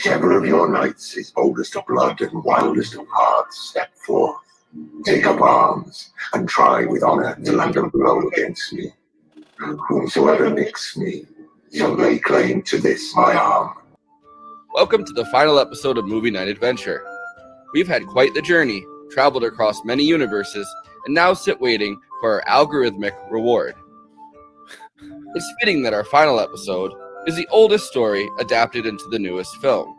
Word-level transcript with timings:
Whichever 0.00 0.38
of 0.38 0.46
your 0.46 0.66
knights 0.66 1.14
is 1.18 1.30
boldest 1.30 1.76
of 1.76 1.84
blood 1.86 2.22
and 2.22 2.42
wildest 2.42 2.94
of 2.94 3.06
hearts 3.10 3.68
step 3.68 3.94
forth. 3.94 4.34
Take 5.04 5.26
up 5.26 5.42
arms 5.42 6.12
and 6.32 6.48
try 6.48 6.86
with 6.86 7.02
honor 7.02 7.36
to 7.44 7.52
land 7.52 7.76
a 7.76 7.82
blow 7.82 8.26
against 8.28 8.72
me. 8.72 8.94
Whomsoever 9.58 10.48
nicks 10.48 10.96
me 10.96 11.26
shall 11.74 11.92
lay 11.92 12.18
claim 12.18 12.62
to 12.62 12.78
this 12.78 13.14
my 13.14 13.34
arm. 13.34 13.74
Welcome 14.72 15.04
to 15.04 15.12
the 15.12 15.26
final 15.26 15.58
episode 15.58 15.98
of 15.98 16.06
Movie 16.06 16.30
Night 16.30 16.48
Adventure. 16.48 17.04
We've 17.74 17.86
had 17.86 18.06
quite 18.06 18.32
the 18.32 18.40
journey, 18.40 18.82
traveled 19.10 19.44
across 19.44 19.84
many 19.84 20.04
universes, 20.04 20.66
and 21.04 21.14
now 21.14 21.34
sit 21.34 21.60
waiting 21.60 22.00
for 22.22 22.42
our 22.48 22.64
algorithmic 22.64 23.12
reward. 23.30 23.74
It's 25.34 25.54
fitting 25.60 25.82
that 25.82 25.92
our 25.92 26.04
final 26.04 26.40
episode 26.40 26.94
is 27.26 27.36
the 27.36 27.48
oldest 27.50 27.86
story 27.86 28.28
adapted 28.38 28.86
into 28.86 29.04
the 29.10 29.18
newest 29.18 29.54
film. 29.56 29.96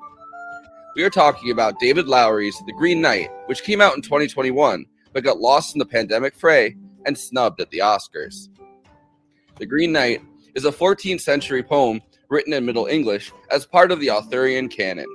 We 0.96 1.04
are 1.04 1.10
talking 1.10 1.52
about 1.52 1.80
David 1.80 2.08
Lowery's 2.08 2.58
The 2.66 2.74
Green 2.74 3.00
Knight, 3.00 3.30
which 3.46 3.64
came 3.64 3.80
out 3.80 3.96
in 3.96 4.02
2021 4.02 4.86
but 5.14 5.24
got 5.24 5.40
lost 5.40 5.76
in 5.76 5.80
the 5.80 5.86
pandemic 5.86 6.36
fray 6.36 6.76
and 7.06 7.18
snubbed 7.18 7.60
at 7.60 7.70
the 7.70 7.80
Oscars. 7.80 8.50
The 9.60 9.66
Green 9.66 9.92
Knight 9.92 10.22
is 10.56 10.66
a 10.66 10.72
14th 10.72 11.22
century 11.22 11.64
poem 11.64 12.02
written 12.30 12.54
in 12.54 12.66
Middle 12.66 12.88
English 12.88 13.32
as 13.52 13.66
part 13.66 13.92
of 13.92 14.00
the 14.00 14.10
Arthurian 14.10 14.70
canon. 14.70 15.08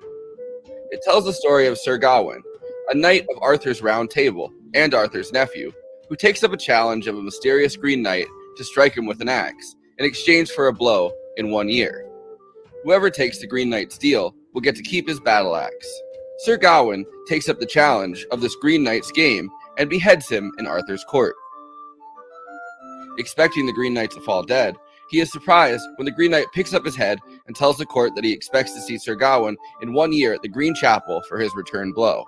It 0.91 1.03
tells 1.03 1.25
the 1.25 1.32
story 1.32 1.66
of 1.66 1.78
Sir 1.78 1.98
Gawain, 1.98 2.42
a 2.91 2.94
knight 2.94 3.26
of 3.30 3.42
Arthur's 3.42 3.82
Round 3.82 4.10
Table 4.10 4.53
and 4.75 4.94
Arthur's 4.94 5.32
nephew, 5.32 5.72
who 6.09 6.16
takes 6.16 6.44
up 6.44 6.53
a 6.53 6.59
challenge 6.59 7.06
of 7.06 7.16
a 7.16 7.22
mysterious 7.22 7.76
Green 7.76 8.03
Knight 8.03 8.26
to 8.56 8.64
strike 8.64 8.97
him 8.97 9.06
with 9.06 9.20
an 9.20 9.28
axe 9.28 9.75
in 9.98 10.04
exchange 10.04 10.50
for 10.50 10.69
a 10.69 10.72
blow 10.72 11.12
in 11.36 11.50
one 11.50 11.69
year. 11.69 12.05
Whoever 12.86 13.10
takes 13.10 13.41
the 13.41 13.48
Green 13.48 13.69
Knight's 13.69 13.98
deal 13.98 14.32
will 14.54 14.60
get 14.60 14.76
to 14.76 14.82
keep 14.82 15.08
his 15.08 15.19
battle 15.19 15.56
axe. 15.56 16.02
Sir 16.44 16.56
Gawain 16.56 17.04
takes 17.28 17.48
up 17.48 17.58
the 17.58 17.66
challenge 17.66 18.24
of 18.30 18.41
this 18.41 18.54
Green 18.54 18.84
Knight's 18.84 19.10
game 19.10 19.50
and 19.76 19.91
beheads 19.91 20.28
him 20.28 20.52
in 20.58 20.69
Arthur's 20.69 21.02
court. 21.02 21.34
Expecting 23.19 23.66
the 23.66 23.72
Green 23.72 23.92
Knight 23.92 24.12
to 24.12 24.20
fall 24.20 24.44
dead, 24.44 24.76
he 25.10 25.19
is 25.19 25.32
surprised 25.32 25.82
when 25.97 26.04
the 26.04 26.12
Green 26.12 26.30
Knight 26.30 26.47
picks 26.54 26.74
up 26.74 26.84
his 26.84 26.94
head 26.94 27.19
and 27.48 27.56
tells 27.56 27.76
the 27.76 27.86
court 27.86 28.14
that 28.14 28.22
he 28.22 28.32
expects 28.32 28.72
to 28.74 28.80
see 28.80 28.98
Sir 28.98 29.16
Gawain 29.16 29.56
in 29.82 29.92
one 29.92 30.12
year 30.12 30.32
at 30.32 30.42
the 30.42 30.48
Green 30.48 30.72
Chapel 30.76 31.20
for 31.28 31.41
his 31.41 31.53
return 31.56 31.91
blow. 31.91 32.24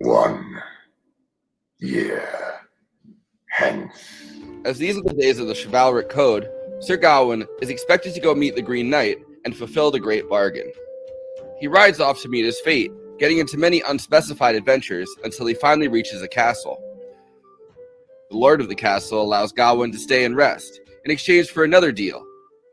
One 0.00 0.62
year 1.78 2.60
hence. 3.48 3.94
As 4.66 4.76
these 4.76 4.98
are 4.98 5.02
the 5.02 5.14
days 5.14 5.38
of 5.38 5.46
the 5.46 5.54
chivalric 5.54 6.10
code, 6.10 6.50
Sir 6.80 6.96
Gawain 6.98 7.46
is 7.62 7.70
expected 7.70 8.14
to 8.14 8.20
go 8.20 8.34
meet 8.34 8.54
the 8.54 8.62
Green 8.62 8.90
Knight 8.90 9.18
and 9.44 9.56
fulfill 9.56 9.90
the 9.90 9.98
great 9.98 10.28
bargain. 10.28 10.70
He 11.58 11.68
rides 11.68 12.00
off 12.00 12.20
to 12.20 12.28
meet 12.28 12.44
his 12.44 12.60
fate, 12.60 12.92
getting 13.18 13.38
into 13.38 13.56
many 13.56 13.80
unspecified 13.88 14.54
adventures 14.54 15.08
until 15.24 15.46
he 15.46 15.54
finally 15.54 15.88
reaches 15.88 16.20
a 16.20 16.28
castle. 16.28 16.78
The 18.30 18.36
lord 18.36 18.60
of 18.60 18.68
the 18.68 18.74
castle 18.74 19.22
allows 19.22 19.52
Gawain 19.52 19.90
to 19.92 19.98
stay 19.98 20.24
and 20.24 20.36
rest 20.36 20.80
in 21.06 21.10
exchange 21.10 21.48
for 21.50 21.64
another 21.64 21.92
deal. 21.92 22.22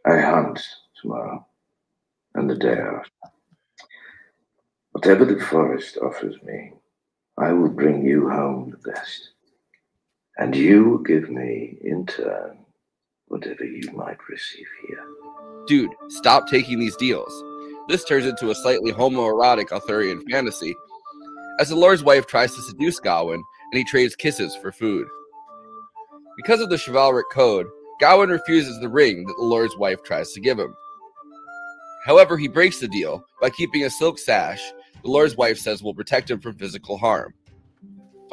I 0.06 0.20
hunt 0.20 0.60
tomorrow 1.02 1.46
and 2.36 2.50
the 2.50 2.56
day 2.56 2.74
after. 2.74 3.10
Whatever 4.92 5.24
the 5.24 5.40
forest 5.46 5.98
offers 5.98 6.36
me, 6.44 6.74
I 7.38 7.54
will 7.54 7.70
bring 7.70 8.06
you 8.06 8.30
home 8.30 8.72
the 8.72 8.92
best. 8.92 9.30
And 10.38 10.56
you 10.56 10.84
will 10.90 10.98
give 10.98 11.30
me, 11.30 11.78
in 11.82 12.06
turn, 12.06 12.63
whatever 13.34 13.66
you 13.66 13.92
might 13.94 14.18
receive 14.30 14.68
here. 14.88 15.04
Dude, 15.66 15.90
stop 16.10 16.48
taking 16.48 16.80
these 16.80 16.96
deals. 16.98 17.34
This 17.88 18.04
turns 18.04 18.28
into 18.28 18.52
a 18.52 18.56
slightly 18.56 18.92
homoerotic 18.92 19.72
Arthurian 19.72 20.22
fantasy, 20.30 20.76
as 21.60 21.70
the 21.70 21.76
Lord's 21.76 22.04
wife 22.04 22.28
tries 22.28 22.54
to 22.54 22.62
seduce 22.62 23.00
Gawain 23.00 23.44
and 23.72 23.78
he 23.78 23.84
trades 23.84 24.16
kisses 24.16 24.56
for 24.56 24.72
food. 24.72 25.08
Because 26.38 26.62
of 26.62 26.70
the 26.70 26.78
chivalric 26.78 27.26
code, 27.32 27.66
Gawain 28.00 28.30
refuses 28.30 28.80
the 28.80 28.90
ring 28.90 29.26
that 29.26 29.36
the 29.38 29.46
Lord's 29.46 29.76
wife 29.78 30.04
tries 30.04 30.32
to 30.34 30.40
give 30.40 30.60
him. 30.60 30.76
However, 32.06 32.38
he 32.38 32.48
breaks 32.48 32.80
the 32.80 32.88
deal 32.88 33.26
by 33.42 33.50
keeping 33.50 33.84
a 33.84 33.90
silk 33.90 34.20
sash 34.20 34.62
the 35.04 35.10
Lord's 35.12 35.36
wife 35.36 35.58
says 35.58 35.84
will 35.84 35.94
protect 35.94 36.32
him 36.32 36.40
from 36.40 36.56
physical 36.56 36.98
harm. 36.98 37.34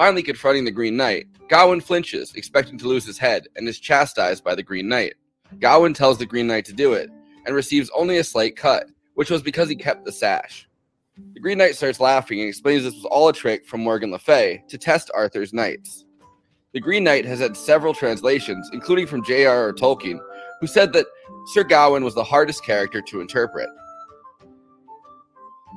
Finally 0.00 0.22
confronting 0.22 0.64
the 0.64 0.70
Green 0.70 0.96
Knight, 0.96 1.26
Gawain 1.50 1.78
flinches, 1.78 2.32
expecting 2.34 2.78
to 2.78 2.88
lose 2.88 3.04
his 3.04 3.18
head, 3.18 3.46
and 3.54 3.68
is 3.68 3.78
chastised 3.78 4.42
by 4.42 4.54
the 4.54 4.62
Green 4.62 4.88
Knight. 4.88 5.12
Gawain 5.58 5.92
tells 5.92 6.16
the 6.16 6.24
Green 6.24 6.46
Knight 6.46 6.64
to 6.64 6.72
do 6.72 6.94
it, 6.94 7.10
and 7.44 7.54
receives 7.54 7.90
only 7.94 8.16
a 8.16 8.24
slight 8.24 8.56
cut, 8.56 8.86
which 9.12 9.28
was 9.28 9.42
because 9.42 9.68
he 9.68 9.76
kept 9.76 10.06
the 10.06 10.10
sash. 10.10 10.66
The 11.34 11.40
Green 11.40 11.58
Knight 11.58 11.76
starts 11.76 12.00
laughing 12.00 12.40
and 12.40 12.48
explains 12.48 12.82
this 12.82 12.94
was 12.94 13.04
all 13.04 13.28
a 13.28 13.34
trick 13.34 13.66
from 13.66 13.84
Morgan 13.84 14.10
Le 14.10 14.18
Fay 14.18 14.64
to 14.68 14.78
test 14.78 15.10
Arthur's 15.14 15.52
knights. 15.52 16.06
The 16.72 16.80
Green 16.80 17.04
Knight 17.04 17.26
has 17.26 17.40
had 17.40 17.54
several 17.54 17.92
translations, 17.92 18.70
including 18.72 19.06
from 19.06 19.22
J.R.R. 19.22 19.74
Tolkien, 19.74 20.18
who 20.62 20.66
said 20.66 20.94
that 20.94 21.08
Sir 21.52 21.62
Gawain 21.62 22.04
was 22.04 22.14
the 22.14 22.24
hardest 22.24 22.64
character 22.64 23.02
to 23.02 23.20
interpret. 23.20 23.68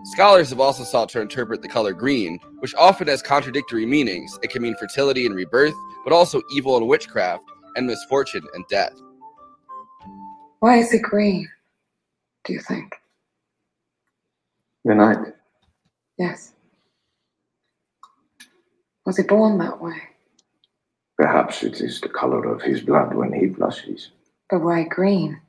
Scholars 0.04 0.50
have 0.50 0.60
also 0.60 0.84
sought 0.84 1.08
to 1.10 1.22
interpret 1.22 1.62
the 1.62 1.68
color 1.68 1.94
green, 1.94 2.40
which 2.60 2.76
often 2.76 3.08
has 3.08 3.22
contradictory 3.22 3.86
meanings. 3.86 4.38
It 4.42 4.50
can 4.50 4.62
mean 4.62 4.76
fertility 4.76 5.26
and 5.26 5.36
rebirth, 5.36 5.76
but 6.04 6.12
also 6.12 6.42
evil 6.52 6.76
and 6.78 6.88
witchcraft, 6.88 7.44
and 7.76 7.88
misfortune 7.88 8.44
and 8.54 8.66
death. 8.70 8.94
Why 10.60 10.78
is 10.78 10.94
it 10.94 11.02
green, 11.02 11.48
do 12.44 12.54
you 12.54 12.60
think? 12.60 12.96
Good 14.86 14.98
night. 14.98 15.18
Yes. 16.18 16.54
Was 19.06 19.18
he 19.18 19.24
born 19.24 19.58
that 19.60 19.82
way? 19.82 19.96
Perhaps 21.18 21.64
it 21.64 21.80
is 21.80 22.02
the 22.02 22.10
color 22.10 22.46
of 22.46 22.62
his 22.62 22.82
blood 22.82 23.14
when 23.14 23.32
he 23.32 23.46
blushes. 23.46 24.10
But 24.50 24.62
why 24.62 24.84
green? 24.84 25.40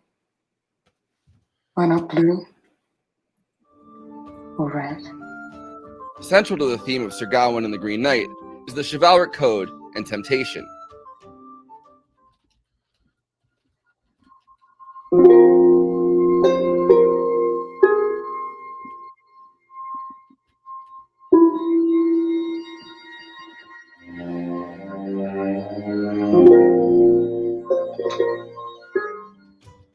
Why 1.74 1.86
not 1.86 2.08
blue? 2.08 2.46
Or 4.56 4.70
red? 4.70 5.02
Central 6.20 6.58
to 6.58 6.66
the 6.66 6.78
theme 6.78 7.02
of 7.02 7.12
Sir 7.12 7.26
Gawain 7.26 7.64
and 7.64 7.74
the 7.74 7.78
Green 7.78 8.00
Knight 8.00 8.28
is 8.68 8.74
the 8.74 8.84
chivalric 8.84 9.32
code 9.32 9.68
and 9.96 10.06
temptation. 10.06 10.66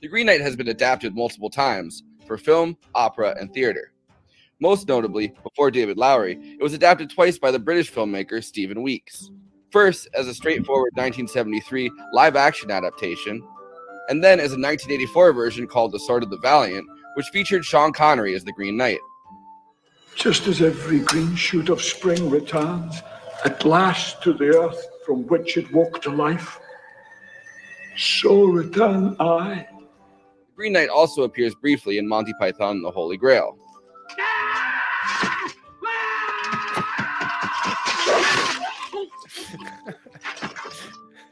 The 0.01 0.07
Green 0.09 0.25
Knight 0.25 0.41
has 0.41 0.55
been 0.55 0.67
adapted 0.67 1.15
multiple 1.15 1.49
times 1.49 2.03
for 2.27 2.37
film, 2.37 2.77
opera, 2.93 3.35
and 3.39 3.53
theater. 3.53 3.93
Most 4.61 4.89
notably, 4.89 5.33
before 5.41 5.71
David 5.71 5.97
Lowery, 5.97 6.37
it 6.59 6.61
was 6.61 6.73
adapted 6.73 7.09
twice 7.09 7.37
by 7.37 7.49
the 7.49 7.59
British 7.59 7.91
filmmaker 7.91 8.43
Stephen 8.43 8.81
Weeks. 8.81 9.31
First, 9.71 10.09
as 10.13 10.27
a 10.27 10.33
straightforward 10.33 10.91
1973 10.95 11.89
live 12.13 12.35
action 12.35 12.69
adaptation, 12.69 13.41
and 14.09 14.21
then 14.21 14.39
as 14.39 14.51
a 14.51 14.59
1984 14.59 15.31
version 15.31 15.65
called 15.65 15.93
The 15.93 15.99
Sword 15.99 16.23
of 16.23 16.29
the 16.29 16.39
Valiant, 16.39 16.85
which 17.13 17.27
featured 17.27 17.63
Sean 17.63 17.93
Connery 17.93 18.35
as 18.35 18.43
the 18.43 18.51
Green 18.51 18.75
Knight. 18.75 18.99
Just 20.15 20.47
as 20.47 20.61
every 20.61 20.99
green 20.99 21.35
shoot 21.35 21.69
of 21.69 21.81
spring 21.81 22.29
returns 22.29 23.01
at 23.45 23.63
last 23.63 24.21
to 24.23 24.33
the 24.33 24.57
earth 24.57 24.85
from 25.05 25.25
which 25.27 25.55
it 25.55 25.71
woke 25.71 26.01
to 26.01 26.09
life, 26.09 26.59
so 27.95 28.43
return 28.43 29.15
I. 29.21 29.67
The 29.71 30.55
Green 30.55 30.73
Knight 30.73 30.89
also 30.89 31.23
appears 31.23 31.55
briefly 31.55 31.97
in 31.97 32.09
Monty 32.09 32.33
Python 32.37 32.77
and 32.77 32.85
the 32.85 32.91
Holy 32.91 33.15
Grail. 33.15 33.57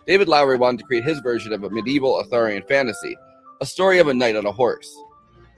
David 0.07 0.29
Lowery 0.29 0.55
wanted 0.55 0.79
to 0.79 0.85
create 0.85 1.03
his 1.03 1.19
version 1.19 1.51
of 1.51 1.65
a 1.65 1.69
medieval 1.69 2.15
Arthurian 2.15 2.63
fantasy, 2.63 3.17
a 3.59 3.65
story 3.65 3.99
of 3.99 4.07
a 4.07 4.13
knight 4.13 4.37
on 4.37 4.45
a 4.45 4.51
horse. 4.53 4.89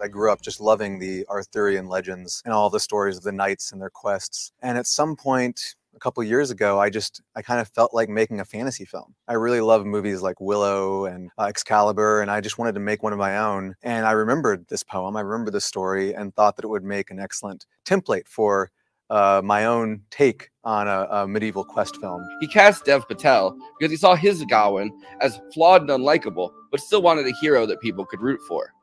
I 0.01 0.07
grew 0.07 0.31
up 0.31 0.41
just 0.41 0.59
loving 0.59 0.97
the 0.97 1.23
Arthurian 1.29 1.87
legends 1.87 2.41
and 2.45 2.51
all 2.51 2.71
the 2.71 2.79
stories 2.79 3.15
of 3.15 3.21
the 3.21 3.31
knights 3.31 3.71
and 3.71 3.79
their 3.79 3.91
quests. 3.91 4.51
And 4.63 4.75
at 4.75 4.87
some 4.87 5.15
point, 5.15 5.75
a 5.95 5.99
couple 5.99 6.23
years 6.23 6.49
ago, 6.49 6.79
I 6.79 6.89
just 6.89 7.21
I 7.35 7.43
kind 7.43 7.61
of 7.61 7.67
felt 7.67 7.93
like 7.93 8.09
making 8.09 8.39
a 8.39 8.45
fantasy 8.45 8.85
film. 8.85 9.13
I 9.27 9.33
really 9.33 9.61
love 9.61 9.85
movies 9.85 10.23
like 10.23 10.41
Willow 10.41 11.05
and 11.05 11.29
uh, 11.37 11.43
Excalibur, 11.43 12.21
and 12.21 12.31
I 12.31 12.41
just 12.41 12.57
wanted 12.57 12.73
to 12.73 12.79
make 12.79 13.03
one 13.03 13.13
of 13.13 13.19
my 13.19 13.37
own. 13.37 13.75
And 13.83 14.03
I 14.03 14.13
remembered 14.13 14.65
this 14.67 14.81
poem, 14.81 15.15
I 15.15 15.21
remembered 15.21 15.53
this 15.53 15.65
story, 15.65 16.15
and 16.15 16.33
thought 16.33 16.55
that 16.55 16.65
it 16.65 16.69
would 16.69 16.83
make 16.83 17.11
an 17.11 17.19
excellent 17.19 17.67
template 17.85 18.27
for 18.27 18.71
uh, 19.09 19.41
my 19.43 19.65
own 19.65 20.01
take 20.11 20.49
on 20.63 20.87
a, 20.87 21.07
a, 21.09 21.27
medieval 21.27 21.63
quest 21.63 21.97
film. 21.97 22.23
He 22.41 22.47
cast 22.47 22.85
Dev 22.85 23.07
Patel 23.07 23.57
because 23.79 23.91
he 23.91 23.97
saw 23.97 24.15
his 24.15 24.43
Gawain 24.45 24.91
as 25.21 25.39
flawed 25.53 25.81
and 25.81 25.89
unlikable, 25.89 26.51
but 26.71 26.79
still 26.79 27.01
wanted 27.01 27.27
a 27.27 27.33
hero 27.41 27.65
that 27.65 27.81
people 27.81 28.05
could 28.05 28.21
root 28.21 28.39
for. 28.47 28.73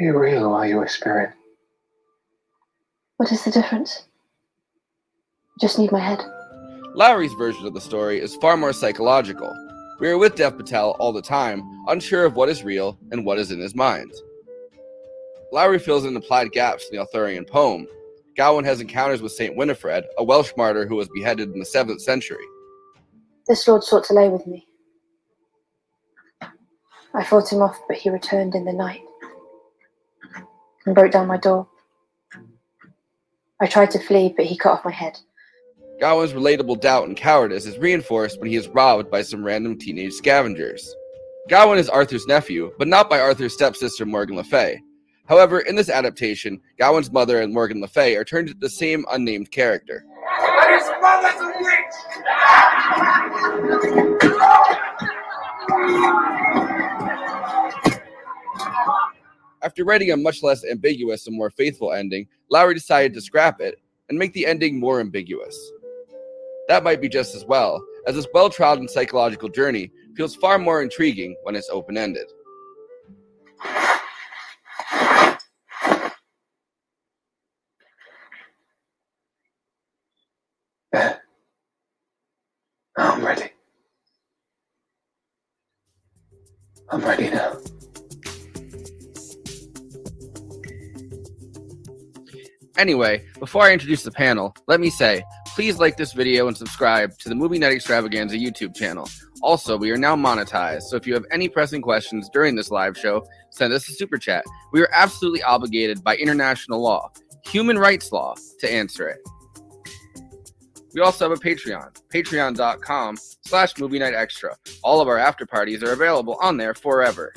Are 0.00 0.04
you 0.04 0.18
real 0.18 0.44
or 0.44 0.54
are 0.56 0.66
you 0.66 0.82
a 0.82 0.88
spirit? 0.88 1.30
What 3.16 3.32
is 3.32 3.44
the 3.44 3.50
difference? 3.50 4.06
Just 5.60 5.78
need 5.78 5.92
my 5.92 6.00
head. 6.00 6.24
Lowery's 6.94 7.34
version 7.34 7.66
of 7.66 7.74
the 7.74 7.80
story 7.80 8.18
is 8.20 8.36
far 8.36 8.56
more 8.56 8.72
psychological. 8.72 9.54
We 10.00 10.08
are 10.08 10.16
with 10.16 10.36
Dev 10.36 10.56
Patel 10.56 10.96
all 10.98 11.12
the 11.12 11.20
time, 11.20 11.62
unsure 11.88 12.24
of 12.24 12.34
what 12.34 12.48
is 12.48 12.64
real 12.64 12.98
and 13.12 13.26
what 13.26 13.38
is 13.38 13.50
in 13.50 13.60
his 13.60 13.74
mind. 13.74 14.10
Lowry 15.52 15.78
fills 15.78 16.04
in 16.04 16.14
the 16.14 16.20
implied 16.20 16.52
gaps 16.52 16.88
in 16.88 16.96
the 16.96 17.02
Arthurian 17.02 17.44
poem. 17.44 17.86
Gawain 18.40 18.64
has 18.64 18.80
encounters 18.80 19.20
with 19.20 19.32
Saint 19.32 19.54
Winifred, 19.54 20.06
a 20.16 20.24
Welsh 20.24 20.54
martyr 20.56 20.86
who 20.86 20.96
was 20.96 21.10
beheaded 21.10 21.52
in 21.52 21.58
the 21.58 21.66
7th 21.66 22.00
century. 22.00 22.42
This 23.46 23.68
lord 23.68 23.84
sought 23.84 24.04
to 24.04 24.14
lay 24.14 24.30
with 24.30 24.46
me. 24.46 24.66
I 27.12 27.22
fought 27.22 27.52
him 27.52 27.60
off, 27.60 27.78
but 27.86 27.98
he 27.98 28.08
returned 28.08 28.54
in 28.54 28.64
the 28.64 28.72
night 28.72 29.02
and 30.86 30.94
broke 30.94 31.12
down 31.12 31.26
my 31.26 31.36
door. 31.36 31.68
I 33.60 33.66
tried 33.66 33.90
to 33.90 33.98
flee, 33.98 34.32
but 34.34 34.46
he 34.46 34.56
cut 34.56 34.72
off 34.72 34.86
my 34.86 34.90
head. 34.90 35.18
Gawain's 36.00 36.32
relatable 36.32 36.80
doubt 36.80 37.08
and 37.08 37.18
cowardice 37.18 37.66
is 37.66 37.76
reinforced 37.76 38.40
when 38.40 38.48
he 38.48 38.56
is 38.56 38.68
robbed 38.68 39.10
by 39.10 39.20
some 39.20 39.44
random 39.44 39.78
teenage 39.78 40.14
scavengers. 40.14 40.96
Gawain 41.50 41.78
is 41.78 41.90
Arthur's 41.90 42.26
nephew, 42.26 42.72
but 42.78 42.88
not 42.88 43.10
by 43.10 43.20
Arthur's 43.20 43.52
stepsister 43.52 44.06
Morgan 44.06 44.36
Le 44.36 44.44
Fay. 44.44 44.80
However, 45.30 45.60
in 45.60 45.76
this 45.76 45.88
adaptation, 45.88 46.60
Gawain's 46.76 47.12
mother 47.12 47.40
and 47.40 47.54
Morgan 47.54 47.80
Le 47.80 47.86
Fay 47.86 48.16
are 48.16 48.24
turned 48.24 48.48
into 48.48 48.58
the 48.58 48.68
same 48.68 49.04
unnamed 49.12 49.52
character. 49.52 50.04
His 50.68 50.82
mother's 51.00 51.40
a 51.40 51.52
witch! 51.60 51.94
After 59.62 59.84
writing 59.84 60.10
a 60.10 60.16
much 60.16 60.42
less 60.42 60.64
ambiguous 60.64 61.28
and 61.28 61.36
more 61.36 61.50
faithful 61.50 61.92
ending, 61.92 62.26
Lowery 62.50 62.74
decided 62.74 63.14
to 63.14 63.20
scrap 63.20 63.60
it 63.60 63.76
and 64.08 64.18
make 64.18 64.32
the 64.32 64.46
ending 64.46 64.80
more 64.80 64.98
ambiguous. 64.98 65.56
That 66.66 66.82
might 66.82 67.00
be 67.00 67.08
just 67.08 67.36
as 67.36 67.44
well, 67.44 67.80
as 68.08 68.16
this 68.16 68.26
well 68.34 68.50
trodden 68.50 68.88
psychological 68.88 69.48
journey 69.48 69.92
feels 70.16 70.34
far 70.34 70.58
more 70.58 70.82
intriguing 70.82 71.36
when 71.44 71.54
it's 71.54 71.70
open 71.70 71.96
ended. 71.96 72.26
I'm 87.00 87.06
ready 87.06 87.30
now. 87.30 87.56
Anyway, 92.76 93.24
before 93.38 93.62
I 93.62 93.72
introduce 93.72 94.02
the 94.02 94.10
panel, 94.10 94.54
let 94.66 94.80
me 94.80 94.90
say 94.90 95.24
please 95.54 95.78
like 95.78 95.96
this 95.96 96.12
video 96.12 96.46
and 96.46 96.56
subscribe 96.56 97.16
to 97.18 97.30
the 97.30 97.34
Movie 97.34 97.58
Night 97.58 97.72
Extravaganza 97.72 98.36
YouTube 98.36 98.74
channel. 98.74 99.08
Also, 99.42 99.78
we 99.78 99.90
are 99.90 99.96
now 99.96 100.14
monetized, 100.14 100.82
so 100.82 100.96
if 100.96 101.06
you 101.06 101.14
have 101.14 101.24
any 101.30 101.48
pressing 101.48 101.80
questions 101.80 102.28
during 102.34 102.54
this 102.54 102.70
live 102.70 102.98
show, 102.98 103.26
send 103.50 103.72
us 103.72 103.88
a 103.88 103.92
super 103.92 104.18
chat. 104.18 104.44
We 104.72 104.82
are 104.82 104.90
absolutely 104.92 105.42
obligated 105.42 106.04
by 106.04 106.16
international 106.16 106.82
law, 106.82 107.10
human 107.46 107.78
rights 107.78 108.12
law, 108.12 108.34
to 108.58 108.70
answer 108.70 109.08
it. 109.08 109.20
We 110.94 111.00
also 111.00 111.28
have 111.28 111.38
a 111.38 111.40
Patreon, 111.40 111.96
patreon.com 112.12 113.16
slash 113.42 113.78
movie 113.78 113.98
night 113.98 114.14
extra. 114.14 114.56
All 114.82 115.00
of 115.00 115.08
our 115.08 115.18
after 115.18 115.46
parties 115.46 115.82
are 115.82 115.92
available 115.92 116.36
on 116.40 116.56
there 116.56 116.74
forever. 116.74 117.32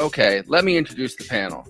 Okay, 0.00 0.42
let 0.46 0.64
me 0.64 0.76
introduce 0.76 1.14
the 1.16 1.24
panel. 1.24 1.66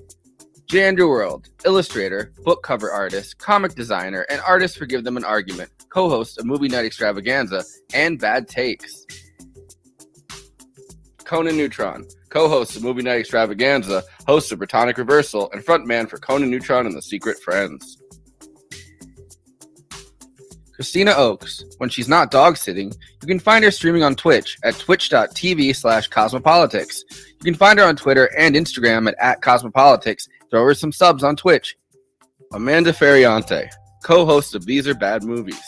J. 0.67 0.85
Andrew 0.85 1.09
World, 1.09 1.51
illustrator, 1.67 2.33
book 2.43 2.63
cover 2.63 2.91
artist, 2.91 3.39
comic 3.39 3.75
designer, 3.75 4.27
and 4.31 4.41
artist 4.41 4.79
for 4.79 4.87
Give 4.87 5.05
Them 5.05 5.17
an 5.17 5.25
Argument, 5.25 5.71
co 5.91 6.09
host 6.09 6.39
of 6.39 6.47
Movie 6.47 6.69
Night 6.69 6.87
Extravaganza 6.87 7.63
and 7.93 8.19
Bad 8.19 8.49
Takes. 8.49 9.05
Conan 11.25 11.57
Neutron, 11.57 12.07
co 12.31 12.49
host 12.49 12.77
of 12.77 12.83
Movie 12.83 13.03
Night 13.03 13.21
Extravaganza, 13.21 14.03
host 14.27 14.53
of 14.53 14.59
Protonic 14.59 14.97
Reversal, 14.97 15.51
and 15.53 15.65
frontman 15.65 16.09
for 16.09 16.19
Conan 16.19 16.51
Neutron 16.51 16.87
and 16.87 16.97
the 16.97 17.03
Secret 17.03 17.39
Friends. 17.41 17.99
Kristina 20.79 21.17
Oakes, 21.17 21.65
when 21.79 21.89
she's 21.89 22.09
not 22.09 22.33
dog 22.33 22.57
sitting, 22.57 22.93
you 23.23 23.29
can 23.29 23.39
find 23.39 23.65
her 23.65 23.71
streaming 23.71 24.03
on 24.03 24.17
Twitch 24.17 24.59
at 24.65 24.77
twitch.tv 24.77 25.77
slash 25.77 26.11
cosmopolitics. 26.11 27.03
You 27.11 27.45
can 27.45 27.55
find 27.55 27.79
her 27.79 27.85
on 27.85 27.95
Twitter 27.95 28.29
and 28.37 28.57
Instagram 28.57 29.07
at, 29.07 29.15
at 29.21 29.41
cosmopolitics. 29.41 30.29
Throw 30.51 30.65
her 30.65 30.75
some 30.75 30.91
subs 30.91 31.23
on 31.23 31.37
Twitch. 31.37 31.77
Amanda 32.53 32.93
Feriante, 32.93 33.69
co-host 34.03 34.57
of 34.57 34.67
These 34.67 34.89
Are 34.89 34.95
Bad 34.95 35.23
Movies. 35.23 35.63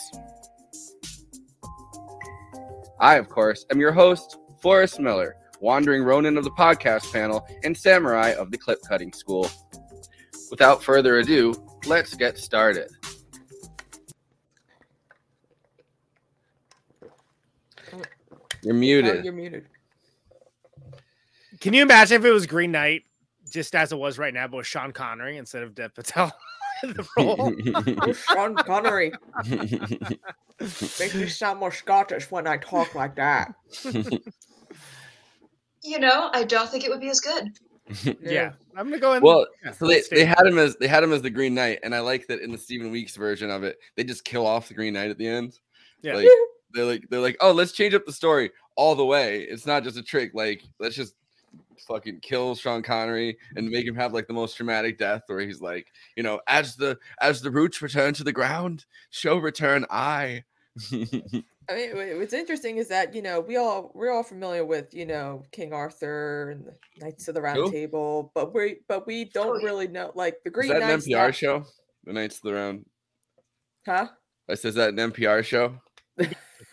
I, 2.98 3.14
of 3.16 3.28
course, 3.28 3.64
am 3.70 3.78
your 3.78 3.92
host, 3.92 4.38
Forrest 4.60 4.98
Miller, 4.98 5.36
wandering 5.60 6.02
Ronin 6.02 6.36
of 6.36 6.44
the 6.44 6.50
podcast 6.50 7.12
panel 7.12 7.46
and 7.62 7.76
samurai 7.76 8.30
of 8.32 8.50
the 8.50 8.58
clip 8.58 8.80
cutting 8.88 9.12
school. 9.12 9.48
Without 10.50 10.82
further 10.82 11.18
ado, 11.18 11.54
let's 11.86 12.14
get 12.14 12.38
started. 12.38 12.88
You're 18.66 18.74
Oh, 18.74 18.78
muted. 18.78 19.24
you're 19.24 19.32
muted. 19.32 19.66
Can 21.60 21.72
you 21.72 21.82
imagine 21.82 22.20
if 22.20 22.24
it 22.24 22.32
was 22.32 22.46
Green 22.46 22.72
Knight, 22.72 23.04
just 23.50 23.76
as 23.76 23.92
it 23.92 23.96
was 23.96 24.18
right 24.18 24.34
now, 24.34 24.48
but 24.48 24.56
with 24.58 24.66
Sean 24.66 24.90
Connery 24.92 25.36
instead 25.38 25.62
of 25.62 25.72
Dev 25.74 25.94
Patel 25.94 26.32
in 26.82 26.92
the 26.94 27.06
role? 27.16 27.54
Oh, 28.02 28.12
Sean 28.12 28.56
Connery 28.56 29.12
makes 30.60 31.14
me 31.14 31.28
sound 31.28 31.60
more 31.60 31.70
Scottish 31.70 32.28
when 32.30 32.48
I 32.48 32.56
talk 32.56 32.96
like 32.96 33.14
that. 33.16 33.54
You 35.82 36.00
know, 36.00 36.30
I 36.32 36.42
don't 36.42 36.68
think 36.68 36.84
it 36.84 36.90
would 36.90 37.00
be 37.00 37.10
as 37.10 37.20
good. 37.20 37.56
yeah, 38.20 38.50
I'm 38.76 38.86
gonna 38.90 38.98
go 38.98 39.12
in. 39.14 39.22
well, 39.22 39.46
yeah, 39.64 39.70
so 39.70 39.86
they, 39.86 40.02
they 40.10 40.24
had 40.24 40.44
him 40.44 40.58
as 40.58 40.74
they 40.76 40.88
had 40.88 41.04
him 41.04 41.12
as 41.12 41.22
the 41.22 41.30
Green 41.30 41.54
Knight, 41.54 41.78
and 41.84 41.94
I 41.94 42.00
like 42.00 42.26
that 42.26 42.40
in 42.40 42.50
the 42.50 42.58
Stephen 42.58 42.90
Weeks 42.90 43.14
version 43.14 43.48
of 43.48 43.62
it, 43.62 43.78
they 43.94 44.02
just 44.02 44.24
kill 44.24 44.44
off 44.44 44.66
the 44.66 44.74
Green 44.74 44.94
Knight 44.94 45.10
at 45.10 45.18
the 45.18 45.28
end. 45.28 45.56
Yeah. 46.02 46.14
Like 46.16 46.26
they're 46.76 46.84
like 46.84 47.08
they're 47.10 47.20
like, 47.20 47.36
oh, 47.40 47.52
let's 47.52 47.72
change 47.72 47.94
up 47.94 48.04
the 48.06 48.12
story 48.12 48.50
all 48.76 48.94
the 48.94 49.04
way. 49.04 49.42
It's 49.42 49.66
not 49.66 49.82
just 49.82 49.96
a 49.96 50.02
trick. 50.02 50.32
Like 50.34 50.62
let's 50.78 50.94
just 50.94 51.14
fucking 51.88 52.20
kill 52.20 52.54
Sean 52.54 52.82
Connery 52.82 53.38
and 53.56 53.68
make 53.68 53.86
him 53.86 53.94
have 53.96 54.12
like 54.12 54.26
the 54.26 54.32
most 54.32 54.56
dramatic 54.56 54.98
death, 54.98 55.22
where 55.26 55.40
he's 55.40 55.60
like, 55.60 55.88
you 56.16 56.22
know, 56.22 56.40
as 56.46 56.76
the 56.76 56.98
as 57.20 57.40
the 57.42 57.50
roots 57.50 57.82
return 57.82 58.14
to 58.14 58.24
the 58.24 58.32
ground, 58.32 58.84
show 59.10 59.38
return 59.38 59.86
I. 59.90 60.44
I 61.68 61.74
mean, 61.74 62.18
what's 62.18 62.34
interesting 62.34 62.76
is 62.76 62.88
that 62.88 63.14
you 63.14 63.22
know 63.22 63.40
we 63.40 63.56
all 63.56 63.90
we're 63.94 64.12
all 64.12 64.22
familiar 64.22 64.64
with 64.64 64.94
you 64.94 65.06
know 65.06 65.42
King 65.50 65.72
Arthur 65.72 66.50
and 66.50 66.66
the 66.66 67.04
Knights 67.04 67.26
of 67.28 67.34
the 67.34 67.42
Round 67.42 67.56
Who? 67.56 67.70
Table, 67.70 68.30
but 68.34 68.54
we 68.54 68.80
but 68.88 69.06
we 69.06 69.24
don't 69.24 69.60
oh, 69.60 69.64
really 69.64 69.88
know 69.88 70.12
like 70.14 70.36
the 70.44 70.50
Green. 70.50 70.70
Is 70.70 70.78
Green 70.78 70.88
that 70.88 70.94
an 70.94 71.00
NPR 71.00 71.26
not- 71.26 71.34
show? 71.34 71.64
The 72.04 72.12
Knights 72.12 72.36
of 72.36 72.42
the 72.42 72.54
Round. 72.54 72.86
huh? 73.84 74.08
I 74.48 74.54
says 74.54 74.76
that 74.76 74.90
an 74.90 74.96
NPR 74.96 75.44
show. 75.44 75.80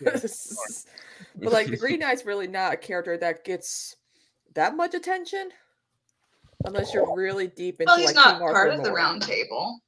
but 0.00 1.52
like 1.52 1.68
the 1.68 1.76
Green 1.76 1.98
Knight's 2.00 2.24
really 2.24 2.46
not 2.48 2.72
a 2.74 2.76
character 2.76 3.16
that 3.18 3.44
gets 3.44 3.96
that 4.54 4.76
much 4.76 4.94
attention, 4.94 5.50
unless 6.64 6.92
you're 6.94 7.14
really 7.16 7.46
deep 7.48 7.80
into 7.80 7.90
Well, 7.90 7.98
he's 7.98 8.06
like 8.08 8.14
not 8.16 8.30
King 8.32 8.40
part 8.40 8.56
Arthur 8.56 8.70
of 8.72 8.82
the 8.82 8.88
lore. 8.90 8.96
round 8.96 9.22
table. 9.22 9.80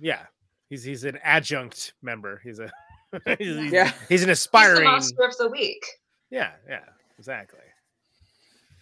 Yeah, 0.00 0.20
he's 0.68 0.82
he's 0.84 1.04
an 1.04 1.18
adjunct 1.22 1.94
member. 2.02 2.40
He's 2.44 2.58
a 2.58 2.70
he's, 3.38 3.56
he's- 3.56 3.72
Yeah. 3.72 3.84
he's 3.84 3.92
an 3.92 4.08
He's 4.08 4.24
the 4.26 4.30
aspiring. 4.32 4.84
monster 4.84 5.22
of 5.24 5.36
the 5.38 5.48
week. 5.48 5.84
Yeah, 6.30 6.50
yeah, 6.68 6.80
exactly. 7.18 7.60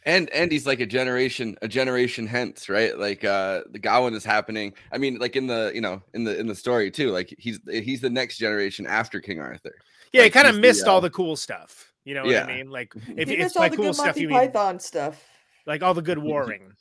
and 0.06 0.30
and 0.30 0.50
he's 0.50 0.66
like 0.66 0.80
a 0.80 0.86
generation 0.86 1.56
a 1.62 1.68
generation 1.68 2.26
hence 2.26 2.68
right 2.68 2.98
like 2.98 3.22
uh 3.24 3.60
the 3.70 3.78
Gawain 3.78 4.14
is 4.14 4.24
happening 4.24 4.72
i 4.90 4.98
mean 4.98 5.18
like 5.18 5.36
in 5.36 5.46
the 5.46 5.70
you 5.74 5.80
know 5.80 6.02
in 6.14 6.24
the 6.24 6.36
in 6.40 6.46
the 6.48 6.54
story 6.56 6.90
too 6.90 7.10
like 7.10 7.32
he's 7.38 7.60
he's 7.70 8.00
the 8.00 8.10
next 8.10 8.38
generation 8.38 8.84
after 8.86 9.20
king 9.20 9.38
arthur 9.38 9.74
Yeah, 10.12 10.23
he 10.23 10.26
Like, 10.26 10.33
kind 10.33 10.47
of 10.47 10.54
he's 10.54 10.61
the, 10.62 10.69
missed 10.69 10.88
all 10.88 11.00
the 11.00 11.11
cool 11.11 11.37
stuff. 11.37 11.92
You 12.04 12.14
know 12.14 12.26
Yeah. 12.26 12.45
what 12.45 12.50
I 12.50 12.57
mean? 12.57 12.71
Like 12.71 12.95
if 13.16 13.28
He 13.28 13.35
it's 13.35 13.42
missed 13.45 13.57
all 13.57 13.69
the 13.71 13.76
cool 13.76 13.87
good 13.87 13.95
stuff, 13.95 14.07
Monty 14.07 14.21
you 14.23 14.28
mean 14.28 14.38
Python 14.38 14.78
stuff. 14.81 15.25
like 15.66 15.83
all 15.83 15.95
the 15.95 16.02
good 16.02 16.19
warring. 16.23 16.73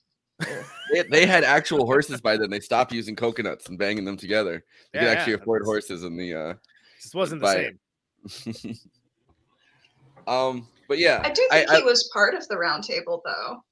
they, 0.92 1.04
they 1.10 1.26
had 1.26 1.44
actual 1.44 1.86
horses 1.86 2.20
by 2.20 2.36
then 2.36 2.50
they 2.50 2.60
stopped 2.60 2.92
using 2.92 3.16
coconuts 3.16 3.70
and 3.70 3.78
banging 3.78 4.04
them 4.04 4.18
together 4.18 4.64
you 4.92 5.00
Yeah, 5.00 5.02
could 5.02 5.10
actually 5.10 5.34
yeah, 5.34 5.40
afford 5.40 5.64
horses 5.64 6.04
in 6.04 6.18
the 6.18 6.34
uh 6.34 6.54
Just 7.00 7.14
wasn't 7.14 7.42
the 7.42 7.48
same. 7.48 8.76
um 10.28 10.68
but 10.88 10.98
yeah 10.98 11.22
I 11.24 11.30
do 11.30 11.48
think 11.52 11.70
I, 11.70 11.78
he 11.78 11.84
was 11.84 12.10
part 12.14 12.34
of 12.34 12.48
the 12.48 12.58
round 12.58 12.84
table, 12.84 13.22
though. 13.24 13.64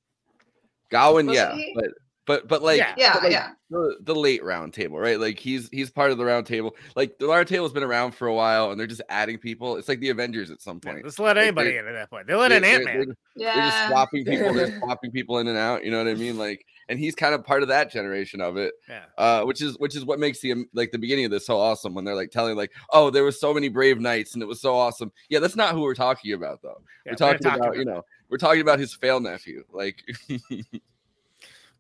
Gawain, 0.92 1.26
wasn't 1.28 1.52
yeah 1.52 1.56
he? 1.56 1.74
but 1.76 1.86
but 2.30 2.48
but 2.48 2.62
like 2.62 2.78
Yeah. 2.78 2.94
Yeah, 2.96 3.14
but, 3.16 3.24
like, 3.24 3.32
yeah. 3.32 3.50
the, 3.72 3.98
the 4.02 4.14
late 4.16 4.44
round 4.44 4.72
table, 4.72 5.00
right? 5.00 5.20
Like 5.20 5.40
he's 5.40 5.68
he's 5.72 5.90
part 5.90 6.12
of 6.12 6.20
the 6.20 6.24
round 6.26 6.46
table. 6.46 6.76
Like 6.96 7.18
the 7.18 7.26
round 7.28 7.48
table's 7.48 7.74
been 7.74 7.82
around 7.82 8.12
for 8.12 8.28
a 8.28 8.34
while, 8.36 8.70
and 8.70 8.80
they're 8.80 8.86
just 8.86 9.02
adding 9.10 9.40
people. 9.40 9.78
It's 9.78 9.90
like 9.90 10.00
the 10.00 10.10
Avengers 10.12 10.52
at 10.52 10.62
some 10.62 10.80
point. 10.80 11.04
Let's 11.04 11.18
let 11.18 11.38
Like, 11.38 11.44
anybody 11.48 11.78
in 11.78 11.88
at 11.88 11.94
that 11.94 12.12
point. 12.12 12.28
They 12.28 12.36
let 12.36 12.50
they- 12.50 12.58
in 12.58 12.62
they're- 12.62 12.76
Ant 12.76 12.86
Man. 12.86 12.96
they're- 12.98 13.16
They're 13.36 13.54
just 13.56 13.78
Yeah. 13.78 13.90
swapping 13.90 14.26
people. 14.26 14.54
They're 14.54 14.78
swapping 14.80 15.10
people 15.12 15.40
in 15.40 15.48
and 15.48 15.58
out. 15.58 15.84
You 15.84 15.90
know 15.90 15.98
what 15.98 16.08
I 16.08 16.14
mean? 16.14 16.38
Like, 16.38 16.64
and 16.88 17.00
he's 17.00 17.16
kind 17.16 17.34
of 17.34 17.44
part 17.44 17.64
of 17.64 17.70
that 17.70 17.92
generation 17.92 18.42
of 18.42 18.58
it. 18.58 18.74
Yeah. 18.88 19.06
Uh, 19.18 19.44
which 19.44 19.62
is 19.64 19.76
which 19.80 19.96
is 19.96 20.06
what 20.06 20.20
makes 20.20 20.40
the 20.40 20.66
like 20.76 20.92
the 20.92 21.00
beginning 21.00 21.26
of 21.26 21.32
this 21.32 21.48
so 21.48 21.58
awesome 21.58 21.96
when 21.96 22.06
they're 22.06 22.16
like 22.16 22.30
telling 22.30 22.56
like, 22.56 22.72
oh, 22.92 23.10
there 23.10 23.24
was 23.24 23.40
so 23.40 23.54
many 23.56 23.70
brave 23.70 24.00
knights 24.00 24.36
and 24.36 24.44
it 24.44 24.46
was 24.48 24.62
so 24.62 24.76
awesome. 24.76 25.12
Yeah, 25.30 25.40
that's 25.40 25.56
not 25.56 25.74
who 25.74 25.82
we're 25.82 25.96
talking 25.96 26.34
about 26.34 26.62
though. 26.62 26.82
Yeah, 27.06 27.14
we're 27.14 27.16
talking 27.16 27.40
talking 27.40 27.60
about, 27.64 27.78
you 27.78 27.86
know 27.86 28.04
we're 28.30 28.38
talking 28.38 28.62
about 28.62 28.78
his 28.78 28.94
fail 28.94 29.20
nephew. 29.20 29.64
Like, 29.72 30.04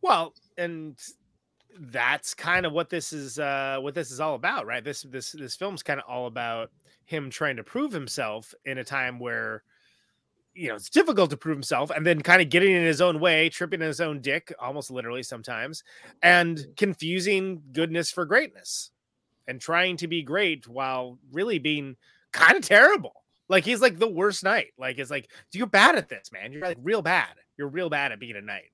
Well, 0.01 0.33
and 0.57 0.97
that's 1.79 2.33
kind 2.33 2.65
of 2.65 2.73
what 2.73 2.89
this 2.89 3.13
is 3.13 3.39
uh 3.39 3.77
what 3.79 3.95
this 3.95 4.11
is 4.11 4.19
all 4.19 4.35
about, 4.35 4.65
right? 4.65 4.83
This 4.83 5.03
this 5.03 5.31
this 5.33 5.55
film's 5.55 5.83
kind 5.83 5.99
of 5.99 6.05
all 6.07 6.27
about 6.27 6.71
him 7.05 7.29
trying 7.29 7.55
to 7.57 7.63
prove 7.63 7.91
himself 7.91 8.53
in 8.65 8.77
a 8.77 8.83
time 8.83 9.19
where 9.19 9.63
you 10.53 10.69
know 10.69 10.75
it's 10.75 10.89
difficult 10.89 11.29
to 11.31 11.37
prove 11.37 11.55
himself 11.57 11.89
and 11.91 12.05
then 12.05 12.21
kind 12.21 12.41
of 12.41 12.49
getting 12.49 12.71
in 12.71 12.83
his 12.83 13.01
own 13.01 13.19
way, 13.19 13.49
tripping 13.49 13.81
in 13.81 13.87
his 13.87 14.01
own 14.01 14.21
dick, 14.21 14.53
almost 14.59 14.91
literally 14.91 15.23
sometimes, 15.23 15.83
and 16.23 16.67
confusing 16.77 17.61
goodness 17.73 18.11
for 18.11 18.25
greatness 18.25 18.91
and 19.47 19.61
trying 19.61 19.97
to 19.97 20.07
be 20.07 20.21
great 20.23 20.67
while 20.67 21.17
really 21.31 21.59
being 21.59 21.95
kind 22.31 22.55
of 22.55 22.63
terrible. 22.63 23.13
Like 23.49 23.65
he's 23.65 23.81
like 23.81 23.99
the 23.99 24.07
worst 24.09 24.43
knight. 24.43 24.73
Like 24.77 24.99
it's 24.99 25.11
like 25.11 25.29
you're 25.53 25.67
bad 25.67 25.95
at 25.95 26.09
this, 26.09 26.31
man. 26.31 26.51
You're 26.53 26.61
like 26.63 26.77
real 26.81 27.01
bad. 27.01 27.35
You're 27.57 27.69
real 27.69 27.89
bad 27.89 28.11
at 28.11 28.19
being 28.19 28.35
a 28.35 28.41
knight. 28.41 28.69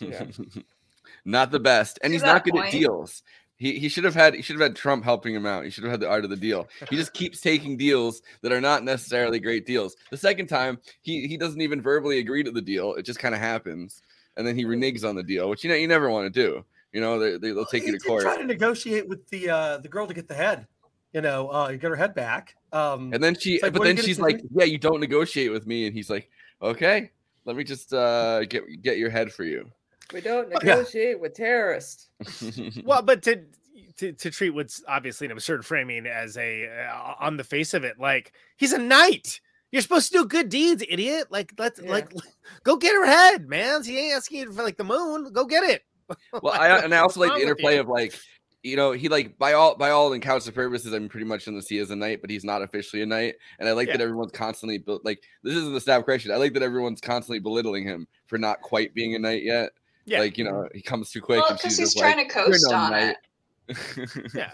Yeah. 0.00 0.26
not 1.24 1.50
the 1.50 1.60
best, 1.60 1.98
and 2.02 2.10
To 2.10 2.14
he's 2.14 2.22
not 2.22 2.44
good 2.44 2.56
at 2.56 2.70
deals. 2.70 3.22
He, 3.56 3.78
he 3.78 3.88
should 3.88 4.04
have 4.04 4.14
had 4.14 4.34
he 4.34 4.42
should 4.42 4.54
have 4.54 4.62
had 4.62 4.76
Trump 4.76 5.04
helping 5.04 5.34
him 5.34 5.46
out. 5.46 5.64
He 5.64 5.70
should 5.70 5.84
have 5.84 5.92
had 5.92 6.00
the 6.00 6.08
art 6.08 6.24
of 6.24 6.30
the 6.30 6.36
deal. 6.36 6.68
He 6.90 6.96
just 6.96 7.12
keeps 7.14 7.40
taking 7.40 7.76
deals 7.76 8.20
that 8.42 8.52
are 8.52 8.60
not 8.60 8.82
necessarily 8.82 9.38
great 9.38 9.64
deals. 9.64 9.94
The 10.10 10.16
second 10.16 10.48
time, 10.48 10.78
he 11.02 11.28
he 11.28 11.36
doesn't 11.36 11.60
even 11.60 11.80
verbally 11.80 12.18
agree 12.18 12.42
to 12.42 12.50
the 12.50 12.60
deal. 12.60 12.94
It 12.94 13.04
just 13.04 13.20
kind 13.20 13.34
of 13.34 13.40
happens, 13.40 14.02
and 14.36 14.46
then 14.46 14.56
he 14.56 14.64
reneges 14.64 15.08
on 15.08 15.14
the 15.14 15.22
deal, 15.22 15.48
which 15.48 15.62
you 15.62 15.70
know 15.70 15.76
you 15.76 15.86
never 15.86 16.10
want 16.10 16.32
to 16.32 16.42
do. 16.42 16.64
You 16.92 17.00
know 17.00 17.18
they, 17.18 17.38
they 17.38 17.52
they'll 17.52 17.64
take 17.64 17.84
He 17.84 17.90
you 17.90 17.92
to 17.92 17.98
did 17.98 18.06
court, 18.06 18.22
Try 18.22 18.36
to 18.38 18.44
negotiate 18.44 19.08
with 19.08 19.26
the 19.28 19.50
uh, 19.50 19.78
the 19.78 19.88
girl 19.88 20.06
to 20.08 20.14
get 20.14 20.26
the 20.26 20.34
head. 20.34 20.66
You 21.12 21.20
know, 21.20 21.48
uh, 21.48 21.70
get 21.70 21.84
her 21.84 21.96
head 21.96 22.12
back. 22.12 22.56
Um, 22.72 23.12
and 23.14 23.22
then 23.22 23.36
she 23.38 23.60
like, 23.62 23.72
but 23.72 23.78
what 23.78 23.86
are 23.86 23.90
you 23.90 23.96
then 23.96 24.04
she's 24.04 24.16
do? 24.16 24.22
like, 24.24 24.42
yeah, 24.52 24.64
you 24.64 24.78
don't 24.78 24.98
negotiate 24.98 25.52
with 25.52 25.64
me, 25.64 25.86
and 25.86 25.94
he's 25.94 26.10
like, 26.10 26.28
okay, 26.60 27.12
let 27.44 27.56
me 27.56 27.64
just 27.64 27.92
uh 27.92 28.44
get 28.44 28.64
get 28.82 28.98
your 28.98 29.10
head 29.10 29.32
for 29.32 29.44
you. 29.44 29.70
We 30.12 30.20
don't 30.20 30.50
Yeah. 30.50 30.58
negotiate 30.62 31.20
with 31.20 31.34
terrorists. 31.34 32.10
well, 32.84 33.02
but 33.02 33.22
to 33.22 33.44
to, 33.98 34.12
to 34.12 34.30
treat 34.30 34.50
what's 34.50 34.82
obviously 34.88 35.26
an 35.26 35.32
absurd 35.32 35.64
framing 35.64 36.06
as 36.06 36.36
a 36.36 36.66
uh, 36.68 37.14
on 37.20 37.36
the 37.36 37.44
face 37.44 37.74
of 37.74 37.84
it, 37.84 37.98
like 37.98 38.32
he's 38.56 38.72
a 38.72 38.78
knight. 38.78 39.40
You're 39.70 39.82
supposed 39.82 40.12
to 40.12 40.18
do 40.18 40.26
good 40.26 40.48
deeds, 40.48 40.84
idiot. 40.88 41.28
Like 41.30 41.52
let's 41.58 41.80
Yeah. 41.80 41.90
like 41.90 42.12
go 42.64 42.76
get 42.76 42.94
her 42.94 43.06
head, 43.06 43.48
man. 43.48 43.82
He 43.82 43.98
ain't 43.98 44.16
asking 44.16 44.40
you 44.40 44.52
for 44.52 44.62
like 44.62 44.76
the 44.76 44.84
moon. 44.84 45.32
Go 45.32 45.44
get 45.44 45.64
it. 45.64 45.82
well 46.42 46.52
I, 46.52 46.68
and 46.80 46.94
i 46.94 46.98
also 46.98 47.18
like 47.18 47.32
the 47.32 47.40
interplay 47.40 47.78
of 47.78 47.88
like 47.88 48.14
you 48.64 48.76
know 48.76 48.92
he 48.92 49.08
like 49.08 49.38
by 49.38 49.52
all 49.52 49.74
by 49.76 49.90
all 49.90 50.12
accounts 50.14 50.46
and 50.46 50.54
purposes 50.54 50.92
i'm 50.92 51.08
pretty 51.08 51.26
much 51.26 51.46
in 51.46 51.54
the 51.54 51.62
sea 51.62 51.78
as 51.78 51.90
a 51.90 51.96
knight 51.96 52.20
but 52.20 52.30
he's 52.30 52.44
not 52.44 52.62
officially 52.62 53.02
a 53.02 53.06
knight 53.06 53.34
and 53.58 53.68
i 53.68 53.72
like 53.72 53.86
that 53.88 54.00
everyone's 54.00 54.32
constantly 54.32 54.78
bel- 54.78 55.00
like 55.04 55.22
this 55.42 55.54
isn't 55.54 55.74
the 55.74 55.80
staff 55.80 56.02
question. 56.04 56.32
i 56.32 56.36
like 56.36 56.54
that 56.54 56.62
everyone's 56.62 57.00
constantly 57.00 57.38
belittling 57.38 57.84
him 57.84 58.06
for 58.26 58.38
not 58.38 58.60
quite 58.62 58.94
being 58.94 59.14
a 59.14 59.18
knight 59.18 59.42
yet 59.44 59.70
Yeah. 60.06 60.20
like 60.20 60.38
you 60.38 60.44
know 60.44 60.66
he 60.74 60.80
comes 60.82 61.10
too 61.10 61.20
quick 61.20 61.42
Well, 61.42 61.52
because 61.56 61.76
he's 61.76 61.94
trying 61.94 62.16
like, 62.16 62.28
to 62.28 62.34
coast 62.34 62.66
no 62.70 62.76
on 62.76 62.90
knight." 62.90 63.16
it. 63.68 64.34
yeah. 64.34 64.52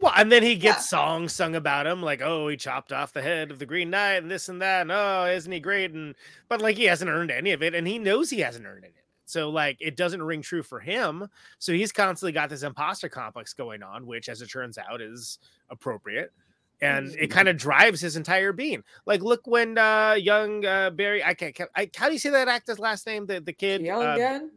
Well, 0.00 0.12
and 0.16 0.30
then 0.30 0.42
he 0.42 0.56
gets 0.56 0.78
Yeah. 0.78 0.98
songs 0.98 1.32
sung 1.32 1.54
about 1.54 1.86
him, 1.86 2.02
like, 2.02 2.20
oh, 2.20 2.48
he 2.48 2.56
chopped 2.56 2.92
off 2.92 3.12
the 3.12 3.22
head 3.22 3.50
of 3.50 3.58
the 3.58 3.64
Green 3.64 3.90
Knight 3.90 4.16
and 4.16 4.30
this 4.30 4.48
and 4.48 4.60
that. 4.60 4.82
And 4.82 4.92
oh, 4.92 5.26
isn't 5.26 5.50
he 5.50 5.60
great? 5.60 5.92
And 5.92 6.14
but 6.48 6.60
like 6.60 6.76
he 6.76 6.84
hasn't 6.84 7.10
earned 7.10 7.30
any 7.30 7.52
of 7.52 7.62
it, 7.62 7.74
and 7.74 7.86
he 7.86 7.98
knows 7.98 8.28
he 8.28 8.40
hasn't 8.40 8.66
earned 8.66 8.84
any 8.84 8.92
it. 8.92 9.03
So 9.24 9.50
like 9.50 9.76
it 9.80 9.96
doesn't 9.96 10.22
ring 10.22 10.42
true 10.42 10.62
for 10.62 10.80
him. 10.80 11.28
So 11.58 11.72
he's 11.72 11.92
constantly 11.92 12.32
got 12.32 12.50
this 12.50 12.62
imposter 12.62 13.08
complex 13.08 13.52
going 13.52 13.82
on, 13.82 14.06
which 14.06 14.28
as 14.28 14.42
it 14.42 14.48
turns 14.48 14.78
out 14.78 15.00
is 15.00 15.38
appropriate. 15.70 16.32
And 16.80 17.14
it 17.18 17.28
kind 17.28 17.48
of 17.48 17.56
drives 17.56 18.00
his 18.00 18.16
entire 18.16 18.52
being. 18.52 18.82
Like, 19.06 19.22
look 19.22 19.46
when 19.46 19.78
uh 19.78 20.14
young 20.14 20.66
uh 20.66 20.90
Barry, 20.90 21.24
I 21.24 21.32
can't, 21.34 21.56
I, 21.74 21.88
how 21.96 22.08
do 22.08 22.12
you 22.12 22.18
say 22.18 22.30
that 22.30 22.48
actor's 22.48 22.78
last 22.78 23.06
name? 23.06 23.26
The 23.26 23.40
the 23.40 23.52
kid, 23.52 23.80
Young 23.80 24.04
uh, 24.04 24.14
again? 24.14 24.50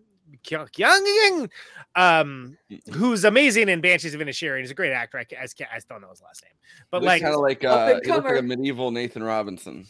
Kyung 0.44 0.68
Young, 0.76 1.50
um, 1.96 2.58
who's 2.94 3.24
amazing 3.24 3.70
in 3.70 3.82
Banshees 3.82 4.14
of 4.14 4.20
Inisherin. 4.20 4.60
He's 4.60 4.72
a 4.72 4.74
great 4.74 4.92
actor. 4.92 5.18
I, 5.18 5.26
I, 5.40 5.44
I 5.44 5.46
still 5.46 5.96
don't 5.96 6.02
know 6.02 6.10
his 6.10 6.22
last 6.22 6.44
name, 6.44 6.54
but 6.92 7.02
like 7.02 7.22
kind 7.22 7.34
of 7.34 7.42
like 7.42 7.64
uh 7.64 8.00
he 8.04 8.12
looks 8.12 8.26
like 8.26 8.40
a 8.40 8.42
medieval 8.42 8.92
nathan 8.92 9.24
robinson 9.24 9.86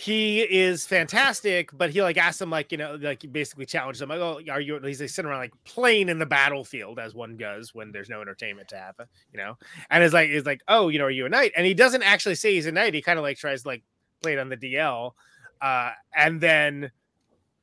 he 0.00 0.40
is 0.40 0.86
fantastic. 0.86 1.70
But 1.76 1.90
he 1.90 2.02
like 2.02 2.16
asked 2.16 2.40
him 2.40 2.50
like 2.50 2.72
you 2.72 2.78
know 2.78 2.98
like 3.00 3.24
basically 3.30 3.66
challenged 3.66 4.00
him 4.00 4.08
like 4.08 4.20
oh 4.20 4.40
are 4.50 4.60
you 4.60 4.78
he's 4.80 5.00
like 5.00 5.10
sitting 5.10 5.28
around 5.28 5.40
like 5.40 5.52
playing 5.64 6.08
in 6.08 6.18
the 6.18 6.26
battlefield 6.26 6.98
as 6.98 7.14
one 7.14 7.36
does 7.36 7.74
when 7.74 7.92
there's 7.92 8.08
no 8.08 8.20
entertainment 8.20 8.68
to 8.68 8.76
happen 8.76 9.06
you 9.32 9.38
know 9.38 9.58
and 9.90 10.02
it's 10.02 10.14
like 10.14 10.30
he's 10.30 10.46
like 10.46 10.62
oh 10.68 10.88
you 10.88 10.98
know 10.98 11.04
are 11.04 11.10
you 11.10 11.26
a 11.26 11.28
knight 11.28 11.52
and 11.56 11.66
he 11.66 11.74
doesn't 11.74 12.02
actually 12.02 12.34
say 12.34 12.54
he's 12.54 12.66
a 12.66 12.72
knight. 12.72 12.94
He 12.94 13.02
kind 13.02 13.18
of 13.18 13.22
like 13.22 13.36
tries 13.36 13.62
to 13.62 13.68
like 13.68 13.82
play 14.22 14.32
it 14.32 14.38
on 14.38 14.48
the 14.48 14.56
DL, 14.56 15.12
uh, 15.60 15.90
and 16.14 16.40
then 16.40 16.90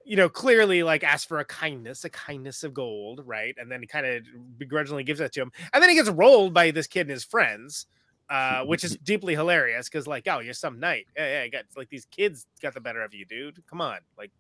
you 0.08 0.16
know, 0.16 0.30
clearly 0.30 0.84
like 0.84 1.04
asks 1.04 1.26
for 1.26 1.40
a 1.40 1.46
kindness, 1.46 2.06
a 2.06 2.10
kindness 2.10 2.64
of 2.64 2.74
gold, 2.74 3.22
right? 3.26 3.54
And 3.60 3.70
then 3.70 3.82
he 3.82 3.88
kind 3.88 4.06
of 4.06 4.24
begrudgingly 4.58 5.04
gives 5.04 5.20
that 5.20 5.34
to 5.34 5.42
him. 5.42 5.52
And 5.74 5.84
then 5.84 5.90
he 5.90 5.98
gets 5.98 6.10
rolled 6.10 6.54
by 6.54 6.72
this 6.72 6.88
kid 6.88 7.02
and 7.02 7.10
his 7.10 7.26
friends, 7.26 7.88
uh, 8.30 8.64
which 8.64 8.84
is 8.84 8.98
deeply 9.04 9.36
hilarious 9.36 9.90
because, 9.90 10.08
like, 10.08 10.28
oh, 10.28 10.40
you're 10.40 10.54
some 10.54 10.80
knight. 10.80 11.08
Yeah, 11.16 11.40
yeah, 11.40 11.44
I 11.44 11.48
got 11.50 11.66
like 11.76 11.90
these 11.90 12.06
kids 12.06 12.46
got 12.62 12.74
the 12.74 12.82
better 12.82 13.02
of 13.02 13.14
you, 13.14 13.26
dude. 13.26 13.64
Come 13.70 13.82
on, 13.82 14.00
like, 14.18 14.32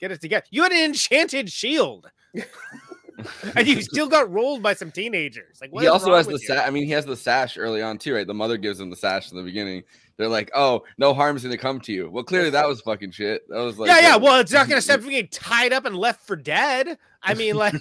get 0.00 0.12
it 0.12 0.20
together. 0.20 0.46
You 0.50 0.62
had 0.62 0.72
an 0.72 0.84
enchanted 0.84 1.50
shield. 1.50 2.10
and 3.56 3.66
you 3.66 3.82
still 3.82 4.08
got 4.08 4.30
rolled 4.30 4.62
by 4.62 4.74
some 4.74 4.90
teenagers. 4.90 5.58
Like, 5.60 5.72
what 5.72 5.82
he 5.82 5.88
also 5.88 6.14
has 6.14 6.26
the 6.26 6.38
sash. 6.38 6.66
I 6.66 6.70
mean, 6.70 6.84
he 6.84 6.92
has 6.92 7.04
the 7.04 7.16
sash 7.16 7.58
early 7.58 7.82
on 7.82 7.98
too, 7.98 8.14
right? 8.14 8.26
The 8.26 8.34
mother 8.34 8.56
gives 8.56 8.80
him 8.80 8.90
the 8.90 8.96
sash 8.96 9.30
in 9.30 9.36
the 9.36 9.42
beginning. 9.42 9.82
They're 10.16 10.28
like, 10.28 10.50
"Oh, 10.54 10.84
no 10.98 11.14
harm's 11.14 11.42
gonna 11.42 11.56
come 11.56 11.80
to 11.80 11.92
you." 11.92 12.10
Well, 12.10 12.24
clearly 12.24 12.50
that 12.50 12.66
was 12.66 12.80
fucking 12.80 13.12
shit. 13.12 13.48
That 13.48 13.58
was 13.58 13.78
like, 13.78 13.88
yeah, 13.88 14.00
yeah. 14.00 14.16
Well, 14.16 14.40
it's 14.40 14.52
not 14.52 14.68
gonna 14.68 14.80
stop 14.82 15.02
you 15.02 15.10
getting 15.10 15.28
tied 15.28 15.72
up 15.72 15.84
and 15.84 15.96
left 15.96 16.26
for 16.26 16.36
dead. 16.36 16.98
I 17.22 17.34
mean, 17.34 17.56
like, 17.56 17.74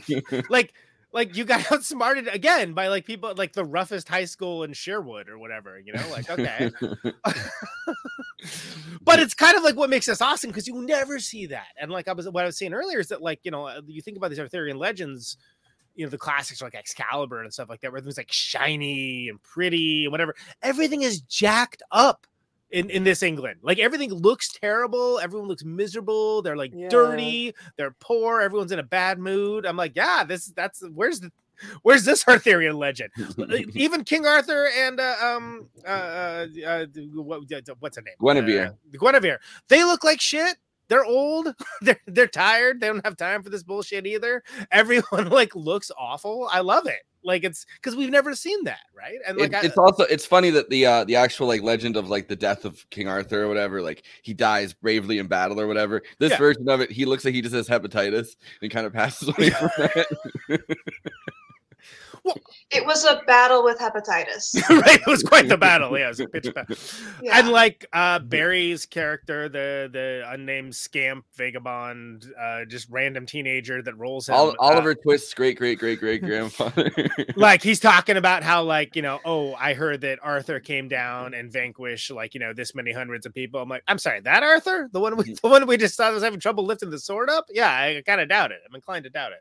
like, 0.50 0.74
like 1.18 1.36
you 1.36 1.44
got 1.46 1.70
outsmarted 1.72 2.28
again 2.28 2.74
by 2.74 2.88
like 2.88 3.04
people 3.06 3.34
like 3.36 3.52
the 3.54 3.66
roughest 3.66 4.08
high 4.08 4.26
school 4.26 4.64
in 4.64 4.72
Sherwood 4.72 5.28
or 5.28 5.40
whatever. 5.40 5.80
You 5.80 5.94
know, 5.94 6.04
like 6.12 6.30
okay, 6.30 6.70
but 9.02 9.20
it's 9.20 9.34
kind 9.34 9.58
of 9.58 9.64
like 9.64 9.76
what 9.76 9.90
makes 9.90 10.08
us 10.08 10.22
awesome 10.22 10.52
because 10.52 10.68
you 10.68 10.80
never 10.86 11.20
see 11.20 11.48
that. 11.48 11.70
And 11.82 11.92
like 11.92 12.08
I 12.08 12.14
was, 12.14 12.30
what 12.30 12.44
I 12.44 12.46
was 12.46 12.58
saying 12.58 12.74
earlier 12.74 13.00
is 13.00 13.08
that 13.08 13.22
like 13.22 13.40
you 13.44 13.52
know 13.52 13.66
uh, 13.66 13.82
you 13.88 14.02
think 14.02 14.16
about 14.16 14.30
these 14.30 14.40
Arthurian 14.40 14.78
legends. 14.78 15.38
You 15.96 16.06
know 16.06 16.12
the 16.12 16.18
classics 16.20 16.62
like 16.62 16.76
Excalibur 16.76 17.42
and 17.42 17.52
stuff 17.52 17.70
like 17.70 17.82
that, 17.82 17.92
where 17.92 17.98
everything's 17.98 18.18
like 18.18 18.32
shiny 18.32 19.30
and 19.30 19.42
pretty 19.42 20.06
and 20.06 20.12
whatever. 20.12 20.36
Everything 20.62 21.02
is 21.02 21.22
jacked 21.22 21.82
up 21.92 22.28
in 22.72 22.90
in 22.90 23.04
this 23.04 23.24
England. 23.24 23.60
Like 23.62 23.80
everything 23.80 24.14
looks 24.14 24.52
terrible. 24.52 25.20
Everyone 25.20 25.48
looks 25.48 25.64
miserable. 25.64 26.42
They're 26.42 26.58
like 26.58 26.72
Yeah. 26.76 26.90
dirty. 26.90 27.54
They're 27.78 27.96
poor. 28.00 28.42
Everyone's 28.42 28.72
in 28.72 28.80
a 28.80 28.84
bad 28.84 29.20
mood. 29.20 29.66
I'm 29.66 29.78
like, 29.78 29.94
yeah, 29.96 30.24
this 30.24 30.48
that's 30.48 30.84
where's 30.94 31.20
the 31.22 31.32
where's 31.84 32.04
this 32.06 32.24
Arthurian 32.28 32.78
legend? 32.78 33.12
E, 33.54 33.66
Even 33.74 34.04
King 34.04 34.26
Arthur 34.26 34.68
and 34.78 35.00
uh, 35.00 35.16
um 35.22 35.70
uh, 35.86 35.90
uh, 35.90 36.46
uh 36.66 36.86
what, 37.16 37.42
what's 37.80 37.98
her 37.98 38.04
name? 38.04 38.16
Guinevere. 38.22 38.66
Uh, 38.94 38.98
Guinevere. 39.00 39.40
They 39.70 39.84
look 39.84 40.04
like 40.04 40.22
shit. 40.22 40.58
They're 40.90 41.06
old. 41.06 41.54
They're 41.82 42.00
they're 42.08 42.28
tired. 42.28 42.80
They 42.80 42.88
don't 42.88 43.06
have 43.06 43.18
time 43.18 43.44
for 43.44 43.50
this 43.50 43.64
bullshit 43.64 44.06
either. 44.08 44.42
Everyone 44.72 45.30
like 45.30 45.56
looks 45.56 45.92
awful. 45.98 46.48
I 46.52 46.62
love 46.62 46.88
it. 46.88 47.02
Like 47.28 47.44
it's 47.44 47.66
because 47.76 47.96
we've 47.96 48.10
never 48.10 48.34
seen 48.34 48.64
that, 48.64 48.80
right? 48.98 49.20
And 49.28 49.38
like 49.38 49.52
It- 49.52 49.56
I, 49.56 49.66
it's 49.66 49.78
also 49.78 50.04
it's 50.06 50.26
funny 50.26 50.50
that 50.52 50.70
the 50.70 50.86
uh 50.86 51.04
the 51.04 51.18
actual 51.18 51.46
like 51.48 51.62
legend 51.62 51.98
of 51.98 52.10
like 52.10 52.30
the 52.30 52.36
death 52.38 52.64
of 52.64 52.90
King 52.90 53.08
Arthur 53.10 53.44
or 53.44 53.48
whatever, 53.50 53.82
like 53.82 54.04
he 54.24 54.34
dies 54.34 54.74
bravely 54.74 55.20
in 55.20 55.28
battle 55.28 55.60
or 55.60 55.68
whatever. 55.68 56.02
This 56.20 56.32
Yeah. 56.32 56.38
version 56.38 56.70
of 56.70 56.80
it, 56.82 56.90
he 56.90 57.04
looks 57.06 57.26
like 57.26 57.34
he 57.34 57.42
just 57.42 57.54
has 57.54 57.68
hepatitis 57.68 58.38
and 58.62 58.72
kind 58.72 58.88
of 58.88 58.94
passes 58.94 59.28
away 59.38 59.50
from 59.50 59.70
that. 59.78 60.08
It 62.72 62.86
was 62.86 63.06
a 63.06 63.22
battle 63.26 63.64
with 63.64 63.80
hepatitis. 63.80 64.56
right, 64.70 65.00
it 65.00 65.08
was 65.08 65.24
quite 65.24 65.48
the 65.48 65.58
battle. 65.58 65.98
Yeah, 65.98 66.06
it 66.06 66.10
was 66.10 66.20
a 66.20 66.28
pitch 66.28 66.54
battle. 66.54 66.76
Yeah. 67.22 67.40
And 67.40 67.50
like 67.50 67.86
uh 67.94 68.20
Barry's 68.20 68.86
character, 68.86 69.50
the 69.50 69.90
the 69.92 70.24
unnamed 70.28 70.76
scamp 70.76 71.26
vagabond, 71.36 72.26
uh 72.40 72.66
just 72.66 72.88
random 72.90 73.26
teenager 73.26 73.82
that 73.82 73.98
rolls 73.98 74.30
him. 74.30 74.36
Ol- 74.36 74.52
uh, 74.52 74.56
Oliver 74.60 74.96
Twist's 74.96 75.34
great 75.34 75.58
great 75.58 75.80
great 75.80 76.00
great 76.00 76.22
grandfather. 76.22 76.92
like 77.36 77.64
he's 77.64 77.80
talking 77.80 78.18
about 78.18 78.44
how 78.44 78.64
like 78.64 78.96
you 78.96 79.02
know 79.02 79.20
oh 79.26 79.54
i 79.56 79.74
heard 79.74 80.02
that 80.02 80.20
arthur 80.22 80.60
came 80.60 80.88
down 80.88 81.34
and 81.34 81.52
vanquished 81.52 82.12
like 82.12 82.34
you 82.34 82.40
know 82.40 82.54
this 82.54 82.74
many 82.76 82.92
hundreds 82.92 83.26
of 83.26 83.34
people 83.34 83.62
i'm 83.62 83.70
like 83.70 83.84
i'm 83.88 83.98
sorry 83.98 84.20
that 84.22 84.44
arthur 84.44 84.90
the 84.92 85.00
one 85.00 85.16
we 85.18 85.24
the 85.42 85.48
one 85.48 85.66
we 85.68 85.78
just 85.78 85.96
thought 85.96 86.14
was 86.14 86.24
having 86.24 86.40
trouble 86.40 86.66
lifting 86.66 86.90
the 86.90 87.00
sword 87.00 87.30
up 87.30 87.46
yeah 87.50 87.70
i 87.70 88.02
kind 88.06 88.22
of 88.22 88.30
doubt 88.30 88.52
it 88.52 88.60
i'm 88.68 88.76
inclined 88.76 89.04
to 89.04 89.10
doubt 89.10 89.32
it. 89.32 89.40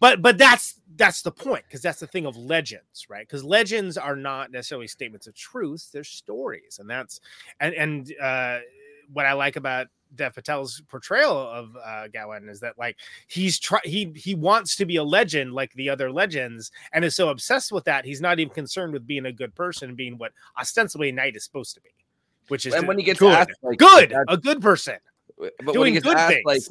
But 0.00 0.22
but 0.22 0.38
that's 0.38 0.80
that's 0.96 1.22
the 1.22 1.30
point 1.30 1.64
because 1.66 1.82
that's 1.82 2.00
the 2.00 2.06
thing 2.06 2.26
of 2.26 2.36
legends 2.36 3.06
right? 3.08 3.26
Because 3.26 3.44
legends 3.44 3.98
are 3.98 4.16
not 4.16 4.50
necessarily 4.52 4.86
statements 4.86 5.26
of 5.26 5.34
truth 5.34 5.90
they're 5.92 6.04
stories 6.04 6.78
and 6.78 6.88
that's 6.88 7.20
and 7.60 7.74
and 7.74 8.12
uh 8.20 8.58
what 9.12 9.26
i 9.26 9.32
like 9.32 9.56
about 9.56 9.88
Dev 10.14 10.34
Patel's 10.34 10.80
portrayal 10.88 11.36
of 11.36 11.76
uh, 11.76 12.08
Gawain 12.08 12.48
is 12.48 12.60
that 12.60 12.78
like 12.78 12.96
he's 13.26 13.58
try 13.58 13.80
he 13.84 14.12
he 14.16 14.34
wants 14.34 14.76
to 14.76 14.86
be 14.86 14.96
a 14.96 15.04
legend 15.04 15.52
like 15.52 15.72
the 15.74 15.90
other 15.90 16.10
legends, 16.10 16.70
and 16.92 17.04
is 17.04 17.14
so 17.14 17.28
obsessed 17.28 17.72
with 17.72 17.84
that 17.84 18.04
he's 18.04 18.20
not 18.20 18.38
even 18.38 18.52
concerned 18.52 18.92
with 18.92 19.06
being 19.06 19.26
a 19.26 19.32
good 19.32 19.54
person, 19.54 19.94
being 19.94 20.16
what 20.16 20.32
ostensibly 20.58 21.10
a 21.10 21.12
knight 21.12 21.36
is 21.36 21.44
supposed 21.44 21.74
to 21.74 21.80
be, 21.80 21.90
which 22.48 22.66
is 22.66 22.74
And 22.74 22.88
when 22.88 22.98
he 22.98 23.04
gets 23.04 23.20
good, 23.20 23.32
asked, 23.32 23.52
like, 23.62 23.78
good, 23.78 24.14
a 24.28 24.36
good 24.36 24.62
person. 24.62 24.96
But 25.38 25.52
when 25.66 25.72
doing 25.74 25.94
good 25.94 26.16
asked, 26.16 26.34
things. 26.34 26.42
like 26.44 26.62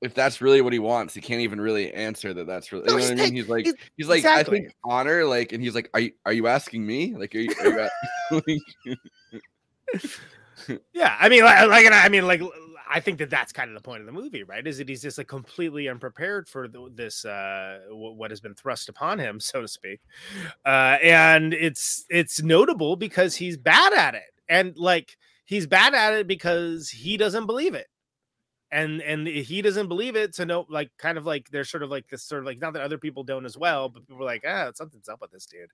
if 0.00 0.14
that's 0.14 0.40
really 0.40 0.60
what 0.60 0.72
he 0.72 0.78
wants, 0.78 1.14
he 1.14 1.20
can't 1.20 1.40
even 1.40 1.60
really 1.60 1.92
answer 1.94 2.34
that. 2.34 2.46
That's 2.46 2.70
really, 2.72 2.84
No, 2.86 2.96
you 2.96 2.98
know 3.02 3.10
what 3.10 3.20
I 3.20 3.24
mean? 3.24 3.34
He's 3.34 3.48
like, 3.48 3.64
he's- 3.64 3.76
he's 3.96 4.08
like, 4.08 4.18
exactly. 4.18 4.58
I 4.58 4.60
think 4.62 4.74
honor, 4.84 5.24
like, 5.24 5.52
and 5.52 5.62
he's 5.62 5.74
like, 5.74 5.88
are 5.94 6.00
you, 6.00 6.12
are 6.26 6.32
you 6.32 6.46
asking 6.46 6.86
me? 6.86 7.14
Like, 7.16 7.34
are 7.34 7.38
you, 7.38 7.88
are 8.30 8.42
you 8.46 8.96
Yeah, 10.92 11.16
I 11.18 11.28
mean, 11.28 11.44
like, 11.44 11.68
like, 11.68 11.84
and 11.84 11.94
I 11.94 12.08
mean, 12.08 12.26
like, 12.26 12.40
I 12.88 13.00
think 13.00 13.18
that 13.18 13.28
that's 13.30 13.52
kind 13.52 13.68
of 13.70 13.74
the 13.74 13.80
point 13.86 14.00
of 14.00 14.06
the 14.06 14.12
movie, 14.12 14.44
right? 14.44 14.64
Is 14.66 14.78
that 14.78 14.88
he's 14.88 15.02
just 15.02 15.18
like 15.18 15.26
completely 15.26 15.88
unprepared 15.88 16.48
for 16.48 16.68
the, 16.68 16.90
this, 16.94 17.24
uh, 17.24 17.80
wh- 17.88 18.16
what 18.16 18.30
has 18.30 18.40
been 18.40 18.54
thrust 18.54 18.88
upon 18.88 19.18
him, 19.18 19.40
so 19.40 19.62
to 19.62 19.68
speak, 19.68 20.00
uh, 20.64 20.96
and 21.02 21.52
it's 21.54 22.04
it's 22.08 22.42
notable 22.42 22.94
because 22.96 23.34
he's 23.34 23.56
bad 23.56 23.92
at 23.94 24.14
it, 24.14 24.30
and 24.48 24.76
like 24.76 25.16
he's 25.44 25.66
bad 25.66 25.94
at 25.94 26.12
it 26.12 26.26
because 26.28 26.88
he 26.88 27.16
doesn't 27.16 27.46
believe 27.46 27.74
it. 27.74 27.88
And 28.74 29.00
and 29.02 29.24
he 29.26 29.62
doesn't 29.62 29.86
believe 29.86 30.16
it 30.16 30.32
to 30.34 30.44
know 30.46 30.66
like 30.68 30.90
kind 30.98 31.16
of 31.16 31.24
like 31.24 31.48
there's 31.50 31.70
sort 31.70 31.84
of 31.84 31.90
like 31.90 32.08
this 32.08 32.24
sort 32.24 32.40
of 32.40 32.46
like 32.46 32.58
not 32.58 32.72
that 32.72 32.82
other 32.82 32.98
people 32.98 33.22
don't 33.22 33.44
as 33.44 33.56
well, 33.56 33.88
but 33.88 34.04
people 34.06 34.20
are 34.20 34.26
like, 34.26 34.42
ah, 34.44 34.72
something's 34.74 35.08
up 35.08 35.20
with 35.20 35.30
this 35.30 35.46
dude. 35.46 35.70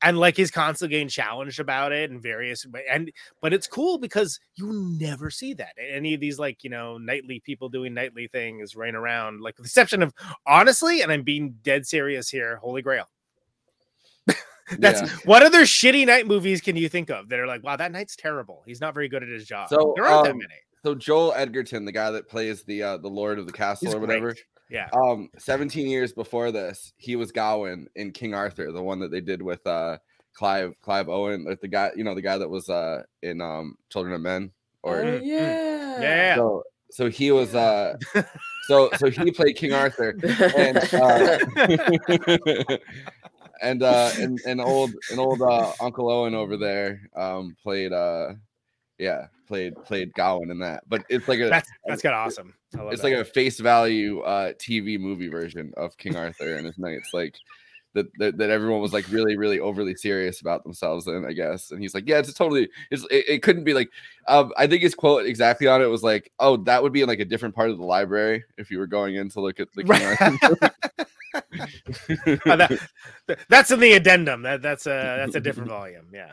And 0.00 0.16
like 0.16 0.36
he's 0.36 0.52
constantly 0.52 0.94
getting 0.94 1.08
challenged 1.08 1.58
about 1.58 1.90
it 1.90 2.10
in 2.12 2.20
various 2.20 2.64
and 2.88 3.10
but 3.42 3.52
it's 3.52 3.66
cool 3.66 3.98
because 3.98 4.38
you 4.54 4.72
never 5.00 5.28
see 5.28 5.54
that 5.54 5.74
any 5.90 6.14
of 6.14 6.20
these 6.20 6.38
like 6.38 6.62
you 6.62 6.70
know 6.70 6.98
knightly 6.98 7.40
people 7.40 7.68
doing 7.68 7.92
knightly 7.92 8.28
things 8.28 8.76
running 8.76 8.94
around 8.94 9.40
like 9.40 9.56
with 9.58 9.64
the 9.64 9.68
exception 9.68 10.02
of 10.02 10.14
honestly 10.46 11.00
and 11.02 11.10
i'm 11.10 11.22
being 11.22 11.56
dead 11.64 11.86
serious 11.86 12.28
here 12.28 12.56
holy 12.56 12.82
grail 12.82 13.08
that's 14.78 15.00
Yeah. 15.02 15.08
what 15.24 15.42
other 15.42 15.62
shitty 15.62 16.06
knight 16.06 16.26
movies 16.26 16.60
can 16.60 16.76
you 16.76 16.88
think 16.88 17.10
of 17.10 17.28
that 17.28 17.38
are 17.38 17.46
like 17.46 17.62
wow 17.64 17.76
that 17.76 17.92
knight's 17.92 18.16
terrible 18.16 18.62
he's 18.66 18.80
not 18.80 18.94
very 18.94 19.08
good 19.08 19.22
at 19.22 19.28
his 19.28 19.46
job 19.46 19.68
So, 19.68 19.92
there 19.96 20.04
aren't 20.04 20.24
that 20.24 20.32
um, 20.32 20.38
many 20.38 20.54
so 20.86 20.94
Joel 20.94 21.32
Edgerton, 21.34 21.84
the 21.84 21.90
guy 21.90 22.12
that 22.12 22.28
plays 22.28 22.62
the 22.62 22.80
uh, 22.80 22.96
the 22.98 23.08
Lord 23.08 23.40
of 23.40 23.46
the 23.48 23.52
Castle 23.52 23.88
He's 23.88 23.94
or 23.96 23.98
whatever, 23.98 24.26
great. 24.34 24.44
yeah 24.70 24.88
um, 24.92 25.28
17 25.36 25.88
years 25.88 26.12
before 26.12 26.52
this, 26.52 26.92
he 26.96 27.16
was 27.16 27.32
Gawain 27.32 27.88
in 27.96 28.12
King 28.12 28.34
Arthur, 28.34 28.70
the 28.70 28.80
one 28.80 29.00
that 29.00 29.10
they 29.10 29.20
did 29.20 29.42
with 29.42 29.66
uh 29.66 29.98
Clive 30.34 30.74
Clive 30.82 31.08
Owen, 31.08 31.44
like 31.44 31.60
the 31.60 31.66
guy, 31.66 31.90
you 31.96 32.04
know, 32.04 32.14
the 32.14 32.22
guy 32.22 32.38
that 32.38 32.48
was 32.48 32.68
uh 32.68 33.02
in 33.22 33.40
um 33.40 33.76
Children 33.90 34.14
of 34.14 34.20
Men, 34.20 34.52
or 34.84 35.00
Oh, 35.02 35.20
yeah. 35.24 36.00
yeah 36.00 36.34
so 36.36 36.62
so 36.92 37.10
he 37.10 37.32
was 37.32 37.52
uh 37.56 37.96
so 38.68 38.88
so 38.96 39.10
he 39.10 39.32
played 39.32 39.56
King 39.56 39.72
Arthur 39.72 40.16
and 40.56 40.78
uh, 40.94 41.38
and 43.60 43.82
uh 43.82 44.12
and, 44.20 44.40
and 44.46 44.60
old 44.60 44.92
and 45.10 45.18
old 45.18 45.42
uh 45.42 45.72
Uncle 45.80 46.08
Owen 46.08 46.36
over 46.36 46.56
there 46.56 47.10
um 47.16 47.56
played 47.60 47.92
uh 47.92 48.34
yeah 48.98 49.26
played 49.46 49.74
played 49.84 50.12
Gawain 50.14 50.50
in 50.50 50.58
that 50.60 50.82
but 50.88 51.04
it's 51.08 51.28
like 51.28 51.40
a 51.40 51.48
that's 51.48 51.68
that's 51.86 52.02
kind 52.02 52.14
of 52.14 52.20
awesome. 52.26 52.54
I 52.76 52.82
love 52.82 52.92
it's 52.92 53.02
that. 53.02 53.10
like 53.10 53.18
a 53.18 53.24
face 53.24 53.60
value 53.60 54.20
uh 54.20 54.52
TV 54.54 54.98
movie 54.98 55.28
version 55.28 55.72
of 55.76 55.96
King 55.98 56.16
Arthur 56.16 56.56
and 56.56 56.66
his 56.66 56.78
knights 56.78 57.10
like 57.12 57.34
that, 57.94 58.06
that 58.18 58.36
that 58.38 58.50
everyone 58.50 58.80
was 58.82 58.92
like 58.92 59.08
really 59.10 59.36
really 59.36 59.60
overly 59.60 59.94
serious 59.94 60.40
about 60.40 60.64
themselves 60.64 61.06
in 61.06 61.24
I 61.24 61.32
guess 61.32 61.70
and 61.70 61.80
he's 61.80 61.94
like 61.94 62.08
yeah 62.08 62.18
it's 62.18 62.32
totally 62.34 62.68
it's 62.90 63.04
it, 63.10 63.24
it 63.28 63.42
couldn't 63.42 63.64
be 63.64 63.72
like 63.74 63.88
um 64.28 64.52
I 64.56 64.66
think 64.66 64.82
his 64.82 64.94
quote 64.94 65.24
exactly 65.26 65.66
on 65.66 65.80
it 65.80 65.86
was 65.86 66.02
like 66.02 66.30
oh 66.38 66.56
that 66.58 66.82
would 66.82 66.92
be 66.92 67.02
in 67.02 67.08
like 67.08 67.20
a 67.20 67.24
different 67.24 67.54
part 67.54 67.70
of 67.70 67.78
the 67.78 67.84
library 67.84 68.44
if 68.58 68.70
you 68.70 68.78
were 68.78 68.86
going 68.86 69.14
in 69.14 69.28
to 69.30 69.40
look 69.40 69.60
at 69.60 69.68
the 69.74 69.84
King 69.84 70.02
Arthur 70.02 70.70
Uh, 72.46 72.56
that- 72.56 72.88
that's 73.48 73.70
in 73.70 73.80
the 73.80 73.92
addendum 73.92 74.42
that 74.42 74.62
that's 74.62 74.86
a 74.86 75.16
that's 75.18 75.34
a 75.34 75.40
different 75.40 75.68
volume 75.78 76.06
yeah 76.12 76.32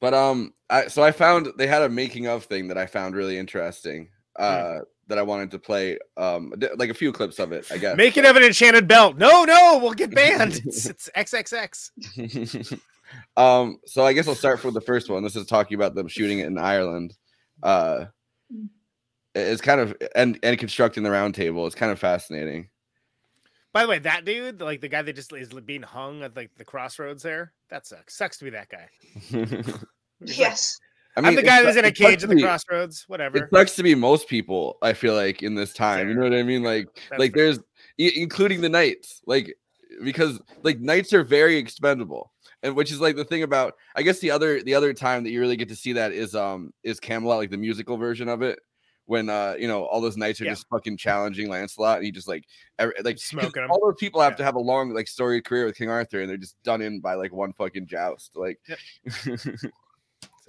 but 0.00 0.14
um 0.14 0.52
I 0.70 0.88
so 0.88 1.02
I 1.02 1.12
found 1.12 1.48
they 1.56 1.66
had 1.66 1.82
a 1.82 1.88
making 1.88 2.26
of 2.26 2.44
thing 2.44 2.68
that 2.68 2.78
I 2.78 2.86
found 2.86 3.14
really 3.14 3.38
interesting 3.38 4.08
uh 4.36 4.80
that 5.08 5.18
I 5.18 5.22
wanted 5.22 5.50
to 5.52 5.58
play 5.58 5.98
um 6.16 6.52
like 6.76 6.90
a 6.90 6.94
few 6.94 7.12
clips 7.12 7.38
of 7.38 7.52
it 7.52 7.66
I 7.70 7.78
guess. 7.78 7.96
Making 7.96 8.26
of 8.26 8.36
an 8.36 8.42
enchanted 8.42 8.88
belt. 8.88 9.16
No 9.16 9.44
no 9.44 9.78
we'll 9.80 9.92
get 9.92 10.14
banned. 10.14 10.60
It's, 10.66 10.86
it's 10.86 11.10
xxx 11.16 12.78
um 13.36 13.78
so 13.86 14.04
I 14.04 14.12
guess 14.12 14.28
I'll 14.28 14.34
start 14.34 14.62
with 14.64 14.74
the 14.74 14.80
first 14.80 15.08
one. 15.08 15.22
This 15.22 15.36
is 15.36 15.46
talking 15.46 15.76
about 15.76 15.94
them 15.94 16.08
shooting 16.08 16.40
it 16.40 16.46
in 16.46 16.58
Ireland. 16.58 17.14
Uh 17.62 18.06
it's 19.34 19.60
kind 19.60 19.80
of 19.80 19.96
and 20.14 20.38
and 20.42 20.58
constructing 20.58 21.02
the 21.02 21.10
round 21.10 21.34
table 21.34 21.66
it's 21.66 21.74
kind 21.74 21.92
of 21.92 21.98
fascinating 21.98 22.68
By 23.76 23.82
the 23.82 23.88
way, 23.90 23.98
that 23.98 24.24
dude, 24.24 24.62
like 24.62 24.80
the 24.80 24.88
guy 24.88 25.02
that 25.02 25.12
just 25.14 25.30
is 25.34 25.50
being 25.50 25.82
hung 25.82 26.22
at 26.22 26.34
like 26.34 26.50
the 26.56 26.64
crossroads 26.64 27.22
there, 27.22 27.52
that 27.68 27.86
sucks. 27.86 28.16
Sucks 28.16 28.38
to 28.38 28.44
be 28.44 28.50
that 28.50 28.70
guy. 28.70 28.88
Yes. 30.24 30.78
I 31.14 31.20
I'm 31.20 31.34
the 31.34 31.42
guy 31.42 31.58
su- 31.58 31.64
that's 31.64 31.76
in 31.76 31.84
a 31.84 31.92
cage 31.92 32.22
at 32.22 32.30
the 32.30 32.36
be- 32.36 32.42
crossroads. 32.42 33.04
Whatever. 33.06 33.36
It 33.36 33.50
sucks 33.52 33.76
to 33.76 33.82
be 33.82 33.94
most 33.94 34.28
people. 34.30 34.78
I 34.80 34.94
feel 34.94 35.14
like 35.14 35.42
in 35.42 35.54
this 35.54 35.74
time, 35.74 36.08
you 36.08 36.14
know 36.14 36.22
what 36.22 36.32
I 36.32 36.42
mean. 36.42 36.62
Like, 36.62 36.86
That's 37.10 37.20
like 37.20 37.34
fair. 37.34 37.44
there's 37.52 37.58
i- 37.58 38.18
including 38.18 38.62
the 38.62 38.70
knights, 38.70 39.20
like 39.26 39.54
because 40.02 40.40
like 40.62 40.80
knights 40.80 41.12
are 41.12 41.22
very 41.22 41.58
expendable, 41.58 42.32
and 42.62 42.74
which 42.74 42.90
is 42.90 42.98
like 43.02 43.16
the 43.16 43.26
thing 43.26 43.42
about. 43.42 43.74
I 43.94 44.00
guess 44.00 44.20
the 44.20 44.30
other 44.30 44.62
the 44.62 44.72
other 44.74 44.94
time 44.94 45.22
that 45.24 45.32
you 45.32 45.40
really 45.40 45.56
get 45.58 45.68
to 45.68 45.76
see 45.76 45.92
that 45.92 46.12
is 46.12 46.34
um 46.34 46.72
is 46.82 46.98
Camelot, 46.98 47.36
like 47.36 47.50
the 47.50 47.58
musical 47.58 47.98
version 47.98 48.30
of 48.30 48.40
it. 48.40 48.58
When 49.06 49.28
uh 49.30 49.54
you 49.58 49.68
know 49.68 49.84
all 49.84 50.00
those 50.00 50.16
knights 50.16 50.40
are 50.40 50.44
Yeah. 50.44 50.50
just 50.50 50.68
fucking 50.68 50.96
challenging 50.96 51.48
Lancelot, 51.48 51.96
and 51.98 52.04
he 52.04 52.10
just 52.12 52.26
like 52.28 52.44
every, 52.78 52.94
like 53.04 53.16
'cause 53.16 53.22
Smoking 53.24 53.62
'em. 53.62 53.70
all 53.70 53.80
those 53.80 53.94
people 54.00 54.20
have 54.20 54.32
Yeah. 54.32 54.36
to 54.38 54.44
have 54.44 54.54
a 54.56 54.60
long 54.60 54.92
like 54.92 55.06
storied 55.08 55.44
career 55.44 55.64
with 55.66 55.76
King 55.76 55.90
Arthur, 55.90 56.20
and 56.20 56.28
they're 56.28 56.36
just 56.36 56.60
done 56.64 56.82
in 56.82 57.00
by 57.00 57.14
like 57.14 57.32
one 57.32 57.52
fucking 57.52 57.86
joust. 57.86 58.36
Like, 58.36 58.58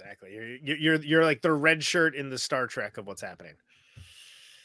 Exactly. 0.00 0.32
You're, 0.34 0.56
you're 0.56 0.76
you're 0.76 0.94
you're 1.02 1.24
like 1.24 1.42
the 1.42 1.52
red 1.52 1.82
shirt 1.82 2.14
in 2.14 2.30
the 2.30 2.38
Star 2.38 2.66
Trek 2.66 2.98
of 2.98 3.06
what's 3.06 3.22
happening. 3.22 3.54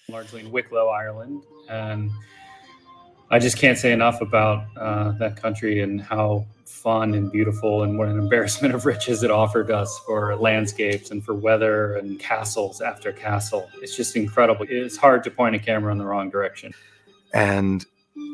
largely 0.09 0.41
in 0.41 0.51
Wicklow, 0.51 0.87
Ireland. 0.89 1.43
And 1.69 2.11
I 3.33 3.39
just 3.39 3.57
can't 3.57 3.79
say 3.79 3.91
enough 3.91 4.21
about 4.21 4.63
uh, 4.77 5.13
that 5.13 5.41
country 5.41 5.81
and 5.81 5.99
how 5.99 6.45
fun 6.65 7.15
and 7.15 7.31
beautiful 7.31 7.81
and 7.81 7.97
what 7.97 8.07
an 8.07 8.19
embarrassment 8.25 8.75
of 8.75 8.85
riches 8.85 9.23
it 9.23 9.31
offered 9.31 9.71
us 9.71 9.99
for 10.05 10.35
landscapes 10.35 11.09
and 11.09 11.25
for 11.25 11.33
weather 11.33 11.95
and 11.95 12.19
castles 12.19 12.79
after 12.79 13.11
castle. 13.11 13.71
It's 13.81 13.97
just 13.97 14.15
incredible. 14.15 14.67
It's 14.69 14.97
hard 14.97 15.23
to 15.23 15.31
point 15.31 15.55
a 15.55 15.59
camera 15.59 15.91
in 15.91 15.97
the 15.97 16.05
wrong 16.05 16.29
direction. 16.29 16.75
And 17.33 17.83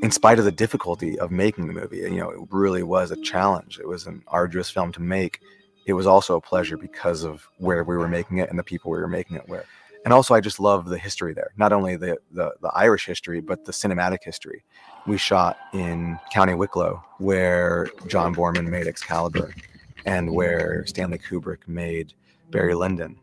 in 0.02 0.12
spite 0.12 0.38
of 0.38 0.44
the 0.44 0.52
difficulty 0.52 1.18
of 1.18 1.32
making 1.32 1.68
the 1.68 1.74
movie, 1.74 2.00
you 2.00 2.18
know, 2.18 2.32
it 2.32 2.42
really 2.52 2.84
was 2.84 3.10
a 3.10 3.22
challenge. 3.22 3.80
It 3.80 3.88
was 3.88 4.06
an 4.06 4.22
arduous 4.28 4.70
film 4.70 4.92
to 4.92 5.02
make. 5.02 5.40
It 5.86 5.94
was 5.94 6.08
also 6.08 6.36
a 6.36 6.42
pleasure 6.42 6.76
because 6.76 7.24
of 7.24 7.48
where 7.58 7.86
we 7.86 7.96
were 7.96 8.10
making 8.10 8.40
it 8.40 8.50
and 8.50 8.60
the 8.60 8.64
people 8.64 8.92
we 8.92 8.98
were 8.98 9.08
making 9.08 9.38
it 9.38 9.48
with. 9.48 9.66
And 10.06 10.14
also, 10.14 10.34
I 10.34 10.40
just 10.40 10.60
love 10.60 10.86
the 10.86 10.98
history 10.98 11.34
there. 11.34 11.52
Not 11.58 11.74
only 11.74 11.96
the, 11.98 12.18
the 12.32 12.54
the 12.62 12.72
Irish 12.74 13.06
history, 13.06 13.42
but 13.42 13.66
the 13.66 13.72
cinematic 13.72 14.20
history. 14.24 14.64
We 15.08 15.18
shot 15.18 15.58
in 15.74 16.20
County 16.32 16.54
Wicklow, 16.54 17.04
where 17.18 17.90
John 18.08 18.36
Boorman 18.36 18.68
made 18.68 18.88
Excalibur, 18.88 19.54
and 20.06 20.34
where 20.34 20.86
Stanley 20.86 21.18
Kubrick 21.18 21.68
made 21.68 22.14
Barry 22.52 22.76
Lyndon. 22.76 23.20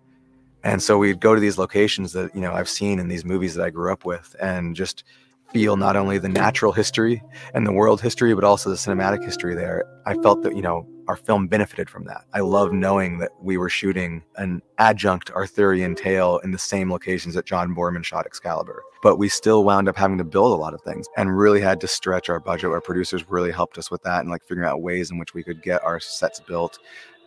And 0.64 0.82
so 0.82 0.98
we'd 0.98 1.20
go 1.20 1.34
to 1.34 1.40
these 1.40 1.58
locations 1.58 2.12
that 2.12 2.34
you 2.34 2.40
know 2.40 2.52
I've 2.52 2.68
seen 2.68 2.98
in 2.98 3.08
these 3.08 3.24
movies 3.24 3.54
that 3.54 3.64
I 3.64 3.70
grew 3.70 3.92
up 3.92 4.04
with, 4.04 4.34
and 4.40 4.74
just 4.74 5.04
feel 5.52 5.76
not 5.76 5.96
only 5.96 6.18
the 6.18 6.28
natural 6.28 6.72
history 6.72 7.22
and 7.54 7.66
the 7.66 7.72
world 7.72 8.00
history, 8.00 8.34
but 8.34 8.44
also 8.44 8.70
the 8.70 8.76
cinematic 8.76 9.24
history 9.24 9.54
there. 9.54 9.84
I 10.04 10.14
felt 10.14 10.42
that, 10.42 10.56
you 10.56 10.62
know, 10.62 10.86
our 11.08 11.16
film 11.16 11.46
benefited 11.46 11.88
from 11.88 12.04
that. 12.04 12.24
I 12.34 12.40
love 12.40 12.72
knowing 12.72 13.18
that 13.18 13.30
we 13.40 13.56
were 13.56 13.68
shooting 13.68 14.22
an 14.36 14.62
adjunct 14.78 15.30
Arthurian 15.30 15.94
tale 15.94 16.38
in 16.38 16.50
the 16.50 16.58
same 16.58 16.90
locations 16.90 17.34
that 17.34 17.46
John 17.46 17.74
Boorman 17.74 18.04
shot 18.04 18.26
Excalibur. 18.26 18.82
But 19.02 19.16
we 19.16 19.28
still 19.28 19.64
wound 19.64 19.88
up 19.88 19.96
having 19.96 20.18
to 20.18 20.24
build 20.24 20.52
a 20.52 20.60
lot 20.60 20.74
of 20.74 20.82
things 20.82 21.06
and 21.16 21.36
really 21.36 21.60
had 21.60 21.80
to 21.82 21.88
stretch 21.88 22.28
our 22.28 22.40
budget. 22.40 22.70
Our 22.70 22.80
producers 22.80 23.30
really 23.30 23.52
helped 23.52 23.78
us 23.78 23.90
with 23.90 24.02
that 24.02 24.20
and 24.20 24.30
like 24.30 24.42
figuring 24.42 24.68
out 24.68 24.82
ways 24.82 25.10
in 25.10 25.18
which 25.18 25.34
we 25.34 25.42
could 25.42 25.62
get 25.62 25.82
our 25.84 26.00
sets 26.00 26.40
built 26.40 26.78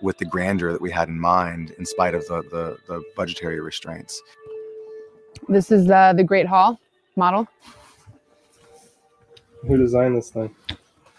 with 0.01 0.17
the 0.17 0.25
grandeur 0.25 0.71
that 0.71 0.81
we 0.81 0.91
had 0.91 1.09
in 1.09 1.19
mind 1.19 1.71
in 1.77 1.85
spite 1.85 2.15
of 2.15 2.25
the, 2.27 2.41
the, 2.43 2.77
the 2.87 3.03
budgetary 3.15 3.59
restraints. 3.59 4.21
This 5.47 5.71
is 5.71 5.89
uh, 5.89 6.13
the 6.13 6.23
Great 6.23 6.47
Hall 6.47 6.79
model. 7.15 7.47
Who 9.67 9.77
designed 9.77 10.15
this 10.15 10.29
thing? 10.29 10.55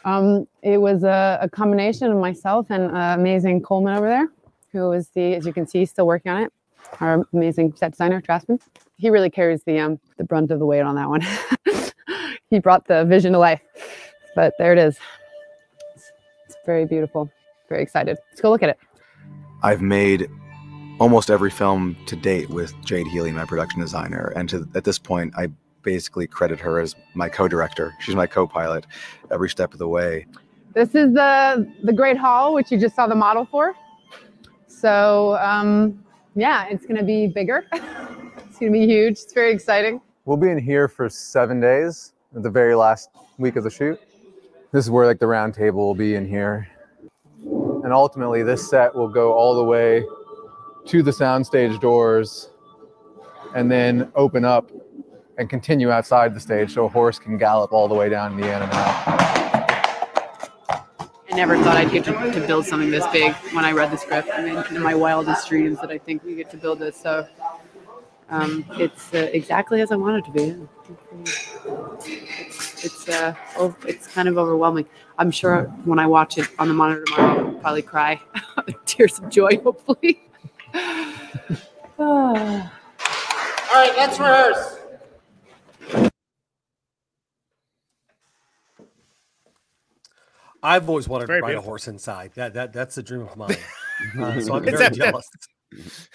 Um, 0.05 0.47
it 0.63 0.79
was 0.79 1.03
a, 1.05 1.39
a 1.43 1.49
combination 1.49 2.11
of 2.11 2.19
myself 2.19 2.67
and 2.71 2.91
uh, 2.97 3.15
amazing 3.19 3.63
Coleman 3.63 3.97
over 3.97 4.09
there, 4.09 4.29
who 4.73 4.93
is 4.93 5.09
the, 5.09 5.35
as 5.35 5.45
you 5.45 5.53
can 5.53 5.67
see, 5.67 5.85
still 5.85 6.07
working 6.07 6.33
on 6.33 6.43
it. 6.43 6.53
Our 7.01 7.27
amazing 7.33 7.75
set 7.77 7.93
designer, 7.93 8.21
Trasman. 8.21 8.61
He 8.97 9.11
really 9.11 9.31
carries 9.31 9.63
the 9.65 9.79
um, 9.79 10.01
the 10.17 10.25
brunt 10.25 10.51
of 10.51 10.59
the 10.59 10.67
weight 10.67 10.81
on 10.81 10.97
that 10.97 11.09
one. 11.09 11.23
he 12.51 12.59
brought 12.59 12.87
the 12.87 13.05
vision 13.05 13.33
to 13.33 13.39
life. 13.39 13.61
But 14.35 14.55
there 14.59 14.73
it 14.73 14.79
is. 14.79 14.99
It's, 15.95 16.11
it's 16.47 16.57
very 16.67 16.85
beautiful. 16.85 17.31
Very 17.69 17.83
excited. 17.83 18.19
Let's 18.31 18.41
go 18.41 18.51
look 18.51 18.63
at 18.63 18.71
it. 18.71 18.79
I've 19.63 19.83
made 19.83 20.29
almost 20.99 21.31
every 21.31 21.51
film 21.51 21.97
to 22.07 22.17
date 22.17 22.51
with 22.51 22.75
Jade 22.85 23.07
Healy, 23.09 23.33
my 23.33 23.45
production 23.45 23.81
designer. 23.81 24.33
And 24.37 24.49
to, 24.51 24.69
at 24.75 24.85
this 24.85 24.99
point, 24.99 25.35
I 25.37 25.49
basically 25.83 26.27
credit 26.27 26.61
her 26.61 26.81
as 26.81 26.95
my 27.15 27.29
co-director. 27.29 27.95
She's 28.01 28.15
my 28.15 28.27
co-pilot 28.27 28.87
every 29.31 29.49
step 29.49 29.73
of 29.73 29.79
the 29.79 29.89
way. 29.89 30.27
This 30.75 30.95
is 30.95 31.13
the 31.15 31.69
the 31.83 31.93
Great 31.93 32.17
Hall, 32.17 32.55
which 32.55 32.71
you 32.71 32.79
just 32.79 32.95
saw 32.95 33.07
the 33.07 33.15
model 33.15 33.45
for. 33.45 33.75
So 34.67 35.37
um, 35.39 36.03
yeah, 36.35 36.67
it's 36.69 36.87
going 36.87 36.97
to 36.97 37.05
be 37.05 37.27
bigger. 37.27 37.67
it's 37.73 38.59
going 38.59 38.73
to 38.73 38.79
be 38.79 38.87
huge. 38.87 39.13
It's 39.13 39.33
very 39.33 39.53
exciting. 39.53 40.01
We'll 40.25 40.37
be 40.37 40.51
in 40.51 40.59
here 40.59 40.87
for 40.87 41.09
seven 41.09 41.61
days, 41.61 42.13
at 42.37 42.43
the 42.43 42.51
very 42.51 42.75
last 42.75 43.11
week 43.39 43.57
of 43.57 43.65
the 43.65 43.71
shoot. 43.71 43.99
This 44.73 44.85
is 44.85 44.91
where 44.91 45.07
like 45.07 45.19
the 45.19 45.27
round 45.27 45.55
table 45.55 45.87
will 45.87 45.95
be 45.95 46.15
in 46.15 46.29
here. 46.29 46.69
And 47.83 47.93
ultimately 47.93 48.43
this 48.43 48.69
set 48.69 48.95
will 48.95 49.09
go 49.09 49.33
all 49.33 49.55
the 49.55 49.65
way 49.65 50.05
to 50.87 51.03
the 51.03 51.11
soundstage 51.11 51.81
doors 51.81 52.51
and 53.55 53.71
then 53.71 54.13
open 54.15 54.45
up 54.45 54.71
and 55.41 55.49
continue 55.49 55.91
outside 55.91 56.35
the 56.35 56.39
stage 56.39 56.75
so 56.75 56.85
a 56.85 56.89
horse 56.89 57.19
can 57.19 57.39
gallop 57.39 57.73
all 57.73 57.89
the 57.89 57.95
way 57.95 58.11
down 58.11 58.37
the 58.37 58.45
end 58.47 58.63
and 58.63 58.73
out. 58.73 59.71
I 60.69 61.35
never 61.35 61.57
thought 61.57 61.79
I'd 61.79 61.91
get 61.91 62.05
to, 62.05 62.13
to 62.13 62.47
build 62.47 62.67
something 62.67 62.91
this 62.91 63.07
big 63.07 63.33
when 63.55 63.65
I 63.65 63.73
read 63.73 63.91
the 63.91 63.97
script. 63.97 64.29
I 64.35 64.43
mean, 64.43 64.63
in 64.77 64.83
my 64.83 64.95
wildest 64.95 65.49
dreams 65.49 65.81
that 65.81 65.91
I 65.91 65.97
think 65.97 66.23
we 66.25 66.35
get 66.35 66.51
to 66.51 66.59
build 66.59 66.79
this. 66.79 67.01
So 67.01 67.27
um, 68.29 68.67
it's 68.73 69.15
uh, 69.15 69.31
exactly 69.33 69.81
as 69.81 69.91
I 69.91 69.97
wanted 69.97 70.19
it 70.19 70.27
to 70.27 70.33
be. 70.33 70.69
It's 72.05 72.85
it's, 72.85 73.09
uh, 73.09 73.35
oh, 73.57 73.75
it's 73.87 74.09
kind 74.09 74.29
of 74.29 74.37
overwhelming. 74.37 74.87
I'm 75.19 75.31
sure 75.31 75.65
when 75.85 75.99
I 75.99 76.07
watch 76.07 76.37
it 76.37 76.49
on 76.59 76.69
the 76.69 76.75
monitor 76.75 77.05
tomorrow, 77.05 77.47
I'll 77.47 77.55
probably 77.61 77.83
cry 77.83 78.21
tears 78.85 79.19
of 79.19 79.31
joy. 79.31 79.59
Hopefully. 79.65 80.23
Ah. 82.03 82.73
All 83.75 83.75
right, 83.75 83.93
let's 83.95 84.19
rehearse. 84.19 84.80
I've 90.63 90.89
always 90.89 91.09
wanted 91.09 91.27
to 91.27 91.41
ride 91.41 91.55
a 91.55 91.61
horse 91.61 91.89
inside. 91.89 92.33
That 92.35 92.55
that 92.55 92.73
that's 92.73 92.99
a 92.99 93.03
dream 93.03 93.23
of 93.23 93.37
mine. 93.37 93.57
Uh, 94.19 94.41
so 94.41 94.55
I'm 94.55 94.67
It's 94.67 94.79
very 94.79 94.87
a- 94.87 94.91
jealous. 94.93 95.29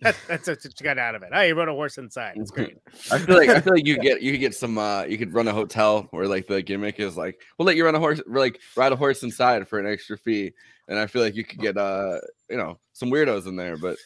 That, 0.00 0.16
that's 0.26 0.48
what 0.48 0.64
you 0.64 0.70
got 0.82 0.98
out 0.98 1.14
of 1.14 1.22
it. 1.22 1.28
Oh, 1.32 1.40
you 1.42 1.54
rode 1.54 1.68
a 1.68 1.72
horse 1.72 1.96
inside. 1.96 2.32
It's 2.36 2.50
great. 2.50 2.76
I 3.12 3.18
feel 3.18 3.36
like 3.36 3.48
I 3.48 3.60
feel 3.60 3.74
like 3.74 3.86
you 3.86 3.98
get 3.98 4.20
you 4.20 4.32
could 4.32 4.40
get 4.40 4.54
some 4.54 4.76
uh 4.76 5.04
you 5.04 5.16
could 5.16 5.32
run 5.32 5.46
a 5.46 5.52
hotel 5.52 6.08
where 6.10 6.26
like 6.26 6.48
the 6.48 6.60
gimmick 6.60 6.98
is 6.98 7.16
like 7.16 7.40
we'll 7.56 7.66
let 7.66 7.76
you 7.76 7.84
run 7.84 7.94
a 7.94 8.00
horse 8.00 8.20
like 8.26 8.58
ride 8.76 8.90
a 8.90 8.96
horse 8.96 9.22
inside 9.22 9.68
for 9.68 9.78
an 9.78 9.86
extra 9.86 10.18
fee 10.18 10.52
and 10.88 10.98
I 10.98 11.06
feel 11.06 11.22
like 11.22 11.36
you 11.36 11.44
could 11.44 11.60
get 11.60 11.76
uh 11.76 12.18
you 12.50 12.56
know 12.56 12.78
some 12.94 13.10
weirdos 13.10 13.46
in 13.46 13.54
there 13.54 13.76
but 13.76 13.96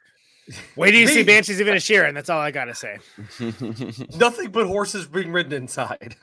Wait 0.76 0.90
till 0.90 1.00
you 1.00 1.08
see 1.08 1.24
Banshees 1.24 1.60
even 1.60 1.74
a 1.74 1.78
Inisherin. 1.78 2.14
That's 2.14 2.28
all 2.28 2.40
I 2.40 2.50
gotta 2.50 2.74
say. 2.74 2.98
Nothing 4.18 4.50
but 4.50 4.66
horses 4.66 5.06
being 5.06 5.32
ridden 5.32 5.52
inside. 5.54 6.14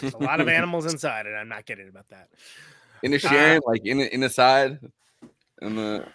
There's 0.00 0.14
a 0.14 0.18
lot 0.18 0.40
of 0.40 0.48
animals 0.58 0.86
inside, 0.86 1.26
and 1.26 1.36
I'm 1.36 1.48
not 1.48 1.66
kidding 1.66 1.88
about 1.88 2.08
that. 2.10 2.28
in 3.02 3.12
a 3.14 3.18
Sharon 3.18 3.60
like 3.66 3.84
in 3.84 4.00
in 4.00 4.20
the 4.20 4.30
side 4.30 4.78
and 5.60 5.78
the 5.78 6.06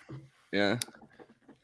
yeah 0.51 0.79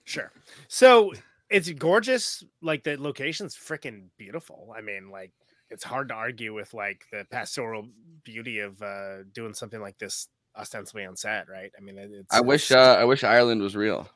Sure. 0.06 0.32
So 0.68 1.14
it's 1.50 1.70
gorgeous. 1.72 2.44
Like 2.62 2.84
the 2.84 2.98
location's 2.98 3.56
freaking 3.56 4.08
beautiful. 4.18 4.74
I 4.76 4.82
mean, 4.82 5.12
like 5.12 5.32
it's 5.70 5.84
hard 5.84 6.10
to 6.10 6.16
argue 6.16 6.54
with 6.54 6.74
like 6.74 7.06
the 7.12 7.26
pastoral 7.30 7.88
beauty 8.24 8.60
of 8.60 8.82
uh 8.82 9.24
doing 9.34 9.54
something 9.54 9.82
like 9.82 9.98
this 10.00 10.28
ostensibly 10.58 11.06
on 11.06 11.16
set, 11.16 11.48
right? 11.48 11.72
I 11.78 11.82
mean, 11.82 11.98
it's. 11.98 12.34
I 12.34 12.42
wish 12.42 12.72
uh 12.72 12.98
I 13.00 13.04
wish 13.04 13.24
Ireland 13.24 13.62
was 13.62 13.76
real 13.76 14.10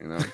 you 0.00 0.08
know 0.08 0.18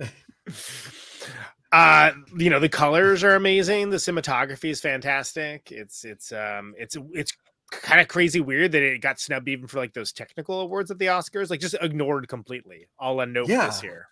uh 1.72 2.12
you 2.36 2.50
know 2.50 2.58
the 2.60 2.68
colors 2.68 3.22
are 3.22 3.34
amazing. 3.36 3.90
The 3.90 3.96
cinematography 3.96 4.70
is 4.70 4.80
fantastic. 4.80 5.70
It's 5.70 6.04
it's 6.04 6.32
um 6.32 6.74
it's 6.78 6.96
it's 7.12 7.32
kind 7.70 8.00
of 8.00 8.08
crazy 8.08 8.40
weird 8.40 8.72
that 8.72 8.82
it 8.82 9.00
got 9.00 9.20
snubbed 9.20 9.48
even 9.48 9.68
for 9.68 9.78
like 9.78 9.92
those 9.94 10.12
technical 10.12 10.60
awards 10.60 10.90
at 10.90 10.98
the 10.98 11.06
oscars 11.06 11.50
like 11.50 11.60
just 11.60 11.76
ignored 11.80 12.26
completely 12.26 12.88
all 12.98 13.20
on 13.20 13.32
note 13.32 13.46
this 13.46 13.82
Yeah. 13.82 13.82
year. 13.82 14.06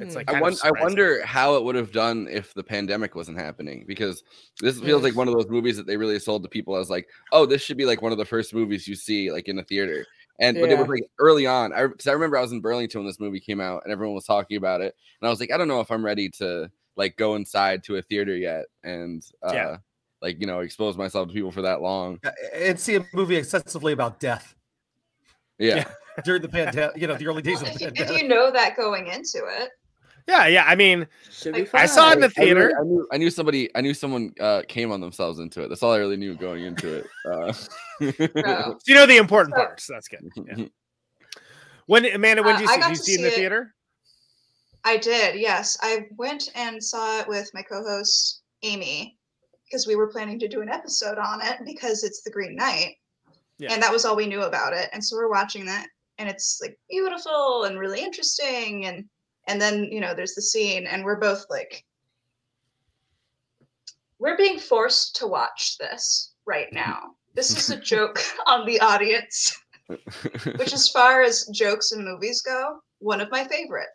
It's 0.00 0.14
like 0.14 0.32
I, 0.32 0.40
won- 0.40 0.54
I 0.62 0.70
wonder 0.80 1.26
how 1.26 1.56
it 1.56 1.64
would 1.64 1.74
have 1.74 1.90
done 1.90 2.28
if 2.30 2.54
the 2.54 2.62
pandemic 2.62 3.16
wasn't 3.16 3.36
happening 3.38 3.84
because 3.86 4.22
this 4.60 4.78
feels 4.80 5.02
like 5.02 5.16
one 5.16 5.26
of 5.26 5.34
those 5.34 5.48
movies 5.48 5.76
that 5.76 5.88
they 5.88 5.96
really 5.96 6.20
sold 6.20 6.44
to 6.44 6.48
people 6.48 6.76
as 6.76 6.88
like, 6.88 7.08
oh, 7.32 7.44
this 7.46 7.62
should 7.62 7.76
be 7.76 7.84
like 7.84 8.00
one 8.00 8.12
of 8.12 8.18
the 8.18 8.24
first 8.24 8.54
movies 8.54 8.86
you 8.86 8.94
see 8.94 9.32
like 9.32 9.48
in 9.48 9.58
a 9.58 9.64
theater. 9.64 10.06
And 10.40 10.60
but 10.60 10.70
it 10.70 10.78
was 10.78 10.88
like 10.88 11.02
early 11.18 11.46
on. 11.46 11.72
I 11.72 11.86
because 11.86 12.06
I 12.06 12.12
remember 12.12 12.36
I 12.38 12.40
was 12.42 12.52
in 12.52 12.60
Burlington 12.60 13.00
when 13.00 13.06
this 13.08 13.18
movie 13.18 13.40
came 13.40 13.60
out 13.60 13.82
and 13.84 13.92
everyone 13.92 14.14
was 14.14 14.24
talking 14.24 14.56
about 14.56 14.80
it, 14.80 14.94
and 15.20 15.26
I 15.26 15.30
was 15.30 15.40
like, 15.40 15.50
I 15.52 15.56
don't 15.56 15.68
know 15.68 15.80
if 15.80 15.90
I'm 15.90 16.04
ready 16.04 16.28
to 16.38 16.70
like 16.96 17.16
go 17.16 17.34
inside 17.34 17.82
to 17.84 17.96
a 17.96 18.02
theater 18.02 18.36
yet 18.36 18.66
and 18.84 19.22
uh, 19.42 19.52
Yeah. 19.52 19.76
like 20.22 20.40
you 20.40 20.46
know 20.46 20.60
expose 20.60 20.96
myself 20.96 21.28
to 21.28 21.34
people 21.34 21.50
for 21.52 21.62
that 21.62 21.80
long. 21.82 22.20
And 22.54 22.78
see 22.78 22.96
a 22.96 23.06
movie 23.12 23.36
extensively 23.36 23.92
about 23.92 24.20
death 24.20 24.54
Yeah. 25.58 25.84
during 26.24 26.42
the 26.42 26.48
pandemic. 26.60 26.96
You 26.96 27.06
know, 27.08 27.16
the 27.16 27.26
early 27.26 27.42
days 27.42 27.60
of 27.62 27.68
the 27.68 27.74
If 27.74 27.80
you, 27.80 28.04
if 28.04 28.22
you 28.22 28.28
know 28.28 28.50
that 28.52 28.76
going 28.76 29.06
into 29.08 29.42
it, 29.44 29.70
yeah 30.28 30.46
yeah 30.46 30.64
i 30.66 30.74
mean 30.74 31.06
i 31.74 31.86
saw 31.86 32.10
it 32.10 32.14
in 32.14 32.20
the 32.20 32.26
I 32.26 32.40
really- 32.40 32.46
theater 32.46 32.72
I 32.80 32.84
knew, 32.84 33.08
I 33.12 33.16
knew 33.16 33.30
somebody. 33.30 33.70
I 33.74 33.80
knew 33.80 33.94
someone 33.94 34.32
uh, 34.40 34.62
came 34.68 34.92
on 34.92 35.00
themselves 35.00 35.38
into 35.38 35.62
it. 35.62 35.68
That's 35.68 35.82
all 35.82 35.92
I 35.92 35.98
really 35.98 36.16
knew 36.16 36.34
going 36.34 36.64
into 36.64 36.96
it. 36.98 37.06
Uh, 37.24 37.52
no. 38.36 38.78
you 38.86 38.94
know 38.94 39.06
the 39.06 39.16
important 39.16 39.54
parts 39.56 39.86
that's 39.88 40.08
good 40.08 40.20
yeah. 40.36 40.66
when 41.86 42.04
amanda 42.06 42.42
when 42.42 42.56
Uh, 42.56 42.58
did 42.58 42.68
you 42.68 42.74
I 42.74 42.76
see, 42.76 42.80
did 42.80 42.90
you 42.90 42.96
to 42.96 43.02
see 43.02 43.12
it 43.12 43.16
in 43.16 43.22
the 43.22 43.28
it- 43.28 43.34
theater 43.34 43.74
I 44.84 44.96
did. 44.96 45.34
Yes, 45.40 45.76
I 45.82 46.06
went 46.16 46.50
and 46.54 46.82
saw 46.82 47.20
it 47.20 47.28
with 47.28 47.50
my 47.52 47.62
co-host 47.62 48.42
Amy 48.62 49.18
because 49.66 49.86
we 49.86 49.96
were 49.96 50.06
planning 50.06 50.38
to 50.38 50.48
do 50.48 50.60
an 50.62 50.68
episode 50.68 51.18
on 51.18 51.40
it 51.42 51.56
because 51.66 52.04
it's 52.04 52.22
the 52.22 52.30
Green 52.30 52.54
Knight, 52.54 52.94
Yeah. 53.58 53.72
and 53.72 53.82
that 53.82 53.92
was 53.92 54.04
all 54.04 54.16
we 54.16 54.26
knew 54.26 54.42
about 54.42 54.72
it. 54.72 54.88
And 54.92 55.04
so 55.04 55.16
we're 55.16 55.28
watching 55.28 55.66
that, 55.66 55.88
and 56.18 56.28
it's 56.28 56.60
like 56.62 56.78
beautiful 56.88 57.64
and 57.64 57.78
really 57.78 58.00
interesting, 58.00 58.86
and 58.86 59.04
and 59.48 59.60
then 59.60 59.84
you 59.84 60.00
know 60.00 60.14
there's 60.14 60.34
the 60.34 60.42
scene, 60.42 60.86
and 60.86 61.04
we're 61.04 61.18
both 61.18 61.44
like, 61.50 61.84
we're 64.18 64.36
being 64.36 64.58
forced 64.58 65.16
to 65.16 65.26
watch 65.26 65.76
this 65.78 66.32
right 66.46 66.72
now. 66.72 67.14
This 67.34 67.50
is 67.56 67.70
a 67.70 67.80
joke 67.80 68.20
on 68.46 68.66
the 68.66 68.80
audience, 68.80 69.58
which, 70.56 70.72
as 70.72 70.88
far 70.88 71.22
as 71.22 71.46
jokes 71.52 71.92
and 71.92 72.04
movies 72.04 72.42
go, 72.42 72.78
one 73.00 73.20
of 73.20 73.30
my 73.30 73.44
favorite. 73.44 73.88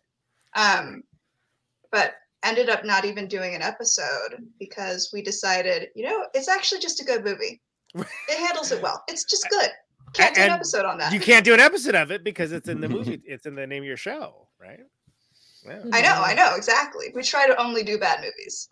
Um, 0.56 1.04
but 1.92 2.16
ended 2.44 2.70
up 2.70 2.84
not 2.84 3.06
even 3.06 3.28
doing 3.28 3.56
an 3.56 3.62
episode 3.62 4.44
because 4.60 5.12
we 5.13 5.22
decided, 5.22 5.88
you 5.96 6.04
know, 6.04 6.26
it's 6.34 6.50
actually 6.50 6.82
just 6.82 7.02
a 7.02 7.06
good 7.06 7.24
movie. 7.24 7.62
It 7.96 8.38
handles 8.38 8.72
it 8.72 8.82
well. 8.82 9.04
It's 9.08 9.24
just 9.24 9.48
good. 9.50 9.70
Can't 10.13 10.36
do 10.36 10.42
an 10.42 10.50
episode 10.52 10.86
on 10.86 10.98
that. 11.00 11.12
you 11.12 11.20
can't 11.20 11.44
do 11.44 11.54
an 11.54 11.60
episode 11.60 11.96
of 11.96 12.12
it 12.12 12.24
because 12.24 12.52
it's 12.52 12.70
in 12.70 12.82
the 12.82 12.89
movie 12.89 13.22
it's 13.26 13.46
in 13.46 13.56
the 13.56 13.66
name 13.66 13.84
of 13.84 13.88
your 13.88 13.98
show 13.98 14.48
right 14.62 14.80
yeah. 15.65 15.82
I 15.91 16.02
know, 16.02 16.21
I 16.23 16.34
know, 16.34 16.56
exactly. 16.56 17.12
We 17.15 17.23
try 17.23 17.47
to 17.47 17.60
only 17.62 17.84
do 17.84 17.97
bad 17.97 18.21
movies. 18.21 18.69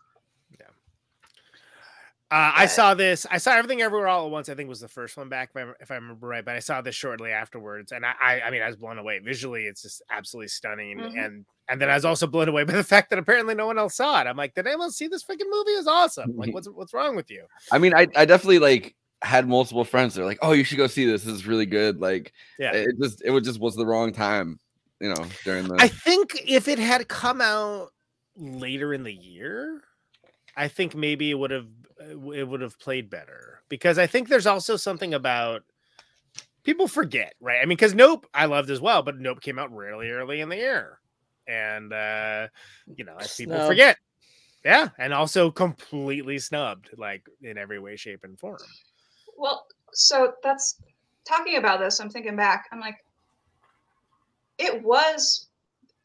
Uh, 2.30 2.49
I 2.56 2.65
saw 2.65 2.93
this. 2.93 3.25
I 3.30 3.39
saw 3.39 3.51
everything 3.58 3.82
everywhere 3.82 4.08
all 4.08 4.25
at 4.25 4.32
once. 4.32 4.47
I 4.47 4.56
think 4.56 4.69
was 4.69 4.80
the 4.80 4.88
first 4.88 5.17
one 5.17 5.27
back, 5.27 5.49
if 5.54 5.58
I, 5.67 5.71
if 5.82 5.91
I 5.91 5.95
remember 5.95 6.27
right. 6.27 6.45
But 6.45 6.56
I 6.56 6.60
saw 6.60 6.80
this 6.80 6.95
shortly 6.95 7.32
afterwards, 7.32 7.91
and 7.91 8.06
I, 8.06 8.13
I, 8.21 8.41
I 8.43 8.49
mean, 8.51 8.62
I 8.62 8.67
was 8.67 8.77
blown 8.77 8.97
away. 8.97 9.19
Visually, 9.19 9.63
it's 9.65 9.82
just 9.82 10.01
absolutely 10.10 10.47
stunning, 10.47 10.97
Mhm. 10.97 11.25
and 11.25 11.45
and 11.67 11.82
then 11.82 11.89
I 11.89 11.93
was 11.95 12.06
also 12.06 12.27
blown 12.27 12.47
away 12.47 12.63
by 12.63 12.71
the 12.71 12.84
fact 12.86 13.10
that 13.10 13.19
apparently 13.19 13.54
no 13.54 13.65
one 13.65 13.77
else 13.77 13.95
saw 13.97 14.21
it. 14.21 14.27
I'm 14.27 14.38
like, 14.38 14.54
did 14.54 14.65
anyone 14.65 14.91
see 14.91 15.08
this 15.10 15.23
freaking 15.25 15.49
movie? 15.49 15.71
It's 15.71 15.88
awesome. 15.89 16.38
Like, 16.38 16.54
what's 16.54 16.69
what's 16.69 16.93
wrong 16.93 17.17
with 17.17 17.30
you? 17.30 17.43
I 17.69 17.77
mean, 17.80 17.93
I, 17.93 18.08
I 18.15 18.23
definitely 18.23 18.60
like 18.60 18.95
had 19.21 19.45
multiple 19.45 19.84
friends. 19.84 20.15
They're 20.15 20.23
like, 20.23 20.39
"Oh, 20.41 20.54
you 20.54 20.63
should 20.63 20.77
go 20.77 20.88
see 20.88 21.06
this. 21.06 21.25
This 21.25 21.34
is 21.36 21.45
really 21.45 21.65
good." 21.65 21.99
Like, 21.99 22.32
Yeah. 22.58 22.71
it 22.71 22.95
just 23.01 23.21
it 23.25 23.32
was 23.32 23.43
just 23.43 23.60
was 23.60 23.75
the 23.75 23.86
wrong 23.86 24.13
time, 24.13 24.58
you 25.01 25.09
know, 25.09 25.25
during 25.43 25.67
the. 25.67 25.75
I 25.79 25.87
think 25.87 26.39
if 26.45 26.67
it 26.67 26.79
had 26.79 27.07
come 27.07 27.41
out 27.41 27.91
later 28.37 28.93
in 28.93 29.03
the 29.03 29.13
year, 29.13 29.81
I 30.55 30.67
think 30.67 30.95
maybe 30.95 31.31
it 31.31 31.33
would 31.33 31.51
have 31.51 31.67
it 31.99 32.47
would 32.47 32.61
have 32.61 32.79
played 32.79 33.09
better 33.09 33.61
because 33.67 33.97
I 33.97 34.07
think 34.07 34.27
there's 34.29 34.47
also 34.47 34.75
something 34.75 35.13
about 35.13 35.63
people 36.63 36.87
forget, 36.87 37.33
right? 37.39 37.57
I 37.61 37.65
mean, 37.65 37.77
because 37.77 37.95
Nope 37.95 38.27
I 38.33 38.45
loved 38.45 38.69
as 38.69 38.79
well, 38.79 39.01
but 39.01 39.17
Nope 39.17 39.41
came 39.41 39.59
out 39.59 39.75
really 39.75 40.09
early 40.09 40.41
in 40.41 40.49
the 40.49 40.57
year, 40.57 40.99
and 41.47 41.91
uh, 41.91 42.47
you 42.95 43.03
know, 43.03 43.17
as 43.19 43.35
people 43.35 43.55
Snubbed. 43.55 43.69
forget, 43.69 43.97
yeah, 44.63 44.89
and 44.99 45.13
also 45.13 45.49
completely 45.49 46.37
snubbed, 46.37 46.89
like 46.97 47.25
in 47.41 47.57
every 47.57 47.79
way, 47.79 47.95
shape, 47.95 48.23
and 48.23 48.39
form. 48.39 48.59
Well, 49.35 49.65
so 49.93 50.33
that's 50.43 50.79
talking 51.27 51.57
about 51.57 51.79
this. 51.79 51.99
I'm 51.99 52.09
thinking 52.09 52.35
back. 52.35 52.65
I'm 52.71 52.79
like, 52.79 52.97
it 54.62 54.82
was. 54.84 55.47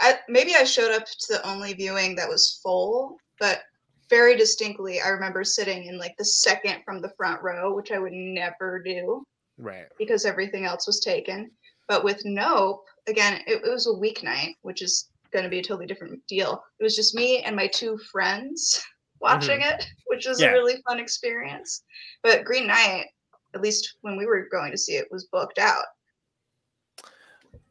I, 0.01 0.19
maybe 0.29 0.55
I 0.55 0.64
showed 0.64 0.90
up 0.92 1.05
to 1.07 1.27
the 1.33 1.47
only 1.49 1.73
viewing 1.73 2.14
that 2.16 2.29
was 2.29 2.61
full, 2.62 3.16
but 3.40 3.62
very 4.11 4.37
distinctly, 4.37 5.01
I 5.01 5.09
remember 5.09 5.42
sitting 5.42 5.85
in 5.87 5.99
like 5.99 6.14
the 6.19 6.25
second 6.25 6.83
from 6.85 7.01
the 7.01 7.12
front 7.16 7.42
row, 7.42 7.75
which 7.75 7.90
I 7.92 7.99
would 7.99 8.12
never 8.12 8.83
do 8.83 9.25
Right. 9.59 9.87
because 9.99 10.25
everything 10.27 10.64
else 10.64 10.87
was 10.87 11.01
taken. 11.01 11.51
But 11.88 12.05
with 12.05 12.21
Nope, 12.25 12.85
again, 13.09 13.40
it, 13.47 13.62
it 13.64 13.71
was 13.71 13.87
a 13.87 13.90
weeknight, 13.90 14.55
which 14.62 14.83
is 14.83 15.09
going 15.33 15.45
to 15.45 15.49
be 15.49 15.59
a 15.61 15.62
totally 15.62 15.87
different 15.87 16.21
deal. 16.27 16.62
It 16.79 16.83
was 16.85 16.95
just 16.95 17.14
me 17.14 17.40
and 17.42 17.57
my 17.57 17.66
two 17.66 17.99
friends 18.12 18.81
watching 19.21 19.61
Mhm. 19.61 19.75
it, 19.79 19.87
which 20.07 20.27
was 20.27 20.40
Yeah. 20.40 20.49
a 20.49 20.53
really 20.53 20.83
fun 20.87 21.01
experience. 21.01 21.83
But 22.23 22.45
Green 22.45 22.66
Knight, 22.66 23.07
at 23.55 23.62
least 23.62 23.97
when 24.03 24.16
we 24.19 24.27
were 24.27 24.47
going 24.51 24.71
to 24.73 24.79
see 24.79 24.97
it, 24.97 25.09
was 25.11 25.27
booked 25.33 25.59
out. 25.59 25.85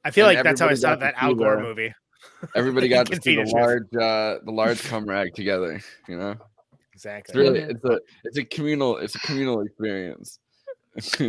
I 0.06 0.12
feel 0.12 0.28
And 0.28 0.36
like 0.38 0.44
that's 0.46 0.62
how 0.62 0.70
I 0.70 0.76
saw 0.76 0.96
that 0.96 1.16
Al 1.18 1.34
Gore 1.36 1.58
the- 1.58 1.64
movie. 1.64 1.94
Everybody 2.56 2.88
got 2.96 3.08
to 3.08 3.22
see 3.22 3.36
the 3.36 3.44
large, 3.54 3.88
uh, 3.96 4.40
the 4.46 4.52
large 4.52 4.82
cum 4.84 5.06
rag 5.06 5.34
together. 5.36 5.82
You 6.08 6.18
know, 6.18 6.36
Exactly. 6.94 7.32
it's 7.32 7.36
really, 7.36 7.60
it's 7.60 7.84
a, 7.86 8.00
it's 8.24 8.38
a 8.38 8.44
communal, 8.46 8.98
it's 8.98 9.16
a 9.16 9.20
communal 9.20 9.62
experience. 9.62 10.40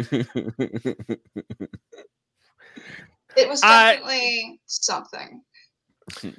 It 3.37 3.49
was 3.49 3.61
I- 3.62 3.95
definitely 3.97 4.61
something. 4.67 5.43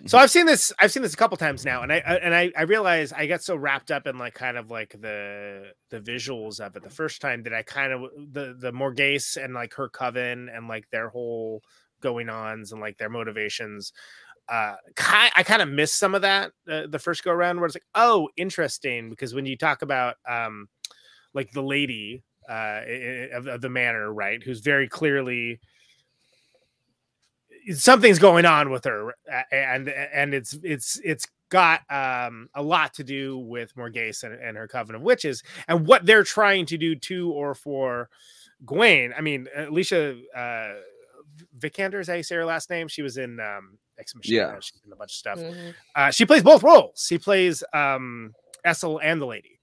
So 0.06 0.18
I've 0.18 0.32
seen 0.32 0.46
this. 0.46 0.72
I've 0.80 0.94
seen 0.94 1.04
this 1.04 1.14
a 1.14 1.18
couple 1.18 1.36
times 1.36 1.66
now, 1.66 1.82
and 1.84 1.92
I 1.92 1.98
I- 1.98 2.16
and 2.16 2.34
I 2.34 2.52
I 2.58 2.62
realize 2.64 3.12
I 3.12 3.28
got 3.28 3.44
so 3.44 3.56
wrapped 3.56 3.92
up 3.92 4.08
in 4.08 4.18
like 4.18 4.34
kind 4.34 4.58
of 4.58 4.72
like 4.72 4.96
the 5.00 5.74
the 5.90 6.00
visuals 6.00 6.62
of 6.62 6.76
it 6.78 6.84
the 6.84 6.90
first 6.90 7.20
time 7.22 7.44
that 7.44 7.54
I 7.54 7.64
kind 7.64 7.92
of 7.92 8.02
the 8.32 8.56
the 8.58 8.72
Morghese 8.72 9.36
and 9.44 9.54
like 9.54 9.74
her 9.74 9.90
coven 9.90 10.48
and 10.50 10.70
like 10.70 10.90
their 10.90 11.10
whole 11.10 11.62
going 12.02 12.30
ons 12.30 12.72
and 12.72 12.82
like 12.82 12.98
their 12.98 13.10
motivations. 13.10 13.94
Uh, 14.50 14.76
I 14.98 15.44
kind 15.44 15.62
of 15.62 15.68
missed 15.70 16.00
some 16.00 16.16
of 16.16 16.22
that 16.22 16.52
uh, 16.70 16.88
the 16.88 17.00
first 17.00 17.24
go 17.24 17.32
around 17.32 17.58
where 17.58 17.66
it's 17.66 17.76
like, 17.76 17.84
oh, 17.96 18.30
interesting, 18.38 19.10
because 19.10 19.34
when 19.34 19.46
you 19.46 19.58
talk 19.58 19.82
about 19.82 20.16
um, 20.28 20.70
like 21.34 21.52
the 21.52 21.64
lady 21.64 22.24
uh 22.50 22.82
of, 23.34 23.48
of 23.48 23.62
the 23.62 23.70
manor, 23.70 24.14
right, 24.14 24.42
who's 24.42 24.62
very 24.62 24.88
clearly 24.88 25.60
something's 27.74 28.20
going 28.20 28.46
on 28.46 28.70
with 28.70 28.86
her 28.86 29.14
and 29.52 29.90
and 29.90 30.34
it's 30.34 30.58
it's 30.64 31.00
it's 31.04 31.26
got 31.50 31.82
um 31.90 32.50
a 32.56 32.62
lot 32.62 32.94
to 32.94 33.04
do 33.04 33.38
with 33.38 33.76
Morghese 33.76 34.24
and, 34.24 34.34
and 34.36 34.58
her 34.58 34.68
coven 34.68 34.96
of 34.96 35.02
witches 35.02 35.44
and 35.68 35.88
what 35.88 36.06
they're 36.06 36.24
trying 36.24 36.66
to 36.68 36.78
do 36.78 36.96
to 36.96 37.32
or 37.32 37.56
for 37.56 38.10
Gwen. 38.66 39.14
I 39.18 39.22
mean, 39.22 39.48
Alicia 39.56 40.18
uh 40.36 40.74
Vikander 41.58 42.00
is 42.00 42.08
how 42.08 42.14
you 42.14 42.24
say 42.24 42.36
her 42.36 42.46
last 42.46 42.70
name. 42.70 42.88
She 42.88 43.02
was 43.02 43.18
in 43.18 43.40
um 43.40 43.78
Ex 44.00 44.16
Machina. 44.16 44.54
Yeah. 44.54 44.60
She's 44.60 44.82
in 44.86 44.92
a 44.92 44.96
bunch 44.96 45.12
of 45.12 45.16
stuff. 45.16 45.40
Mhm. 45.40 45.74
Uh, 45.96 46.12
she 46.12 46.26
plays 46.26 46.44
both 46.44 46.64
roles. 46.64 47.06
She 47.08 47.18
plays 47.18 47.64
um 47.74 48.34
Essel 48.66 49.00
and 49.02 49.22
the 49.22 49.26
lady. 49.26 49.60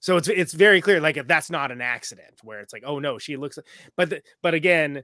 So 0.00 0.16
it's 0.16 0.28
it's 0.28 0.52
very 0.52 0.80
clear, 0.80 1.00
like 1.00 1.16
if 1.16 1.26
that's 1.26 1.50
not 1.50 1.70
an 1.72 1.80
accident. 1.80 2.34
Where 2.42 2.60
it's 2.60 2.72
like, 2.72 2.84
oh 2.86 2.98
no, 2.98 3.18
she 3.18 3.36
looks. 3.36 3.58
But 3.96 4.10
the, 4.10 4.22
but 4.42 4.54
again, 4.54 5.02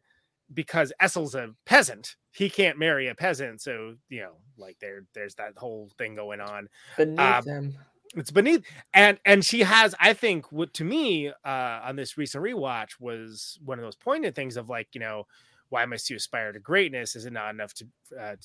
because 0.52 0.92
Essel's 1.02 1.34
a 1.34 1.54
peasant, 1.66 2.16
he 2.30 2.48
can't 2.48 2.78
marry 2.78 3.08
a 3.08 3.14
peasant. 3.14 3.60
So 3.60 3.96
you 4.08 4.20
know, 4.20 4.36
like 4.56 4.78
there 4.80 5.04
there's 5.14 5.34
that 5.36 5.54
whole 5.56 5.90
thing 5.98 6.14
going 6.14 6.40
on. 6.40 6.68
Beneath 6.96 7.44
him. 7.44 7.76
It's 8.16 8.30
beneath, 8.30 8.64
and 8.92 9.18
and 9.24 9.44
she 9.44 9.60
has, 9.60 9.92
I 9.98 10.12
think, 10.12 10.52
what 10.52 10.72
to 10.74 10.84
me 10.84 11.30
uh, 11.30 11.80
on 11.82 11.96
this 11.96 12.16
recent 12.16 12.44
rewatch 12.44 12.90
was 13.00 13.58
one 13.64 13.80
of 13.80 13.84
those 13.84 13.96
poignant 13.96 14.36
things 14.36 14.56
of 14.56 14.68
like, 14.68 14.86
you 14.92 15.00
know, 15.00 15.26
why 15.68 15.84
must 15.86 16.10
you 16.10 16.16
aspire 16.16 16.52
to 16.52 16.60
greatness? 16.60 17.16
Is 17.16 17.26
it 17.26 17.32
not 17.32 17.54
enough 17.54 17.74
to 17.74 17.86
uh, 18.20 18.36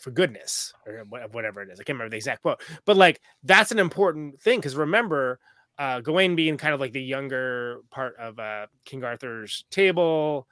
for 0.00 0.10
goodness 0.10 0.72
or 0.86 1.04
whatever 1.30 1.62
it 1.62 1.70
is? 1.70 1.80
I 1.80 1.84
can't 1.84 1.96
remember 1.96 2.10
the 2.10 2.16
exact 2.16 2.42
quote, 2.42 2.60
but 2.84 2.96
like 2.96 3.20
that's 3.42 3.72
an 3.72 3.78
important 3.78 4.40
thing 4.40 4.58
because 4.58 4.76
remember, 4.76 5.38
uh, 5.78 6.00
Gawain 6.00 6.36
being 6.36 6.56
kind 6.56 6.74
of 6.74 6.80
like 6.80 6.92
the 6.92 7.02
younger 7.02 7.80
part 7.90 8.16
of 8.18 8.38
uh, 8.38 8.66
King 8.84 9.04
Arthur's 9.04 9.64
table. 9.70 10.46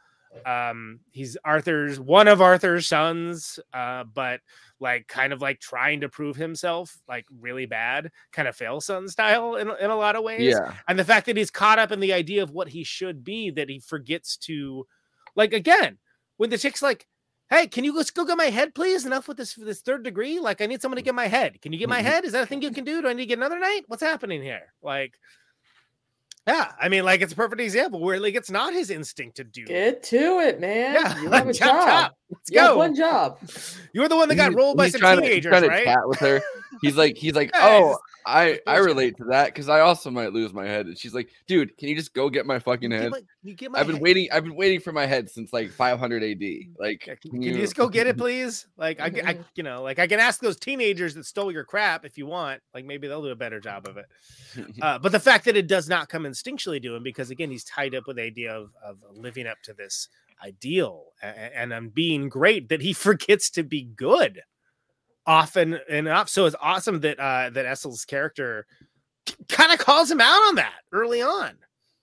Um, 0.45 1.01
he's 1.13 1.37
Arthur's 1.45 1.99
one 1.99 2.29
of 2.29 2.43
Arthur's 2.43 2.87
sons, 2.87 3.59
uh, 3.73 4.05
but 4.05 4.41
like 4.81 5.09
kind 5.09 5.33
of 5.33 5.41
like 5.41 5.61
trying 5.61 6.03
to 6.03 6.09
prove 6.09 6.37
himself 6.37 6.99
like 7.09 7.25
really 7.41 7.65
bad, 7.67 8.11
kind 8.33 8.47
of 8.47 8.55
fail 8.55 8.81
son 8.81 9.09
style 9.09 9.57
in, 9.57 9.71
in 9.81 9.91
a 9.91 9.97
lot 9.97 10.15
of 10.15 10.23
ways. 10.23 10.55
Yeah. 10.55 10.75
And 10.89 10.99
the 10.99 11.05
fact 11.05 11.27
that 11.27 11.37
he's 11.37 11.51
caught 11.51 11.79
up 11.79 11.91
in 11.91 12.01
the 12.01 12.13
idea 12.13 12.43
of 12.43 12.51
what 12.51 12.69
he 12.69 12.85
should 12.85 13.25
be, 13.25 13.51
that 13.53 13.71
he 13.71 13.79
forgets 13.79 14.37
to 14.39 14.87
like 15.37 15.53
again, 15.53 15.99
when 16.39 16.51
the 16.51 16.59
chick's 16.59 16.83
like, 16.83 17.07
Hey, 17.49 17.69
can 17.69 17.85
you 17.85 17.95
just 17.95 18.13
go 18.15 18.25
get 18.25 18.37
my 18.37 18.47
head, 18.47 18.75
please? 18.75 19.07
Enough 19.07 19.29
with 19.29 19.37
this 19.37 19.55
this 19.55 19.81
third 19.81 20.03
degree. 20.03 20.41
Like, 20.41 20.61
I 20.61 20.67
need 20.67 20.83
someone 20.83 20.97
to 20.97 21.03
get 21.03 21.15
my 21.15 21.29
head. 21.29 21.63
Can 21.63 21.73
you 21.73 21.79
get 21.79 21.89
my 21.89 21.99
mm-hmm. 21.99 22.07
head? 22.07 22.25
Is 22.25 22.33
that 22.33 22.43
a 22.43 22.47
thing 22.47 22.61
you 22.61 22.73
can 22.73 22.83
do? 22.85 23.01
Do 23.01 23.09
I 23.09 23.13
need 23.13 23.23
to 23.23 23.27
get 23.27 23.39
another 23.39 23.61
knight? 23.61 23.83
What's 23.87 24.03
happening 24.03 24.43
here? 24.43 24.73
Like, 24.83 25.15
yeah, 26.47 26.73
I 26.81 26.89
mean, 26.89 27.05
like 27.05 27.23
it's 27.23 27.33
a 27.33 27.37
perfect 27.37 27.61
example 27.61 28.01
where 28.01 28.21
like 28.21 28.35
it's 28.37 28.51
not 28.51 28.73
his 28.73 28.91
instinct 28.91 29.37
to 29.37 29.45
do. 29.45 29.65
Get 29.67 30.03
to 30.05 30.39
it, 30.41 30.61
man. 30.61 30.95
Yeah, 30.95 31.21
You 31.23 31.31
have 31.31 31.49
a 31.49 31.53
chop, 31.53 31.69
job. 31.69 31.87
chop. 31.87 32.17
Let's 32.31 32.51
You 32.51 32.61
have 32.61 32.71
go. 32.71 32.79
one 32.79 32.95
job. 32.95 33.39
You're 33.93 34.09
the 34.09 34.17
one 34.17 34.29
that 34.29 34.37
got 34.37 34.51
He's- 34.51 34.57
rolled 34.57 34.77
by 34.77 34.89
some 34.89 35.01
trying 35.01 35.21
to- 35.23 35.27
he's 35.29 35.45
trying 35.45 35.63
to 35.63 35.69
right? 35.69 35.85
chat 35.85 36.07
with 36.07 36.19
her. 36.21 36.41
He's 36.83 36.97
like, 36.97 37.17
he's 37.17 37.35
like, 37.35 37.51
Yeah, 37.55 37.61
oh, 37.69 37.91
just- 37.91 38.01
I 38.27 38.59
I 38.67 38.79
relate 38.79 39.17
to 39.19 39.25
that 39.27 39.47
because 39.47 39.69
I 39.69 39.81
also 39.81 40.11
might 40.11 40.33
lose 40.33 40.53
my 40.53 40.67
head. 40.67 40.87
And 40.87 40.99
she's 40.99 41.15
like, 41.15 41.31
dude, 41.47 41.77
can 41.79 41.89
you 41.89 41.95
just 41.95 42.13
go 42.13 42.29
get 42.29 42.45
my 42.45 42.59
fucking 42.59 42.91
head? 42.91 43.13
you 43.45 43.55
get 43.55 43.71
my 43.71 43.79
I've 43.79 43.87
been 43.87 43.97
head. 43.97 44.03
waiting. 44.03 44.29
I've 44.33 44.43
been 44.43 44.57
waiting 44.57 44.81
for 44.81 44.93
my 44.93 45.07
head 45.07 45.31
since 45.31 45.53
like 45.53 45.71
500 45.71 46.23
AD. 46.25 46.43
Like, 46.77 47.01
can, 47.23 47.31
Can 47.31 47.43
you 47.43 47.55
just 47.55 47.77
go 47.77 47.89
get 47.89 48.09
it, 48.09 48.19
please? 48.19 48.67
Like 48.77 49.01
I, 49.01 49.13
I, 49.25 49.39
you 49.55 49.63
know, 49.63 49.83
like 49.83 50.01
I 50.01 50.09
can 50.09 50.19
ask 50.19 50.41
those 50.41 50.59
teenagers 50.59 51.15
that 51.15 51.25
stole 51.25 51.53
your 51.53 51.65
crap 51.65 52.05
if 52.05 52.19
you 52.19 52.27
want. 52.27 52.61
Like 52.75 52.85
maybe 52.85 53.07
they'll 53.07 53.23
do 53.23 53.29
a 53.29 53.37
better 53.37 53.61
job 53.61 53.87
of 53.87 53.97
it. 53.97 54.07
Uh, 54.83 54.99
but 54.99 55.13
the 55.13 55.21
fact 55.21 55.45
that 55.45 55.57
it 55.57 55.67
does 55.67 55.89
not 55.89 56.09
come 56.09 56.25
instinctually 56.25 56.83
to 56.83 56.95
him, 56.95 57.03
because 57.03 57.31
again, 57.31 57.51
he's 57.51 57.65
tied 57.65 57.95
up 57.95 58.07
with 58.07 58.17
the 58.17 58.23
idea 58.23 58.53
of, 58.53 58.71
of 58.85 58.97
living 59.13 59.47
up 59.47 59.57
to 59.63 59.73
this 59.73 60.09
ideal 60.45 61.07
and, 61.23 61.73
and 61.73 61.95
being 61.95 62.29
great, 62.29 62.69
that 62.69 62.81
he 62.81 62.93
forgets 62.93 63.51
to 63.51 63.63
be 63.63 63.85
good 63.85 64.43
often 65.27 65.79
enough. 65.89 66.29
So 66.29 66.47
it's 66.47 66.57
awesome 66.61 67.01
that 67.01 67.19
uh, 67.19 67.51
that 67.51 67.67
Essel's 67.67 68.05
character 68.05 68.67
kind 69.49 69.73
of 69.73 69.79
calls 69.79 70.11
him 70.11 70.21
out 70.21 70.49
on 70.49 70.55
that 70.57 70.81
early 70.93 71.23
on, 71.23 71.57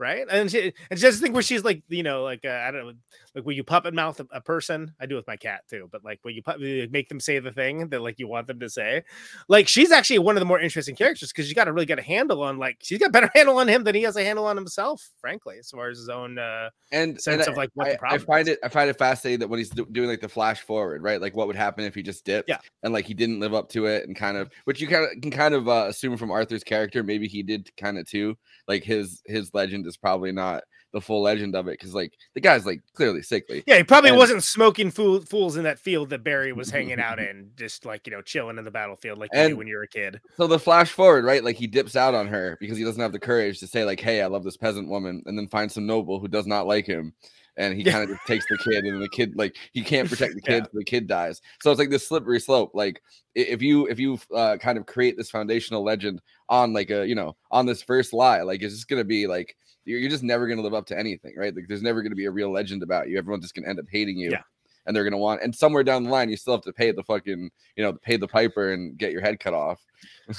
right? 0.03 0.25
And 0.29 0.51
she, 0.51 0.73
and 0.91 0.99
just 0.99 1.21
think 1.21 1.33
where 1.33 1.41
she's 1.41 1.63
like, 1.63 1.81
you 1.87 2.03
know, 2.03 2.23
like 2.23 2.43
uh, 2.45 2.49
I 2.67 2.71
don't 2.71 2.85
know, 2.85 2.93
like 3.33 3.45
when 3.45 3.55
you 3.55 3.63
puppet 3.63 3.93
mouth 3.93 4.19
a, 4.19 4.27
a 4.31 4.41
person, 4.41 4.93
I 4.99 5.05
do 5.05 5.15
with 5.15 5.25
my 5.25 5.37
cat 5.37 5.61
too, 5.69 5.87
but 5.91 6.03
like 6.03 6.19
when 6.23 6.35
you 6.35 6.43
pu- 6.43 6.87
make 6.91 7.07
them 7.09 7.19
say 7.21 7.39
the 7.39 7.51
thing 7.51 7.87
that 7.89 8.01
like 8.01 8.19
you 8.19 8.27
want 8.27 8.47
them 8.47 8.59
to 8.59 8.69
say, 8.69 9.03
like 9.47 9.67
she's 9.67 9.91
actually 9.91 10.19
one 10.19 10.35
of 10.35 10.41
the 10.41 10.45
more 10.45 10.59
interesting 10.59 10.95
characters 10.95 11.31
because 11.31 11.47
you 11.47 11.55
got 11.55 11.63
to 11.65 11.73
really 11.73 11.85
get 11.85 11.97
a 11.99 12.03
handle 12.03 12.43
on 12.43 12.57
like 12.57 12.77
she's 12.81 12.99
got 12.99 13.11
better 13.13 13.29
handle 13.35 13.57
on 13.57 13.67
him 13.67 13.83
than 13.85 13.95
he 13.95 14.03
has 14.03 14.15
a 14.17 14.23
handle 14.23 14.45
on 14.45 14.57
himself, 14.57 15.09
frankly, 15.19 15.55
as 15.59 15.69
far 15.69 15.89
as 15.89 15.97
his 15.97 16.09
own 16.09 16.37
uh, 16.37 16.69
and 16.91 17.19
sense 17.21 17.43
and 17.47 17.51
of 17.53 17.57
like 17.57 17.69
what 17.73 17.87
I, 17.87 17.89
the 17.91 17.95
I 17.95 17.97
problem. 17.99 18.21
find 18.25 18.47
it 18.49 18.59
I 18.63 18.67
find 18.67 18.89
it 18.89 18.97
fascinating 18.97 19.39
that 19.39 19.47
when 19.47 19.59
he's 19.59 19.69
do- 19.69 19.87
doing 19.91 20.09
like 20.09 20.21
the 20.21 20.29
flash 20.29 20.61
forward, 20.61 21.01
right? 21.01 21.21
Like 21.21 21.35
what 21.35 21.47
would 21.47 21.55
happen 21.55 21.85
if 21.85 21.95
he 21.95 22.03
just 22.03 22.25
dipped, 22.25 22.49
Yeah. 22.49 22.57
and 22.83 22.93
like 22.93 23.05
he 23.05 23.13
didn't 23.13 23.39
live 23.39 23.53
up 23.53 23.69
to 23.69 23.85
it, 23.85 24.05
and 24.07 24.15
kind 24.15 24.37
of 24.37 24.49
which 24.65 24.81
you 24.81 24.87
kind 24.87 25.05
of 25.05 25.21
can 25.21 25.31
kind 25.31 25.53
of 25.53 25.67
uh, 25.67 25.85
assume 25.87 26.17
from 26.17 26.31
Arthur's 26.31 26.63
character, 26.63 27.03
maybe 27.03 27.27
he 27.27 27.41
did 27.43 27.71
kind 27.77 27.97
of 27.97 28.07
too. 28.07 28.37
Like 28.67 28.83
his 28.83 29.21
his 29.25 29.53
legend 29.53 29.85
is 29.87 29.92
probably 29.97 30.31
not 30.31 30.63
the 30.93 31.01
full 31.01 31.23
legend 31.23 31.55
of 31.55 31.67
it 31.67 31.71
because 31.79 31.95
like 31.95 32.13
the 32.35 32.39
guy's 32.39 32.67
like 32.67 32.79
clearly 32.93 33.23
sickly. 33.23 33.63
Yeah, 33.65 33.77
he 33.77 33.83
probably 33.83 34.11
And- 34.11 34.17
wasn't 34.19 34.43
smoking 34.43 34.91
fool, 34.91 35.21
fools 35.21 35.57
in 35.57 35.63
that 35.63 35.79
field 35.79 36.11
that 36.11 36.23
Barry 36.23 36.53
was 36.53 36.69
hanging 36.71 36.99
out 36.99 37.17
in, 37.19 37.49
just 37.55 37.83
like 37.85 38.05
you 38.05 38.11
know, 38.13 38.21
chilling 38.21 38.59
in 38.59 38.63
the 38.63 38.69
battlefield 38.71 39.17
like 39.17 39.31
you 39.33 39.57
when 39.57 39.65
you're 39.67 39.83
a 39.83 39.87
kid. 39.87 40.21
So 40.37 40.45
the 40.45 40.59
flash 40.59 40.91
forward, 40.91 41.25
right? 41.25 41.43
Like 41.43 41.55
he 41.55 41.65
dips 41.67 41.95
out 41.95 42.13
on 42.13 42.27
her 42.27 42.57
because 42.59 42.77
he 42.77 42.83
doesn't 42.83 43.01
have 43.01 43.11
the 43.11 43.19
courage 43.19 43.59
to 43.61 43.67
say 43.67 43.85
like, 43.85 43.99
"Hey, 43.99 44.21
I 44.21 44.27
love 44.27 44.43
this 44.43 44.57
peasant 44.57 44.87
woman," 44.87 45.23
and 45.25 45.35
then 45.37 45.47
find 45.47 45.71
some 45.71 45.87
noble 45.87 46.19
who 46.19 46.27
does 46.27 46.45
not 46.45 46.67
like 46.67 46.85
him, 46.85 47.11
and 47.57 47.75
he 47.75 47.83
kind 47.83 48.03
of 48.03 48.09
just 48.15 48.27
takes 48.27 48.45
the 48.47 48.57
kid, 48.59 48.85
and 48.85 49.01
the 49.01 49.09
kid 49.09 49.33
like 49.35 49.55
he 49.71 49.81
can't 49.81 50.07
protect 50.07 50.35
the 50.35 50.41
Yeah. 50.47 50.59
kid, 50.59 50.65
so 50.71 50.77
the 50.77 50.83
kid 50.85 51.07
dies. 51.07 51.41
So 51.63 51.71
it's 51.71 51.79
like 51.79 51.89
this 51.89 52.07
slippery 52.07 52.39
slope. 52.39 52.69
Like 52.75 53.01
if 53.33 53.63
you 53.63 53.87
if 53.87 53.97
you 53.97 54.19
uh, 54.35 54.57
kind 54.57 54.77
of 54.77 54.85
create 54.85 55.17
this 55.17 55.31
foundational 55.31 55.83
legend 55.83 56.21
on 56.49 56.71
like 56.71 56.91
a 56.91 57.07
you 57.07 57.15
know 57.15 57.35
on 57.49 57.65
this 57.65 57.81
first 57.81 58.13
lie, 58.13 58.43
like 58.43 58.61
it's 58.61 58.75
just 58.75 58.87
gonna 58.87 59.03
be 59.03 59.25
like 59.25 59.55
you're, 59.85 59.99
you're 59.99 60.09
just 60.09 60.23
never 60.23 60.47
gonna 60.47 60.61
live 60.61 60.73
up 60.73 60.85
to 60.87 60.97
anything, 60.97 61.35
right? 61.37 61.55
Like 61.55 61.67
there's 61.67 61.81
never 61.81 62.01
gonna 62.01 62.15
be 62.15 62.25
a 62.25 62.31
real 62.31 62.51
legend 62.51 62.83
about 62.83 63.09
you. 63.09 63.17
Everyone's 63.17 63.43
just 63.43 63.55
gonna 63.55 63.67
end 63.67 63.79
up 63.79 63.85
hating 63.91 64.17
you. 64.17 64.31
Yeah. 64.31 64.41
And 64.85 64.95
they're 64.95 65.03
gonna 65.03 65.17
want, 65.17 65.41
and 65.41 65.55
somewhere 65.55 65.83
down 65.83 66.03
the 66.03 66.09
line, 66.09 66.29
you 66.29 66.35
still 66.35 66.53
have 66.53 66.63
to 66.63 66.73
pay 66.73 66.91
the 66.91 67.03
fucking, 67.03 67.49
you 67.75 67.83
know, 67.83 67.93
pay 67.93 68.17
the 68.17 68.27
piper 68.27 68.73
and 68.73 68.97
get 68.97 69.11
your 69.13 69.21
head 69.21 69.39
cut 69.39 69.53
off. 69.53 69.81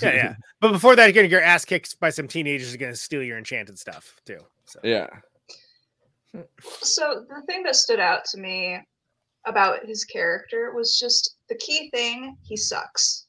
Yeah, 0.02 0.14
yeah. 0.14 0.35
But 0.61 0.72
before 0.72 0.96
that, 0.96 1.04
you're 1.04 1.12
gonna 1.12 1.28
get 1.28 1.33
your 1.33 1.42
ass 1.42 1.64
kicked 1.64 1.98
by 1.98 2.11
some 2.11 2.28
teenagers 2.28 2.70
who 2.70 2.74
are 2.74 2.78
gonna 2.78 2.96
steal 2.96 3.22
your 3.22 3.38
enchanted 3.38 3.78
stuff 3.78 4.20
too. 4.26 4.38
So 4.66 4.80
Yeah. 4.83 5.09
So 6.83 7.24
the 7.28 7.42
thing 7.46 7.62
that 7.62 7.76
stood 7.76 8.00
out 8.00 8.24
to 8.26 8.38
me 8.38 8.80
about 9.46 9.87
his 9.87 10.04
character 10.04 10.72
was 10.74 10.98
just 10.98 11.37
the 11.48 11.54
key 11.57 11.90
thing, 11.90 12.37
he 12.42 12.57
sucks. 12.57 13.23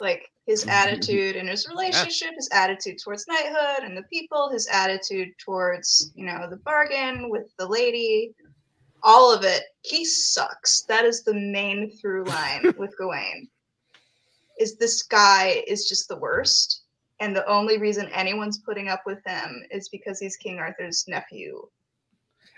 Like 0.00 0.30
his 0.46 0.62
mm-hmm. 0.62 0.70
attitude 0.70 1.36
and 1.36 1.48
his 1.48 1.68
relationship, 1.68 2.30
his 2.36 2.48
attitude 2.52 2.98
towards 3.02 3.26
knighthood 3.28 3.84
and 3.84 3.96
the 3.96 4.02
people, 4.04 4.50
his 4.50 4.66
attitude 4.66 5.30
towards, 5.38 6.12
you 6.14 6.26
know, 6.26 6.48
the 6.48 6.56
bargain 6.58 7.30
with 7.30 7.54
the 7.58 7.66
lady, 7.66 8.34
all 9.02 9.32
of 9.32 9.44
it. 9.44 9.62
He 9.82 10.04
sucks. 10.04 10.82
That 10.82 11.04
is 11.04 11.22
the 11.22 11.34
main 11.34 11.90
through 11.90 12.24
line 12.24 12.74
with 12.78 12.96
Gawain. 12.98 13.48
Is 14.58 14.76
this 14.76 15.02
guy 15.02 15.62
is 15.66 15.88
just 15.88 16.08
the 16.08 16.18
worst. 16.18 16.82
And 17.20 17.34
the 17.34 17.46
only 17.48 17.78
reason 17.78 18.08
anyone's 18.08 18.58
putting 18.58 18.88
up 18.88 19.02
with 19.06 19.24
him 19.24 19.62
is 19.70 19.88
because 19.88 20.18
he's 20.18 20.36
King 20.36 20.58
Arthur's 20.58 21.04
nephew. 21.06 21.68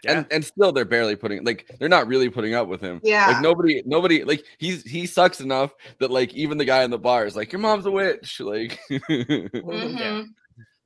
And 0.04 0.26
and 0.30 0.44
still 0.44 0.72
they're 0.72 0.84
barely 0.84 1.16
putting 1.16 1.44
like 1.44 1.70
they're 1.80 1.88
not 1.88 2.06
really 2.06 2.28
putting 2.28 2.54
up 2.54 2.68
with 2.68 2.80
him. 2.80 3.00
Yeah. 3.02 3.28
Like 3.28 3.42
nobody 3.42 3.82
nobody 3.86 4.24
like 4.24 4.44
he's 4.58 4.82
he 4.84 5.06
sucks 5.06 5.40
enough 5.40 5.72
that 5.98 6.10
like 6.10 6.32
even 6.34 6.58
the 6.58 6.64
guy 6.64 6.84
in 6.84 6.90
the 6.90 6.98
bar 6.98 7.24
is 7.26 7.34
like, 7.34 7.50
Your 7.50 7.60
mom's 7.60 7.86
a 7.86 7.90
witch. 7.90 8.40
Like 8.40 8.78
Mhm. 8.90 10.26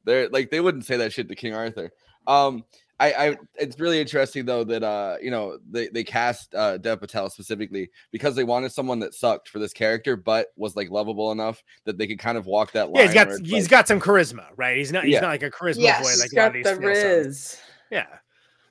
they're 0.05 0.29
like 0.29 0.51
they 0.51 0.61
wouldn't 0.61 0.85
say 0.87 0.97
that 0.99 1.13
shit 1.13 1.29
to 1.29 1.35
King 1.35 1.55
Arthur. 1.55 1.91
Um 2.27 2.65
I, 2.99 3.13
I 3.13 3.37
it's 3.57 3.81
really 3.81 3.99
interesting 4.01 4.45
though 4.45 4.63
that 4.65 4.83
uh 4.83 5.17
you 5.23 5.31
know 5.31 5.59
they, 5.71 5.89
they 5.89 6.05
cast 6.05 6.55
uh 6.55 6.77
Dev 6.79 7.01
Patel 7.01 7.31
specifically 7.31 7.91
because 8.13 8.35
they 8.37 8.45
wanted 8.45 8.73
someone 8.73 8.99
that 9.01 9.15
sucked 9.15 9.49
for 9.49 9.59
this 9.59 9.73
character 9.73 10.17
but 10.17 10.49
was 10.57 10.77
like 10.77 10.91
lovable 10.91 11.33
enough 11.33 11.63
that 11.85 11.97
they 11.99 12.07
could 12.07 12.19
kind 12.19 12.37
of 12.39 12.45
walk 12.47 12.73
that 12.73 12.91
line. 12.91 12.97
Yeah, 12.97 13.03
he's 13.05 13.15
got 13.15 13.27
where 13.29 13.37
it's 13.39 13.49
he's 13.51 13.65
like- 13.65 13.71
got 13.71 13.89
some 13.89 14.01
charisma, 14.01 14.47
right? 14.57 14.77
He's 14.77 14.93
not 14.93 15.05
he's 15.05 15.15
Yeah. 15.15 15.21
not 15.21 15.29
like 15.31 15.43
a 15.43 15.51
charisma 15.51 15.81
Yes, 15.83 16.03
boy 16.03 16.09
he's 16.11 16.21
like 16.21 16.33
a 16.33 16.37
lot 16.37 16.47
of 16.47 16.53
got 16.53 16.53
these 16.53 16.65
the 16.65 16.77
female 16.77 16.95
stars. 16.95 17.27
Riz. 17.27 17.57
Yeah. 17.91 18.07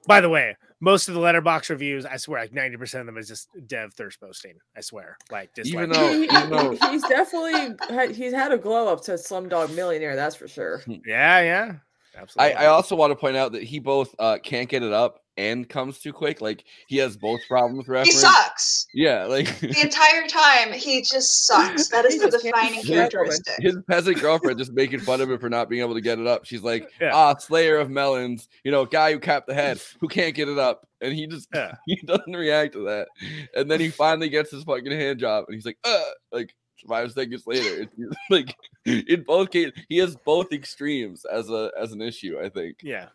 By 0.08 0.22
the 0.22 0.30
way, 0.30 0.56
most 0.80 1.08
of 1.10 1.14
the 1.16 1.20
Letterboxd 1.20 1.70
reviews, 1.70 2.06
I 2.06 2.18
swear, 2.18 2.42
like 2.42 2.54
ninety 2.54 2.78
percent 2.78 3.02
of 3.02 3.06
them 3.08 3.18
is 3.18 3.28
just 3.28 3.50
Dev 3.68 3.94
thirst 3.94 4.20
posting. 4.22 4.54
I 4.78 4.82
swear, 4.82 5.18
like 5.32 5.54
just 5.56 5.70
Even 5.70 5.90
like, 5.92 6.00
though- 6.00 6.12
He- 6.14 6.24
even 6.26 6.50
though- 6.50 6.88
he's 6.92 7.04
definitely 7.04 7.76
had, 7.96 8.12
he's 8.12 8.34
had 8.34 8.52
a 8.52 8.58
glow 8.58 8.88
up 8.88 9.02
to 9.04 9.12
Slumdog 9.14 9.76
Millionaire, 9.76 10.16
that's 10.16 10.36
for 10.36 10.48
sure. 10.48 10.82
yeah, 11.06 11.42
yeah, 11.42 11.74
I, 12.18 12.22
absolutely. 12.22 12.54
I 12.56 12.66
also 12.68 12.96
want 12.96 13.12
to 13.12 13.16
point 13.16 13.36
out 13.38 13.52
that 13.52 13.64
he 13.64 13.80
both 13.80 14.16
uh 14.20 14.38
can't 14.42 14.70
get 14.70 14.84
it 14.84 14.94
up 14.94 15.22
and 15.40 15.68
comes 15.70 16.00
too 16.00 16.12
quick. 16.12 16.42
Like 16.42 16.64
he 16.88 16.98
has 16.98 17.16
both 17.18 17.40
problems 17.48 17.86
He 17.86 17.92
reference. 17.92 18.20
sucks. 18.20 18.88
Yeah, 18.94 19.26
like 19.26 19.60
The 19.60 19.80
entire 19.82 20.28
time, 20.28 20.74
he 20.74 21.02
just 21.02 21.46
sucks. 21.48 21.88
That 21.88 22.06
is 22.06 22.20
the 22.20 22.30
defining 22.30 22.82
control 22.82 22.98
characteristic. 23.10 23.56
his 23.60 23.78
peasant 23.90 24.20
girlfriend 24.20 24.60
just 24.60 24.74
making 24.74 25.00
fun 25.00 25.22
of 25.22 25.32
him 25.32 25.40
for 25.40 25.50
not 25.50 25.70
being 25.70 25.82
able 25.82 25.94
to 25.96 26.02
get 26.02 26.20
it 26.20 26.28
up. 26.28 26.46
She's 26.46 26.62
like, 26.64 26.90
Yeah. 27.02 27.12
ah, 27.14 27.36
slayer 27.38 27.78
of 27.78 27.90
melons, 27.90 28.50
you 28.64 28.72
know, 28.72 28.86
guy 28.86 29.14
who 29.14 29.20
capped 29.20 29.48
the 29.48 29.54
head, 29.54 29.80
who 30.02 30.08
can't 30.08 30.36
get 30.36 30.50
it 30.50 30.60
up. 30.60 30.86
And 31.02 31.14
he 31.14 31.28
just 31.28 31.48
Yeah. 31.54 31.76
he 31.88 31.96
doesn't 32.06 32.34
react 32.36 32.74
to 32.74 32.84
that. 32.86 33.08
And 33.56 33.72
then 33.72 33.80
he 33.80 33.90
finally 33.90 34.30
gets 34.30 34.52
his 34.52 34.64
fucking 34.66 34.92
hand 34.92 35.20
job 35.20 35.46
and 35.48 35.56
he's 35.56 35.66
like, 35.66 35.78
uh, 35.86 36.04
like 36.32 36.54
five 36.88 37.12
seconds 37.12 37.44
later. 37.48 37.88
It's 37.98 38.16
like 38.30 38.56
in 38.86 39.24
both 39.24 39.52
cases, 39.52 39.74
he 39.90 39.98
has 39.98 40.16
both 40.26 40.52
extremes 40.52 41.24
as 41.26 41.50
a 41.50 41.72
as 41.80 41.92
an 41.94 42.02
issue, 42.02 42.38
I 42.44 42.50
think. 42.50 42.78
yeah. 42.84 43.06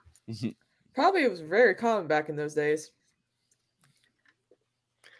Probably 0.94 1.22
it 1.22 1.30
was 1.30 1.40
very 1.40 1.74
common 1.74 2.06
back 2.06 2.28
in 2.28 2.36
those 2.36 2.54
days. 2.54 2.90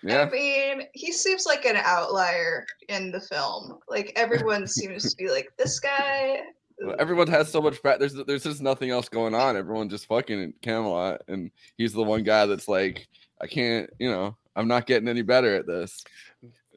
Yeah. 0.05 0.23
I 0.23 0.31
mean, 0.31 0.83
he 0.93 1.13
seems 1.13 1.47
like 1.47 1.65
an 1.65 1.77
outlier 1.77 2.67
in 2.89 3.11
the 3.11 3.21
film. 3.21 3.79
Like 3.89 4.13
everyone 4.17 4.67
seems 4.69 5.11
to 5.11 5.17
be 5.17 5.31
like, 5.31 5.49
this 5.57 5.81
guy. 5.81 6.41
Well, 6.79 6.97
Everyone 6.99 7.29
has 7.29 7.51
so 7.51 7.63
much 7.63 7.79
fat. 7.79 8.01
There's 8.01 8.15
there's 8.15 8.43
just 8.43 8.61
nothing 8.61 8.91
else 8.91 9.09
going 9.09 9.35
on. 9.35 9.57
Everyone 9.57 9.89
just 9.89 10.07
fucking 10.07 10.43
in 10.43 10.55
Camelot, 10.61 11.23
and 11.29 11.51
he's 11.79 11.93
the 11.93 12.03
one 12.03 12.25
guy 12.25 12.47
that's 12.47 12.67
like, 12.67 13.07
I 13.41 13.47
can't, 13.47 13.89
you 14.01 14.11
know, 14.11 14.37
I'm 14.57 14.67
not 14.67 14.87
getting 14.87 15.09
any 15.09 15.23
better 15.23 15.55
at 15.55 15.67
this. 15.67 16.05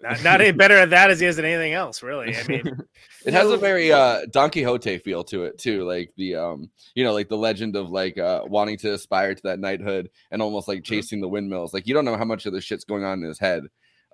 Not, 0.01 0.23
not 0.23 0.41
any 0.41 0.51
better 0.51 0.75
at 0.75 0.91
that 0.91 1.09
as 1.09 1.19
he 1.19 1.25
is 1.25 1.39
at 1.39 1.45
anything 1.45 1.73
else, 1.73 2.03
really. 2.03 2.35
I 2.35 2.43
mean, 2.43 2.81
It 3.25 3.33
has 3.33 3.49
a 3.49 3.57
very 3.57 3.91
uh 3.91 4.25
Don 4.31 4.49
Quixote 4.49 4.99
feel 4.99 5.23
to 5.25 5.43
it 5.45 5.57
too, 5.57 5.83
like 5.83 6.13
the 6.17 6.35
um, 6.35 6.69
you 6.95 7.03
know, 7.03 7.13
like 7.13 7.29
the 7.29 7.37
legend 7.37 7.75
of 7.75 7.89
like 7.89 8.17
uh 8.17 8.41
wanting 8.45 8.77
to 8.79 8.93
aspire 8.93 9.33
to 9.33 9.43
that 9.43 9.59
knighthood 9.59 10.09
and 10.31 10.41
almost 10.41 10.67
like 10.67 10.83
chasing 10.83 11.19
the 11.19 11.27
windmills. 11.27 11.73
Like 11.73 11.87
you 11.87 11.93
don't 11.93 12.05
know 12.05 12.15
how 12.15 12.25
much 12.25 12.45
of 12.45 12.53
this 12.53 12.63
shit's 12.63 12.83
going 12.83 13.03
on 13.03 13.21
in 13.21 13.27
his 13.27 13.39
head. 13.39 13.63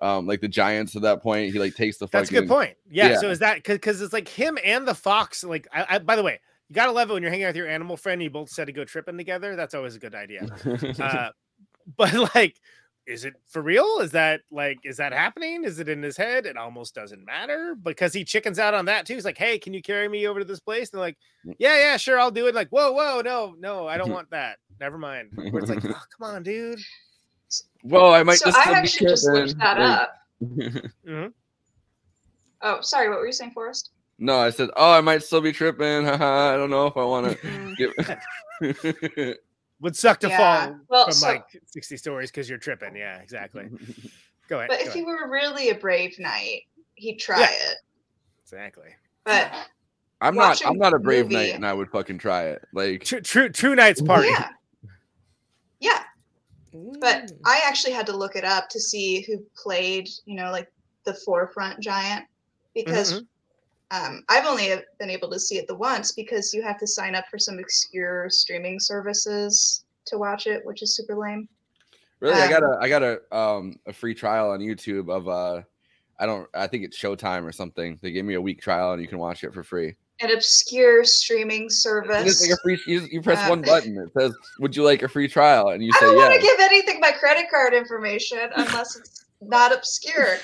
Um, 0.02 0.26
like 0.26 0.40
the 0.40 0.48
giants 0.48 0.96
at 0.96 1.02
that 1.02 1.22
point, 1.22 1.52
he 1.52 1.58
like 1.58 1.74
takes 1.74 1.98
the 1.98 2.08
that's 2.08 2.30
a 2.30 2.32
good 2.32 2.48
point. 2.48 2.76
Yeah, 2.90 3.10
Yeah. 3.10 3.20
So 3.20 3.30
is 3.30 3.38
that 3.38 3.62
because 3.62 4.00
it's 4.00 4.12
like 4.12 4.28
him 4.28 4.58
and 4.64 4.88
the 4.88 4.94
fox? 4.94 5.44
Like, 5.44 5.68
I, 5.72 5.86
I 5.88 5.98
by 5.98 6.16
the 6.16 6.22
way, 6.22 6.40
you 6.68 6.74
gotta 6.74 6.92
love 6.92 7.10
it 7.10 7.14
when 7.14 7.22
you're 7.22 7.30
hanging 7.30 7.44
out 7.44 7.50
with 7.50 7.56
your 7.56 7.68
animal 7.68 7.96
friend. 7.96 8.14
and 8.14 8.24
You 8.24 8.30
both 8.30 8.50
said 8.50 8.66
to 8.66 8.72
go 8.72 8.84
tripping 8.84 9.16
together. 9.16 9.54
That's 9.54 9.74
always 9.74 9.94
a 9.94 10.00
good 10.00 10.14
idea. 10.14 10.48
uh, 11.00 11.30
but 11.96 12.34
like 12.34 12.60
is 13.06 13.24
it 13.24 13.34
for 13.48 13.60
real 13.62 13.98
is 14.00 14.10
that 14.12 14.40
like 14.50 14.78
is 14.84 14.96
that 14.96 15.12
happening 15.12 15.64
is 15.64 15.78
it 15.78 15.88
in 15.88 16.02
his 16.02 16.16
head 16.16 16.46
it 16.46 16.56
almost 16.56 16.94
doesn't 16.94 17.24
matter 17.26 17.74
because 17.82 18.12
he 18.14 18.24
chickens 18.24 18.58
out 18.58 18.72
on 18.72 18.86
that 18.86 19.04
too 19.06 19.14
he's 19.14 19.24
like 19.26 19.36
hey 19.36 19.58
can 19.58 19.74
you 19.74 19.82
carry 19.82 20.08
me 20.08 20.26
over 20.26 20.38
to 20.40 20.44
this 20.46 20.60
place 20.60 20.90
and 20.90 20.98
they're 20.98 21.06
like 21.06 21.16
Mm. 21.46 21.54
yeah 21.58 21.76
yeah 21.78 21.96
sure 21.98 22.18
i'll 22.18 22.30
do 22.30 22.46
it 22.46 22.54
like 22.54 22.68
whoa 22.70 22.92
whoa 22.92 23.20
no 23.20 23.54
no 23.58 23.86
i 23.86 23.98
don't 23.98 24.10
want 24.10 24.30
that 24.30 24.56
never 24.80 24.96
mind 24.96 25.28
where 25.34 25.58
it's 25.58 25.68
like 25.68 25.84
oh, 25.84 25.88
come 26.18 26.34
on 26.34 26.42
dude 26.42 26.78
Whoa, 27.82 28.10
I 28.12 28.22
might 28.22 28.38
so 28.38 28.46
just 28.46 28.58
I 28.66 28.70
be 28.70 28.74
actually 28.76 29.10
just 29.10 29.26
looked 29.28 29.50
tripping, 29.50 29.58
that 29.58 29.78
like- 29.78 30.00
up. 30.00 30.14
Mhm. 31.06 31.32
Oh, 32.62 32.80
sorry. 32.80 33.10
What 33.10 33.18
were 33.18 33.26
you 33.26 33.32
saying, 33.32 33.50
Forrest? 33.52 33.90
no, 34.18 34.38
I 34.38 34.48
said, 34.50 34.70
oh, 34.76 34.92
I 34.92 35.02
might 35.02 35.22
still 35.22 35.42
be 35.42 35.52
tripping. 35.52 36.06
Haha, 36.06 36.54
I 36.54 36.56
don't 36.56 36.70
know 36.70 36.86
if 36.86 36.96
I 36.96 37.04
want 37.04 37.38
to. 37.38 39.36
get... 39.84 39.88
would 39.88 39.96
suck 39.96 40.20
to 40.20 40.28
Yeah, 40.28 40.66
fall 40.66 40.80
well, 40.88 41.04
from 41.06 41.14
so- 41.14 41.26
like 41.28 41.44
60 41.66 41.96
stories 41.96 42.30
because 42.30 42.48
you're 42.48 42.58
tripping 42.58 42.96
yeah 42.96 43.18
exactly 43.18 43.68
go 44.48 44.58
ahead 44.58 44.68
But 44.70 44.80
go 44.80 44.86
if 44.86 44.92
he 44.94 45.02
were 45.02 45.28
really 45.30 45.70
a 45.70 45.74
brave 45.74 46.18
knight, 46.18 46.62
he'd 46.94 47.16
try 47.16 47.40
Yeah. 47.40 47.50
it. 47.50 47.76
exactly 48.42 48.90
But 49.24 49.52
I'm 50.20 50.34
not. 50.36 50.64
I'm 50.64 50.78
not 50.78 50.94
a 50.94 50.98
brave 50.98 51.24
movie- 51.26 51.34
knight, 51.36 51.54
and 51.54 51.66
I 51.66 51.74
would 51.74 51.90
fucking 51.90 52.16
try 52.18 52.44
it. 52.44 52.62
Like, 52.72 53.04
true 53.04 53.20
true 53.20 53.48
true 53.50 53.74
knight's 53.74 54.00
party 54.00 54.28
yeah, 54.28 54.48
yeah. 55.80 56.02
But 57.00 57.24
Mm. 57.26 57.38
I 57.44 57.60
actually 57.66 57.92
had 57.92 58.06
to 58.06 58.16
look 58.16 58.34
it 58.36 58.44
up 58.44 58.68
to 58.70 58.80
see 58.80 59.20
who 59.22 59.38
played, 59.56 60.08
you 60.24 60.34
know, 60.36 60.50
like 60.50 60.72
the 61.04 61.14
forefront 61.14 61.80
giant, 61.80 62.24
because 62.74 63.14
Mhm. 63.14 63.26
Um, 63.90 64.24
I've 64.28 64.46
only 64.46 64.74
been 64.98 65.10
able 65.10 65.30
to 65.30 65.38
see 65.38 65.58
it 65.58 65.66
the 65.66 65.74
once 65.74 66.12
because 66.12 66.52
you 66.54 66.62
have 66.62 66.78
to 66.78 66.86
sign 66.86 67.14
up 67.14 67.26
for 67.30 67.38
some 67.38 67.58
obscure 67.58 68.28
streaming 68.30 68.80
services 68.80 69.84
to 70.06 70.18
watch 70.18 70.46
it, 70.46 70.64
which 70.64 70.82
is 70.82 70.96
super 70.96 71.14
lame. 71.16 71.48
really, 72.20 72.34
I 72.40 72.44
Um, 72.46 72.50
got 72.50 72.62
a, 72.62 72.78
I 72.80 72.88
got 72.88 73.02
a, 73.02 73.36
um, 73.36 73.78
a 73.86 73.92
free 73.92 74.14
trial 74.14 74.50
on 74.50 74.60
YouTube 74.60 75.10
of, 75.14 75.28
uh, 75.28 75.62
I 76.18 76.26
don't, 76.26 76.48
I 76.54 76.66
think 76.66 76.84
it's 76.84 76.98
Showtime 76.98 77.44
or 77.44 77.52
something. 77.52 77.98
They 78.02 78.10
gave 78.12 78.24
me 78.24 78.34
a 78.34 78.40
week 78.40 78.60
trial, 78.62 78.92
and 78.92 79.02
you 79.02 79.08
can 79.08 79.18
watch 79.18 79.44
it 79.44 79.52
for 79.52 79.62
free. 79.64 79.94
An 80.20 80.30
obscure 80.30 81.02
streaming 81.04 81.68
service. 81.68 82.40
like 82.40 82.50
a 82.52 82.56
free. 82.62 82.80
You, 82.86 83.00
you 83.10 83.20
press 83.20 83.44
Uh, 83.44 83.48
one 83.48 83.62
button. 83.62 83.98
It 83.98 84.12
says, 84.16 84.32
"Would 84.60 84.76
you 84.76 84.84
like 84.84 85.02
a 85.02 85.08
free 85.08 85.26
trial?" 85.26 85.70
And 85.70 85.82
you 85.84 85.92
say 85.94 86.06
yeah. 86.06 86.06
I 86.06 86.10
say 86.10 86.14
don't 86.14 86.16
want 86.16 86.34
yes. 86.34 86.40
to 86.42 86.46
give 86.46 86.60
anything 86.60 87.00
my 87.00 87.10
credit 87.10 87.50
card 87.50 87.74
information 87.74 88.38
unless 88.54 88.94
it's 88.94 89.24
not 89.42 89.74
obscure. 89.74 90.36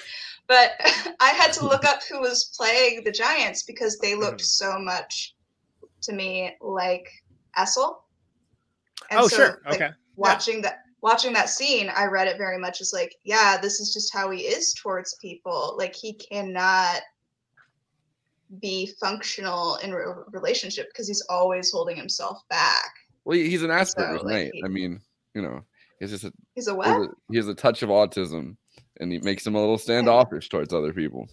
But 0.50 0.72
I 1.20 1.28
had 1.28 1.52
to 1.54 1.64
look 1.64 1.82
mm-hmm. 1.82 1.94
up 1.94 2.02
who 2.10 2.20
was 2.20 2.52
playing 2.56 3.04
the 3.04 3.12
Giants 3.12 3.62
because 3.62 3.98
they 3.98 4.16
looked 4.16 4.40
mm-hmm. 4.40 4.74
so 4.74 4.78
much 4.80 5.36
to 6.02 6.12
me 6.12 6.56
like 6.60 7.08
Essel. 7.56 7.98
oh 9.12 9.28
sure 9.28 9.60
like, 9.64 9.74
okay 9.74 9.90
Watching 10.16 10.60
that 10.62 10.80
watching 11.02 11.32
that 11.34 11.48
scene, 11.48 11.88
I 11.94 12.06
read 12.06 12.26
it 12.26 12.36
very 12.36 12.58
much 12.58 12.80
as 12.80 12.92
like, 12.92 13.14
yeah, 13.24 13.58
this 13.62 13.80
is 13.80 13.92
just 13.94 14.12
how 14.12 14.30
he 14.30 14.40
is 14.40 14.74
towards 14.74 15.16
people. 15.22 15.76
Like 15.78 15.94
he 15.94 16.14
cannot 16.14 17.00
be 18.60 18.90
functional 19.00 19.76
in 19.76 19.92
a 19.92 19.96
relationship 20.32 20.88
because 20.88 21.06
he's 21.06 21.24
always 21.30 21.70
holding 21.70 21.96
himself 21.96 22.42
back. 22.50 22.92
Well, 23.24 23.38
he's 23.38 23.62
an 23.62 23.70
Asperger's 23.70 24.20
So, 24.20 24.26
like, 24.26 24.34
knight. 24.34 24.50
he- 24.52 24.64
I 24.64 24.68
mean, 24.68 25.00
you 25.34 25.42
know, 25.42 25.62
he's 26.00 26.10
just 26.10 26.24
a, 26.24 26.32
He's 26.54 26.66
a 26.66 26.72
he 26.72 26.76
what? 26.76 27.10
he 27.30 27.36
has 27.36 27.48
a 27.48 27.54
touch 27.54 27.82
of 27.82 27.88
autism, 27.88 28.56
and 29.00 29.10
he 29.12 29.18
makes 29.18 29.46
him 29.46 29.54
a 29.54 29.60
little 29.60 29.78
standoffish 29.78 30.48
towards 30.48 30.72
other 30.72 30.92
people. 30.92 31.28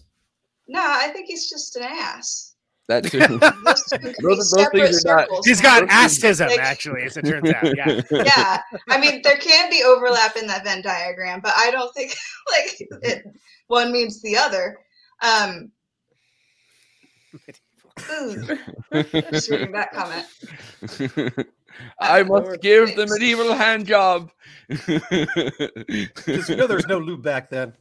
No, 0.66 0.80
I 0.82 1.08
think 1.08 1.26
he's 1.28 1.48
just 1.48 1.76
an 1.76 1.84
ass. 1.84 2.54
That 2.88 3.04
too. 3.10 3.18
Those 3.18 3.84
two 3.84 3.98
could 3.98 4.02
be 4.02 4.14
those, 4.22 4.50
those 4.50 4.68
things 4.72 5.04
are 5.04 5.16
not. 5.16 5.20
circles, 5.28 5.46
he's 5.46 5.62
man. 5.62 5.80
got 5.86 5.90
astism 5.90 6.48
Like- 6.48 6.58
actually 6.60 7.02
as 7.02 7.16
it 7.18 7.26
turns 7.26 7.50
out 7.50 7.76
yeah 7.76 8.00
yeah, 8.10 8.62
I 8.88 8.98
mean 8.98 9.20
there 9.22 9.36
can 9.36 9.68
be 9.68 9.82
overlap 9.84 10.36
in 10.36 10.46
that 10.46 10.64
Venn 10.64 10.80
diagram, 10.80 11.40
but 11.42 11.52
I 11.54 11.70
don't 11.70 11.94
think 11.94 12.14
like 12.50 12.88
it, 13.02 13.24
one 13.66 13.92
means 13.92 14.22
the 14.22 14.36
other. 14.38 14.78
Um, 15.22 15.70
ooh, 18.12 18.58
just 19.30 19.50
reading 19.50 19.72
that 19.72 19.92
comment. 19.92 20.26
I 22.00 22.22
must 22.22 22.46
Lord, 22.46 22.60
give 22.60 22.88
the 22.90 23.06
thanks. 23.06 23.12
medieval 23.12 23.54
hand 23.54 23.86
job. 23.86 24.30
Because 24.68 26.48
you 26.48 26.56
know 26.56 26.66
there's 26.66 26.86
no 26.86 26.98
lube 26.98 27.22
back 27.22 27.50
then. 27.50 27.72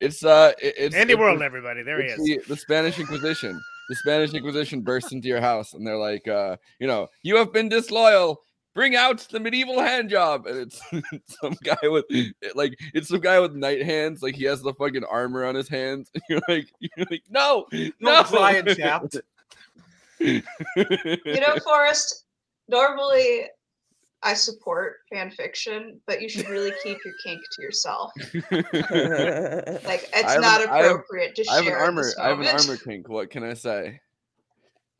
it's 0.00 0.24
uh, 0.24 0.52
it- 0.60 0.74
it's 0.76 0.94
andy 0.94 1.14
it's 1.14 1.20
world 1.20 1.40
the- 1.40 1.44
everybody 1.44 1.82
there 1.82 2.00
he 2.02 2.08
is 2.08 2.18
The, 2.18 2.40
the 2.48 2.56
Spanish 2.56 2.98
Inquisition. 2.98 3.60
The 3.88 3.96
Spanish 3.96 4.32
Inquisition 4.34 4.80
bursts 4.82 5.12
into 5.12 5.28
your 5.28 5.40
house, 5.40 5.74
and 5.74 5.86
they're 5.86 5.96
like, 5.98 6.26
uh, 6.28 6.56
you 6.78 6.86
know, 6.86 7.08
you 7.22 7.36
have 7.36 7.52
been 7.52 7.68
disloyal. 7.68 8.40
Bring 8.74 8.96
out 8.96 9.18
the 9.30 9.38
medieval 9.38 9.80
hand 9.80 10.08
job, 10.08 10.46
and 10.46 10.56
it's 10.58 10.80
some 11.40 11.54
guy 11.62 11.76
with 11.88 12.06
like 12.54 12.78
it's 12.94 13.08
some 13.08 13.20
guy 13.20 13.38
with 13.38 13.54
knight 13.54 13.82
hands, 13.82 14.22
like 14.22 14.34
he 14.34 14.44
has 14.44 14.62
the 14.62 14.72
fucking 14.72 15.04
armor 15.04 15.44
on 15.44 15.54
his 15.54 15.68
hands. 15.68 16.10
You're 16.30 16.40
like, 16.48 16.72
you're 16.80 17.06
like, 17.10 17.22
no, 17.28 17.66
no, 17.72 17.90
No 18.00 18.22
dry 18.24 18.62
chapped. 18.62 19.16
You 20.20 20.42
know, 20.76 21.56
Forrest. 21.62 22.24
Normally, 22.68 23.42
I 24.22 24.32
support 24.34 25.00
fan 25.12 25.30
fiction, 25.32 26.00
but 26.06 26.22
you 26.22 26.28
should 26.30 26.48
really 26.48 26.72
keep 26.82 26.96
your 27.04 27.12
kink 27.24 27.42
to 27.52 27.62
yourself. 27.62 28.12
Like 28.16 30.08
it's 30.14 30.24
I 30.24 30.32
have 30.32 30.40
not 30.40 30.62
an- 30.62 30.68
I 30.70 30.76
have- 30.78 30.90
appropriate 30.92 31.34
to 31.34 31.44
I 31.50 31.56
have 31.56 31.66
an 31.66 31.72
armor. 31.74 32.04
this 32.04 32.16
I 32.18 32.28
have 32.28 32.40
an 32.40 32.46
armor 32.46 32.76
kink. 32.78 33.08
What 33.08 33.28
can 33.30 33.42
I 33.44 33.52
say? 33.54 34.00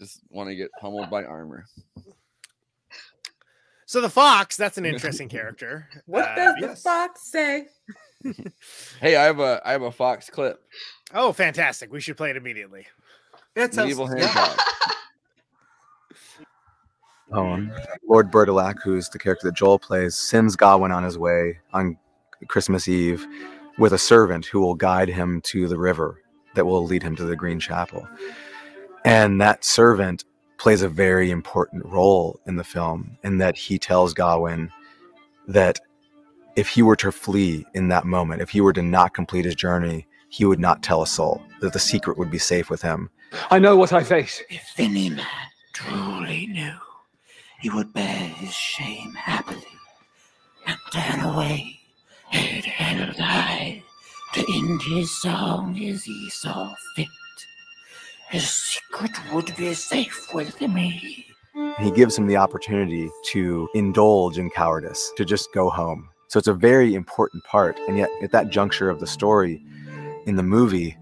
Just 0.01 0.20
want 0.29 0.49
to 0.51 0.57
get 0.57 0.70
pummeled 0.81 1.09
by 1.09 1.25
armor. 1.25 1.64
So 3.93 4.01
the 4.01 4.09
fox, 4.09 4.57
that's 4.57 4.78
an 4.78 4.86
interesting 4.93 5.28
character. 5.28 5.86
What 6.07 6.26
Uh, 6.26 6.34
does 6.34 6.55
the 6.61 6.76
fox 6.76 7.30
say? 7.30 7.66
Hey, 9.01 9.16
I 9.16 9.24
have 9.24 9.38
a 9.40 9.61
I 9.64 9.72
have 9.72 9.82
a 9.82 9.90
Fox 9.90 10.30
clip. 10.30 10.62
Oh, 11.12 11.32
fantastic! 11.32 11.93
We 11.93 12.01
should 12.01 12.16
play 12.16 12.30
it 12.30 12.36
immediately. 12.36 12.86
It 13.57 13.74
Medieval 13.74 14.07
Hancock. 14.07 14.59
poem. 17.30 17.70
Lord 18.09 18.30
Bertilak, 18.30 18.76
who's 18.82 19.09
the 19.11 19.18
character 19.18 19.49
that 19.49 19.57
Joel 19.57 19.78
plays, 19.80 20.14
sends 20.14 20.55
Gawain 20.57 20.93
on 20.93 21.03
his 21.03 21.18
way 21.18 21.59
on 21.74 21.99
Christmas 22.49 22.88
Eve 22.88 23.26
with 23.76 23.93
a 23.93 23.99
servant 23.99 24.47
who 24.47 24.61
will 24.61 24.76
guide 24.76 25.09
him 25.09 25.40
to 25.47 25.66
the 25.66 25.76
river 25.76 26.22
that 26.55 26.64
will 26.64 26.84
lead 26.84 27.03
him 27.03 27.16
to 27.16 27.24
the 27.24 27.36
Green 27.36 27.59
Chapel. 27.59 28.09
And 29.05 29.40
that 29.40 29.64
servant 29.64 30.24
plays 30.63 30.83
a 30.83 30.89
very 30.89 31.33
important 31.33 31.85
role 31.85 32.39
in 32.47 32.55
the 32.55 32.63
film 32.63 33.19
in 33.25 33.39
that 33.39 33.57
he 33.57 33.81
tells 33.81 34.15
Gawain 34.15 34.71
that 35.49 35.81
if 36.55 36.69
he 36.69 36.83
were 36.83 36.95
to 36.95 37.11
flee 37.11 37.67
in 37.75 37.89
that 37.89 38.05
moment, 38.05 38.41
if 38.41 38.51
he 38.51 38.61
were 38.61 38.73
to 38.75 38.81
not 38.81 39.13
complete 39.13 39.45
his 39.45 39.57
journey, 39.57 40.07
he 40.29 40.45
would 40.45 40.61
not 40.61 40.81
tell 40.81 41.03
a 41.03 41.07
soul, 41.07 41.43
that 41.61 41.73
the 41.73 41.81
secret 41.81 42.17
would 42.17 42.31
be 42.31 42.39
safe 42.39 42.71
with 42.71 42.81
him. 42.81 43.11
I 43.51 43.59
know 43.59 43.77
what 43.77 43.93
I 43.93 44.05
face. 44.05 44.41
If 44.51 44.73
any 44.79 45.11
man 45.11 45.27
truly 45.73 46.47
knew, 46.47 46.77
he 47.61 47.69
would 47.69 47.93
bear 47.93 48.29
his 48.29 48.55
shame 48.55 49.15
happily 49.15 49.67
and 50.65 50.79
turn 50.93 51.25
away, 51.25 51.81
head 52.29 52.65
held 52.65 53.17
high, 53.17 53.83
to 54.35 54.41
end 54.49 54.81
his 54.83 55.21
song 55.21 55.77
as 55.83 56.05
he 56.05 56.31
saw 56.31 56.73
fit. 56.95 57.09
His 58.33 58.51
secret 58.51 59.11
would 59.35 59.55
be 59.57 59.74
safe 59.74 60.33
with 60.33 60.59
me. 60.62 61.26
He 61.78 61.91
gives 61.91 62.16
him 62.16 62.26
the 62.26 62.39
opportunity 62.39 63.11
to 63.26 63.68
indulge 63.74 64.39
in 64.39 64.49
cowardice, 64.49 65.12
to 65.18 65.26
just 65.26 65.53
go 65.53 65.68
home. 65.68 66.09
So 66.28 66.39
it's 66.39 66.49
a 66.49 66.55
very 66.55 66.95
important 66.95 67.45
part. 67.45 67.78
And 67.89 67.99
yet, 67.99 68.09
at 68.22 68.33
that 68.33 68.49
juncture 68.49 68.89
of 68.89 69.01
the 69.01 69.07
story 69.07 69.62
in 70.24 70.37
the 70.37 70.43
movie, 70.43 70.97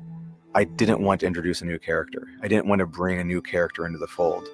I 0.57 0.64
didn't 0.64 1.03
want 1.03 1.20
to 1.20 1.26
introduce 1.28 1.62
a 1.62 1.66
new 1.66 1.78
character. 1.78 2.26
I 2.43 2.49
didn't 2.49 2.66
want 2.66 2.81
to 2.81 2.87
bring 2.87 3.20
a 3.20 3.24
new 3.24 3.41
character 3.41 3.87
into 3.87 4.01
the 4.01 4.09
fold. 4.09 4.49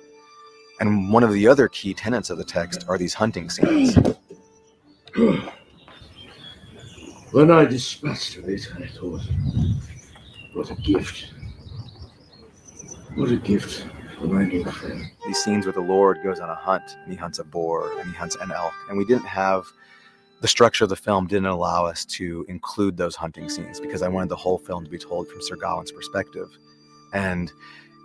And 0.78 1.10
one 1.10 1.22
of 1.22 1.32
the 1.32 1.48
other 1.48 1.68
key 1.68 1.94
tenets 1.94 2.28
of 2.28 2.36
the 2.36 2.44
text 2.44 2.84
are 2.88 2.98
these 2.98 3.14
hunting 3.14 3.48
scenes. 3.48 3.96
When 7.30 7.50
I 7.50 7.64
dispatched 7.64 8.36
of 8.36 8.50
it, 8.50 8.68
I 8.76 8.86
thought, 8.88 9.22
what 10.52 10.70
a 10.70 10.74
gift. 10.74 11.32
What 13.16 13.30
a 13.30 13.36
gift 13.36 13.86
for 14.18 14.26
my 14.26 14.44
new 14.44 14.62
friend. 14.62 15.10
These 15.26 15.42
scenes 15.42 15.64
where 15.64 15.72
the 15.72 15.80
Lord 15.80 16.22
goes 16.22 16.38
on 16.38 16.50
a 16.50 16.54
hunt 16.54 16.98
and 17.02 17.10
he 17.10 17.16
hunts 17.16 17.38
a 17.38 17.44
boar 17.44 17.98
and 17.98 18.10
he 18.10 18.14
hunts 18.14 18.36
an 18.36 18.52
elk. 18.52 18.74
And 18.90 18.98
we 18.98 19.06
didn't 19.06 19.24
have 19.24 19.64
the 20.42 20.48
structure 20.48 20.84
of 20.84 20.90
the 20.90 20.96
film 20.96 21.26
didn't 21.26 21.46
allow 21.46 21.86
us 21.86 22.04
to 22.04 22.44
include 22.46 22.98
those 22.98 23.16
hunting 23.16 23.48
scenes 23.48 23.80
because 23.80 24.02
I 24.02 24.08
wanted 24.08 24.28
the 24.28 24.36
whole 24.36 24.58
film 24.58 24.84
to 24.84 24.90
be 24.90 24.98
told 24.98 25.28
from 25.28 25.40
Sir 25.40 25.56
Gawain's 25.56 25.92
perspective. 25.92 26.58
And 27.14 27.50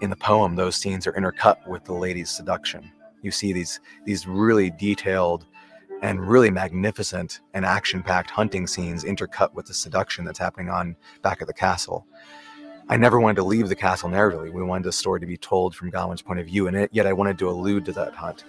in 0.01 0.09
the 0.09 0.15
poem, 0.15 0.55
those 0.55 0.77
scenes 0.77 1.05
are 1.05 1.11
intercut 1.11 1.67
with 1.67 1.83
the 1.83 1.93
lady's 1.93 2.29
seduction. 2.29 2.89
You 3.21 3.31
see 3.31 3.51
these 3.51 3.81
these 4.05 4.25
really 4.25 4.71
detailed 4.71 5.45
and 6.01 6.25
really 6.25 6.49
magnificent 6.49 7.41
and 7.53 7.65
action-packed 7.65 8.31
hunting 8.31 8.65
scenes 8.65 9.03
intercut 9.03 9.53
with 9.55 9.65
the 9.65 9.73
seduction 9.73 10.23
that's 10.23 10.39
happening 10.39 10.69
on 10.69 10.95
back 11.21 11.41
at 11.41 11.47
the 11.47 11.53
castle. 11.53 12.07
I 12.91 12.97
never 12.97 13.21
wanted 13.21 13.35
to 13.35 13.43
leave 13.43 13.69
the 13.69 13.75
castle 13.75 14.09
narratively. 14.09 14.51
We 14.51 14.61
wanted 14.61 14.83
the 14.83 14.91
story 14.91 15.21
to 15.21 15.25
be 15.25 15.37
told 15.37 15.73
from 15.73 15.91
Gawain's 15.91 16.21
point 16.21 16.41
of 16.41 16.45
view, 16.45 16.67
and 16.67 16.89
yet 16.91 17.07
I 17.07 17.13
wanted 17.13 17.39
to 17.39 17.49
allude 17.49 17.85
to 17.85 17.93
that 17.93 18.13
hunt. 18.13 18.43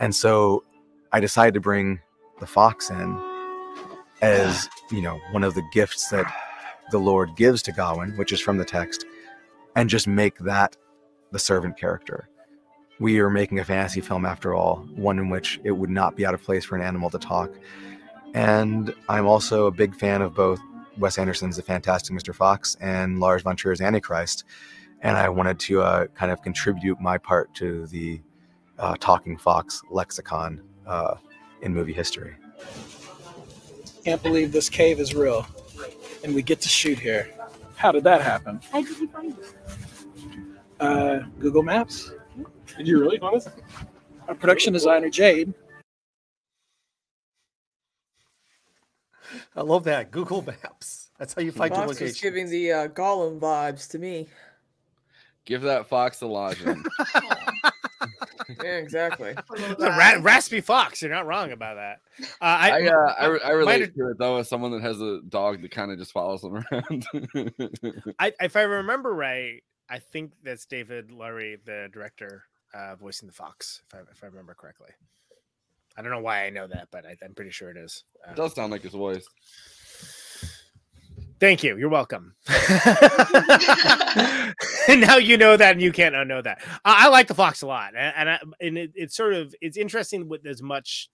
And 0.00 0.16
so 0.16 0.64
I 1.12 1.20
decided 1.20 1.52
to 1.52 1.60
bring 1.60 2.00
the 2.40 2.46
fox 2.46 2.88
in 2.88 3.20
as 4.22 4.70
you 4.90 5.02
know 5.02 5.20
one 5.32 5.44
of 5.44 5.54
the 5.54 5.62
gifts 5.70 6.08
that 6.08 6.24
the 6.92 6.98
Lord 6.98 7.36
gives 7.36 7.60
to 7.64 7.72
Gawain, 7.72 8.16
which 8.16 8.32
is 8.32 8.40
from 8.40 8.56
the 8.56 8.64
text, 8.64 9.04
and 9.76 9.90
just 9.90 10.06
make 10.06 10.38
that 10.38 10.74
the 11.30 11.38
servant 11.38 11.76
character. 11.76 12.30
We 13.00 13.18
are 13.20 13.28
making 13.28 13.58
a 13.58 13.64
fantasy 13.66 14.00
film 14.00 14.24
after 14.24 14.54
all, 14.54 14.76
one 14.96 15.18
in 15.18 15.28
which 15.28 15.60
it 15.62 15.72
would 15.72 15.90
not 15.90 16.16
be 16.16 16.24
out 16.24 16.32
of 16.32 16.42
place 16.42 16.64
for 16.64 16.74
an 16.74 16.80
animal 16.80 17.10
to 17.10 17.18
talk. 17.18 17.50
And 18.32 18.94
I'm 19.10 19.26
also 19.26 19.66
a 19.66 19.70
big 19.70 19.94
fan 19.94 20.22
of 20.22 20.34
both 20.34 20.58
Wes 20.98 21.18
Anderson's 21.18 21.56
The 21.56 21.62
Fantastic 21.62 22.14
Mr. 22.14 22.34
Fox 22.34 22.76
and 22.80 23.20
Lars 23.20 23.42
von 23.42 23.56
Trier's 23.56 23.80
Antichrist. 23.80 24.44
And 25.00 25.16
I 25.16 25.28
wanted 25.28 25.58
to 25.60 25.82
uh, 25.82 26.06
kind 26.08 26.32
of 26.32 26.42
contribute 26.42 27.00
my 27.00 27.18
part 27.18 27.54
to 27.54 27.86
the 27.86 28.20
uh, 28.78 28.96
talking 28.98 29.36
fox 29.36 29.82
lexicon 29.90 30.60
uh, 30.86 31.14
in 31.62 31.72
movie 31.72 31.92
history. 31.92 32.34
Can't 34.04 34.22
believe 34.22 34.52
this 34.52 34.68
cave 34.68 35.00
is 35.00 35.14
real, 35.14 35.46
and 36.24 36.34
we 36.34 36.42
get 36.42 36.60
to 36.62 36.68
shoot 36.68 36.98
here. 36.98 37.28
How 37.76 37.92
did 37.92 38.04
that 38.04 38.22
happen? 38.22 38.60
How 38.72 38.82
did 38.82 38.98
you 38.98 39.08
find 39.08 39.36
it? 39.38 39.54
Uh, 40.80 41.20
Google 41.38 41.62
Maps. 41.62 42.12
Did 42.76 42.88
you 42.88 43.00
really 43.00 43.18
find 43.18 43.36
this? 43.36 43.48
Our 44.28 44.34
production 44.34 44.72
designer 44.72 45.10
Jade. 45.10 45.52
I 49.58 49.62
love 49.62 49.84
that. 49.84 50.10
Google 50.12 50.42
Maps. 50.42 51.10
That's 51.18 51.34
how 51.34 51.42
you 51.42 51.50
find 51.50 51.70
your 51.70 51.80
Fox 51.80 51.88
was 51.88 52.00
location. 52.00 52.28
giving 52.28 52.48
the 52.48 52.72
uh, 52.72 52.88
Gollum 52.88 53.40
vibes 53.40 53.88
to 53.90 53.98
me. 53.98 54.28
Give 55.44 55.62
that 55.62 55.88
fox 55.88 56.20
a 56.20 56.26
lodging. 56.26 56.84
Yeah, 58.64 58.76
exactly. 58.78 59.34
The 59.34 59.94
ra- 59.98 60.20
raspy 60.22 60.60
fox. 60.62 61.02
You're 61.02 61.10
not 61.10 61.26
wrong 61.26 61.52
about 61.52 61.76
that. 61.76 62.00
Uh, 62.40 62.44
I 62.44 62.70
I, 62.70 62.86
uh, 62.86 63.14
I, 63.18 63.24
I 63.26 63.28
my- 63.48 63.50
relate 63.50 63.94
to 63.94 64.10
it 64.10 64.18
though 64.18 64.38
as 64.38 64.48
someone 64.48 64.70
that 64.72 64.80
has 64.80 65.00
a 65.00 65.20
dog 65.28 65.60
that 65.62 65.70
kind 65.70 65.92
of 65.92 65.98
just 65.98 66.12
follows 66.12 66.40
them 66.40 66.56
around. 66.72 67.06
I, 68.18 68.32
if 68.40 68.56
I 68.56 68.62
remember 68.62 69.14
right, 69.14 69.62
I 69.90 69.98
think 69.98 70.32
that's 70.42 70.64
David 70.64 71.10
Lowery, 71.10 71.58
the 71.64 71.88
director, 71.92 72.44
uh, 72.72 72.96
voicing 72.96 73.26
the 73.26 73.34
fox. 73.34 73.82
If 73.88 73.94
I, 73.98 73.98
if 74.10 74.24
I 74.24 74.26
remember 74.28 74.54
correctly, 74.54 74.90
I 75.98 76.02
don't 76.02 76.12
know 76.12 76.20
why 76.20 76.46
I 76.46 76.50
know 76.50 76.68
that, 76.68 76.88
but 76.92 77.04
I, 77.04 77.16
I'm 77.24 77.34
pretty 77.34 77.50
sure 77.50 77.70
it 77.70 77.76
is. 77.76 78.04
it 78.24 78.30
um, 78.30 78.36
does 78.36 78.54
sound 78.54 78.70
like 78.70 78.82
his 78.82 78.92
voice. 78.92 79.26
Thank 81.40 81.64
you. 81.64 81.76
You're 81.76 81.88
welcome. 81.88 82.36
and 84.88 85.00
now 85.00 85.16
you 85.16 85.36
know 85.36 85.56
that, 85.56 85.72
and 85.72 85.82
you 85.82 85.90
can't 85.92 86.14
unknow 86.14 86.44
that. 86.44 86.62
I, 86.84 87.06
I 87.06 87.08
like 87.08 87.26
the 87.26 87.34
fox 87.34 87.62
a 87.62 87.66
lot, 87.66 87.94
and 87.96 88.14
and, 88.16 88.30
I, 88.30 88.38
and 88.60 88.78
it, 88.78 88.92
it's 88.94 89.16
sort 89.16 89.34
of 89.34 89.54
it's 89.60 89.76
interesting 89.76 90.28
with 90.28 90.46
as 90.46 90.62
much 90.62 91.10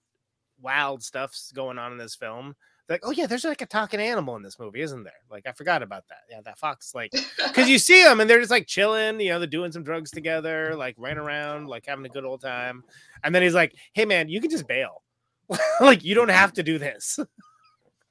wild 0.61 1.03
stuff's 1.03 1.51
going 1.51 1.79
on 1.79 1.91
in 1.91 1.97
this 1.97 2.15
film. 2.15 2.55
Like, 2.87 3.01
oh 3.03 3.11
yeah, 3.11 3.25
there's 3.25 3.43
like 3.43 3.61
a 3.61 3.65
talking 3.65 3.99
animal 3.99 4.35
in 4.35 4.43
this 4.43 4.59
movie, 4.59 4.81
isn't 4.81 5.03
there? 5.03 5.13
Like, 5.29 5.47
I 5.47 5.53
forgot 5.53 5.81
about 5.81 6.07
that. 6.09 6.19
Yeah, 6.29 6.41
that 6.45 6.59
fox, 6.59 6.93
like, 6.93 7.11
because 7.47 7.67
you 7.67 7.79
see 7.79 8.03
them 8.03 8.19
and 8.19 8.29
they're 8.29 8.39
just 8.39 8.51
like 8.51 8.67
chilling, 8.67 9.19
you 9.19 9.29
know, 9.29 9.39
they're 9.39 9.47
doing 9.47 9.71
some 9.71 9.83
drugs 9.83 10.11
together, 10.11 10.75
like 10.75 10.95
running 10.97 11.17
around, 11.17 11.67
like 11.67 11.85
having 11.87 12.05
a 12.05 12.09
good 12.09 12.25
old 12.25 12.41
time. 12.41 12.83
And 13.23 13.33
then 13.33 13.41
he's 13.41 13.55
like, 13.55 13.75
"Hey 13.93 14.05
man, 14.05 14.29
you 14.29 14.39
can 14.39 14.51
just 14.51 14.67
bail. 14.67 15.01
like, 15.81 16.03
you 16.03 16.13
don't 16.13 16.29
have 16.29 16.53
to 16.53 16.63
do 16.63 16.77
this." 16.77 17.19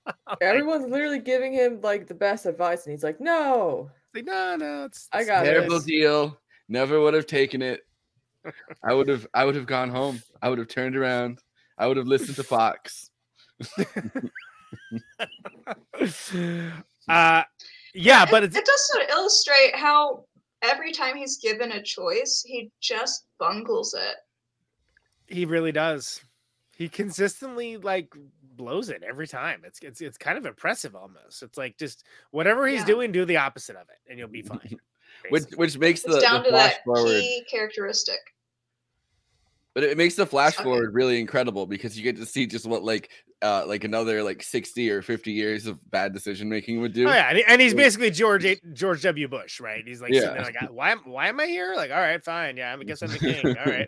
Everyone's 0.40 0.90
literally 0.90 1.20
giving 1.20 1.52
him 1.52 1.80
like 1.80 2.08
the 2.08 2.14
best 2.14 2.44
advice, 2.44 2.84
and 2.84 2.92
he's 2.92 3.04
like, 3.04 3.20
"No, 3.20 3.90
like 4.12 4.24
no, 4.24 4.56
no, 4.56 4.84
it's 4.84 5.08
I 5.12 5.22
got 5.22 5.44
Terrible 5.44 5.76
this." 5.76 5.84
deal. 5.84 6.36
Never 6.68 7.00
would 7.00 7.14
have 7.14 7.26
taken 7.26 7.62
it. 7.62 7.82
I 8.82 8.92
would 8.92 9.08
have. 9.08 9.26
I 9.34 9.44
would 9.44 9.54
have 9.54 9.66
gone 9.66 9.88
home. 9.88 10.20
I 10.42 10.48
would 10.48 10.58
have 10.58 10.68
turned 10.68 10.96
around. 10.96 11.38
I 11.78 11.86
would 11.86 11.96
have 11.96 12.08
listened 12.08 12.36
to 12.36 12.42
Fox. 12.42 13.10
uh, 17.08 17.42
yeah, 17.94 18.26
but 18.30 18.42
it's 18.44 18.56
it 18.56 18.64
does 18.64 18.88
sort 18.92 19.04
of 19.04 19.10
illustrate 19.10 19.74
how 19.74 20.24
every 20.62 20.92
time 20.92 21.16
he's 21.16 21.38
given 21.38 21.72
a 21.72 21.82
choice, 21.82 22.44
he 22.46 22.70
just 22.80 23.26
bungles 23.38 23.94
it. 23.94 24.16
He 25.26 25.44
really 25.44 25.72
does. 25.72 26.20
He 26.76 26.88
consistently 26.88 27.76
like 27.76 28.12
blows 28.56 28.88
it 28.88 29.02
every 29.02 29.28
time. 29.28 29.62
It's 29.64 29.78
it's 29.80 30.00
it's 30.00 30.18
kind 30.18 30.36
of 30.38 30.46
impressive 30.46 30.94
almost. 30.96 31.42
It's 31.42 31.56
like 31.58 31.76
just 31.78 32.04
whatever 32.30 32.66
he's 32.66 32.80
Yeah. 32.80 32.86
doing, 32.86 33.12
do 33.12 33.24
the 33.24 33.36
opposite 33.36 33.76
of 33.76 33.88
it, 33.88 33.98
and 34.10 34.18
you'll 34.18 34.28
be 34.28 34.42
fine. 34.42 34.76
Which 35.30 35.44
which 35.56 35.78
makes 35.78 36.02
the, 36.02 36.20
down 36.20 36.38
the 36.42 36.44
to 36.44 36.50
flash 36.50 36.72
that 36.74 36.84
forward. 36.84 37.20
key 37.20 37.44
characteristic. 37.50 38.18
But 39.74 39.82
it 39.84 39.96
makes 39.98 40.14
the 40.14 40.26
flash 40.26 40.54
forward 40.54 40.94
really 40.94 41.18
incredible 41.18 41.66
because 41.66 41.96
you 41.96 42.04
get 42.04 42.16
to 42.16 42.26
see 42.26 42.46
just 42.46 42.64
what 42.64 42.84
like 42.84 43.10
uh 43.44 43.64
like 43.66 43.84
another 43.84 44.22
like 44.22 44.42
60 44.42 44.90
or 44.90 45.02
50 45.02 45.30
years 45.30 45.66
of 45.66 45.78
bad 45.90 46.12
decision 46.12 46.48
making 46.48 46.80
would 46.80 46.92
do. 46.94 47.06
Oh 47.06 47.12
yeah, 47.12 47.28
and, 47.30 47.42
and 47.46 47.60
he's 47.60 47.74
basically 47.74 48.10
George 48.10 48.46
George 48.72 49.02
W. 49.02 49.28
Bush, 49.28 49.60
right? 49.60 49.86
He's 49.86 50.00
like, 50.00 50.14
sitting 50.14 50.30
Yeah. 50.30 50.42
there 50.42 50.44
like, 50.44 50.72
why 50.72 50.90
am 50.90 51.00
why 51.04 51.28
am 51.28 51.38
I 51.38 51.46
here? 51.46 51.74
Like, 51.76 51.90
all 51.90 51.98
right, 52.00 52.24
fine, 52.24 52.56
yeah, 52.56 52.74
I 52.78 52.82
guess 52.82 53.02
I'm 53.02 53.10
the 53.10 53.18
king. 53.18 53.46
All 53.46 53.72
right, 53.72 53.86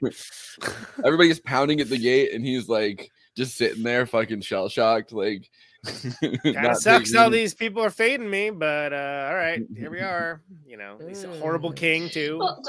Everybody's 1.04 1.40
pounding 1.40 1.80
at 1.80 1.88
the 1.88 1.98
gate 1.98 2.32
and 2.34 2.44
he's 2.44 2.68
like 2.68 3.10
just 3.36 3.56
sitting 3.56 3.82
there 3.82 4.06
fucking 4.06 4.42
shell 4.42 4.68
shocked 4.68 5.12
like 5.12 5.48
kind 5.84 6.66
of 6.66 6.76
sucks 6.76 7.10
taking 7.10 7.14
how 7.14 7.28
these 7.28 7.54
people 7.54 7.82
are 7.82 7.90
fading 7.90 8.28
me, 8.28 8.50
but 8.50 8.92
uh, 8.92 9.26
all 9.28 9.34
right, 9.34 9.62
here 9.76 9.90
we 9.90 10.00
are. 10.00 10.42
You 10.66 10.76
know, 10.76 10.98
he's 11.06 11.24
a 11.24 11.38
horrible 11.38 11.72
king 11.72 12.08
too. 12.10 12.38
Well, 12.38 12.62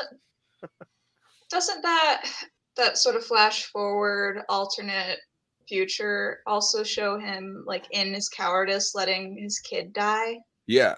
doesn't 1.50 1.82
that 1.82 2.30
that 2.76 2.98
sort 2.98 3.16
of 3.16 3.26
flash 3.26 3.66
forward 3.66 4.44
alternate 4.50 5.18
future 5.68 6.41
also 6.47 6.84
show 6.84 7.20
him 7.20 7.63
like 7.68 7.86
in 7.91 8.13
his 8.13 8.30
cowardice 8.30 8.95
letting 8.95 9.38
his 9.38 9.59
kid 9.59 9.93
die, 9.93 10.38
Yeah. 10.68 10.95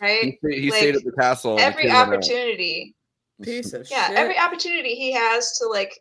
right? 0.00 0.36
He, 0.42 0.60
he 0.60 0.70
Like, 0.70 0.78
stayed 0.78 0.96
at 0.96 1.04
the 1.04 1.12
castle. 1.12 1.58
Every 1.58 1.82
kid 1.84 1.88
went 1.88 1.98
out. 1.98 2.08
opportunity 2.14 2.94
Piece 3.42 3.72
of 3.72 3.88
yeah 3.90 4.08
shit. 4.08 4.16
every 4.16 4.38
opportunity 4.38 4.94
he 4.94 5.10
has 5.12 5.58
to 5.58 5.66
like 5.66 5.98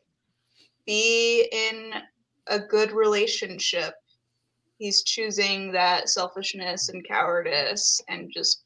be 0.85 1.47
in 1.51 1.93
a 2.47 2.59
good 2.59 2.91
relationship 2.91 3.95
he's 4.77 5.01
choosing 5.03 5.71
that 5.71 6.09
selfishness 6.09 6.89
and 6.89 7.03
cowardice 7.07 7.99
and 8.07 8.31
just 8.31 8.65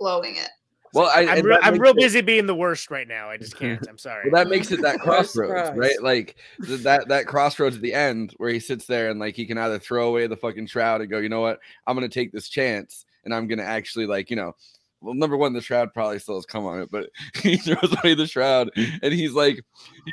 blowing 0.00 0.36
it 0.36 0.48
Well, 0.96 1.10
I, 1.14 1.26
I'm, 1.26 1.38
and 1.38 1.44
re- 1.44 1.78
real 1.78 1.90
it- 1.92 1.98
busy 1.98 2.22
being 2.22 2.46
the 2.46 2.54
worst 2.54 2.90
right 2.90 3.06
now. 3.06 3.28
I 3.28 3.36
just 3.36 3.56
can't. 3.58 3.86
I'm 3.86 3.98
sorry. 3.98 4.30
Well, 4.30 4.42
that 4.42 4.50
makes 4.50 4.70
it 4.72 4.80
that 4.80 4.98
crossroads, 5.00 5.76
right? 5.76 6.00
Like 6.00 6.36
that 6.60 7.08
that 7.08 7.26
crossroads 7.26 7.76
at 7.76 7.82
the 7.82 7.92
end 7.92 8.32
where 8.38 8.50
he 8.50 8.58
sits 8.58 8.86
there 8.86 9.10
and 9.10 9.20
like 9.20 9.36
he 9.36 9.44
can 9.44 9.58
either 9.58 9.78
throw 9.78 10.08
away 10.08 10.26
the 10.26 10.36
fucking 10.36 10.68
shroud 10.68 11.02
and 11.02 11.10
go, 11.10 11.18
you 11.18 11.28
know 11.28 11.42
what, 11.42 11.60
I'm 11.86 11.94
gonna 11.94 12.08
take 12.08 12.32
this 12.32 12.48
chance 12.48 13.04
and 13.24 13.34
I'm 13.34 13.46
gonna 13.46 13.62
actually 13.62 14.06
like, 14.06 14.30
you 14.30 14.36
know, 14.36 14.54
well, 15.02 15.12
number 15.12 15.36
one, 15.36 15.52
the 15.52 15.60
shroud 15.60 15.92
probably 15.92 16.18
still 16.18 16.36
has 16.36 16.46
come 16.46 16.64
on 16.64 16.80
it, 16.80 16.90
but 16.90 17.10
he 17.42 17.58
throws 17.58 17.94
away 18.02 18.14
the 18.14 18.26
shroud 18.26 18.70
and 18.74 19.12
he's 19.12 19.32
like, 19.32 19.60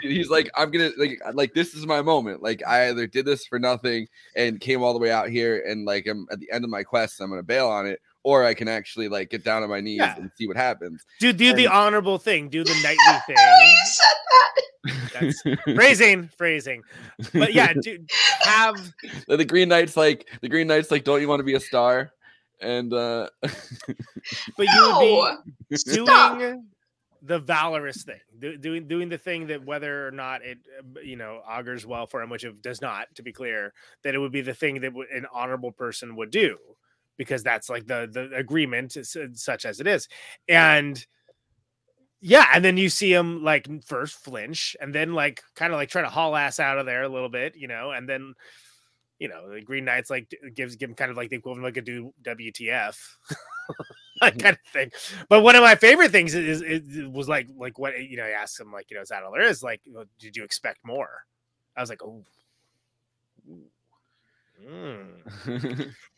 he's 0.02 0.30
like, 0.30 0.52
I'm 0.56 0.70
gonna 0.70 0.92
like, 0.98 1.22
like 1.34 1.54
this 1.54 1.74
is 1.74 1.86
my 1.86 2.02
moment. 2.02 2.44
Like 2.44 2.62
I 2.68 2.90
either 2.90 3.08
did 3.08 3.26
this 3.26 3.46
for 3.46 3.58
nothing 3.58 4.08
and 4.36 4.60
came 4.60 4.84
all 4.84 4.92
the 4.92 5.00
way 5.00 5.12
out 5.12 5.30
here 5.30 5.64
and 5.66 5.86
like 5.86 6.08
I'm 6.08 6.28
at 6.30 6.42
the 6.42 6.52
end 6.52 6.66
of 6.66 6.70
my 6.70 6.84
quest, 6.84 7.22
I'm 7.22 7.30
gonna 7.30 7.42
bail 7.42 7.70
on 7.70 7.88
it, 7.88 8.02
or 8.24 8.44
I 8.46 8.54
can 8.54 8.68
actually 8.68 9.10
like 9.10 9.30
get 9.30 9.44
down 9.44 9.64
on 9.64 9.70
my 9.70 9.82
knees 9.82 9.98
Yeah. 10.00 10.16
and 10.18 10.32
see 10.38 10.48
what 10.48 10.58
happens. 10.58 11.06
Do 11.20 11.34
do 11.34 11.54
the 11.54 11.68
honorable 11.68 12.18
thing. 12.18 12.50
Do 12.50 12.64
the 12.64 12.74
knightly 12.84 13.22
thing. 13.28 13.36
you 13.38 13.76
said 13.86 14.16
that 14.30 15.10
That's 15.14 15.64
phrasing, 15.76 16.30
phrasing. 16.38 16.82
But 17.34 17.54
yeah, 17.54 17.74
do, 17.74 18.00
have 18.42 18.76
the, 19.28 19.38
the 19.38 19.46
Green 19.46 19.70
Knight's 19.70 19.96
like 19.98 20.28
the 20.42 20.50
Green 20.50 20.68
Knight's 20.68 20.92
like, 20.92 21.04
don't 21.04 21.22
you 21.22 21.28
want 21.28 21.40
to 21.40 21.44
be 21.46 21.56
a 21.56 21.60
star? 21.60 22.12
And 22.62 22.94
uh 22.94 23.28
but 23.42 23.58
you 24.58 24.68
would 24.68 24.68
No! 24.68 25.38
be 25.70 25.76
Stop. 25.78 26.40
doing 26.40 26.66
the 27.26 27.40
valorous 27.40 28.04
thing, 28.04 28.20
do, 28.40 28.58
doing 28.58 28.86
doing 28.88 29.08
the 29.10 29.18
thing 29.18 29.48
that 29.48 29.64
whether 29.66 30.06
or 30.08 30.12
not 30.12 30.44
it 30.44 30.58
uh, 30.80 31.00
you 31.02 31.16
know 31.16 31.42
augurs 31.48 31.86
well 31.86 32.06
for 32.06 32.22
him, 32.22 32.30
which 32.30 32.44
it 32.44 32.62
does 32.62 32.82
not, 32.82 33.08
to 33.16 33.24
be 33.24 33.32
clear, 33.32 33.74
that 34.04 34.14
it 34.14 34.18
would 34.20 34.32
be 34.34 34.42
the 34.42 34.54
thing 34.54 34.76
that 34.82 34.90
w- 34.90 35.08
an 35.14 35.26
honorable 35.34 35.72
person 35.72 36.16
would 36.18 36.32
do, 36.32 36.58
because 37.18 37.44
that's 37.44 37.70
like 37.70 37.88
the 37.88 38.10
the 38.12 38.36
agreement, 38.36 38.98
such 39.34 39.66
as 39.66 39.80
it 39.80 39.88
is, 39.88 40.08
and 40.48 41.06
yeah, 42.22 42.48
and 42.54 42.64
then 42.64 42.78
you 42.78 42.90
see 42.90 43.14
him 43.14 43.44
like 43.44 43.68
first 43.86 44.16
flinch, 44.24 44.76
and 44.80 44.94
then 44.94 45.14
like 45.14 45.42
kind 45.56 45.74
of 45.74 45.78
like 45.78 45.90
try 45.90 46.02
to 46.02 46.10
haul 46.10 46.36
ass 46.36 46.60
out 46.60 46.78
of 46.78 46.86
there 46.86 47.04
a 47.04 47.10
little 47.10 47.30
bit, 47.30 47.56
you 47.56 47.68
know, 47.68 47.92
and 47.92 48.08
then. 48.08 48.34
You 49.20 49.30
know, 49.30 49.54
the 49.54 49.62
Green 49.62 49.86
Knight's 49.86 50.10
like 50.10 50.34
gives 50.54 50.76
him 50.76 50.96
kind 50.96 51.10
of 51.10 51.16
like 51.16 51.30
the 51.30 51.38
equivalent 51.38 51.64
of 51.66 51.68
like 51.68 51.78
a 51.78 51.82
do 51.82 52.14
WTF 52.24 52.98
that 54.22 54.40
kind 54.40 54.56
of 54.56 54.72
thing. 54.72 54.92
But 55.30 55.42
one 55.42 55.56
of 55.56 55.62
my 55.62 55.76
favorite 55.76 56.12
things 56.12 56.34
is, 56.34 56.62
is, 56.62 56.88
is 56.88 57.08
was 57.08 57.28
like 57.28 57.48
like 57.58 57.78
what 57.80 58.00
you 58.02 58.18
know. 58.18 58.24
i 58.24 58.30
asked 58.30 58.60
him 58.60 58.72
like 58.72 58.90
you 58.90 58.96
know 58.98 59.02
is 59.02 59.10
that 59.10 59.24
all 59.24 59.32
there 59.32 59.42
is? 59.42 59.64
Like, 59.64 59.82
well, 59.88 60.06
did 60.20 60.36
you 60.36 60.44
expect 60.44 60.80
more? 60.84 61.26
I 61.76 61.82
was 61.82 61.90
like, 61.90 62.04
oh. 62.04 62.24
Mm. 64.64 65.94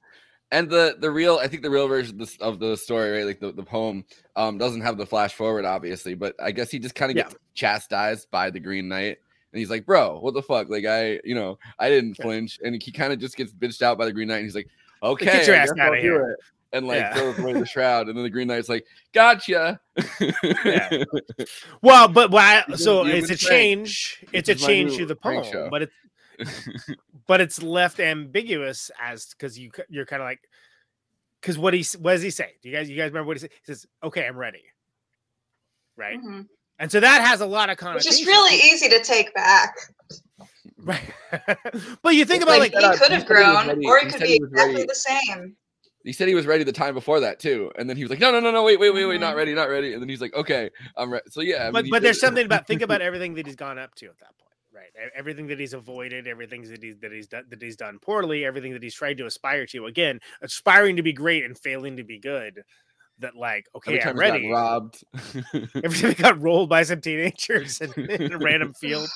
and 0.55 0.69
the 0.69 0.95
the 0.99 1.11
real 1.11 1.37
I 1.41 1.47
think 1.47 1.61
the 1.63 1.69
real 1.69 1.87
version 1.87 2.13
of, 2.15 2.19
this, 2.19 2.37
of 2.37 2.59
the 2.59 2.75
story, 2.77 3.11
right? 3.11 3.25
Like 3.25 3.39
the, 3.39 3.51
the 3.51 3.63
poem 3.63 4.05
um 4.35 4.57
doesn't 4.57 4.81
have 4.81 4.97
the 4.97 5.05
flash 5.05 5.33
forward, 5.33 5.65
obviously, 5.65 6.13
but 6.15 6.35
I 6.41 6.51
guess 6.51 6.71
he 6.71 6.79
just 6.79 6.95
kind 6.95 7.11
of 7.11 7.17
Yeah. 7.17 7.23
gets 7.23 7.35
chastised 7.53 8.31
by 8.31 8.49
the 8.49 8.59
Green 8.59 8.87
Knight. 8.87 9.17
And 9.51 9.59
he's 9.59 9.69
like, 9.69 9.85
bro, 9.85 10.19
what 10.19 10.33
the 10.33 10.41
fuck? 10.41 10.69
Like, 10.69 10.85
I, 10.85 11.19
you 11.23 11.33
know, 11.35 11.57
I 11.79 11.89
didn't 11.89 12.15
flinch. 12.15 12.59
And 12.63 12.81
he 12.81 12.91
kind 12.91 13.13
of 13.13 13.19
just 13.19 13.37
gets 13.37 13.53
bitched 13.53 13.81
out 13.81 13.97
by 13.97 14.03
the 14.05 14.11
Green 14.11 14.27
Knight. 14.27 14.37
And 14.37 14.45
he's 14.45 14.55
like, 14.55 14.67
okay, 15.01 15.25
get 15.25 15.47
your 15.47 15.55
ass 15.55 15.71
I'll 15.79 15.87
outta 15.87 16.01
here." 16.01 16.31
it," 16.31 16.39
And 16.73 16.87
like 16.87 16.99
Yeah. 16.99 17.13
throws 17.13 17.39
away 17.39 17.53
the 17.53 17.65
shroud. 17.73 18.07
And 18.09 18.17
then 18.17 18.23
the 18.23 18.29
Green 18.29 18.47
Knight's 18.49 18.67
like, 18.69 18.85
gotcha. 19.13 19.79
Yeah. 20.65 21.03
Well, 21.81 22.07
but 22.09 22.31
why? 22.31 22.63
So 22.75 23.05
it's 23.05 23.29
a 23.29 23.35
change. 23.37 24.23
It's 24.33 24.49
a 24.49 24.53
This 24.53 24.61
is 24.61 24.67
my 24.67 24.67
change 24.67 24.91
new 24.91 24.97
to 24.99 25.05
the 25.05 25.15
poem, 25.15 25.69
but 25.69 25.83
it's 25.83 25.93
but 27.27 27.41
it's 27.41 27.61
left 27.61 27.99
ambiguous 27.99 28.91
as 29.01 29.27
because 29.27 29.57
you 29.57 29.71
you're 29.89 30.05
kind 30.05 30.21
of 30.21 30.25
like 30.27 30.39
because 31.41 31.57
what 31.57 31.73
he 31.73 31.81
s- 31.81 31.97
what 31.97 32.13
does 32.13 32.21
he 32.21 32.29
say? 32.29 32.53
Do 32.61 32.69
you 32.69 32.75
guys 32.75 32.89
you 32.89 32.97
guys 32.97 33.09
remember 33.11 33.27
what 33.27 33.37
he 33.37 33.41
said? 33.41 33.51
He 33.51 33.73
says, 33.73 33.85
"Okay, 34.03 34.25
I'm 34.25 34.37
ready." 34.37 34.63
Right, 35.97 36.19
Mhm. 36.19 36.47
and 36.79 36.91
so 36.91 36.99
that 36.99 37.21
has 37.21 37.41
a 37.41 37.45
lot 37.45 37.69
of 37.69 37.73
which 37.77 37.79
connotations. 37.79 38.19
is 38.21 38.27
really 38.27 38.55
easy 38.57 38.89
to 38.89 39.01
take 39.01 39.33
back 39.33 39.73
right. 40.83 41.01
but 42.03 42.15
you 42.15 42.25
think 42.25 42.41
It's 42.41 42.43
about 42.43 42.59
like, 42.59 42.73
like, 42.73 42.83
that, 42.83 42.91
he 42.93 42.97
could 42.97 43.11
have 43.11 43.21
said 43.21 43.27
he 43.29 43.33
grown 43.33 43.69
or 43.85 43.99
he 43.99 44.05
it 44.07 44.11
could 44.11 44.21
be 44.21 44.27
he 44.27 44.35
exactly 44.35 44.73
ready. 44.75 44.85
the 44.87 44.95
same 44.95 45.55
he 46.03 46.11
said 46.13 46.27
he 46.27 46.35
was 46.35 46.45
ready 46.45 46.63
the 46.63 46.71
time 46.71 46.93
before 46.93 47.19
that 47.21 47.39
too. 47.39 47.71
And 47.79 47.89
then 47.89 47.97
he 47.97 48.03
was 48.03 48.11
like, 48.11 48.19
no, 48.19 48.29
no, 48.31 48.39
no, 48.39 48.51
no, 48.51 48.61
wait, 48.63 48.79
wait, 48.79 48.93
wait, 48.93 49.05
wait, 49.05 49.19
not 49.19 49.33
Mhm. 49.33 49.37
ready, 49.37 49.53
not 49.55 49.69
ready. 49.69 49.93
And 49.93 50.01
then 50.01 50.07
he's 50.07 50.21
like, 50.21 50.35
okay, 50.35 50.69
I'm 50.95 51.11
ready. 51.11 51.23
So 51.31 51.41
yeah, 51.41 51.67
I 51.67 51.71
but 51.71 51.77
mean, 51.77 51.85
he 51.85 51.91
but 51.91 52.03
there's 52.03 52.19
something 52.19 52.45
about 52.45 52.67
think 52.67 52.81
about 52.83 53.01
everything 53.01 53.33
that 53.35 53.47
he's 53.47 53.55
gone 53.55 53.79
up 53.79 53.95
to 53.95 54.05
at 54.05 54.19
that 54.19 54.37
point, 54.37 54.51
right? 54.51 54.54
Everything 55.15 55.47
that 55.47 55.59
he's 55.59 55.73
avoided, 55.73 56.27
everything 56.27 56.63
that 56.69 56.81
he's 56.81 56.97
that 57.01 57.11
he's 57.11 57.27
done 57.27 57.43
that 57.49 57.61
he's 57.61 57.75
done 57.75 57.99
poorly, 58.01 58.45
everything 58.45 58.73
that 58.73 58.83
he's 58.83 58.95
tried 58.95 59.17
to 59.17 59.25
aspire 59.25 59.65
to. 59.67 59.85
Again, 59.87 60.19
aspiring 60.41 60.95
to 60.95 61.03
be 61.03 61.13
great 61.13 61.43
and 61.45 61.57
failing 61.57 61.97
to 61.97 62.03
be 62.03 62.19
good. 62.19 62.61
That 63.19 63.35
like, 63.35 63.65
Every 63.85 63.97
okay, 63.97 64.03
time 64.03 64.11
I'm 64.11 64.19
ready. 64.19 64.49
robbed. 64.51 65.03
Every 65.53 65.71
time 65.73 66.09
he 66.09 66.13
got 66.15 66.41
rolled 66.41 66.69
by 66.69 66.83
some 66.83 66.99
teenagers 66.99 67.79
in, 67.79 67.93
in 68.09 68.33
a 68.33 68.37
random 68.37 68.73
field. 68.73 69.07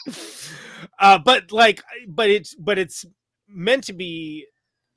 Uh, 0.99 1.17
but 1.17 1.51
like, 1.51 1.81
but 2.07 2.29
it's 2.29 2.55
but 2.55 2.77
it's 2.77 3.05
meant 3.47 3.83
to 3.85 3.93
be, 3.93 4.45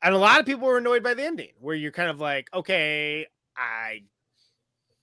and 0.02 0.14
a 0.14 0.18
lot 0.18 0.38
of 0.40 0.46
people 0.46 0.68
were 0.68 0.78
annoyed 0.78 1.02
by 1.02 1.14
the 1.14 1.24
ending, 1.24 1.50
where 1.58 1.74
you're 1.74 1.90
kind 1.92 2.10
of 2.10 2.20
like, 2.20 2.48
okay, 2.54 3.26
I 3.56 4.02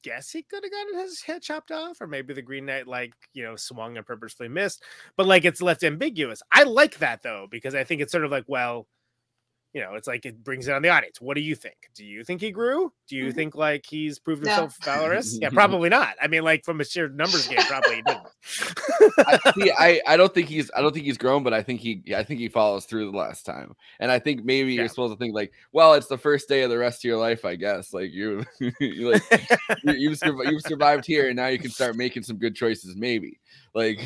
guess 0.04 0.32
he 0.32 0.43
could 0.43 0.64
have 0.64 0.72
gotten 0.72 1.00
his 1.00 1.22
head 1.22 1.41
chopped 1.41 1.72
off, 1.72 2.02
or 2.02 2.08
maybe 2.08 2.34
the 2.34 2.41
Green 2.41 2.66
Knight 2.66 2.88
like 2.88 3.14
you 3.34 3.43
know 3.43 3.56
swung 3.56 3.97
and 3.97 4.06
purposefully 4.06 4.50
missed. 4.50 4.84
But 5.18 5.28
like, 5.28 5.45
it's 5.45 5.62
left 5.62 5.84
ambiguous. 5.84 6.41
I 6.52 6.64
like 6.64 7.00
that 7.00 7.22
though 7.24 7.47
because 7.50 7.76
I 7.76 7.84
think 7.84 8.02
it's 8.02 8.12
sort 8.12 8.26
of 8.26 8.32
like, 8.32 8.45
well. 8.47 8.88
You 9.72 9.82
know, 9.82 9.94
it's 9.94 10.08
like 10.08 10.26
it 10.26 10.44
brings 10.44 10.68
it 10.68 10.74
on 10.74 10.82
the 10.82 10.90
audience. 10.90 11.22
What 11.22 11.36
do 11.36 11.42
you 11.42 11.54
think? 11.54 11.76
Do 11.94 12.04
you 12.04 12.24
think 12.24 12.42
he 12.42 12.50
grew? 12.50 12.92
Do 13.08 13.16
you 13.16 13.26
Mhm. 13.26 13.36
think 13.36 13.56
like 13.56 13.86
he's 13.88 14.18
proved 14.18 14.44
No. 14.44 14.50
himself 14.50 14.78
valorous? 14.84 15.38
Yeah, 15.40 15.50
probably 15.54 15.90
not. 15.90 16.16
I 16.20 16.28
mean, 16.28 16.42
like 16.44 16.66
from 16.66 16.82
a 16.82 16.84
sheer 16.86 17.08
numbers 17.08 17.48
game, 17.48 17.60
probably 17.60 17.98
he 17.98 18.02
didn't. 18.02 18.28
I, 19.28 19.52
see, 19.56 19.72
I, 19.78 20.02
I 20.08 20.18
don't 20.18 20.34
think 20.34 20.48
he's 20.50 20.72
I 20.76 20.82
don't 20.82 20.92
think 20.92 21.06
he's 21.06 21.20
grown, 21.20 21.44
but 21.44 21.54
I 21.54 21.62
think 21.62 21.82
he 21.82 22.02
I 22.16 22.24
think 22.24 22.40
he 22.40 22.50
follows 22.50 22.86
through 22.86 23.12
the 23.12 23.18
last 23.18 23.46
time. 23.46 23.76
And 24.00 24.12
I 24.12 24.18
think 24.18 24.44
maybe 24.44 24.74
Yeah. 24.74 24.80
you're 24.82 24.90
supposed 24.90 25.14
to 25.14 25.18
think 25.20 25.36
like, 25.36 25.52
well, 25.72 25.94
it's 25.94 26.08
the 26.08 26.18
first 26.18 26.50
day 26.50 26.64
of 26.64 26.72
the 26.72 26.78
rest 26.80 27.02
of 27.02 27.04
your 27.04 27.18
life, 27.18 27.46
I 27.46 27.56
guess. 27.56 27.94
Like 27.94 28.12
you, 28.12 28.44
you 28.80 29.12
like 29.12 29.22
you, 29.84 29.94
you've 29.94 30.18
survived, 30.18 30.50
you've 30.50 30.62
survived 30.64 31.06
here, 31.06 31.28
and 31.28 31.36
now 31.36 31.48
you 31.48 31.60
can 31.60 31.70
start 31.70 31.96
making 31.96 32.24
some 32.24 32.38
good 32.38 32.56
choices, 32.56 32.96
maybe. 32.96 33.40
Like 33.76 34.00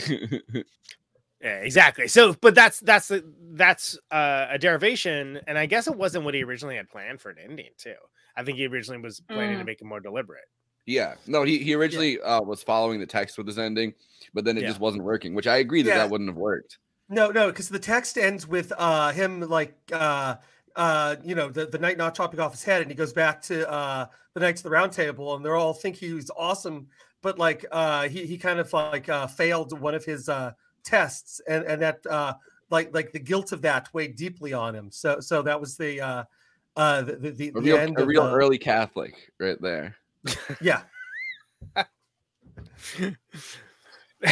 Yeah, 1.44 1.58
exactly. 1.58 2.08
So, 2.08 2.34
but 2.34 2.56
that's 2.56 2.80
that's 2.80 3.12
that's 3.54 4.00
uh, 4.12 4.48
a 4.50 4.58
derivation, 4.58 5.42
and 5.46 5.58
I 5.58 5.66
guess 5.66 5.88
it 5.88 5.96
wasn't 5.96 6.26
what 6.26 6.34
he 6.34 6.44
originally 6.44 6.78
had 6.78 6.90
planned 6.90 7.22
for 7.22 7.32
an 7.32 7.38
ending 7.38 7.72
too. 7.78 7.96
I 8.38 8.44
think 8.44 8.58
he 8.58 8.68
originally 8.68 9.02
was 9.02 9.22
planning 9.32 9.60
to 9.60 9.64
Mm. 9.64 9.68
make 9.68 9.82
it 9.82 9.86
more 9.86 10.00
deliberate. 10.00 10.46
yeah, 10.86 11.16
no, 11.26 11.44
he 11.44 11.60
he 11.60 11.74
originally 11.76 12.20
uh, 12.22 12.42
was 12.42 12.62
following 12.64 13.00
the 13.00 13.06
text 13.08 13.38
with 13.38 13.48
his 13.48 13.58
ending, 13.60 13.94
but 14.34 14.44
then 14.46 14.58
it 14.58 14.62
Yeah. 14.62 14.68
just 14.68 14.80
wasn't 14.80 15.04
working. 15.04 15.34
Which 15.34 15.48
I 15.48 15.58
agree 15.58 15.82
that 15.84 15.90
Yeah. 15.90 15.96
that 15.96 16.10
wouldn't 16.10 16.30
have 16.30 16.38
worked. 16.38 16.78
No, 17.10 17.32
no, 17.32 17.48
because 17.48 17.70
the 17.70 17.80
text 17.80 18.18
ends 18.18 18.48
with 18.48 18.72
uh 18.78 19.12
him 19.12 19.42
like 19.42 19.78
uh 19.92 20.38
uh 20.76 21.16
you 21.24 21.36
know 21.36 21.50
the, 21.50 21.66
the 21.68 21.78
knight 21.78 21.98
not 21.98 22.16
chopping 22.16 22.40
off 22.40 22.52
his 22.54 22.64
head 22.64 22.82
and 22.82 22.90
he 22.90 22.96
goes 22.96 23.14
back 23.14 23.42
to 23.44 23.70
uh 23.70 24.08
the 24.34 24.40
knights 24.40 24.62
of 24.62 24.64
the 24.64 24.70
round 24.72 24.92
table 24.92 25.36
and 25.36 25.46
they're 25.46 25.56
all 25.56 25.74
think 25.74 25.96
he's 25.96 26.32
awesome 26.36 26.88
but 27.22 27.38
like 27.38 27.66
uh 27.72 28.08
he, 28.10 28.26
he 28.26 28.38
kind 28.38 28.60
of 28.60 28.72
like 28.74 29.08
uh 29.10 29.28
failed 29.28 29.78
one 29.80 29.94
of 29.94 30.04
his 30.06 30.30
uh 30.30 30.52
tests 30.84 31.42
and 31.48 31.64
and 31.66 31.82
that 31.82 32.06
uh 32.10 32.34
like 32.70 32.94
like 32.94 33.12
the 33.12 33.20
guilt 33.20 33.52
of 33.52 33.62
that 33.62 33.88
weighed 33.94 34.16
deeply 34.16 34.54
on 34.54 34.74
him 34.76 34.90
so 34.92 35.20
so 35.20 35.42
that 35.42 35.60
was 35.60 35.78
the 35.78 36.00
uh 36.02 36.24
uh 36.76 37.02
the 37.02 37.16
the, 37.16 37.30
the, 37.32 37.50
A 37.50 37.52
the 37.54 37.62
real, 37.62 37.78
end 37.78 37.98
a 37.98 38.02
of 38.02 38.08
real 38.08 38.24
the- 38.26 38.32
early 38.34 38.58
Catholic, 38.58 39.32
right 39.40 39.62
there. 39.62 39.96
yeah 40.62 40.82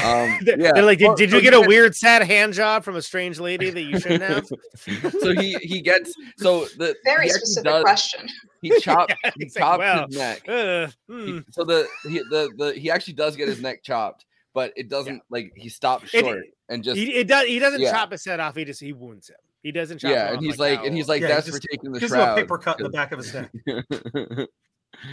Um, 0.06 0.40
They're 0.46 0.58
yeah. 0.58 0.72
they're 0.72 0.84
like, 0.84 1.00
did, 1.00 1.16
did 1.18 1.32
you 1.34 1.42
get 1.42 1.54
a 1.54 1.60
weird, 1.60 1.94
sad 1.96 2.24
hand 2.24 2.54
job 2.54 2.86
from 2.86 2.96
a 2.96 3.02
strange 3.02 3.42
lady 3.42 3.70
that 3.72 3.82
you 3.82 4.00
shouldn't 4.00 4.24
have? 4.24 4.48
so 5.20 5.34
he 5.34 5.56
he 5.62 5.82
gets 5.82 6.14
so 6.38 6.64
the 6.78 6.96
very 7.04 7.26
he 7.26 7.30
specific 7.32 7.66
does- 7.66 7.84
question 7.84 8.30
He 8.62 8.80
chopped 8.80 9.14
Yeah, 9.24 9.32
he 9.36 9.44
it's 9.46 9.56
like, 9.58 9.62
chopped 9.62 9.80
well, 9.80 10.08
his 10.08 10.18
neck. 10.18 10.48
Uh, 10.48 10.88
He- 11.10 11.32
hmm. 11.32 11.40
so 11.50 11.66
the 11.66 11.88
he 12.04 12.20
the, 12.20 12.50
the 12.58 12.74
he 12.80 12.90
actually 12.90 13.16
does 13.16 13.36
get 13.36 13.50
his 13.50 13.62
neck 13.62 13.84
chopped, 13.84 14.24
but 14.54 14.74
it 14.76 14.90
doesn't 14.90 15.22
like 15.30 15.52
he 15.56 15.70
stops 15.70 16.14
It- 16.14 16.26
short 16.26 16.44
and 16.70 16.84
just 16.84 16.98
he, 16.98 17.14
it 17.16 17.28
does, 17.28 17.46
he 17.48 17.60
doesn't 17.60 17.82
yeah. 17.82 17.92
chop 17.92 18.12
his 18.12 18.24
head 18.26 18.40
off. 18.40 18.56
He 18.56 18.66
just 18.66 18.80
he 18.82 18.94
wounds 18.94 19.30
him. 19.30 19.36
He 19.64 19.72
doesn't 19.72 20.00
chop. 20.00 20.12
yeah, 20.12 20.34
and 20.34 20.42
he's 20.42 20.58
like, 20.58 20.84
and 20.84 20.96
he's 20.96 21.08
like 21.08 21.22
Yeah, 21.22 21.28
he 21.28 21.34
that's 21.34 21.46
just 21.48 21.62
for 21.62 21.68
taking 21.68 21.92
the 21.92 22.00
gives 22.00 22.12
him 22.12 22.20
a 22.20 22.24
shroud. 22.24 22.36
paper 22.38 22.58
cut 22.58 22.80
in 22.80 22.84
the 22.84 22.90
'cause- 22.90 22.96
back 22.96 23.12
of 23.12 23.20
his 23.20 23.34
neck 23.34 24.48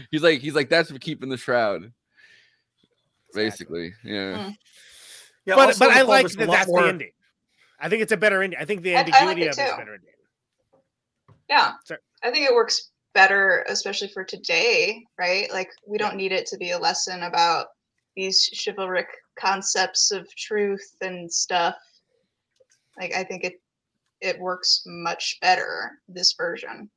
he's 0.10 0.22
like 0.22 0.40
he's 0.40 0.54
like 0.54 0.68
that's 0.70 0.90
for 0.90 0.98
keeping 0.98 1.28
the 1.28 1.36
shroud. 1.36 1.92
Exactly. 3.30 3.44
Basically, 3.44 3.92
yeah. 4.04 4.38
Mm. 4.48 4.56
Yeah, 5.44 5.54
but 5.56 5.66
also 5.68 5.86
but 5.86 5.94
I 5.96 6.02
like 6.02 6.28
that 6.30 6.46
that's 6.48 6.68
more- 6.68 6.82
the 6.82 6.88
ending. 6.88 7.10
I 7.80 7.88
think 7.88 8.02
it's 8.02 8.12
a 8.12 8.16
better 8.16 8.42
ending. 8.42 8.58
I 8.60 8.64
think 8.64 8.82
the 8.82 8.96
I- 8.96 9.00
I 9.00 9.02
like 9.02 9.14
ambiguity 9.14 9.42
it 9.42 9.44
of 9.44 9.48
it's 9.50 9.70
too. 9.70 9.76
better 9.76 9.94
ending. 9.94 10.10
Yeah. 11.48 11.72
Sorry. 11.84 12.00
I 12.22 12.30
think 12.30 12.48
it 12.50 12.54
works 12.54 12.90
better, 13.14 13.64
especially 13.68 14.08
for 14.08 14.24
today, 14.24 15.04
right? 15.18 15.50
Like, 15.52 15.68
we 15.86 15.96
don't 15.98 16.16
need 16.16 16.32
it 16.32 16.46
to 16.46 16.56
be 16.58 16.72
a 16.72 16.78
lesson 16.78 17.22
about 17.22 17.68
these 18.16 18.50
chivalric 18.52 19.06
concepts 19.38 20.10
of 20.10 20.28
truth 20.34 20.96
and 21.00 21.32
stuff. 21.32 21.76
Like, 22.98 23.14
I 23.14 23.24
think 23.24 23.44
it 23.44 23.60
it 24.20 24.38
works 24.40 24.82
much 24.86 25.38
better 25.40 25.92
this 26.08 26.32
version. 26.32 26.90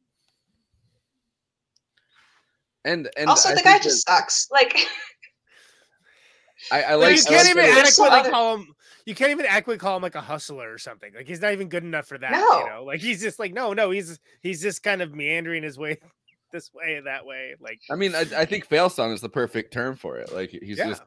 And 2.84 3.10
and 3.18 3.30
also, 3.30 3.50
I 3.50 3.56
the 3.56 3.62
guy 3.62 3.72
think 3.74 3.84
just 3.84 4.08
sucks. 4.08 4.48
Like, 4.52 4.76
I, 6.72 6.82
I 6.84 6.96
Like, 6.96 7.10
like. 7.10 7.18
you 7.18 7.24
can't 7.24 7.36
like 7.46 7.50
even 7.52 7.64
that 7.76 7.86
adequately 7.86 8.20
other- 8.20 8.30
call 8.30 8.58
him. 8.58 8.76
You 9.06 9.16
can't 9.16 9.32
even 9.32 9.46
adequately 9.48 9.80
call 9.80 9.98
him 9.98 10.04
like 10.04 10.14
a 10.16 10.22
hustler 10.22 10.72
or 10.72 10.78
something. 10.78 11.12
Like 11.16 11.28
he's 11.28 11.42
not 11.42 11.54
even 11.54 11.70
good 11.70 11.84
enough 11.84 12.06
for 12.06 12.20
that. 12.20 12.32
No. 12.32 12.60
You 12.60 12.70
know, 12.70 12.84
like 12.86 13.02
he's 13.02 13.20
just 13.20 13.40
like 13.40 13.52
no, 13.54 13.74
no. 13.74 13.90
He's 13.92 14.20
he's 14.42 14.62
just 14.62 14.84
kind 14.84 15.02
of 15.02 15.14
meandering 15.16 15.64
his 15.64 15.78
way 15.78 15.98
this 16.52 16.72
way, 16.74 17.02
that 17.04 17.26
way. 17.26 17.56
Like 17.60 17.82
I 17.92 17.96
mean, 17.96 18.14
I, 18.16 18.26
I 18.38 18.46
think 18.46 18.66
fail 18.66 18.90
song 18.90 19.12
is 19.12 19.22
the 19.22 19.30
perfect 19.30 19.74
term 19.74 19.96
for 19.96 20.18
it. 20.18 20.32
Like 20.34 20.52
he's 20.52 20.78
Yeah. 20.78 20.90
just 20.90 21.02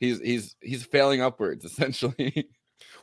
he's 0.00 0.18
he's 0.20 0.56
he's 0.60 0.84
failing 0.84 1.20
upwards 1.22 1.64
essentially. 1.70 2.48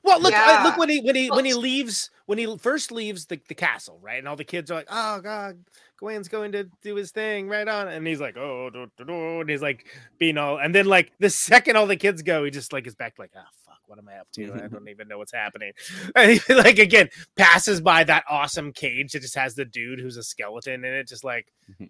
Well, 0.03 0.21
look, 0.21 0.31
Yeah. 0.31 0.63
look 0.65 0.77
when 0.77 0.89
he 0.89 0.99
when 1.01 1.15
he 1.15 1.29
when 1.31 1.45
he 1.45 1.53
leaves 1.53 2.09
when 2.25 2.37
he 2.37 2.57
first 2.57 2.91
leaves 2.91 3.25
the, 3.27 3.39
the 3.47 3.55
castle, 3.55 3.99
right? 4.01 4.19
And 4.19 4.27
all 4.27 4.35
the 4.35 4.43
kids 4.43 4.69
are 4.71 4.75
like, 4.75 4.87
"Oh 4.89 5.21
God, 5.21 5.63
Gawain's 5.99 6.27
going 6.27 6.51
to 6.53 6.69
do 6.83 6.95
his 6.95 7.11
thing, 7.11 7.47
right 7.47 7.67
on." 7.67 7.87
And 7.87 8.05
he's 8.05 8.19
like, 8.21 8.37
"Oh," 8.37 8.69
do, 8.71 8.87
do, 8.97 9.05
do," 9.05 9.41
and 9.41 9.49
he's 9.49 9.61
like 9.61 9.85
being 10.19 10.37
all, 10.37 10.57
and 10.59 10.73
then 10.73 10.85
like 10.85 11.11
the 11.19 11.29
second 11.49 11.75
all 11.77 11.87
the 11.87 11.95
kids 11.95 12.21
go, 12.21 12.43
he 12.43 12.51
just 12.51 12.73
like 12.73 12.85
is 12.87 12.95
back 12.95 13.15
like, 13.17 13.31
"Oh 13.35 13.41
fuck, 13.65 13.79
what 13.87 13.97
am 13.99 14.07
I 14.09 14.17
up 14.19 14.27
to? 14.33 14.53
I 14.53 14.67
don't 14.71 14.87
even 14.89 15.07
know 15.07 15.17
what's 15.17 15.33
happening." 15.33 15.73
And 16.15 16.31
he 16.39 16.53
like 16.53 16.79
again 16.79 17.09
passes 17.35 17.81
by 17.81 18.03
that 18.05 18.23
awesome 18.29 18.73
cage 18.73 19.11
that 19.13 19.21
just 19.21 19.35
has 19.35 19.55
the 19.55 19.65
dude 19.65 19.99
who's 19.99 20.17
a 20.17 20.23
skeleton 20.23 20.85
in 20.85 20.93
it, 20.93 21.07
just 21.07 21.23
like, 21.23 21.47
mm-hmm. 21.71 21.85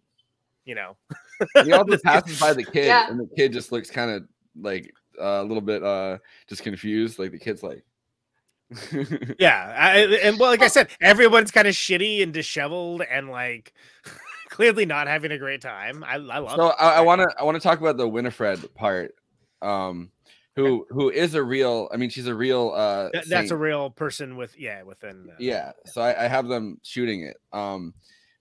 you 0.65 0.75
know, 0.75 0.97
he 1.63 1.71
also 1.73 1.91
This 1.91 2.01
kid- 2.01 2.03
passes 2.03 2.39
by 2.39 2.53
the 2.53 2.63
kid, 2.63 2.85
Yeah. 2.85 3.09
and 3.09 3.19
the 3.19 3.29
kid 3.35 3.53
just 3.53 3.71
looks 3.71 3.89
kind 3.89 4.11
of 4.11 4.23
like 4.59 4.93
uh, 5.19 5.41
a 5.41 5.43
little 5.43 5.61
bit 5.61 5.83
uh 5.83 6.17
just 6.47 6.63
confused. 6.63 7.19
Like 7.19 7.31
the 7.31 7.39
kid's 7.39 7.63
like, 7.63 7.83
Yeah, 9.39 9.75
I, 9.77 9.99
and 10.23 10.39
well, 10.39 10.49
like 10.49 10.61
I 10.61 10.67
said, 10.67 10.89
everyone's 10.99 11.51
kind 11.51 11.67
of 11.67 11.73
shitty 11.73 12.21
and 12.21 12.33
disheveled 12.33 13.01
and 13.09 13.29
like 13.29 13.73
clearly 14.49 14.85
not 14.85 15.07
having 15.07 15.31
a 15.31 15.37
great 15.37 15.61
time. 15.61 16.03
I, 16.03 16.15
I 16.15 16.17
love. 16.17 16.51
so 16.51 16.69
it. 16.69 16.75
I 16.79 17.01
want 17.01 17.21
to 17.21 17.35
I 17.39 17.43
want 17.43 17.55
to 17.55 17.61
talk 17.61 17.79
about 17.79 17.97
the 17.97 18.07
Winifred 18.07 18.73
part, 18.75 19.15
um, 19.61 20.11
who 20.55 20.85
who 20.89 21.09
is 21.09 21.33
a 21.33 21.43
real. 21.43 21.89
I 21.93 21.97
mean, 21.97 22.09
she's 22.09 22.27
a 22.27 22.35
real. 22.35 22.73
uh 22.75 23.09
Th- 23.11 23.25
that's 23.25 23.51
a 23.51 23.57
real 23.57 23.89
person 23.89 24.35
with 24.35 24.57
yeah 24.59 24.83
within. 24.83 25.29
Uh, 25.29 25.35
yeah 25.39 25.71
so 25.85 26.01
I, 26.01 26.25
I 26.25 26.27
have 26.27 26.47
them 26.47 26.79
shooting 26.83 27.21
it 27.21 27.37
um 27.53 27.93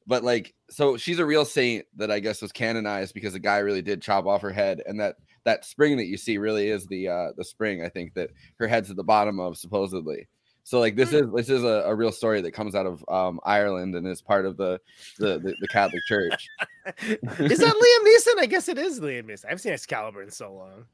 but 0.06 0.24
like 0.24 0.54
so 0.70 0.96
she's 0.96 1.18
a 1.18 1.26
real 1.26 1.44
saint 1.44 1.84
that 1.96 2.10
i 2.10 2.20
guess 2.20 2.42
was 2.42 2.52
canonized 2.52 3.14
because 3.14 3.32
the 3.32 3.38
guy 3.38 3.58
really 3.58 3.82
did 3.82 4.02
chop 4.02 4.26
off 4.26 4.42
her 4.42 4.52
head 4.52 4.82
and 4.86 5.00
that 5.00 5.16
that 5.46 5.64
spring 5.64 5.96
that 5.96 6.06
you 6.06 6.18
see 6.18 6.36
really 6.36 6.68
is 6.68 6.86
the 6.88 7.08
uh 7.08 7.28
the 7.38 7.44
spring 7.44 7.82
i 7.82 7.88
think 7.88 8.12
that 8.12 8.30
her 8.58 8.66
head's 8.68 8.90
at 8.90 8.96
the 8.96 9.02
bottom 9.04 9.40
of 9.40 9.56
supposedly 9.56 10.28
so 10.64 10.80
like 10.80 10.96
this 10.96 11.12
is 11.12 11.24
this 11.34 11.48
is 11.48 11.62
a, 11.62 11.84
a 11.86 11.94
real 11.94 12.12
story 12.12 12.40
that 12.42 12.50
comes 12.52 12.74
out 12.74 12.84
of 12.84 13.02
um 13.08 13.40
ireland 13.44 13.94
and 13.94 14.06
is 14.06 14.20
part 14.20 14.44
of 14.44 14.56
the 14.58 14.78
the 15.18 15.38
the, 15.38 15.54
the 15.60 15.68
catholic 15.68 16.02
church 16.06 16.48
is 17.08 17.58
that 17.58 17.74
Liam 17.74 18.06
Neeson? 18.06 18.40
I 18.42 18.46
guess 18.46 18.68
it 18.68 18.78
is 18.78 19.00
Liam 19.00 19.24
Neeson. 19.24 19.46
I've 19.50 19.60
seen 19.60 19.72
Excalibur 19.72 20.22
in 20.22 20.30
so 20.30 20.52
long. 20.54 20.84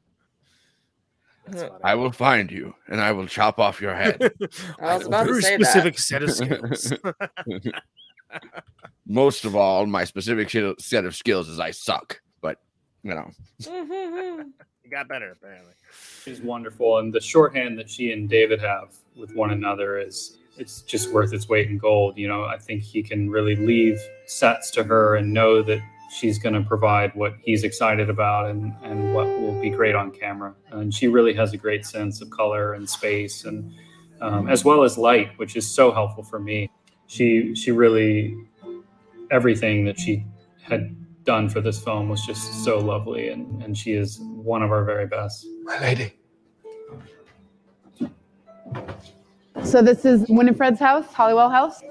I 1.85 1.95
will 1.95 2.13
find 2.13 2.51
you 2.51 2.75
and 2.89 3.01
i 3.01 3.11
will 3.13 3.27
chop 3.27 3.59
off 3.59 3.81
your 3.81 3.95
head 3.95 4.17
I 4.81 4.95
was 4.97 5.03
have 5.03 5.03
a 5.03 5.07
about 5.07 5.25
to 5.25 5.31
very 5.33 5.43
say 5.43 5.55
specific 5.57 5.97
that. 5.97 6.01
set 6.01 6.23
of 6.23 6.31
skills. 6.79 6.93
most 9.07 9.45
of 9.45 9.57
all 9.57 9.87
my 9.87 10.05
specific 10.05 10.49
set 10.79 11.05
of 11.05 11.17
skills 11.17 11.49
is 11.49 11.59
i 11.59 11.71
suck 11.73 12.21
but 12.22 12.22
you 13.03 13.15
know 13.15 13.31
You 14.85 14.91
got 14.91 15.09
better 15.09 15.31
apparently. 15.31 15.73
She's 16.25 16.41
wonderful, 16.41 16.99
and 16.99 17.13
the 17.13 17.21
shorthand 17.21 17.79
that 17.79 17.89
she 17.89 18.13
and 18.13 18.29
David 18.29 18.61
have 18.61 18.95
with 19.17 19.35
one 19.35 19.53
another 19.53 19.99
is 19.99 20.39
it's 20.59 20.83
just 20.83 21.13
worth 21.13 21.33
its 21.33 21.49
weight 21.49 21.69
in 21.69 21.79
gold. 21.79 22.19
You 22.19 22.29
know, 22.29 22.45
I 22.45 22.59
think 22.59 22.83
he 22.83 23.03
can 23.03 23.31
really 23.31 23.55
leave 23.55 24.01
sets 24.27 24.71
to 24.73 24.85
her 24.85 25.17
and 25.17 25.33
know 25.33 25.63
that 25.63 25.81
she's 26.11 26.39
going 26.39 26.55
to 26.55 26.63
provide 26.63 27.15
what 27.15 27.35
he's 27.43 27.63
excited 27.65 28.11
about 28.11 28.51
and 28.51 28.75
and 28.83 29.15
what 29.15 29.27
will 29.27 29.61
be 29.61 29.71
great 29.71 29.95
on 29.95 30.11
camera. 30.11 30.55
And 30.73 30.93
she 30.93 31.07
really 31.07 31.35
has 31.35 31.53
a 31.53 31.57
great 31.57 31.87
sense 31.87 32.21
of 32.21 32.31
color 32.31 32.75
and 32.75 32.89
space, 32.89 33.45
and 33.45 33.73
um, 34.21 34.49
as 34.49 34.65
well 34.65 34.83
as 34.83 34.99
light, 34.99 35.31
which 35.39 35.55
is 35.55 35.69
so 35.69 35.93
helpful 35.93 36.25
for 36.25 36.41
me. 36.41 36.69
She 37.07 37.55
she 37.55 37.71
really 37.71 38.37
everything 39.31 39.85
that 39.85 39.99
she 39.99 40.27
had 40.61 40.95
done 41.25 41.49
for 41.49 41.61
this 41.61 41.83
film 41.83 42.09
was 42.09 42.25
just 42.27 42.65
so 42.65 42.79
lovely, 42.79 43.29
and 43.29 43.63
and 43.63 43.77
she 43.77 43.93
is 43.93 44.21
one 44.21 44.63
of 44.63 44.71
our 44.71 44.85
very 44.85 45.07
best. 45.07 45.47
My 45.65 45.81
lady. 45.81 46.15
So 49.65 49.83
this 49.83 50.05
is 50.05 50.27
Winifred's 50.29 50.81
house, 50.81 51.13
Hollywell 51.13 51.51
House. 51.51 51.83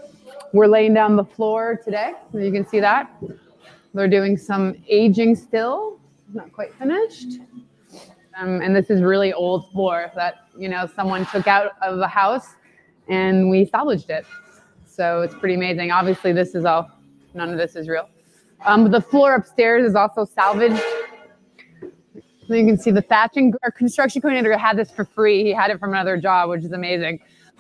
We're 0.54 0.68
laying 0.68 0.94
down 0.94 1.16
the 1.16 1.24
floor 1.24 1.80
today. 1.84 2.14
You 2.34 2.52
can 2.52 2.68
see 2.68 2.80
that. 2.80 3.12
They're 3.94 4.08
doing 4.08 4.38
some 4.38 4.76
aging 4.88 5.36
still, 5.36 6.00
not 6.34 6.52
quite 6.52 6.74
finished. 6.76 7.40
Um, 8.38 8.62
and 8.62 8.76
this 8.76 8.90
is 8.90 9.02
really 9.02 9.34
old 9.34 9.72
floor 9.72 10.12
that, 10.16 10.48
you 10.58 10.70
know, 10.70 10.88
someone 10.96 11.26
took 11.28 11.48
out 11.48 11.74
of 11.82 11.98
the 11.98 12.08
house 12.08 12.56
and 13.08 13.50
we 13.50 13.66
salvaged 13.66 14.10
it. 14.10 14.26
So 14.86 15.22
it's 15.22 15.36
pretty 15.36 15.56
amazing. 15.56 15.92
Obviously, 15.92 16.34
this 16.34 16.56
is 16.56 16.66
all, 16.66 16.90
none 17.34 17.50
of 17.50 17.58
this 17.58 17.76
is 17.76 17.88
real. 17.88 18.10
Um, 18.66 18.92
the 18.92 19.02
floor 19.02 19.36
upstairs 19.36 19.88
is 19.88 19.96
also 19.96 20.26
salvaged. 20.26 20.82
So 22.48 22.56
you 22.56 22.66
can 22.66 22.78
see 22.78 22.92
the 22.92 23.02
thatching. 23.02 23.54
Our 23.64 23.72
construction 23.72 24.22
coordinator 24.22 24.56
had 24.58 24.78
this 24.78 24.92
for 24.92 25.06
free. 25.06 25.44
He 25.44 25.54
had 25.54 25.72
it 25.72 25.80
from 25.80 25.94
another 25.94 26.18
job, 26.18 26.50
which 26.50 26.64
is 26.64 26.72
amazing. 26.72 27.20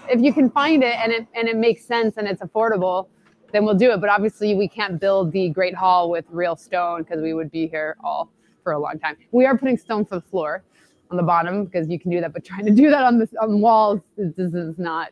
If 0.09 0.21
you 0.21 0.33
can 0.33 0.49
find 0.49 0.83
it 0.83 0.95
and 0.95 1.11
it 1.11 1.27
and 1.33 1.47
it 1.47 1.55
makes 1.55 1.85
sense 1.85 2.17
and 2.17 2.27
it's 2.27 2.41
affordable, 2.41 3.07
then 3.51 3.65
we'll 3.65 3.77
do 3.77 3.91
it. 3.91 4.01
But 4.01 4.09
obviously, 4.09 4.53
we 4.55 4.67
can't 4.67 4.99
build 4.99 5.31
the 5.31 5.49
Great 5.49 5.75
Hall 5.75 6.09
with 6.09 6.25
real 6.29 6.55
stone 6.55 7.03
because 7.03 7.21
we 7.21 7.33
would 7.33 7.51
be 7.51 7.67
here 7.67 7.95
all 8.03 8.31
for 8.63 8.73
a 8.73 8.79
long 8.79 8.99
time. 8.99 9.17
We 9.31 9.45
are 9.45 9.57
putting 9.57 9.77
stone 9.77 10.05
for 10.05 10.15
the 10.15 10.21
floor 10.21 10.63
on 11.09 11.17
the 11.17 11.23
bottom 11.23 11.65
because 11.65 11.89
you 11.89 11.99
can 11.99 12.11
do 12.11 12.21
that, 12.21 12.33
but 12.33 12.43
trying 12.43 12.65
to 12.65 12.71
do 12.71 12.89
that 12.89 13.03
on 13.03 13.17
the 13.17 13.27
on 13.41 13.61
walls 13.61 14.01
this 14.17 14.53
is 14.53 14.77
not 14.77 15.11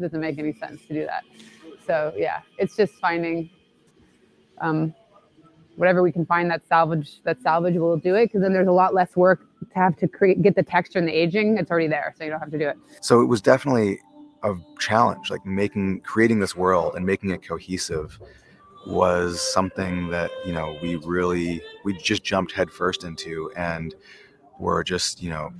doesn't 0.00 0.20
make 0.20 0.38
any 0.38 0.52
sense 0.52 0.82
to 0.86 0.94
do 0.94 1.04
that. 1.04 1.24
So 1.86 2.12
yeah, 2.16 2.40
it's 2.58 2.76
just 2.76 2.94
finding 2.94 3.50
um, 4.60 4.94
whatever 5.76 6.02
we 6.02 6.10
can 6.10 6.26
find 6.26 6.50
that 6.50 6.66
salvage 6.66 7.22
that 7.24 7.40
salvage 7.42 7.74
we'll 7.76 7.96
do 7.96 8.14
it. 8.14 8.26
Because 8.26 8.42
then 8.42 8.52
there's 8.52 8.68
a 8.68 8.72
lot 8.72 8.94
less 8.94 9.14
work 9.16 9.46
to 9.60 9.74
have 9.74 9.96
to 9.98 10.08
create 10.08 10.42
get 10.42 10.56
the 10.56 10.62
texture 10.62 10.98
and 10.98 11.06
the 11.06 11.12
aging. 11.12 11.58
It's 11.58 11.70
already 11.70 11.88
there 11.88 12.14
so 12.16 12.24
you 12.24 12.30
don't 12.30 12.40
have 12.40 12.50
to 12.50 12.58
do 12.58 12.68
it. 12.68 12.76
So 13.00 13.20
it 13.20 13.26
was 13.26 13.40
definitely 13.40 14.00
a 14.42 14.54
challenge 14.78 15.30
like 15.30 15.44
making 15.46 16.00
creating 16.00 16.40
this 16.40 16.54
world 16.54 16.94
and 16.94 17.04
making 17.04 17.30
it 17.30 17.42
cohesive 17.42 18.18
was 18.86 19.40
something 19.40 20.08
that 20.10 20.30
you 20.44 20.52
know 20.52 20.76
we 20.82 20.96
really 20.96 21.60
we 21.84 21.92
just 21.94 22.22
jumped 22.22 22.52
headfirst 22.52 23.02
into 23.02 23.50
and 23.56 23.94
were 24.58 24.84
just 24.84 25.22
you 25.22 25.30
know 25.30 25.52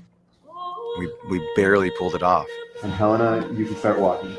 we 0.98 1.12
we 1.28 1.52
barely 1.56 1.90
pulled 1.98 2.14
it 2.14 2.22
off. 2.22 2.46
And 2.82 2.92
Helena, 2.92 3.50
you 3.52 3.66
can 3.66 3.76
start 3.76 3.98
walking. 3.98 4.36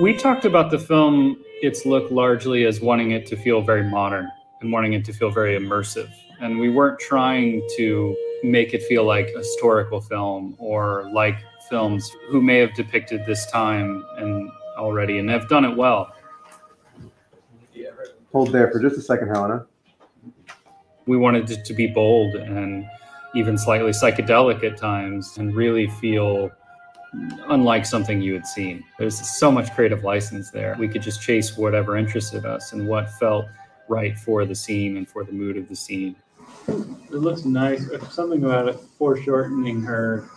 We 0.00 0.16
talked 0.16 0.44
about 0.44 0.70
the 0.70 0.78
film, 0.78 1.42
its 1.62 1.86
look 1.86 2.10
largely 2.10 2.66
as 2.66 2.80
wanting 2.80 3.12
it 3.12 3.24
to 3.24 3.36
feel 3.36 3.62
very 3.62 3.84
modern 3.84 4.28
and 4.60 4.72
wanting 4.72 4.92
it 4.92 5.04
to 5.04 5.12
feel 5.12 5.30
very 5.30 5.58
immersive. 5.58 6.10
And 6.40 6.58
we 6.58 6.68
weren't 6.68 6.98
trying 6.98 7.66
to 7.76 8.16
make 8.42 8.74
it 8.74 8.82
feel 8.82 9.04
like 9.04 9.28
a 9.34 9.38
historical 9.38 10.00
film 10.00 10.56
or 10.58 11.08
like 11.14 11.38
films 11.70 12.10
who 12.28 12.42
may 12.42 12.58
have 12.58 12.74
depicted 12.74 13.24
this 13.26 13.48
time 13.50 14.04
and 14.18 14.50
already 14.76 15.18
and 15.18 15.30
have 15.30 15.48
done 15.48 15.64
it 15.64 15.76
well. 15.76 16.12
Hold 18.32 18.50
there 18.50 18.70
for 18.72 18.80
just 18.80 18.96
a 18.96 19.00
second, 19.02 19.28
Helena. 19.28 19.66
We 21.06 21.16
wanted 21.16 21.48
it 21.50 21.64
to 21.66 21.74
be 21.74 21.86
bold 21.86 22.34
and 22.34 22.84
even 23.34 23.56
slightly 23.56 23.92
psychedelic 23.92 24.64
at 24.64 24.76
times 24.76 25.36
and 25.38 25.54
really 25.54 25.86
feel 25.86 26.50
unlike 27.12 27.84
something 27.84 28.20
you 28.20 28.32
had 28.34 28.46
seen. 28.46 28.84
There's 28.98 29.18
so 29.38 29.52
much 29.52 29.72
creative 29.74 30.04
license 30.04 30.50
there. 30.50 30.76
We 30.78 30.88
could 30.88 31.02
just 31.02 31.20
chase 31.20 31.56
whatever 31.56 31.96
interested 31.96 32.46
us 32.46 32.72
and 32.72 32.88
what 32.88 33.10
felt 33.18 33.46
right 33.88 34.18
for 34.18 34.44
the 34.44 34.54
scene 34.54 34.96
and 34.96 35.08
for 35.08 35.24
the 35.24 35.32
mood 35.32 35.56
of 35.56 35.68
the 35.68 35.76
scene. 35.76 36.16
It 36.68 37.16
looks 37.16 37.44
nice. 37.44 37.88
Uh, 37.90 38.08
something 38.08 38.44
about 38.44 38.68
it 38.68 38.78
foreshortening 38.98 39.82
her 39.82 40.28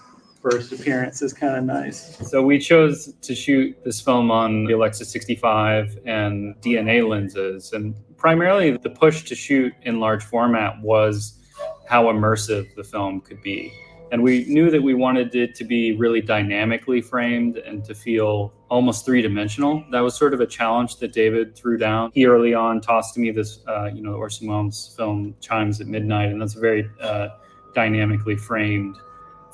first 0.42 0.72
appearance 0.72 1.22
is 1.22 1.34
kind 1.34 1.56
of 1.58 1.64
nice. 1.64 2.18
So 2.30 2.44
we 2.44 2.60
chose 2.60 3.14
to 3.22 3.34
shoot 3.34 3.76
this 3.84 4.02
film 4.02 4.30
on 4.30 4.66
the 4.66 4.74
Alexa 4.74 5.06
65 5.06 5.98
and 6.06 6.56
DNA 6.62 7.08
lenses, 7.08 7.74
and 7.74 7.96
primarily 8.18 8.78
the 8.78 8.90
push 8.90 9.24
to 9.24 9.36
shoot 9.36 9.74
in 9.84 10.00
large 10.00 10.24
format 10.24 10.80
was 10.82 11.40
how 11.88 12.06
immersive 12.06 12.76
the 12.76 12.84
film 12.84 13.22
could 13.22 13.42
be. 13.42 13.72
And 14.12 14.22
we 14.22 14.46
knew 14.46 14.70
that 14.70 14.82
we 14.82 14.94
wanted 14.94 15.36
it 15.36 15.56
to 15.56 15.64
be 15.64 15.96
really 15.96 16.22
dynamically 16.22 17.02
framed 17.02 17.58
and 17.58 17.84
to 17.86 17.96
feel 17.96 18.54
almost 18.70 19.06
three 19.06 19.22
dimensional. 19.22 19.84
That 19.92 20.02
was 20.02 20.16
sort 20.16 20.34
of 20.34 20.42
a 20.42 20.46
challenge 20.46 20.98
that 20.98 21.12
David 21.12 21.56
threw 21.56 21.78
down. 21.78 22.12
He 22.14 22.26
early 22.26 22.54
on 22.54 22.82
tossed 22.82 23.16
to 23.16 23.20
me 23.20 23.32
this, 23.32 23.60
uh, 23.68 23.86
you 23.86 24.02
know, 24.02 24.14
Orson 24.14 24.48
Welles 24.48 24.94
film 24.96 25.36
Chimes 25.42 25.82
at 25.82 25.88
Midnight, 25.88 26.30
and 26.30 26.42
that's 26.42 26.56
a 26.56 26.60
very 26.60 26.90
uh, 27.02 27.30
dynamically 27.74 28.36
framed 28.36 28.96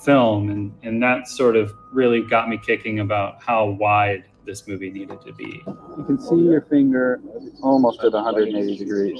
film. 0.03 0.49
And, 0.49 0.73
and 0.83 1.01
that 1.01 1.27
sort 1.27 1.55
of 1.55 1.73
really 1.91 2.21
got 2.21 2.49
me 2.49 2.57
kicking 2.57 2.99
about 2.99 3.41
how 3.41 3.65
wide 3.65 4.25
this 4.45 4.67
movie 4.67 4.89
needed 4.89 5.21
to 5.21 5.33
be. 5.33 5.63
You 5.65 6.03
can 6.05 6.19
see 6.19 6.35
your 6.35 6.61
finger 6.61 7.21
almost 7.61 8.03
at 8.03 8.13
180 8.13 8.77
degrees. 8.77 9.19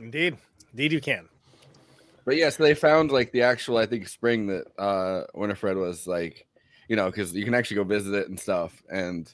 Indeed, 0.00 0.36
indeed, 0.72 0.92
you 0.92 1.00
can. 1.00 1.28
But 2.24 2.36
yeah, 2.36 2.50
so 2.50 2.62
they 2.62 2.74
found 2.74 3.10
like 3.10 3.32
the 3.32 3.42
actual, 3.42 3.78
I 3.78 3.86
think, 3.86 4.08
spring 4.08 4.46
that 4.46 4.64
uh 4.78 5.24
Winifred 5.34 5.76
was 5.76 6.06
like, 6.06 6.46
you 6.88 6.96
know, 6.96 7.06
because 7.06 7.32
you 7.34 7.44
can 7.44 7.54
actually 7.54 7.76
go 7.76 7.84
visit 7.84 8.14
it 8.14 8.28
and 8.28 8.38
stuff. 8.38 8.82
And 8.90 9.32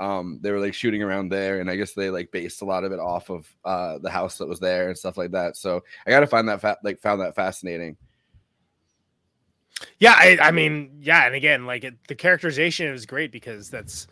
um 0.00 0.38
they 0.42 0.52
were 0.52 0.60
like 0.60 0.74
shooting 0.74 1.02
around 1.02 1.30
there, 1.30 1.60
and 1.60 1.70
I 1.70 1.76
guess 1.76 1.92
they 1.92 2.10
like 2.10 2.30
based 2.30 2.62
a 2.62 2.64
lot 2.64 2.84
of 2.84 2.92
it 2.92 3.00
off 3.00 3.30
of 3.30 3.48
uh 3.64 3.98
the 3.98 4.10
house 4.10 4.38
that 4.38 4.48
was 4.48 4.60
there 4.60 4.88
and 4.88 4.96
stuff 4.96 5.16
like 5.16 5.32
that. 5.32 5.56
So 5.56 5.82
I 6.06 6.10
gotta 6.10 6.26
find 6.26 6.48
that 6.48 6.60
fa- 6.60 6.78
like 6.84 7.00
found 7.00 7.20
that 7.20 7.34
fascinating. 7.34 7.96
Yeah, 9.98 10.14
I, 10.16 10.38
I 10.40 10.50
mean, 10.50 10.98
yeah, 11.00 11.26
and 11.26 11.36
again, 11.36 11.64
like 11.64 11.84
it, 11.84 11.94
the 12.08 12.14
characterization 12.16 12.92
is 12.92 13.06
great 13.06 13.30
because 13.30 13.70
that's, 13.70 14.08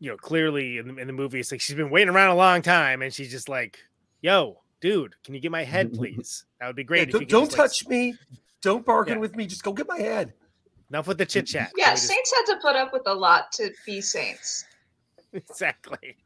you 0.00 0.10
know, 0.10 0.18
clearly 0.18 0.76
in 0.76 0.88
the, 0.88 0.96
in 1.00 1.06
the 1.06 1.14
movie, 1.14 1.40
it's 1.40 1.50
like 1.50 1.62
she's 1.62 1.76
been 1.76 1.88
waiting 1.88 2.10
around 2.10 2.30
a 2.30 2.36
long 2.36 2.60
time, 2.60 3.00
and 3.00 3.12
she's 3.12 3.30
just 3.30 3.48
like, 3.48 3.78
"Yo, 4.20 4.58
dude, 4.86 5.14
can 5.24 5.34
you 5.34 5.40
get 5.40 5.50
my 5.50 5.64
head, 5.64 5.92
please? 5.98 6.44
That 6.60 6.66
would 6.68 6.76
be 6.76 6.84
great." 6.84 7.08
if 7.08 7.12
don't 7.12 7.28
don't 7.28 7.44
just, 7.46 7.58
like, 7.58 7.68
touch 7.70 7.86
me. 7.88 8.14
Don't 8.62 8.84
bargain 8.84 9.14
Yeah. 9.14 9.20
with 9.20 9.36
me. 9.36 9.46
Just 9.46 9.62
go 9.64 9.72
get 9.72 9.88
my 9.88 9.98
head. 9.98 10.32
Enough 10.90 11.08
with 11.08 11.18
the 11.18 11.26
chit 11.26 11.46
chat. 11.46 11.72
Yeah, 11.76 11.94
saints 11.96 12.32
had 12.36 12.54
to 12.54 12.60
put 12.60 12.76
up 12.76 12.92
with 12.92 13.02
a 13.06 13.14
lot 13.14 13.50
to 13.52 13.72
be 13.84 14.00
saints. 14.00 14.64
exactly. 15.32 16.16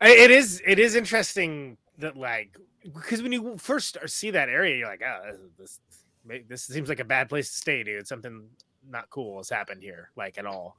It 0.00 0.30
is. 0.30 0.60
It 0.66 0.78
is 0.80 0.96
interesting 0.96 1.76
that 1.98 2.16
like 2.16 2.56
because 2.94 3.22
when 3.22 3.30
you 3.30 3.56
first 3.58 3.96
see 4.06 4.30
that 4.32 4.48
area, 4.48 4.76
you're 4.76 4.88
like, 4.88 5.02
"Oh, 5.06 5.36
this 5.58 5.78
this, 6.24 6.42
this 6.48 6.62
seems 6.66 6.88
like 6.88 7.00
a 7.00 7.04
bad 7.04 7.28
place 7.28 7.48
to 7.50 7.56
stay, 7.56 7.84
dude. 7.84 8.08
Something 8.08 8.48
not 8.88 9.08
cool 9.10 9.38
has 9.38 9.48
happened 9.48 9.82
here, 9.82 10.10
like 10.16 10.38
at 10.38 10.46
all." 10.46 10.76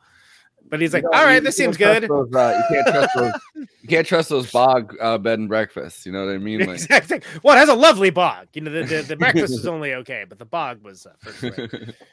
But 0.70 0.82
he's 0.82 0.94
like, 0.94 1.04
You 1.04 1.10
know, 1.12 1.18
"All 1.18 1.22
you- 1.24 1.28
right, 1.28 1.36
you 1.36 1.42
this 1.42 1.58
seems 1.58 1.78
good." 1.78 2.04
Those, 2.10 2.34
uh, 2.34 2.64
you 2.70 2.76
can't 2.76 2.88
trust 2.88 3.16
those. 3.16 3.34
You 3.84 3.90
can't 3.90 4.08
trust 4.08 4.30
those 4.30 4.50
bog 4.50 4.96
uh, 5.02 5.18
bed 5.18 5.40
and 5.40 5.50
breakfasts. 5.50 6.06
You 6.06 6.14
know 6.14 6.26
what 6.26 6.34
I 6.34 6.38
mean? 6.38 6.62
Like, 6.62 6.76
Exactly. 6.76 7.22
Well, 7.44 7.58
it 7.58 7.60
has 7.60 7.68
a 7.68 7.74
lovely 7.74 8.12
bog. 8.12 8.48
You 8.54 8.62
know, 8.62 8.72
the 8.72 8.84
the, 8.84 9.02
the 9.02 9.16
breakfast 9.18 9.52
was 9.52 9.68
only 9.68 9.94
okay, 9.96 10.26
but 10.28 10.40
the 10.40 10.46
bog 10.46 10.82
was 10.82 11.06
uh, 11.06 11.12
first 11.20 11.44
rate. 11.44 11.70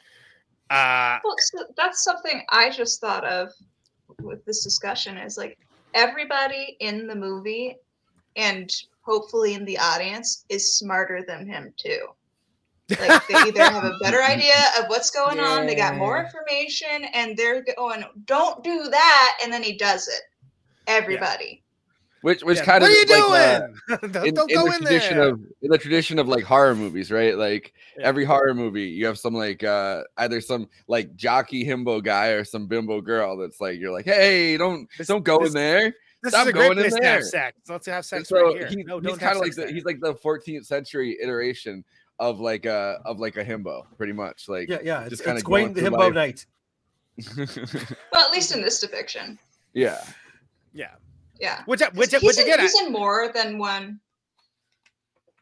Uh, 0.69 1.19
Well, 1.23 1.35
so 1.37 1.65
that's 1.75 2.03
something 2.03 2.43
I 2.49 2.69
just 2.69 3.01
thought 3.01 3.25
of 3.25 3.49
with 4.21 4.43
this 4.45 4.63
discussion 4.63 5.17
is 5.17 5.37
like 5.37 5.57
everybody 5.93 6.77
in 6.79 7.07
the 7.07 7.15
movie 7.15 7.75
and 8.37 8.69
hopefully 9.01 9.53
in 9.53 9.65
the 9.65 9.77
audience 9.77 10.45
is 10.47 10.75
smarter 10.75 11.23
than 11.27 11.45
him 11.45 11.73
too. 11.75 12.07
Like 12.99 13.27
they 13.27 13.35
either 13.35 13.63
have 13.63 13.83
a 13.83 13.97
better 14.01 14.21
idea 14.23 14.55
of 14.79 14.85
what's 14.87 15.09
going 15.11 15.39
on, 15.39 15.65
they 15.67 15.75
got 15.75 15.95
more 15.95 16.23
information, 16.23 17.05
and 17.13 17.35
they're 17.37 17.63
going, 17.77 18.03
"Don't 18.25 18.63
do 18.63 18.89
that," 18.89 19.37
and 19.43 19.51
then 19.53 19.63
he 19.63 19.77
does 19.77 20.07
it. 20.07 20.21
Everybody. 20.87 21.63
which 22.21 22.43
which 22.43 22.57
Yeah, 22.59 22.65
kind 22.65 22.81
what 22.83 22.91
of 22.91 22.97
are 22.97 23.15
you 23.15 23.29
like, 23.31 23.61
uh. 23.91 24.07
Don't- 24.07 24.25
in, 24.27 24.33
don't 24.33 24.51
in 24.51 24.55
go 24.57 24.65
the 24.67 24.75
in 24.75 24.81
tradition 24.81 25.17
there. 25.17 25.27
of 25.29 25.39
in 25.61 25.69
the 25.71 25.77
tradition 25.77 26.19
of 26.19 26.27
like 26.27 26.43
horror 26.43 26.75
movies, 26.75 27.11
right? 27.11 27.35
Like 27.37 27.73
every 27.99 28.25
horror 28.25 28.53
movie, 28.53 28.83
you 28.87 29.05
have 29.05 29.17
some 29.19 29.33
like 29.33 29.63
uh 29.63 30.03
either 30.17 30.41
some 30.41 30.67
like 30.87 31.15
jockey 31.15 31.65
himbo 31.65 32.03
guy 32.03 32.27
or 32.29 32.43
some 32.43 32.67
bimbo 32.67 33.01
girl 33.01 33.37
that's 33.37 33.59
like 33.61 33.79
you're 33.79 33.91
like, 33.91 34.05
hey, 34.05 34.57
don't 34.57 34.87
don't 35.05 35.23
go 35.23 35.39
this- 35.39 35.49
in 35.49 35.53
there. 35.55 35.93
this 36.23 36.33
Stop 36.33 36.43
is 36.43 36.49
a 36.49 36.53
great 36.53 36.61
going 36.67 36.77
in 36.77 36.83
place 36.83 36.95
to 37.01 37.03
have 37.07 37.23
sex. 37.23 37.57
Let's 37.67 37.85
have 37.87 37.95
And 37.97 38.05
sex 38.05 38.29
so 38.29 38.43
right 38.47 38.57
here. 38.57 38.67
he- 38.67 38.83
no, 38.83 38.99
he's 38.99 39.07
don't 39.07 39.19
kind 39.19 39.21
have 39.21 39.35
of 39.37 39.41
like 39.41 39.53
sex 39.53 39.55
the, 39.55 39.61
there. 39.63 39.73
he's 39.73 39.85
like 39.85 39.99
the 40.01 40.13
14th 40.15 40.65
century 40.65 41.17
iteration 41.23 41.83
of 42.21 42.39
like 42.39 42.65
a 42.65 43.01
of 43.03 43.19
like 43.19 43.35
a 43.35 43.43
himbo, 43.43 43.83
pretty 43.97 44.13
much. 44.13 44.47
Like 44.47 44.69
Yeah, 44.69 44.77
yeah. 44.83 45.01
It's, 45.01 45.09
just 45.09 45.21
it's 45.23 45.27
kinda 45.27 45.41
Gwen 45.41 45.73
going 45.73 45.73
the 45.73 45.81
Himbo 45.89 45.97
life. 45.99 46.13
Knight. 46.13 46.45
Well, 48.13 48.25
at 48.25 48.31
least 48.31 48.55
in 48.55 48.61
this 48.61 48.79
depiction. 48.79 49.37
yeah. 49.73 50.01
Yeah. 50.73 50.91
Yeah. 51.39 51.63
Which 51.65 51.81
I- 51.81 51.89
which 51.89 52.13
I- 52.13 52.19
he's, 52.19 52.27
which 52.27 52.37
in, 52.37 52.43
again, 52.45 52.59
I- 52.59 52.63
he's 52.63 52.79
in 52.81 52.91
more 52.91 53.31
than 53.33 53.57
one. 53.57 53.99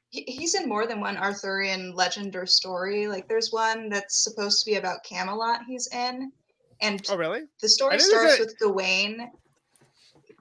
he- 0.10 0.24
He's 0.24 0.56
in 0.56 0.68
more 0.68 0.88
than 0.88 1.00
one 1.02 1.18
Arthurian 1.18 1.94
legend 1.94 2.36
or 2.36 2.46
story. 2.46 3.08
Like 3.08 3.28
there's 3.28 3.52
one 3.52 3.90
that's 3.90 4.24
supposed 4.24 4.64
to 4.64 4.72
be 4.72 4.78
about 4.78 5.04
Camelot. 5.04 5.62
He's 5.68 5.88
in, 5.94 6.32
and 6.82 7.06
oh 7.10 7.18
really? 7.18 7.42
the 7.62 7.70
story 7.70 8.00
starts 8.00 8.38
that- 8.38 8.46
with 8.46 8.58
Gawain 8.60 9.30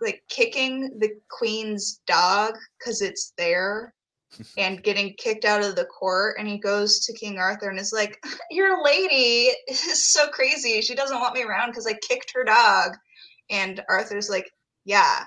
like 0.01 0.22
kicking 0.28 0.97
the 1.01 1.11
queen's 1.28 2.01
dog 2.07 2.55
because 2.78 3.03
it's 3.03 3.32
there 3.36 3.93
and 4.57 4.83
getting 4.83 5.14
kicked 5.18 5.45
out 5.45 5.64
of 5.64 5.76
the 5.76 5.85
court 5.87 6.37
and 6.39 6.47
he 6.49 6.59
goes 6.59 7.01
to 7.01 7.12
king 7.12 7.39
arthur 7.39 7.68
and 7.68 7.79
is 7.79 7.93
like 7.93 8.22
your 8.51 8.83
lady 8.85 9.51
is 9.68 10.12
so 10.12 10.29
crazy 10.29 10.81
she 10.81 10.95
doesn't 10.95 11.20
want 11.20 11.35
me 11.35 11.43
around 11.43 11.70
because 11.70 11.87
i 11.87 11.95
kicked 12.09 12.33
her 12.35 12.45
dog 12.45 12.93
and 13.51 13.83
arthur's 13.89 14.29
like 14.31 14.51
yeah 14.85 15.24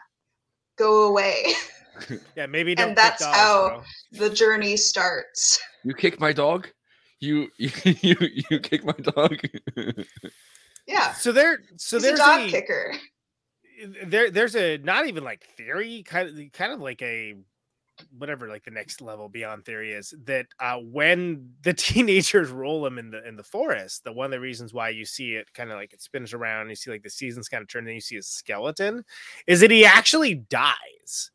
go 0.78 1.08
away 1.08 1.46
Yeah, 2.36 2.48
maybe 2.48 2.74
don't. 2.74 2.90
and 2.90 2.98
that's 2.98 3.22
dogs, 3.22 3.36
how 3.36 3.68
bro. 3.68 3.84
the 4.28 4.30
journey 4.34 4.76
starts 4.78 5.60
You 5.84 5.94
kick 5.94 6.20
my 6.20 6.34
dog? 6.34 6.68
You 7.20 7.50
you 7.58 7.70
you, 7.84 8.16
you 8.50 8.60
kick 8.60 8.84
my 8.84 8.94
dog? 8.94 9.38
yeah 10.88 11.14
So 11.14 11.32
there, 11.32 11.60
so 11.78 11.98
he's 11.98 12.08
a 12.10 12.18
dog 12.18 12.40
a- 12.42 12.50
kicker 12.50 12.94
there 14.06 14.30
there's 14.32 14.56
a 14.56 14.78
not 14.78 15.08
even 15.08 15.24
like 15.24 15.44
theory 15.58 16.04
kind 16.04 16.30
of 16.30 16.52
kind 16.54 16.72
of 16.72 16.80
like 16.80 17.02
a 17.02 17.36
whatever 18.18 18.48
like 18.48 18.64
the 18.64 18.72
next 18.72 19.02
level 19.02 19.30
beyond 19.30 19.66
theory 19.66 19.92
is 19.94 20.14
that 20.26 20.48
uh 20.60 20.78
when 20.78 21.50
the 21.64 21.74
teenagers 21.76 22.50
roll 22.50 22.86
him 22.86 22.98
in 22.98 23.12
the 23.12 23.28
in 23.28 23.36
the 23.36 23.44
forest 23.44 24.04
the 24.04 24.12
one 24.12 24.26
of 24.26 24.32
the 24.32 24.40
reasons 24.40 24.74
why 24.74 24.90
you 24.90 25.06
see 25.06 25.34
it 25.34 25.54
kind 25.54 25.72
of 25.72 25.78
like 25.78 25.94
it 25.94 26.02
spins 26.02 26.34
around 26.34 26.70
you 26.70 26.76
see 26.76 26.92
like 26.92 27.04
the 27.04 27.10
seasons 27.10 27.48
kind 27.48 27.62
of 27.62 27.68
turn 27.68 27.86
and 27.86 27.96
you 27.96 28.02
see 28.02 28.16
his 28.16 28.28
skeleton 28.28 29.04
is 29.48 29.60
that 29.62 29.72
he 29.72 29.86
actually 29.86 30.36
dies. 30.36 31.32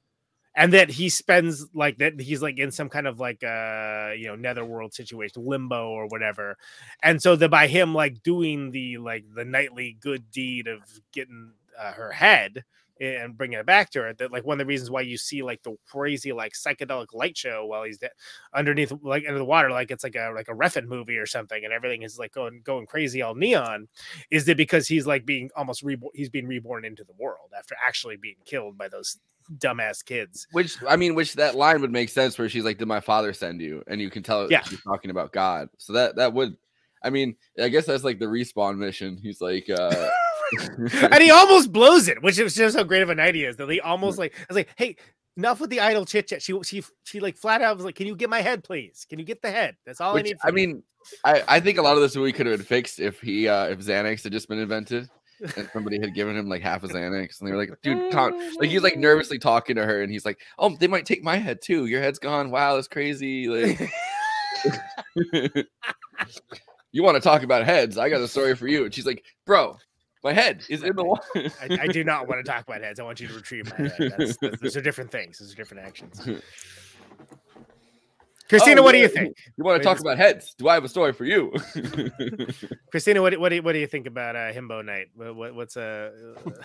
And 0.59 0.73
that 0.73 0.89
he 0.89 1.11
spends 1.11 1.67
like 1.75 1.99
that 1.99 2.19
he's 2.19 2.41
like 2.41 2.59
in 2.59 2.71
some 2.71 2.89
kind 2.89 3.07
of 3.07 3.21
like 3.21 3.45
uh 3.45 4.13
you 4.17 4.27
know 4.27 4.37
netherworld 4.37 4.95
situation 4.95 5.45
limbo 5.45 5.91
or 5.91 6.07
whatever. 6.07 6.57
And 7.03 7.21
so 7.21 7.37
that 7.37 7.51
by 7.51 7.67
him 7.67 7.95
like 7.95 8.23
doing 8.23 8.71
the 8.71 8.97
like 8.97 9.27
the 9.35 9.45
knightly 9.45 9.99
good 10.01 10.31
deed 10.31 10.67
of 10.67 10.81
getting 11.13 11.53
uh, 11.79 11.93
her 11.93 12.11
head 12.11 12.65
and 13.01 13.37
bringing 13.37 13.59
it 13.59 13.67
back 13.67 13.91
to 13.91 14.01
her 14.01 14.15
that 14.15 14.33
like 14.33 14.45
one 14.45 14.55
of 14.55 14.59
the 14.59 14.67
reasons 14.67 14.91
why 14.91 15.01
you 15.01 15.19
see 15.19 15.43
like 15.43 15.63
the 15.63 15.77
crazy 15.87 16.33
like 16.33 16.53
psychedelic 16.53 17.09
light 17.13 17.37
show 17.37 17.67
while 17.67 17.83
he's 17.83 17.99
de- 17.99 18.11
underneath 18.55 18.93
like 19.03 19.25
under 19.27 19.39
the 19.39 19.45
water 19.45 19.71
like 19.71 19.91
it's 19.91 20.05
like 20.05 20.17
a 20.17 20.31
like 20.35 20.49
a 20.49 20.53
Refn 20.55 20.87
movie 20.87 21.19
or 21.19 21.27
something 21.27 21.65
and 21.65 21.73
everything 21.73 22.03
is 22.03 22.19
like 22.19 22.33
going 22.33 22.63
going 22.65 22.87
crazy 22.87 23.21
all 23.23 23.35
neon 23.35 23.89
is 24.31 24.45
that 24.47 24.57
because 24.57 24.89
he's 24.89 25.07
like 25.07 25.27
being 25.27 25.51
almost 25.57 25.83
reborn 25.83 26.11
he's 26.15 26.31
being 26.31 26.47
reborn 26.47 26.85
into 26.85 27.05
the 27.05 27.13
world 27.19 27.51
after 27.57 27.75
actually 27.87 28.17
being 28.17 28.37
killed 28.45 28.79
by 28.79 28.89
those 28.89 29.19
dumbass 29.59 30.05
kids 30.05 30.49
Which 30.53 30.77
I 30.89 30.97
mean, 30.97 31.15
which 31.15 31.35
that 31.35 31.55
line 31.55 31.81
would 31.81 31.93
make 31.93 32.09
sense 32.09 32.37
where 32.37 32.49
she's 32.49 32.65
like, 32.65 32.79
"Did 32.79 32.89
my 32.89 32.99
father 32.99 33.33
send 33.33 33.61
you?" 33.61 33.85
And 33.87 34.01
you 34.01 34.11
can 34.11 34.25
tell 34.25 34.51
Yeah. 34.51 34.63
she's 34.65 34.83
talking 34.83 35.13
about 35.13 35.33
God. 35.33 35.69
So 35.79 35.93
that 35.93 36.17
that 36.17 36.33
would, 36.33 36.57
I 37.05 37.11
mean, 37.11 37.37
I 37.63 37.69
guess 37.69 37.87
that's 37.87 38.03
like 38.03 38.19
the 38.19 38.27
respawn 38.27 38.77
mission. 38.77 39.17
He's 39.23 39.41
like, 39.41 39.71
uh 39.71 40.09
and 41.13 41.23
he 41.23 41.31
almost 41.31 41.73
blows 41.73 42.09
it, 42.09 42.23
which 42.23 42.39
is 42.39 42.55
just 42.55 42.77
how 42.77 42.83
great 42.83 43.03
of 43.03 43.11
a 43.11 43.15
knight 43.15 43.35
he 43.35 43.45
is. 43.45 43.57
That 43.57 43.71
he 43.71 43.81
almost 43.81 44.19
like 44.19 44.35
I 44.39 44.45
was 44.49 44.57
like, 44.57 44.69
hey, 44.77 44.97
enough 45.37 45.61
with 45.61 45.71
the 45.71 45.81
idle 45.81 46.05
chit 46.05 46.29
chat. 46.29 46.43
She 46.43 46.59
she 46.63 46.83
she 47.05 47.21
like 47.21 47.37
flat 47.37 47.63
out 47.63 47.77
was 47.77 47.85
like, 47.85 47.95
can 47.95 48.07
you 48.07 48.17
get 48.17 48.31
my 48.31 48.41
head, 48.41 48.65
please? 48.65 49.07
Can 49.09 49.19
you 49.19 49.25
get 49.25 49.43
the 49.43 49.51
head? 49.51 49.77
That's 49.85 50.01
all 50.01 50.15
which, 50.15 50.27
I 50.27 50.29
need. 50.29 50.37
I 50.45 50.51
mean, 50.51 50.83
I 51.25 51.43
I 51.49 51.61
think 51.61 51.79
a 51.79 51.83
lot 51.83 51.97
of 51.97 52.03
this 52.03 52.17
movie 52.17 52.33
could 52.33 52.47
have 52.47 52.59
been 52.59 52.67
fixed 52.67 53.01
if 53.01 53.21
he 53.21 53.49
uh 53.49 53.67
if 53.67 53.81
Xanax 53.81 54.23
had 54.23 54.33
just 54.33 54.49
been 54.49 54.59
invented. 54.59 55.09
And 55.59 55.69
somebody 55.71 56.01
had 56.01 56.15
given 56.15 56.35
him 56.35 56.49
like 56.49 56.63
half 56.63 56.83
a 56.83 56.89
Xanax, 56.89 57.41
and 57.41 57.47
they 57.47 57.53
were 57.53 57.59
like, 57.59 57.71
"Dude, 57.83 58.11
calm. 58.11 58.33
like 58.59 58.71
he's 58.71 58.83
like 58.83 58.97
nervously 58.97 59.39
talking 59.39 59.77
to 59.77 59.85
her, 59.85 60.01
and 60.01 60.11
he's 60.11 60.25
like, 60.25 60.41
"Oh, 60.59 60.75
they 60.75 60.87
might 60.87 61.05
take 61.05 61.23
my 61.23 61.37
head 61.37 61.61
too. 61.61 61.85
Your 61.85 62.01
head's 62.01 62.19
gone. 62.19 62.51
Wow, 62.51 62.77
that's 62.77 62.89
crazy." 62.89 63.47
Like, 63.47 63.93
you 66.93 67.03
want 67.03 67.17
to 67.17 67.21
talk 67.21 67.43
about 67.43 67.67
heads? 67.67 67.99
I 67.99 68.09
got 68.09 68.23
a 68.23 68.29
story 68.29 68.57
for 68.57 68.67
you. 68.67 68.87
And 68.87 68.95
she's 68.95 69.05
like, 69.05 69.25
"Bro, 69.45 69.77
my 70.27 70.33
head 70.33 70.65
is 70.69 70.83
in 70.83 70.97
the 70.97 71.05
water." 71.05 71.23
I, 71.35 71.79
I 71.83 71.87
do 71.87 72.05
not 72.05 72.29
want 72.29 72.45
to 72.45 72.51
talk 72.51 72.67
about 72.67 72.83
heads. 72.83 73.01
I 73.01 73.05
want 73.05 73.21
you 73.21 73.29
to 73.29 73.35
retrieve 73.35 73.71
my 73.71 73.89
head. 73.89 74.15
That's, 74.19 74.37
that's, 74.41 74.61
those 74.61 74.77
are 74.77 74.83
different 74.83 75.11
things. 75.11 75.39
Those 75.39 75.53
are 75.53 75.57
different 75.57 75.87
actions. 75.87 76.21
Kristina, 78.49 78.79
Oh, 78.79 78.83
what 78.83 78.93
do 78.93 78.99
you 78.99 79.09
think? 79.09 79.37
You 79.57 79.65
want 79.65 79.83
to 79.83 79.85
talk 79.85 79.99
about 79.99 80.19
heads? 80.19 80.55
Do 80.57 80.69
I 80.69 80.75
have 80.75 80.85
a 80.85 80.89
story 80.89 81.13
for 81.13 81.25
you? 81.25 81.51
Kristina, 82.95 83.21
what 83.21 83.31
do- 83.31 83.41
what 83.41 83.49
do 83.49 83.57
you, 83.57 83.63
what 83.63 83.73
do 83.73 83.79
you 83.79 83.89
think 83.89 84.07
about 84.07 84.37
uh, 84.37 84.53
Himbo 84.53 84.85
Night? 84.85 85.09
What, 85.15 85.35
what 85.35 85.55
what's 85.55 85.77
uh, 85.77 86.13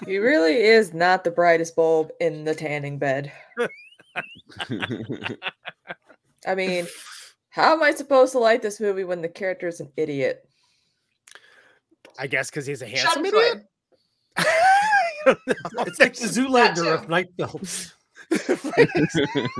He 0.05 0.19
really 0.19 0.57
is 0.57 0.93
not 0.93 1.23
the 1.23 1.31
brightest 1.31 1.75
bulb 1.75 2.11
in 2.19 2.43
the 2.43 2.53
tanning 2.53 2.99
bed. 2.99 3.31
I 6.47 6.55
mean, 6.55 6.87
how 7.49 7.73
am 7.73 7.81
I 7.81 7.91
supposed 7.91 8.33
to 8.33 8.39
like 8.39 8.61
this 8.61 8.79
movie 8.79 9.03
when 9.03 9.21
the 9.21 9.29
character 9.29 9.67
is 9.67 9.79
an 9.79 9.91
idiot? 9.97 10.47
I 12.19 12.27
guess 12.27 12.49
because 12.49 12.65
he's 12.65 12.81
a 12.81 12.87
handsome 12.87 13.23
Schadenfreude. 13.25 13.61
idiot. 13.61 13.65
It's 15.87 15.99
like 15.99 16.15
the 16.15 16.25
Zoolander 16.27 16.93
of 16.95 17.07
knight 17.09 17.27
films. 17.37 17.93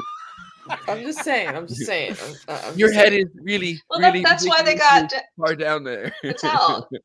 I'm 0.88 1.02
just 1.02 1.24
saying. 1.24 1.50
I'm 1.50 1.68
just 1.68 1.86
saying. 1.86 2.16
I'm- 2.22 2.36
uh, 2.48 2.62
I'm 2.66 2.78
Your 2.78 2.90
just 2.90 3.00
head 3.00 3.10
saying. 3.10 3.28
is 3.28 3.32
really, 3.44 3.80
Well, 3.90 4.00
that- 4.00 4.14
really. 4.14 4.24
that's 4.24 4.48
why 4.48 4.62
they 4.64 4.76
got 4.76 5.12
far 5.38 5.56
down 5.56 5.84
there. 5.84 6.14
Patel. 6.22 6.90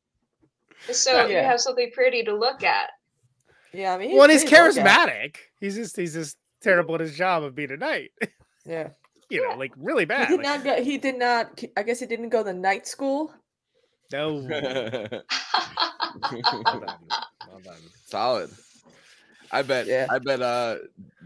So 0.91 1.25
you 1.25 1.35
have 1.37 1.59
something 1.59 1.91
pretty 1.91 2.23
to 2.23 2.33
look 2.35 2.63
at. 2.63 2.91
Yeah, 3.73 3.93
I 3.93 3.97
mean, 3.97 4.15
Well, 4.15 4.29
he's 4.29 4.43
pretty 4.43 4.55
to 4.55 4.61
look 4.63 4.77
at. 4.77 5.09
charismatic. 5.09 5.35
He's 5.59 5.75
just 5.75 5.97
he's 5.97 6.13
just 6.13 6.37
terrible 6.61 6.95
at 6.95 7.01
his 7.01 7.17
job 7.17 7.43
of 7.43 7.55
being 7.55 7.71
a 7.71 7.77
knight. 7.77 8.11
Yeah. 8.65 8.89
you 9.29 9.45
know, 9.45 9.55
like 9.57 9.71
really 9.75 10.05
bad. 10.05 10.29
He 10.29 10.37
bad. 10.37 10.43
did 10.43 10.45
like- 10.45 10.65
not 10.65 10.77
go. 10.77 10.83
He 10.83 10.97
did 10.97 11.17
not. 11.19 11.61
I 11.75 11.83
guess 11.83 11.99
he 11.99 12.05
didn't 12.05 12.29
go 12.29 12.41
to 12.43 12.53
night 12.53 12.87
school. 12.87 13.33
No. 14.11 14.35
well 14.35 14.49
done. 16.63 16.97
Well 17.47 17.59
done. 17.63 17.75
Solid. 18.05 18.49
I 19.51 19.61
bet. 19.61 19.87
Yeah. 19.87 20.07
I 20.09 20.19
bet. 20.19 20.41
Uh, 20.41 20.77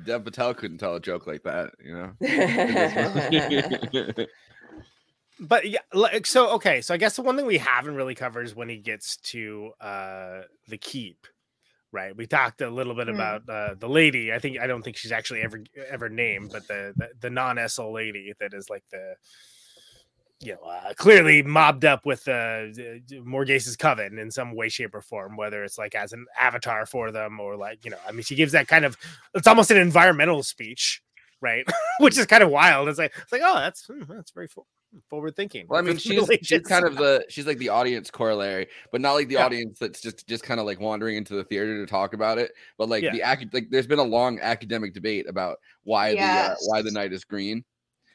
Dev 0.05 0.23
Patel 0.23 0.53
couldn't 0.53 0.77
tell 0.77 0.95
a 0.95 0.99
joke 0.99 1.25
like 1.27 1.43
that. 1.43 1.71
You 1.83 2.13
know. 2.19 2.25
but 5.41 5.67
yeah 5.67 5.79
like 5.91 6.27
so 6.27 6.51
okay 6.51 6.81
so 6.81 6.93
i 6.93 6.97
guess 6.97 7.15
the 7.15 7.21
one 7.23 7.35
thing 7.35 7.47
we 7.47 7.57
haven't 7.57 7.95
really 7.95 8.13
covered 8.13 8.43
is 8.43 8.55
when 8.55 8.69
he 8.69 8.77
gets 8.77 9.17
to 9.17 9.71
uh 9.81 10.41
the 10.67 10.77
keep 10.77 11.25
right 11.91 12.15
we 12.15 12.27
talked 12.27 12.61
a 12.61 12.69
little 12.69 12.93
bit 12.93 13.07
Mm. 13.07 13.15
about 13.15 13.49
uh 13.49 13.73
the 13.79 13.89
lady 13.89 14.31
i 14.31 14.37
think 14.37 14.59
i 14.59 14.67
don't 14.67 14.83
think 14.83 14.97
she's 14.97 15.11
actually 15.11 15.41
ever 15.41 15.63
ever 15.89 16.09
named 16.09 16.51
but 16.51 16.67
the 16.67 16.93
the, 16.95 17.09
the 17.21 17.29
non-SL 17.31 17.91
lady 17.91 18.31
that 18.39 18.53
is 18.53 18.69
like 18.69 18.83
the 18.91 19.15
you 20.41 20.53
know 20.53 20.69
uh, 20.69 20.93
clearly 20.95 21.43
mobbed 21.43 21.85
up 21.85 22.05
with 22.05 22.27
uh 22.27 22.63
Morgause's 23.23 23.75
coven 23.77 24.17
in 24.17 24.31
some 24.31 24.55
way 24.55 24.69
shape 24.69 24.95
or 24.95 25.01
form 25.01 25.37
whether 25.37 25.63
it's 25.63 25.77
like 25.77 25.95
as 25.95 26.13
an 26.13 26.25
avatar 26.39 26.85
for 26.85 27.11
them 27.11 27.39
or 27.39 27.55
like 27.55 27.85
you 27.85 27.91
know 27.91 27.97
i 28.07 28.11
mean 28.11 28.23
she 28.23 28.35
gives 28.35 28.51
that 28.53 28.67
kind 28.67 28.85
of 28.85 28.97
it's 29.33 29.47
almost 29.47 29.71
an 29.71 29.77
environmental 29.77 30.43
speech 30.43 31.01
right 31.41 31.65
which 31.99 32.17
is 32.17 32.25
kind 32.25 32.43
of 32.43 32.49
wild 32.49 32.87
it's 32.89 32.99
like 32.99 33.13
it's 33.21 33.31
like 33.31 33.41
oh 33.43 33.55
that's 33.55 33.85
hmm, 33.85 34.01
that's 34.09 34.31
very 34.31 34.47
full 34.47 34.67
forward 35.09 35.35
thinking. 35.35 35.65
Well, 35.69 35.79
I 35.79 35.83
mean, 35.83 35.97
she's, 35.97 36.29
she's 36.43 36.61
kind 36.61 36.85
of 36.85 36.95
the 36.97 37.25
she's 37.29 37.45
like 37.47 37.57
the 37.57 37.69
audience 37.69 38.11
corollary, 38.11 38.67
but 38.91 39.01
not 39.01 39.13
like 39.13 39.27
the 39.27 39.35
Yeah. 39.35 39.45
audience 39.45 39.79
that's 39.79 40.01
just 40.01 40.27
just 40.27 40.43
kind 40.43 40.59
of 40.59 40.65
like 40.65 40.79
wandering 40.79 41.17
into 41.17 41.33
the 41.35 41.43
theater 41.43 41.77
to 41.79 41.89
talk 41.89 42.13
about 42.13 42.37
it. 42.37 42.51
But 42.77 42.89
like 42.89 43.03
Yeah. 43.03 43.11
the 43.13 43.21
ac- 43.21 43.49
like, 43.53 43.69
there's 43.69 43.87
been 43.87 43.99
a 43.99 44.03
long 44.03 44.39
academic 44.41 44.93
debate 44.93 45.27
about 45.29 45.59
why 45.83 46.11
the 46.11 46.21
uh, 46.21 46.55
why 46.65 46.81
the 46.81 46.91
knight 46.91 47.13
is 47.13 47.23
green. 47.23 47.63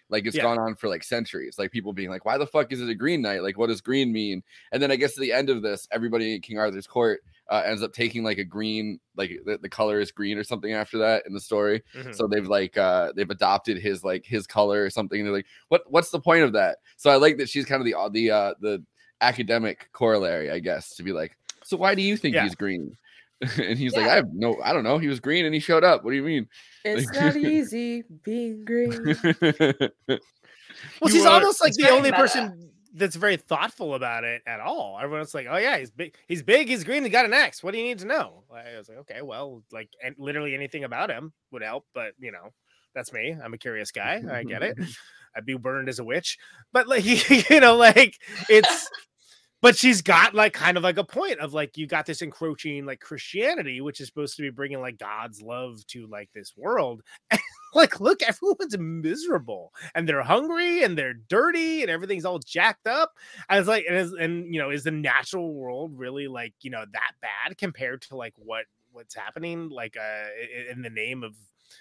Like 0.09 0.25
it's 0.27 0.37
Yeah. 0.37 0.43
gone 0.43 0.59
on 0.59 0.75
for 0.77 0.89
like 0.89 1.03
centuries. 1.03 1.57
Like 1.59 1.73
people 1.73 1.93
being 1.93 2.11
like, 2.11 2.25
why 2.25 2.39
the 2.39 2.47
fuck 2.47 2.73
is 2.73 2.81
it 2.81 2.89
a 2.89 2.95
green 2.95 3.21
knight? 3.23 3.43
Like 3.43 3.59
what 3.59 3.67
does 3.69 3.81
green 3.81 4.13
mean? 4.13 4.43
And 4.73 4.83
then 4.83 4.91
I 4.91 4.97
guess 4.97 5.17
at 5.17 5.21
the 5.21 5.33
end 5.33 5.51
of 5.51 5.63
this, 5.63 5.89
everybody 5.91 6.35
in 6.35 6.41
King 6.41 6.59
Arthur's 6.59 6.87
court 6.87 7.21
uh, 7.51 7.63
ends 7.65 7.83
up 7.83 7.93
taking 7.93 8.23
like 8.25 8.39
a 8.39 8.45
green, 8.45 8.99
like 9.17 9.31
the, 9.45 9.59
the 9.59 9.69
color 9.69 10.01
is 10.01 10.11
green 10.11 10.37
or 10.39 10.45
something 10.45 10.73
after 10.73 10.99
that 10.99 11.25
in 11.27 11.33
the 11.35 11.41
story. 11.41 11.83
Mhm. 11.95 12.15
So 12.15 12.27
they've 12.27 12.47
like 12.47 12.77
uh 12.77 13.13
they've 13.17 13.31
adopted 13.31 13.79
his 13.79 14.03
like 14.05 14.25
his 14.25 14.47
color 14.47 14.83
or 14.85 14.91
something. 14.91 15.19
And 15.21 15.27
they're 15.27 15.35
like, 15.35 15.47
what 15.69 15.83
what's 15.91 16.11
the 16.11 16.21
point 16.21 16.43
of 16.43 16.53
that? 16.55 16.79
So 16.97 17.11
I 17.11 17.17
like 17.17 17.37
that 17.39 17.49
she's 17.49 17.65
kind 17.67 17.81
of 17.81 17.85
the 17.85 17.95
uh, 17.95 18.09
the 18.09 18.31
uh 18.31 18.55
the 18.61 18.85
academic 19.21 19.89
corollary, 19.93 20.51
I 20.51 20.59
guess, 20.59 20.95
to 20.97 21.03
be 21.03 21.13
like, 21.13 21.37
so 21.65 21.77
why 21.77 21.95
do 21.95 22.03
you 22.03 22.17
think 22.17 22.35
Yeah. 22.35 22.45
he's 22.45 22.55
green? 22.55 22.97
and 23.63 23.79
he's 23.79 23.95
like, 23.95 24.07
I 24.09 24.15
have 24.17 24.29
no, 24.33 24.57
I 24.65 24.73
don't 24.73 24.85
know. 24.85 24.99
He 24.99 25.09
was 25.09 25.21
green 25.21 25.45
and 25.45 25.55
he 25.55 25.61
showed 25.61 25.85
up. 25.85 26.05
What 26.05 26.11
do 26.11 26.17
you 26.17 26.23
mean? 26.23 26.49
It's 26.85 27.07
Like- 27.07 27.21
not 27.21 27.37
easy 27.53 28.03
being 28.23 28.65
green. 28.65 29.17
Well, 31.01 31.11
You 31.11 31.17
she's 31.17 31.25
are- 31.27 31.35
almost 31.35 31.61
like 31.63 31.73
the 31.75 31.89
only 31.91 32.11
meta. 32.11 32.17
person 32.23 32.71
that's 32.95 33.17
very 33.17 33.37
thoughtful 33.37 33.95
about 33.95 34.25
it 34.25 34.43
at 34.47 34.61
all. 34.61 34.99
Everyone's 35.03 35.35
like, 35.35 35.47
"Oh 35.49 35.57
yeah, 35.57 35.79
he's 35.79 35.91
big, 35.91 36.15
he's 36.29 36.43
big, 36.43 36.69
he's 36.69 36.85
green, 36.85 37.03
he 37.03 37.09
got 37.09 37.25
an 37.25 37.33
X. 37.33 37.63
What 37.63 37.73
do 37.73 37.79
you 37.79 37.85
need 37.85 37.99
to 38.01 38.07
know?" 38.07 38.45
I 38.55 38.77
was 38.77 38.89
like, 38.89 38.99
"Okay, 38.99 39.23
well, 39.23 39.63
like, 39.73 39.89
and 40.05 40.15
literally 40.19 40.55
anything 40.55 40.85
about 40.85 41.11
him 41.11 41.33
would 41.51 41.63
help." 41.63 41.87
But 41.95 42.13
you 42.19 42.31
know, 42.31 42.51
that's 42.95 43.13
me. 43.13 43.35
I'm 43.43 43.55
a 43.55 43.59
curious 43.59 43.91
guy. 43.91 44.23
I 44.31 44.45
get 44.45 44.63
it. 44.63 44.77
I'd 45.35 45.47
be 45.47 45.57
burned 45.57 45.89
as 45.89 45.99
a 45.99 46.05
witch, 46.05 46.37
but 46.73 46.89
like, 46.89 47.05
you 47.51 47.61
know, 47.61 47.77
like 47.77 48.15
it's. 48.51 48.91
But 49.67 49.77
she's 49.77 50.01
got 50.01 50.33
like 50.33 50.53
kind 50.53 50.77
of 50.77 50.85
like 50.85 50.97
a 50.97 51.03
point 51.03 51.41
of 51.41 51.53
like 51.53 51.77
you 51.77 51.89
got 51.89 52.07
this 52.07 52.23
encroaching 52.23 52.87
like 52.87 53.01
Christianity, 53.01 53.81
which 53.81 54.01
is 54.01 54.07
supposed 54.07 54.37
to 54.37 54.43
be 54.43 54.51
bringing 54.51 54.81
like 54.81 54.97
God's 54.97 55.43
love 55.43 55.85
to 55.89 56.07
like 56.07 56.31
this 56.33 56.53
world, 56.57 57.03
like 57.75 57.99
look 57.99 58.23
everyone's 58.23 58.79
miserable 58.79 59.75
and 59.97 60.09
they're 60.09 60.23
hungry 60.23 60.85
and 60.85 60.97
they're 60.97 61.15
dirty 61.15 61.83
and 61.83 61.91
everything's 61.91 62.25
all 62.25 62.39
jacked 62.39 62.87
up. 62.87 63.15
I 63.49 63.59
was 63.59 63.67
like 63.67 63.87
and, 63.91 64.13
and 64.13 64.55
you 64.55 64.61
know 64.61 64.71
is 64.71 64.85
the 64.85 64.93
natural 64.93 65.53
world 65.53 65.99
really 65.99 66.29
like 66.29 66.55
you 66.61 66.71
know 66.71 66.85
that 66.93 67.13
bad 67.21 67.59
compared 67.59 68.03
to 68.03 68.17
like 68.17 68.35
what 68.37 68.67
what's 68.93 69.17
happening? 69.17 69.69
Like 69.69 69.97
uh 69.97 70.29
in 70.71 70.81
the 70.81 70.91
name 70.91 71.25
of 71.25 71.35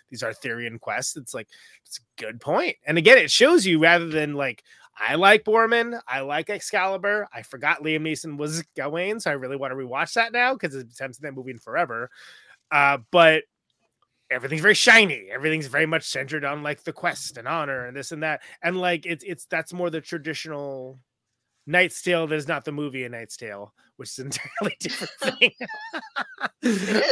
these 0.09 0.23
arthurian 0.23 0.79
quests 0.79 1.15
it's 1.15 1.35
like 1.35 1.47
it's 1.85 1.99
a 1.99 2.21
good 2.23 2.41
point. 2.41 2.77
And 2.87 2.97
again 2.97 3.19
it 3.19 3.29
shows 3.29 3.63
you 3.63 3.77
rather 3.77 4.07
than 4.07 4.33
like 4.33 4.63
I 4.97 5.15
like 5.15 5.43
Boorman. 5.43 5.99
I 6.07 6.21
like 6.21 6.49
Excalibur. 6.49 7.27
I 7.33 7.41
forgot 7.41 7.83
Liam 7.83 8.01
Neeson 8.01 8.37
was 8.37 8.63
Gawain, 8.77 9.19
so 9.19 9.29
I 9.29 9.33
really 9.33 9.57
want 9.57 9.71
to 9.71 9.75
rewatch 9.75 10.13
that 10.13 10.31
now 10.31 10.53
because 10.53 10.75
it's 10.75 10.97
since 10.97 11.17
that 11.17 11.33
movie 11.33 11.51
in 11.51 11.59
forever. 11.59 12.09
Uh, 12.71 12.99
but 13.11 13.43
everything's 14.31 14.61
very 14.61 14.73
shiny 14.73 15.27
everything's 15.31 15.67
very 15.67 15.85
much 15.85 16.03
centered 16.03 16.43
on 16.43 16.63
like 16.63 16.83
the 16.83 16.93
quest 16.93 17.37
and 17.37 17.47
honor 17.47 17.85
and 17.85 17.95
this 17.95 18.11
and 18.11 18.23
that 18.23 18.41
and 18.63 18.77
like 18.77 19.05
it's 19.05 19.23
it's 19.23 19.45
that's 19.45 19.71
more 19.71 19.89
the 19.89 20.01
traditional 20.01 20.99
knight's 21.67 22.01
tale 22.01 22.25
there's 22.25 22.47
not 22.47 22.65
the 22.65 22.71
movie 22.71 23.03
a 23.03 23.09
knight's 23.09 23.37
tale 23.37 23.73
which 23.97 24.09
is 24.09 24.19
an 24.19 24.25
entirely 24.31 24.75
different 24.79 25.11
thing. 25.39 25.51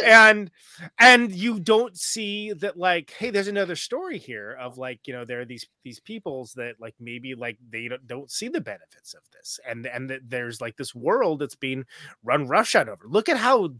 And 0.06 0.52
and 1.00 1.32
you 1.34 1.60
don't 1.60 1.98
see 1.98 2.54
that 2.54 2.78
like 2.78 3.12
hey 3.18 3.30
there's 3.30 3.48
another 3.48 3.76
story 3.76 4.18
here 4.18 4.58
of 4.60 4.78
like 4.78 5.08
you 5.08 5.14
know 5.14 5.26
there 5.26 5.42
are 5.42 5.46
these 5.46 5.66
these 5.84 6.00
peoples 6.00 6.54
that 6.54 6.76
like 6.80 6.96
maybe 7.00 7.36
like 7.36 7.58
they 7.70 7.88
don't, 7.88 8.06
don't 8.08 8.32
see 8.32 8.48
the 8.48 8.62
benefits 8.62 9.14
of 9.14 9.22
this. 9.32 9.60
And 9.68 9.86
and 9.86 10.10
that 10.10 10.30
there's 10.30 10.62
like 10.62 10.78
this 10.78 10.96
world 10.96 11.40
that's 11.40 11.56
being 11.56 11.86
run 12.24 12.48
roughshod 12.48 12.90
over. 12.90 13.06
Look 13.08 13.30
at 13.30 13.38
how 13.38 13.76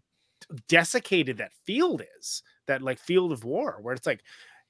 desiccated 0.68 1.38
that 1.38 1.54
field 1.66 2.02
is 2.20 2.44
that 2.68 2.82
like 2.82 3.00
field 3.00 3.32
of 3.32 3.44
war 3.46 3.80
where 3.82 3.94
it's 3.94 4.08
like 4.08 4.24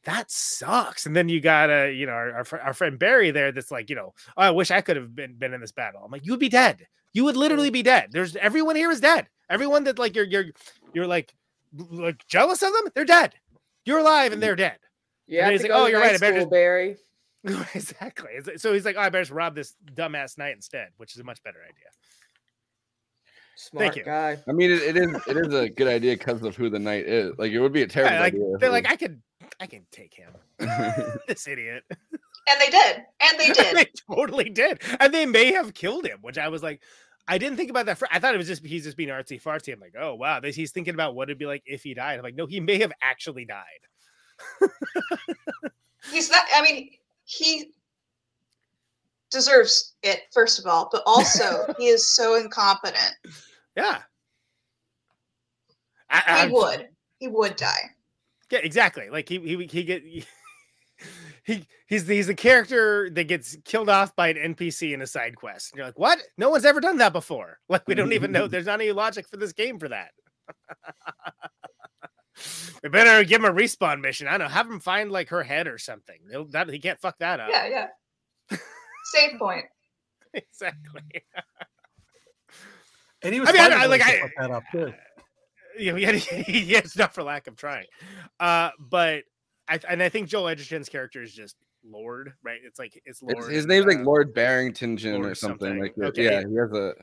that 0.06 0.30
sucks. 0.30 1.06
And 1.06 1.16
then 1.16 1.30
you 1.30 1.40
got 1.40 1.70
uh, 1.70 1.86
you 1.86 2.06
know 2.06 2.12
our, 2.14 2.32
our, 2.32 2.60
our 2.60 2.74
friend 2.74 3.00
barry 3.00 3.32
there 3.32 3.52
that's 3.52 3.72
like 3.72 3.90
you 3.90 3.96
know 3.96 4.14
oh, 4.38 4.42
i 4.42 4.52
wish 4.52 4.72
i 4.72 4.82
could 4.82 4.98
have 4.98 5.16
been 5.16 5.36
been 5.36 5.54
in 5.54 5.62
this 5.62 5.72
battle. 5.72 6.02
I'm 6.04 6.12
like 6.12 6.26
you 6.26 6.34
would 6.34 6.40
be 6.40 6.50
dead 6.50 6.88
you 7.14 7.24
would 7.24 7.38
literally 7.38 7.70
mm. 7.70 7.74
be 7.74 7.84
dead 7.84 8.10
there's 8.12 8.36
everyone 8.36 8.76
here 8.76 8.92
is 8.92 9.00
dead 9.00 9.28
everyone 9.50 9.84
that 9.84 9.98
like 10.00 10.16
you're 10.16 10.26
you're 10.26 10.46
you're 10.94 11.08
like 11.08 11.34
like 11.92 12.26
jealous 12.28 12.62
of 12.62 12.74
them 12.74 12.92
they're 12.94 13.06
dead 13.06 13.34
you're 13.86 14.00
alive 14.00 14.32
and 14.32 14.40
mm. 14.40 14.46
they're 14.46 14.56
dead 14.56 14.78
Yeah, 15.28 15.44
And 15.46 15.54
he's 15.54 15.64
like, 15.64 15.72
oh 15.74 15.88
you're 15.88 16.00
right 16.00 16.14
i 16.16 16.18
better 16.18 16.40
just 16.40 16.50
Barry. 16.50 16.98
exactly 17.76 18.32
so 18.58 18.74
he's 18.74 18.86
like 18.86 18.96
oh, 18.98 19.02
i 19.02 19.10
better 19.10 19.24
just 19.24 19.32
rob 19.32 19.56
this 19.56 19.76
dumbass 19.94 20.38
knight 20.38 20.56
instead 20.56 20.90
which 20.98 21.14
is 21.14 21.20
a 21.20 21.24
much 21.24 21.42
better 21.44 21.60
idea 21.64 21.88
Smart 23.56 23.96
you. 23.96 24.04
guy. 24.04 24.38
I 24.48 24.52
mean, 24.52 24.72
it, 24.72 24.82
it 24.82 24.98
is 24.98 25.16
it 25.28 25.38
is 25.38 25.54
a 25.54 25.70
good 25.70 25.88
idea 25.88 26.18
because 26.18 26.42
of 26.42 26.56
who 26.56 26.70
the 26.72 26.80
knight 26.80 27.06
is. 27.06 27.34
Like, 27.38 27.52
it 27.52 27.60
would 27.60 27.72
be 27.72 27.84
a 27.84 27.88
terrible 27.88 28.16
Yeah, 28.16 28.20
like, 28.22 28.34
idea. 28.34 28.58
they're 28.60 28.72
like 28.72 28.90
i 28.90 28.96
could 28.96 29.22
i 29.60 29.68
can 29.68 29.86
take 29.92 30.14
him 30.14 30.32
this 31.28 31.48
idiot 31.48 31.84
And 31.90 32.60
they 32.60 32.70
did. 32.70 33.04
And 33.22 33.40
they 33.40 33.48
did. 33.54 33.76
they 33.78 33.88
totally 34.14 34.50
did. 34.50 34.82
And 35.00 35.14
they 35.14 35.26
may 35.26 35.54
have 35.54 35.74
killed 35.74 36.06
him, 36.06 36.20
which 36.22 36.38
I 36.38 36.50
was 36.50 36.62
like, 36.62 36.82
I 37.28 37.38
didn't 37.38 37.58
think 37.58 37.70
about 37.70 37.86
that. 37.86 37.98
For, 37.98 38.08
I 38.12 38.20
thought 38.20 38.34
it 38.36 38.38
was 38.38 38.48
just 38.48 38.66
he's 38.66 38.84
just 38.84 38.98
being 38.98 39.10
artsy 39.10 39.42
fartsy. 39.42 39.72
I'm 39.74 39.80
like, 39.80 39.96
oh 40.00 40.16
wow, 40.16 40.40
this, 40.40 40.56
he's 40.56 40.72
thinking 40.72 40.94
about 40.94 41.16
what 41.16 41.30
it'd 41.30 41.38
be 41.40 41.46
like 41.46 41.64
if 41.66 41.82
he 41.84 41.94
died. 41.94 42.18
I'm 42.18 42.24
like, 42.24 42.36
no, 42.36 42.46
he 42.46 42.60
may 42.60 42.80
have 42.80 42.92
actually 43.02 43.46
died. 43.46 43.64
He's 46.12 46.30
not, 46.30 46.44
I 46.54 46.62
mean, 46.62 46.90
he 47.24 47.72
deserves 49.32 49.94
it, 50.04 50.24
first 50.34 50.60
of 50.60 50.66
all, 50.66 50.90
but 50.92 51.02
also 51.06 51.74
he 51.78 51.88
is 51.88 52.10
so 52.14 52.36
incompetent. 52.36 53.14
Yeah, 53.78 54.00
He 56.12 56.20
I- 56.28 56.48
would. 56.52 56.90
He 57.20 57.30
would 57.30 57.56
die. 57.56 57.92
yeah, 58.52 58.60
exactly. 58.64 59.10
Like 59.10 59.30
he 59.30 59.40
he 59.40 59.66
he 59.66 59.84
get. 59.86 60.04
He, 61.46 61.68
he's 61.88 62.08
he's 62.08 62.30
a 62.30 62.34
character 62.34 63.10
that 63.12 63.28
gets 63.28 63.58
killed 63.66 63.90
off 63.90 64.16
by 64.16 64.30
an 64.30 64.56
NPC 64.56 64.94
in 64.94 65.02
a 65.02 65.08
side 65.08 65.36
quest. 65.36 65.72
And 65.72 65.78
you're 65.78 65.88
like, 65.88 66.00
what? 66.00 66.20
No 66.38 66.50
one's 66.50 66.66
ever 66.66 66.80
done 66.80 66.98
that 66.98 67.14
before. 67.14 67.60
Like 67.70 67.88
we 67.88 67.96
don't 67.96 68.14
even 68.14 68.32
know. 68.32 68.48
There's 68.48 68.66
not 68.66 68.82
any 68.82 68.92
logic 68.92 69.28
for 69.28 69.38
this 69.38 69.54
game 69.54 69.80
for 69.80 69.90
that. 69.90 70.12
we 72.84 72.90
better 72.90 73.24
give 73.24 73.44
him 73.44 73.46
a 73.46 73.54
respawn 73.54 74.02
mission. 74.02 74.28
I 74.28 74.32
don't 74.38 74.48
know. 74.48 74.54
Have 74.54 74.68
him 74.70 74.80
find 74.80 75.12
like 75.12 75.30
her 75.30 75.44
head 75.44 75.68
or 75.68 75.78
something. 75.78 76.18
He'll, 76.32 76.46
that 76.50 76.70
he 76.70 76.80
can't 76.80 77.00
fuck 77.00 77.18
that 77.20 77.40
up. 77.40 77.50
Yeah, 77.52 77.68
yeah. 77.68 77.88
Save 79.14 79.38
point. 79.40 79.66
exactly. 80.34 81.02
And 83.22 83.34
he 83.34 83.40
was 83.40 83.50
I 83.50 83.54
mean, 83.54 83.62
I- 83.62 83.84
I- 83.84 83.86
like, 83.86 84.02
I- 84.02 84.20
fuck 84.22 84.32
that 84.38 84.52
up 84.52 84.64
too. 84.72 84.94
you 85.78 85.92
know, 85.92 85.98
yeah, 85.98 86.12
yeah, 86.12 86.80
it's 86.80 86.98
not 86.98 87.14
for 87.14 87.24
lack 87.24 87.48
of 87.48 87.56
trying. 87.56 87.86
Uh, 88.40 88.72
but 88.80 89.24
I 89.74 89.80
and 89.90 90.04
I 90.04 90.10
think 90.10 90.30
Joel 90.30 90.50
Edgerton's 90.50 90.90
character 90.90 91.22
is 91.22 91.34
just 91.34 91.56
Lord, 91.84 92.34
right? 92.44 92.60
It's 92.64 92.78
like 92.78 93.02
it's 93.06 93.22
Lord. 93.22 93.38
It's, 93.38 93.48
his 93.48 93.66
name's 93.66 93.88
like 93.88 94.00
uh, 94.00 94.04
Lord 94.04 94.34
Barrington 94.34 94.94
or 94.94 95.34
something, 95.36 95.36
something. 95.36 95.80
like. 95.80 95.98
Okay. 95.98 96.26
Yeah, 96.26 96.44
he 96.48 96.56
has 96.56 96.72
a. 96.72 96.94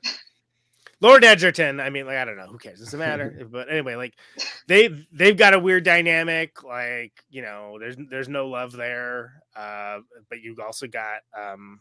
Lord 1.03 1.25
Edgerton. 1.25 1.81
I 1.81 1.89
mean, 1.91 2.07
like 2.07 2.17
I 2.17 2.25
don't 2.25 2.37
know, 2.37 2.47
who 2.47 2.59
cares? 2.59 2.79
Doesn't 2.79 2.99
matter. 2.99 3.47
but 3.51 3.71
anyway, 3.71 3.97
like 3.97 4.15
they 4.69 4.89
they've 5.13 5.37
got 5.37 5.55
a 5.55 5.59
weird 5.59 5.85
dynamic. 5.85 6.63
Like 6.63 7.13
you 7.29 7.43
know, 7.43 7.79
there's 7.81 7.97
there's 7.97 8.29
no 8.29 8.49
love 8.49 8.73
there. 8.73 9.43
Uh, 9.57 10.01
but 10.29 10.41
you 10.41 10.57
also 10.63 10.87
got 10.87 11.21
um, 11.37 11.81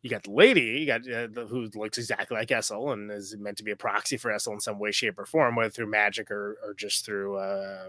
you 0.00 0.08
got 0.08 0.22
the 0.22 0.30
lady, 0.30 0.60
you 0.60 0.86
got 0.86 1.00
uh, 1.02 1.26
the, 1.26 1.46
who 1.48 1.68
looks 1.74 1.98
exactly 1.98 2.36
like 2.36 2.48
Essel 2.48 2.92
and 2.92 3.10
is 3.10 3.36
meant 3.36 3.58
to 3.58 3.64
be 3.64 3.72
a 3.72 3.76
proxy 3.76 4.16
for 4.16 4.30
Essel 4.30 4.52
in 4.52 4.60
some 4.60 4.78
way, 4.78 4.92
shape, 4.92 5.18
or 5.18 5.26
form, 5.26 5.56
whether 5.56 5.68
through 5.68 5.90
magic 5.90 6.30
or 6.30 6.56
or 6.64 6.74
just 6.74 7.04
through 7.04 7.36
uh 7.36 7.88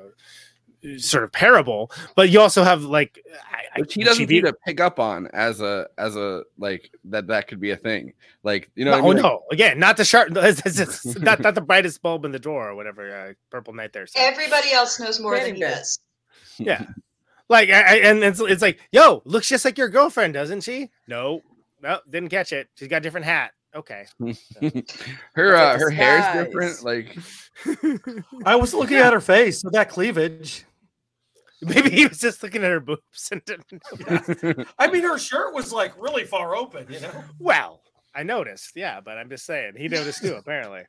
sort 0.98 1.24
of 1.24 1.32
parable. 1.32 1.92
But 2.16 2.30
you 2.30 2.40
also 2.40 2.64
have 2.64 2.84
like 2.84 3.24
I, 3.52 3.80
Which 3.80 3.94
he 3.96 4.04
doesn't 4.04 4.28
be- 4.28 4.36
seem 4.38 4.46
to 4.46 4.54
pick 4.66 4.80
up 4.80 5.00
on 5.00 5.28
as 5.34 5.62
a 5.62 5.88
as 5.98 6.16
a 6.16 6.44
like 6.58 6.92
that 7.06 7.28
that 7.28 7.48
could 7.48 7.60
be 7.60 7.72
a 7.72 7.78
thing. 7.78 8.14
Like 8.44 8.70
you 8.76 8.86
know, 8.86 8.92
no, 8.98 9.04
what 9.04 9.12
I 9.12 9.16
mean? 9.16 9.26
oh, 9.26 9.30
no, 9.30 9.44
again, 9.52 9.80
not 9.80 9.98
the 9.98 10.06
sharp, 10.06 10.30
not, 11.20 11.40
not 11.40 11.56
the 11.56 11.62
brightest 11.66 12.02
bulb 12.02 12.26
in 12.26 12.32
the 12.32 12.40
door 12.40 12.70
or 12.70 12.76
whatever. 12.76 13.14
Uh, 13.30 13.34
Purple 13.50 13.74
Knight 13.74 13.94
there. 13.94 14.08
said. 14.08 14.20
Everybody 14.22 14.72
else 14.72 15.00
knows 15.00 15.20
more 15.20 15.32
than 15.36 15.42
Raining 15.44 15.56
he 15.56 15.62
bed. 15.62 15.76
does. 15.76 16.00
Yeah. 16.60 16.86
Like, 17.50 17.70
I, 17.70 17.82
I, 17.82 17.96
and 18.00 18.24
it's, 18.24 18.40
it's 18.42 18.62
like, 18.62 18.80
yo, 18.92 19.22
looks 19.24 19.48
just 19.48 19.64
like 19.64 19.78
your 19.78 19.90
girlfriend, 19.90 20.34
doesn't 20.34 20.62
she? 20.62 20.90
No, 21.08 21.42
no, 21.82 22.00
didn't 22.10 22.30
catch 22.30 22.52
it. 22.52 22.68
She's 22.76 22.88
got 22.90 22.98
a 22.98 23.02
different 23.02 23.26
hat. 23.26 23.52
Okay. 23.78 24.06
her 25.34 25.56
uh, 25.56 25.78
her 25.78 25.90
hair's 25.92 26.26
disguise. 26.48 26.80
different. 26.80 26.84
Like 26.84 27.18
I 28.46 28.56
was 28.56 28.74
looking 28.74 28.98
at 28.98 29.14
her 29.14 29.22
face 29.22 29.64
with 29.64 29.74
that 29.74 29.90
cleavage. 29.90 30.66
Maybe 31.62 31.90
he 31.92 32.08
was 32.08 32.20
just 32.20 32.42
looking 32.42 32.64
at 32.64 32.72
her 32.72 32.80
boobs 32.80 33.30
and 33.32 33.44
didn't 33.46 33.72
notice. 33.72 34.66
I 34.78 34.92
mean, 34.92 35.04
her 35.04 35.18
shirt 35.18 35.54
was 35.54 35.72
like 35.72 36.00
really 36.00 36.24
far 36.24 36.56
open, 36.56 36.86
you 36.90 37.00
know. 37.00 37.24
Well, 37.40 37.82
I 38.16 38.24
noticed, 38.24 38.72
yeah, 38.76 39.00
but 39.00 39.18
I'm 39.18 39.30
just 39.30 39.46
saying 39.46 39.74
he 39.78 39.88
noticed 39.88 40.22
too, 40.22 40.36
apparently. 40.36 40.84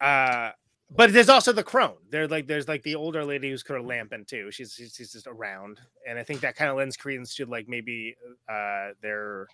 Uh, 0.00 0.50
but 0.90 1.12
there's 1.12 1.28
also 1.28 1.52
the 1.52 1.62
crone. 1.62 1.96
There, 2.10 2.28
like, 2.28 2.46
there's 2.46 2.68
like 2.68 2.82
the 2.82 2.94
older 2.94 3.24
lady 3.24 3.50
who's 3.50 3.62
kind 3.62 3.80
of 3.80 3.86
lamping 3.86 4.24
too. 4.24 4.50
She's, 4.50 4.72
she's 4.72 4.94
she's 4.94 5.12
just 5.12 5.26
around, 5.26 5.80
and 6.08 6.18
I 6.18 6.22
think 6.24 6.40
that 6.40 6.56
kind 6.56 6.70
of 6.70 6.76
lends 6.76 6.96
credence 6.96 7.34
to 7.36 7.46
like 7.46 7.68
maybe 7.68 8.16
uh 8.48 8.90
they're 9.02 9.46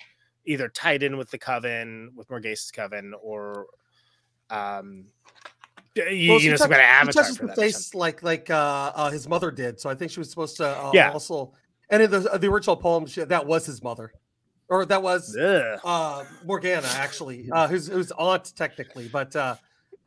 either 0.45 0.69
tied 0.69 1.03
in 1.03 1.17
with 1.17 1.31
the 1.31 1.39
coven, 1.39 2.11
with 2.17 2.29
Morgause's 2.31 2.71
coven, 2.71 3.15
or 3.23 3.67
um, 4.51 5.07
you, 5.95 6.33
Well, 6.33 6.41
you 6.41 6.51
know, 6.51 6.57
some 6.57 6.71
touch- 6.71 6.79
kind 6.79 6.81
of 6.81 6.81
avatar 6.81 7.23
touches 7.23 7.37
for 7.37 7.43
the 7.43 7.49
that. 7.49 7.57
face 7.57 7.95
like 7.95 8.23
like 8.23 8.51
uh, 8.51 8.93
uh, 8.95 9.11
his 9.11 9.29
mother 9.29 9.51
did. 9.51 9.81
So 9.81 9.89
I 9.91 9.95
think 9.95 10.11
she 10.11 10.21
was 10.21 10.31
supposed 10.31 10.57
to 10.59 10.67
uh, 10.69 10.91
Yeah. 10.95 11.11
also. 11.11 11.53
And 11.91 12.03
in 12.03 12.11
the 12.11 12.21
the 12.21 12.47
original 12.49 12.77
poem, 12.77 13.07
she, 13.07 13.23
that 13.25 13.47
was 13.47 13.67
his 13.67 13.83
mother, 13.83 14.13
or 14.69 14.87
that 14.87 15.03
was 15.03 15.37
Ugh. 15.37 15.79
uh, 15.85 16.25
Morgana 16.47 16.89
actually, 16.95 17.51
uh, 17.53 17.69
who's 17.69 17.87
whose 17.87 18.11
aunt 18.13 18.53
technically, 18.57 19.09
but 19.09 19.37
uh, 19.37 19.57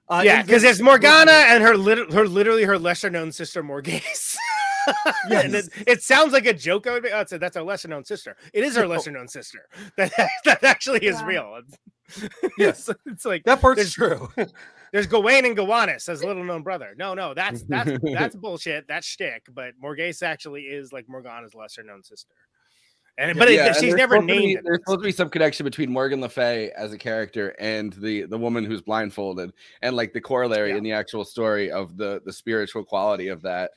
uh, 0.09 0.21
yeah, 0.25 0.41
because 0.41 0.63
it's 0.63 0.81
Morgana 0.81 1.31
and 1.31 1.61
her 1.63 1.77
lit- 1.77 2.11
her 2.11 2.27
literally 2.27 2.63
her 2.63 2.79
lesser 2.79 3.11
known 3.11 3.31
sister 3.31 3.61
Morgause. 3.63 4.35
and 5.31 5.55
it, 5.55 5.69
it 5.87 6.03
sounds 6.03 6.33
like 6.33 6.45
a 6.45 6.53
joke. 6.53 6.87
I 6.87 6.91
would 6.93 7.03
be, 7.03 7.09
oh, 7.11 7.25
a- 7.29 7.37
that's 7.39 7.57
our 7.57 7.63
lesser 7.63 7.87
known 7.87 8.03
sister. 8.05 8.35
It 8.53 8.63
is 8.63 8.75
her 8.75 8.87
lesser 8.87 9.11
known 9.11 9.27
sister. 9.27 9.67
That 9.97 10.11
that 10.45 10.63
actually 10.63 11.05
is 11.05 11.21
real. 11.23 11.59
Yes, 12.57 12.87
it's 13.07 13.25
like 13.25 13.43
that 13.45 13.61
part's 13.61 13.77
there's- 13.77 13.93
true. 13.93 14.29
There's 14.93 15.07
Gawain 15.07 15.43
and 15.45 15.57
Gowanus 15.57 16.07
as 16.07 16.23
little 16.23 16.43
known 16.43 16.61
brother. 16.63 16.93
No, 16.97 17.13
no, 17.15 17.33
that's 17.33 17.63
that's 17.63 17.91
that's 18.03 18.35
bullshit. 18.35 18.87
That's 18.87 19.05
shtick. 19.07 19.47
But 19.53 19.73
Morgause 19.83 20.21
actually 20.23 20.61
is 20.63 20.93
like 20.93 21.09
Morgana's 21.09 21.53
lesser 21.55 21.83
known 21.83 22.03
sister. 22.03 22.33
And 23.17 23.37
but 23.39 23.49
it- 23.49 23.59
and 23.59 23.75
she's 23.75 23.95
never 23.95 24.15
supposed 24.15 24.29
to 24.29 24.35
be- 24.39 24.47
named. 24.47 24.61
There's 24.63 24.79
supposed 24.85 24.99
to 24.99 25.03
be 25.05 25.11
some 25.11 25.29
connection 25.29 25.63
between 25.63 25.91
Morgan 25.91 26.21
Le 26.21 26.29
Fay 26.29 26.69
as 26.77 26.93
a 26.93 26.97
character 26.97 27.55
and 27.59 27.91
the 27.93 28.23
the 28.23 28.37
woman 28.37 28.63
who's 28.65 28.81
blindfolded, 28.81 29.51
and 29.81 29.95
like 29.95 30.13
the 30.13 30.21
corollary 30.21 30.77
in 30.77 30.83
the 30.83 30.91
actual 30.91 31.25
story 31.25 31.71
of 31.71 31.97
the 31.97 32.21
the 32.25 32.31
spiritual 32.33 32.83
quality 32.83 33.29
of 33.29 33.41
that. 33.41 33.71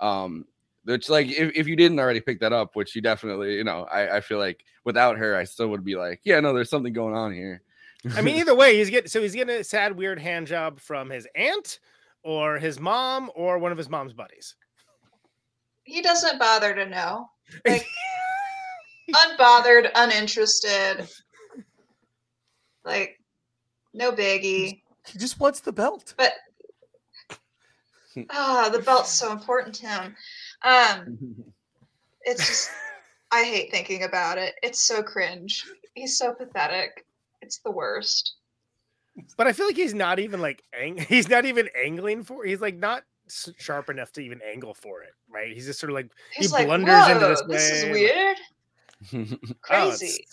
Um, 0.00 0.46
which 0.84 1.08
like 1.08 1.28
if, 1.28 1.52
if 1.54 1.66
you 1.66 1.76
didn't 1.76 2.00
already 2.00 2.20
pick 2.20 2.40
that 2.40 2.52
up, 2.52 2.74
which 2.74 2.96
you 2.96 3.02
definitely, 3.02 3.56
you 3.56 3.64
know, 3.64 3.84
I, 3.84 4.16
I 4.16 4.20
feel 4.20 4.38
like 4.38 4.64
without 4.84 5.18
her, 5.18 5.36
I 5.36 5.44
still 5.44 5.68
would 5.68 5.84
be 5.84 5.96
like, 5.96 6.20
yeah, 6.24 6.40
no, 6.40 6.52
there's 6.52 6.70
something 6.70 6.92
going 6.92 7.14
on 7.14 7.32
here. 7.32 7.62
I 8.16 8.22
mean, 8.22 8.36
either 8.36 8.54
way, 8.54 8.76
he's 8.76 8.88
getting 8.88 9.08
so 9.08 9.20
he's 9.20 9.34
getting 9.34 9.54
a 9.54 9.64
sad, 9.64 9.96
weird 9.96 10.18
hand 10.18 10.46
job 10.46 10.80
from 10.80 11.10
his 11.10 11.28
aunt 11.34 11.80
or 12.22 12.58
his 12.58 12.80
mom 12.80 13.30
or 13.34 13.58
one 13.58 13.72
of 13.72 13.78
his 13.78 13.90
mom's 13.90 14.14
buddies. 14.14 14.56
He 15.82 16.00
doesn't 16.00 16.38
bother 16.38 16.74
to 16.74 16.86
know. 16.86 17.28
Like 17.66 17.84
unbothered, 19.12 19.90
uninterested. 19.96 21.08
Like 22.84 23.18
no 23.92 24.12
biggie. 24.12 24.82
He 25.08 25.18
just 25.18 25.40
wants 25.40 25.58
the 25.58 25.72
belt. 25.72 26.14
But 26.16 26.32
ah, 28.30 28.68
the 28.72 28.80
belt's 28.80 29.10
so 29.12 29.32
important 29.32 29.74
to 29.76 29.86
him. 29.86 30.16
Um 30.62 31.18
it's 32.22 32.46
just 32.46 32.70
I 33.32 33.44
hate 33.44 33.70
thinking 33.70 34.02
about 34.02 34.38
it. 34.38 34.54
It's 34.62 34.80
so 34.80 35.02
cringe. 35.02 35.64
He's 35.94 36.18
so 36.18 36.34
pathetic. 36.34 37.06
It's 37.42 37.58
the 37.58 37.70
worst. 37.70 38.34
But 39.36 39.46
I 39.46 39.52
feel 39.52 39.66
like 39.66 39.76
he's 39.76 39.94
not 39.94 40.18
even 40.18 40.40
like 40.40 40.62
ang- 40.78 40.98
he's 41.08 41.28
not 41.28 41.44
even 41.44 41.68
angling 41.80 42.24
for. 42.24 42.44
He's 42.44 42.60
like 42.60 42.76
not 42.76 43.04
s- 43.28 43.50
sharp 43.58 43.88
enough 43.88 44.12
to 44.12 44.20
even 44.20 44.40
angle 44.42 44.74
for 44.74 45.02
it, 45.02 45.12
right? 45.28 45.52
He's 45.52 45.66
just 45.66 45.78
sort 45.80 45.90
of 45.90 45.94
like 45.94 46.10
He's 46.32 46.50
he 46.50 46.52
like, 46.52 46.66
blunders 46.66 47.06
into 47.08 47.20
"Whoa, 47.20 47.28
this. 47.30 47.42
this 47.48 47.70
is 47.70 47.84
way, 47.84 47.92
weird. 47.92 48.36
Oh, 49.14 49.56
Crazy. 49.62 50.26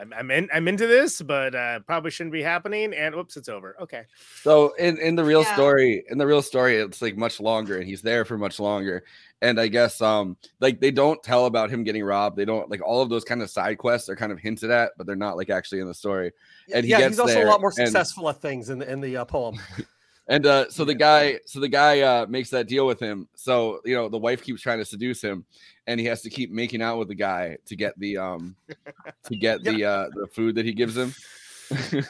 I'm, 0.00 0.12
I'm 0.14 0.30
in. 0.30 0.48
I'm 0.52 0.66
into 0.68 0.86
this, 0.86 1.20
but 1.20 1.54
uh, 1.54 1.80
probably 1.80 2.10
shouldn't 2.10 2.32
be 2.32 2.42
happening. 2.42 2.94
And 2.94 3.14
whoops, 3.14 3.36
it's 3.36 3.48
over. 3.48 3.76
Okay. 3.80 4.04
So 4.42 4.72
in, 4.74 4.98
in 4.98 5.14
the 5.16 5.24
real 5.24 5.42
Yeah. 5.42 5.54
story, 5.54 6.04
in 6.08 6.16
the 6.18 6.26
real 6.26 6.42
story, 6.42 6.76
it's 6.76 7.02
like 7.02 7.16
much 7.16 7.40
longer, 7.40 7.76
and 7.78 7.86
he's 7.86 8.02
there 8.02 8.24
for 8.24 8.38
much 8.38 8.58
longer. 8.58 9.04
And 9.42 9.58
I 9.60 9.68
guess 9.68 10.00
um 10.02 10.36
like 10.60 10.80
they 10.80 10.90
don't 10.90 11.22
tell 11.22 11.46
about 11.46 11.70
him 11.70 11.82
getting 11.84 12.04
robbed. 12.04 12.36
They 12.36 12.44
don't 12.44 12.70
like 12.70 12.82
all 12.82 13.00
of 13.02 13.08
those 13.08 13.24
kind 13.24 13.42
of 13.42 13.48
side 13.50 13.78
quests 13.78 14.08
are 14.08 14.16
kind 14.16 14.32
of 14.32 14.38
hinted 14.38 14.70
at, 14.70 14.92
but 14.98 15.06
they're 15.06 15.16
not 15.16 15.36
like 15.36 15.50
actually 15.50 15.80
in 15.80 15.86
the 15.86 15.94
story. 15.94 16.32
And 16.72 16.84
he 16.84 16.90
yeah, 16.90 16.98
gets 16.98 17.12
he's 17.12 17.20
also 17.20 17.34
there, 17.34 17.46
a 17.46 17.50
lot 17.50 17.60
more 17.60 17.72
and- 17.76 17.86
successful 17.88 18.28
at 18.28 18.40
things 18.40 18.68
in 18.70 18.78
the 18.80 18.90
in 18.90 19.00
the 19.00 19.18
uh, 19.18 19.24
poem. 19.24 19.58
And 20.30 20.46
uh, 20.46 20.70
so 20.70 20.84
the 20.84 20.94
guy, 20.94 21.40
so 21.44 21.58
the 21.58 21.68
guy 21.68 22.02
uh, 22.02 22.24
makes 22.28 22.50
that 22.50 22.68
deal 22.68 22.86
with 22.86 23.00
him. 23.00 23.28
So 23.34 23.80
you 23.84 23.96
know 23.96 24.08
the 24.08 24.16
wife 24.16 24.42
keeps 24.44 24.62
trying 24.62 24.78
to 24.78 24.84
seduce 24.84 25.20
him, 25.20 25.44
and 25.88 25.98
he 25.98 26.06
has 26.06 26.22
to 26.22 26.30
keep 26.30 26.52
making 26.52 26.82
out 26.82 26.98
with 26.98 27.08
the 27.08 27.16
guy 27.16 27.58
to 27.66 27.74
get 27.74 27.98
the 27.98 28.16
um 28.16 28.54
to 29.24 29.34
get 29.36 29.62
the 29.64 29.84
uh 29.84 30.08
the 30.14 30.28
food 30.28 30.54
that 30.54 30.64
he 30.64 30.72
gives 30.72 30.96
him. 30.96 31.12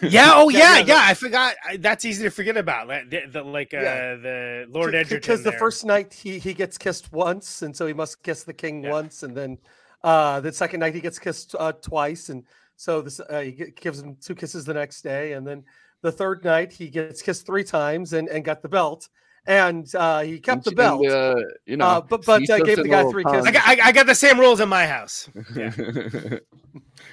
Yeah. 0.02 0.32
Oh 0.36 0.48
yeah. 0.50 0.78
Yeah. 0.78 0.84
yeah, 0.86 1.00
I 1.02 1.14
forgot. 1.14 1.54
I, 1.66 1.78
that's 1.78 2.04
easy 2.04 2.24
to 2.24 2.30
forget 2.30 2.56
about. 2.58 2.88
Like 2.88 3.08
the, 3.08 3.22
the 3.30 3.42
like 3.42 3.72
uh, 3.72 3.80
Yeah. 3.80 4.14
the 4.16 4.66
Lord 4.70 4.94
Edgerton. 4.94 5.20
because 5.20 5.42
the 5.42 5.50
there. 5.50 5.58
first 5.58 5.86
night 5.86 6.12
he 6.12 6.38
he 6.38 6.52
gets 6.52 6.76
kissed 6.76 7.10
once, 7.12 7.62
and 7.62 7.74
so 7.74 7.86
he 7.86 7.94
must 7.94 8.22
kiss 8.22 8.44
the 8.44 8.54
king 8.54 8.82
once, 8.88 9.22
and 9.22 9.34
then 9.34 9.56
uh 10.04 10.40
the 10.40 10.52
second 10.52 10.80
night 10.80 10.94
he 10.94 11.00
gets 11.00 11.18
kissed 11.18 11.54
uh, 11.58 11.72
twice, 11.72 12.28
and 12.28 12.44
so 12.76 13.00
this 13.00 13.18
uh, 13.20 13.40
he 13.40 13.52
gives 13.52 14.00
him 14.00 14.16
two 14.20 14.34
kisses 14.34 14.64
the 14.66 14.74
next 14.74 15.02
day, 15.02 15.32
and 15.32 15.46
then 15.46 15.64
the 16.02 16.12
third 16.12 16.44
night 16.44 16.72
he 16.72 16.88
gets 16.88 17.22
kissed 17.22 17.46
three 17.46 17.64
times 17.64 18.12
and 18.12 18.28
and 18.28 18.44
got 18.44 18.62
the 18.62 18.68
belt, 18.68 19.08
and 19.46 19.92
uh 19.94 20.20
he 20.20 20.38
kept 20.38 20.64
the 20.64 20.70
And, 20.70 20.76
belt. 20.76 21.06
uh, 21.06 21.34
you 21.66 21.76
know, 21.76 21.86
uh, 21.86 22.00
but 22.00 22.24
but 22.24 22.48
uh, 22.50 22.58
gave 22.58 22.76
the 22.76 22.88
guy 22.88 23.04
three 23.10 23.24
kisses. 23.24 23.46
I 23.46 23.50
got, 23.52 23.66
I, 23.66 23.88
I 23.88 23.92
got 23.92 24.06
the 24.06 24.14
same 24.14 24.38
rules 24.38 24.60
in 24.60 24.68
my 24.68 24.86
house. 24.86 25.28
Yeah. 25.56 25.72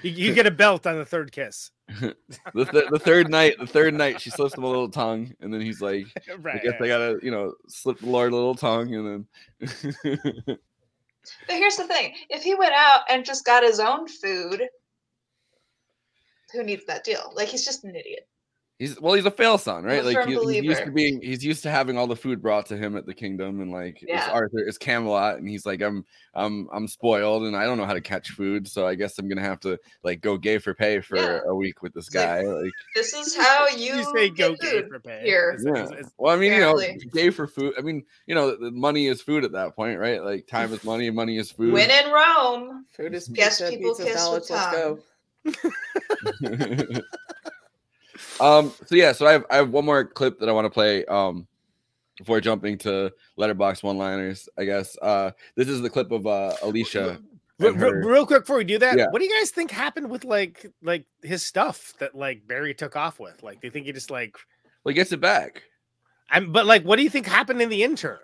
you, 0.04 0.12
you 0.12 0.34
get 0.34 0.46
a 0.46 0.52
belt 0.52 0.86
on 0.88 0.98
the 0.98 1.06
third 1.06 1.32
kiss. 1.32 1.72
the, 2.54 2.66
th- 2.66 2.90
the 2.92 3.00
third 3.00 3.30
night, 3.30 3.56
the 3.60 3.66
third 3.68 3.94
night, 3.94 4.20
she 4.20 4.30
slips 4.30 4.58
him 4.58 4.64
a 4.64 4.68
little 4.68 4.90
tongue, 4.90 5.34
and 5.40 5.54
then 5.54 5.62
he's 5.62 5.82
like, 5.82 6.06
"I 6.30 6.36
Right, 6.36 6.62
guess 6.62 6.74
I 6.82 6.88
gotta, 6.88 7.18
you 7.24 7.32
know, 7.32 7.54
slip 7.70 8.00
the 8.00 8.08
Lord 8.08 8.34
a 8.34 8.36
little 8.36 8.56
tongue," 8.56 8.94
and 8.94 9.28
then 9.62 10.58
But 11.48 11.56
here's 11.56 11.76
the 11.78 11.88
thing: 11.88 12.14
if 12.30 12.44
he 12.44 12.56
went 12.56 12.74
out 12.74 13.02
and 13.10 13.26
just 13.26 13.46
got 13.46 13.64
his 13.64 13.80
own 13.80 14.08
food, 14.08 14.64
who 16.54 16.64
needs 16.64 16.86
that 16.86 17.04
deal? 17.04 17.32
Like 17.34 17.48
he's 17.48 17.66
just 17.66 17.84
an 17.86 17.96
idiot. 17.96 18.28
He's 18.80 19.02
well, 19.02 19.16
he's 19.16 19.26
a 19.26 19.32
fail 19.32 19.58
son, 19.58 19.84
right? 19.86 20.06
Like 20.06 20.28
he- 20.28 20.36
he's 20.36 20.64
used 20.64 20.84
to 20.84 20.92
being, 20.92 21.20
he's 21.20 21.44
used 21.44 21.64
to 21.64 21.72
having 21.72 21.98
all 21.98 22.06
the 22.06 22.16
food 22.16 22.44
brought 22.44 22.68
to 22.68 22.78
him 22.78 22.96
at 22.96 23.08
the 23.08 23.14
kingdom, 23.14 23.60
and 23.60 23.72
like 23.72 23.98
it's 24.04 24.28
Arthur, 24.28 24.60
it's 24.60 24.78
Camelot, 24.78 25.38
and 25.40 25.50
he's 25.50 25.66
like, 25.66 25.82
I'm, 25.82 26.06
I'm, 26.36 26.68
I'm 26.72 26.88
spoiled, 26.88 27.46
and 27.46 27.56
I 27.56 27.66
don't 27.66 27.80
know 27.80 27.86
how 27.88 27.96
to 27.96 28.02
catch 28.02 28.30
food, 28.30 28.68
so 28.68 28.86
I 28.86 28.94
guess 28.94 29.18
I'm 29.18 29.28
gonna 29.28 29.42
have 29.42 29.60
to 29.62 29.80
like 30.04 30.22
go 30.22 30.38
gay 30.38 30.60
for 30.60 30.76
pay 30.76 31.02
for 31.02 31.18
Yeah. 31.18 31.40
a 31.48 31.56
week 31.56 31.82
with 31.82 31.92
this 31.96 32.08
guy. 32.08 32.42
Like, 32.44 32.72
This 32.94 33.14
is 33.16 33.36
how 33.36 33.68
you, 33.76 33.96
You 33.96 34.04
say 34.16 34.30
go 34.30 34.54
gay 34.56 34.84
for 34.88 35.00
pay. 35.00 35.22
here. 35.24 35.58
yeah. 35.66 35.88
Well, 36.20 36.36
I 36.36 36.38
mean, 36.38 36.54
you 36.54 36.60
know, 36.60 36.78
Apparently. 36.78 37.10
gay 37.14 37.32
for 37.32 37.48
food. 37.48 37.74
I 37.80 37.82
mean, 37.82 38.04
you 38.28 38.36
know, 38.36 38.56
the 38.56 38.70
money 38.70 39.08
is 39.08 39.24
food 39.24 39.44
at 39.44 39.54
that 39.54 39.76
point, 39.76 39.98
right? 40.00 40.24
Like 40.24 40.46
time 40.46 40.72
is 40.72 40.84
money, 40.84 41.08
and 41.08 41.16
money 41.16 41.40
is 41.40 41.50
food. 41.52 41.74
When 41.74 41.90
in 41.90 42.12
Rome, 42.12 42.86
Food 42.92 43.16
is 43.16 43.28
guess 43.28 43.58
pizza, 43.60 43.76
people 43.76 43.96
pizza's 43.96 44.06
kiss 44.06 44.16
knowledge, 44.16 44.44
with 44.52 44.52
let's 44.52 45.72
go. 46.44 47.02
um 48.40 48.72
so 48.86 48.96
yeah 48.96 49.12
so 49.12 49.26
i 49.26 49.32
have 49.32 49.46
i 49.50 49.56
have 49.56 49.70
one 49.72 49.86
more 49.86 50.06
clip 50.06 50.40
that 50.40 50.50
i 50.50 50.52
want 50.52 50.66
to 50.66 50.70
play 50.70 51.04
um 51.06 51.48
before 52.18 52.42
jumping 52.42 52.78
to 52.78 53.12
Letterboxd 53.38 53.84
one 53.84 53.98
liners 53.98 54.50
i 54.58 54.66
guess 54.66 54.98
uh 55.02 55.32
this 55.56 55.68
is 55.68 55.82
the 55.82 55.90
clip 55.90 56.12
of 56.12 56.26
uh 56.28 56.54
alicia 56.64 57.20
Re- 57.60 57.74
her- 57.74 58.08
real 58.08 58.26
quick 58.28 58.42
before 58.44 58.58
we 58.58 58.64
do 58.66 58.78
that, 58.78 58.96
Yeah. 59.00 59.08
what 59.10 59.18
do 59.18 59.26
you 59.26 59.36
guys 59.40 59.50
think 59.50 59.72
happened 59.72 60.12
with 60.12 60.24
like 60.24 60.72
like 60.84 61.06
his 61.24 61.44
stuff 61.44 61.94
that 62.00 62.14
like 62.14 62.48
Barry 62.48 62.76
took 62.76 62.96
off 62.96 63.20
with? 63.20 63.42
Like, 63.42 63.60
do 63.62 63.66
you 63.66 63.72
think 63.72 63.88
he 63.88 63.92
just 63.92 64.12
like 64.12 64.38
well 64.84 64.92
he 64.92 64.94
gets 64.94 65.12
it 65.12 65.20
back 65.20 65.64
I'm 66.30 66.52
but 66.52 66.68
like 66.68 66.84
what 66.84 66.98
do 66.98 67.02
you 67.04 67.10
think 67.10 67.26
happened 67.26 67.60
in 67.60 67.70
the 67.70 67.82
interim? 67.82 68.20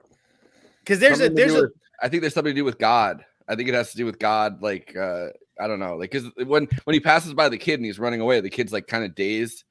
Because 0.82 1.00
there's 1.00 1.20
a 1.20 1.24
Something 1.26 1.36
to 1.36 1.42
there's 1.42 1.56
a 1.56 1.62
with- 1.64 1.72
i 2.04 2.08
think 2.10 2.22
there's 2.22 2.36
something 2.36 2.54
to 2.54 2.60
do 2.60 2.64
with 2.66 2.78
god 2.78 3.26
i 3.48 3.56
think 3.56 3.70
it 3.70 3.74
has 3.74 3.90
to 3.92 3.98
do 3.98 4.06
with 4.06 4.20
god 4.20 4.62
like 4.62 4.96
uh 4.96 5.30
i 5.60 5.68
don't 5.68 5.80
know 5.80 5.96
like 5.96 6.12
because 6.12 6.30
when 6.46 6.68
when 6.84 6.94
he 6.94 7.00
passes 7.00 7.34
by 7.34 7.50
the 7.50 7.58
kid 7.58 7.76
and 7.80 7.86
he's 7.86 7.98
running 7.98 8.22
away 8.22 8.40
the 8.40 8.50
kid's 8.52 8.72
like 8.74 8.86
kind 8.86 9.04
of 9.04 9.16
dazed 9.16 9.64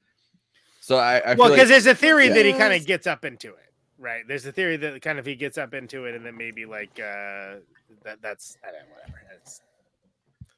so 0.83 0.97
i, 0.97 1.19
I 1.19 1.33
well 1.35 1.49
because 1.49 1.59
like, 1.59 1.67
there's 1.69 1.85
a 1.85 1.95
theory 1.95 2.27
that 2.27 2.45
he 2.45 2.51
kind 2.51 2.73
of 2.73 2.85
gets 2.85 3.07
up 3.07 3.23
into 3.23 3.47
it, 3.47 3.71
right? 3.97 4.23
There's 4.27 4.45
a 4.45 4.51
theory 4.51 4.75
that 4.75 5.01
kind 5.01 5.17
of 5.17 5.25
he 5.25 5.33
gets 5.33 5.57
up 5.57 5.73
into 5.73 6.03
it 6.05 6.13
and 6.13 6.25
then 6.25 6.35
maybe 6.35 6.65
like 6.65 6.99
uh 6.99 7.55
that 8.03 8.21
that's 8.21 8.57
I 8.63 8.71
don't 8.71 8.81
know, 8.81 8.95
whatever. 8.95 9.21
It's, 9.37 9.61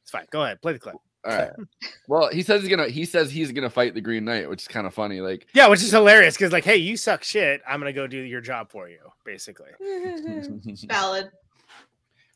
it's 0.01 0.09
fine. 0.09 0.26
Go 0.32 0.43
ahead, 0.43 0.63
play 0.63 0.73
the 0.73 0.80
clip. 0.80 0.95
all 0.95 1.32
right 1.32 1.51
well 2.07 2.30
he 2.32 2.41
says 2.41 2.61
he's 2.61 2.71
gonna 2.71 2.88
he 2.88 3.05
says 3.05 3.30
he's 3.30 3.51
gonna 3.51 3.69
fight 3.69 3.93
the 3.93 4.01
green 4.01 4.26
knight 4.26 4.49
which 4.49 4.63
is 4.63 4.67
kind 4.67 4.88
of 4.88 4.95
funny 4.95 5.21
like 5.21 5.45
Yeah, 5.53 5.67
which 5.67 5.84
is 5.84 5.91
hilarious 5.91 6.36
because 6.36 6.51
like, 6.51 6.65
hey, 6.65 6.78
you 6.78 6.97
suck 6.97 7.23
shit. 7.23 7.61
I'm 7.67 7.80
gonna 7.80 7.93
go 7.93 8.07
do 8.07 8.17
your 8.17 8.41
job 8.41 8.71
for 8.71 8.89
you, 8.89 8.99
basically. 9.26 9.69
Valid. 10.88 11.30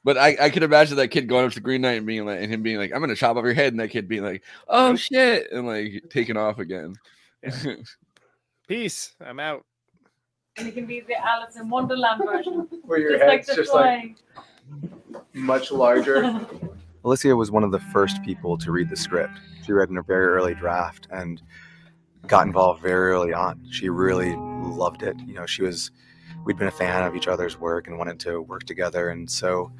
But 0.01 0.17
I, 0.17 0.37
I 0.39 0.49
could 0.49 0.63
imagine 0.63 0.95
that 0.95 1.09
kid 1.09 1.27
going 1.27 1.45
up 1.45 1.51
to 1.51 1.59
Green 1.59 1.81
Knight 1.81 1.97
and 1.97 2.05
being 2.05 2.25
like, 2.25 2.39
and 2.39 2.51
him 2.51 2.63
being 2.63 2.77
like, 2.77 2.93
"I'm 2.93 3.01
gonna 3.01 3.17
chop 3.17 3.35
off 3.35 3.43
your 3.43 3.53
head," 3.53 3.73
and 3.73 3.79
that 3.81 3.89
kid 3.89 4.07
being 4.07 4.23
like, 4.23 4.43
"Oh 4.69 4.95
shit," 4.95 5.51
and 5.51 5.67
like 5.67 6.05
taking 6.09 6.37
off 6.37 6.57
again. 6.59 6.95
Peace. 8.67 9.15
I'm 9.25 9.39
out. 9.39 9.65
And 10.57 10.67
it 10.67 10.73
can 10.73 10.85
be 10.85 10.99
the 10.99 11.15
Alice 11.15 11.55
in 11.55 11.69
Wonderland 11.69 12.21
version. 12.25 12.67
Where 12.83 12.99
your 12.99 13.11
just 13.11 13.23
like 13.23 13.31
head's 13.31 13.47
the 13.47 13.55
just 13.55 13.73
like- 13.73 14.15
Much 15.33 15.71
larger. 15.71 16.39
Alicia 17.05 17.35
was 17.35 17.49
one 17.49 17.63
of 17.63 17.71
the 17.71 17.79
first 17.79 18.21
people 18.23 18.57
to 18.57 18.71
read 18.71 18.89
the 18.89 18.95
script. 18.95 19.39
She 19.65 19.71
read 19.71 19.89
in 19.89 19.97
a 19.97 20.03
very 20.03 20.27
early 20.27 20.53
draft 20.53 21.07
and 21.11 21.41
got 22.27 22.45
involved 22.45 22.81
very 22.81 23.11
early 23.11 23.33
on. 23.33 23.65
She 23.71 23.87
really 23.89 24.35
loved 24.35 25.03
it. 25.03 25.15
You 25.25 25.33
know, 25.33 25.45
she 25.45 25.63
was, 25.63 25.91
we'd 26.43 26.57
been 26.57 26.67
a 26.67 26.71
fan 26.71 27.03
of 27.03 27.15
each 27.15 27.29
other's 27.29 27.57
work 27.57 27.87
and 27.87 27.97
wanted 27.97 28.19
to 28.21 28.41
work 28.41 28.65
together. 28.65 29.09
And 29.09 29.31
so 29.31 29.71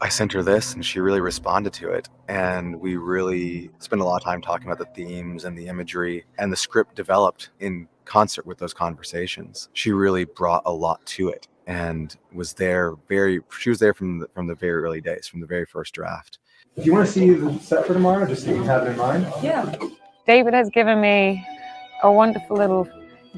I 0.00 0.08
sent 0.08 0.32
her 0.32 0.42
this 0.42 0.74
and 0.74 0.84
she 0.84 1.00
really 1.00 1.20
responded 1.20 1.72
to 1.74 1.90
it. 1.90 2.08
And 2.28 2.78
we 2.78 2.96
really 2.96 3.70
spent 3.78 4.02
a 4.02 4.04
lot 4.04 4.16
of 4.16 4.22
time 4.22 4.42
talking 4.42 4.66
about 4.68 4.78
the 4.78 5.04
themes 5.04 5.44
and 5.44 5.56
the 5.56 5.68
imagery. 5.68 6.24
And 6.38 6.52
the 6.52 6.56
script 6.56 6.94
developed 6.94 7.50
in 7.60 7.88
concert 8.04 8.46
with 8.46 8.58
those 8.58 8.74
conversations. 8.74 9.68
She 9.72 9.92
really 9.92 10.24
brought 10.24 10.62
a 10.66 10.72
lot 10.72 11.04
to 11.06 11.28
it 11.28 11.48
and 11.66 12.16
was 12.32 12.52
there 12.52 12.94
very 13.08 13.40
she 13.58 13.70
was 13.70 13.78
there 13.80 13.92
from 13.92 14.20
the, 14.20 14.28
from 14.28 14.46
the 14.46 14.54
very 14.54 14.84
early 14.84 15.00
days 15.00 15.26
from 15.26 15.40
the 15.40 15.46
very 15.46 15.66
first 15.66 15.92
draft 15.92 16.38
Do 16.76 16.84
you 16.84 16.92
want 16.92 17.06
to 17.06 17.12
see 17.12 17.30
the 17.30 17.58
set 17.58 17.86
for 17.86 17.92
tomorrow, 17.92 18.24
just 18.24 18.44
so 18.44 18.54
you 18.54 18.62
have 18.62 18.86
it 18.86 18.92
in 18.92 18.96
mind? 18.96 19.26
Yeah. 19.42 19.74
David 20.26 20.54
has 20.54 20.70
given 20.70 21.00
me 21.00 21.44
a 22.02 22.12
wonderful 22.12 22.56
little 22.56 22.88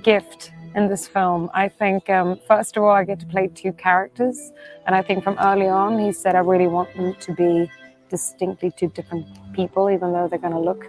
gift 0.03 0.51
in 0.75 0.89
this 0.89 1.09
film. 1.09 1.51
I 1.55 1.69
think, 1.69 2.09
um, 2.11 2.39
first 2.47 2.77
of 2.77 2.83
all, 2.83 2.91
I 2.91 3.05
get 3.05 3.21
to 3.21 3.27
play 3.27 3.49
two 3.49 3.73
characters. 3.73 4.53
And 4.87 4.95
I 4.95 5.03
think 5.03 5.25
from 5.25 5.37
early 5.39 5.69
on, 5.69 5.99
he 5.99 6.12
said, 6.12 6.35
I 6.35 6.41
really 6.41 6.66
want 6.66 6.95
them 6.97 7.14
to 7.14 7.33
be 7.35 7.71
distinctly 8.09 8.73
two 8.77 8.89
different 8.89 9.27
people, 9.53 9.91
even 9.91 10.12
though 10.12 10.29
they're 10.29 10.39
going 10.39 10.53
to 10.53 10.59
look 10.61 10.87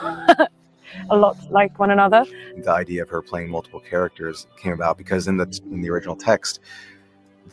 a 1.10 1.16
lot 1.16 1.36
like 1.50 1.78
one 1.78 1.90
another. 1.90 2.24
the 2.56 2.70
idea 2.70 3.02
of 3.02 3.08
her 3.08 3.22
playing 3.22 3.48
multiple 3.50 3.80
characters 3.80 4.46
came 4.56 4.72
about 4.72 4.98
because 4.98 5.28
in 5.28 5.36
the 5.36 5.60
in 5.70 5.80
the 5.80 5.90
original 5.90 6.16
text 6.16 6.60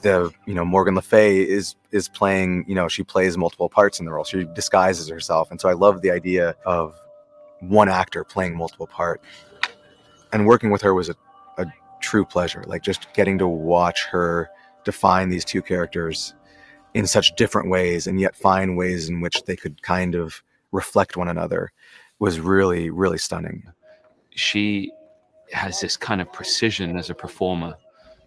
the 0.02 0.32
you 0.46 0.54
know 0.54 0.66
Morgan 0.66 0.96
Le 0.96 1.02
Fay 1.02 1.42
is 1.42 1.76
is 1.92 2.08
playing 2.10 2.66
you 2.68 2.76
know 2.76 2.88
she 2.88 3.04
plays 3.04 3.38
multiple 3.38 3.70
parts 3.70 4.00
in 4.00 4.06
the 4.06 4.12
role 4.12 4.24
she 4.24 4.46
disguises 4.54 5.08
herself 5.08 5.52
and 5.52 5.60
so 5.60 5.70
I 5.70 5.74
love 5.74 6.02
the 6.02 6.12
idea 6.12 6.56
of 6.66 6.96
one 7.60 7.90
actor 7.90 8.24
playing 8.24 8.56
multiple 8.56 8.88
part 8.88 9.22
and 10.34 10.46
working 10.46 10.72
with 10.72 10.82
her 10.82 10.94
was 10.94 11.10
a, 11.10 11.14
a 11.14 11.16
true 12.02 12.26
pleasure 12.26 12.64
like 12.68 12.82
just 12.82 13.12
getting 13.14 13.38
to 13.38 13.48
watch 13.48 14.06
her 14.06 14.50
define 14.84 15.30
these 15.30 15.46
two 15.46 15.62
characters 15.62 16.34
in 16.94 17.08
such 17.08 17.36
different 17.36 17.70
ways 17.70 18.08
and 18.08 18.20
yet 18.20 18.36
find 18.36 18.78
ways 18.78 19.10
in 19.10 19.22
which 19.22 19.44
they 19.44 19.56
could 19.56 19.82
kind 19.82 20.16
of 20.16 20.42
reflect 20.72 21.18
one 21.18 21.28
another 21.28 21.72
was 22.20 22.40
really 22.40 22.90
really 22.90 23.18
stunning 23.18 23.64
she 24.36 24.92
has 25.52 25.80
this 25.80 25.98
kind 25.98 26.22
of 26.22 26.32
precision 26.32 26.98
as 26.98 27.10
a 27.10 27.16
performer, 27.16 27.76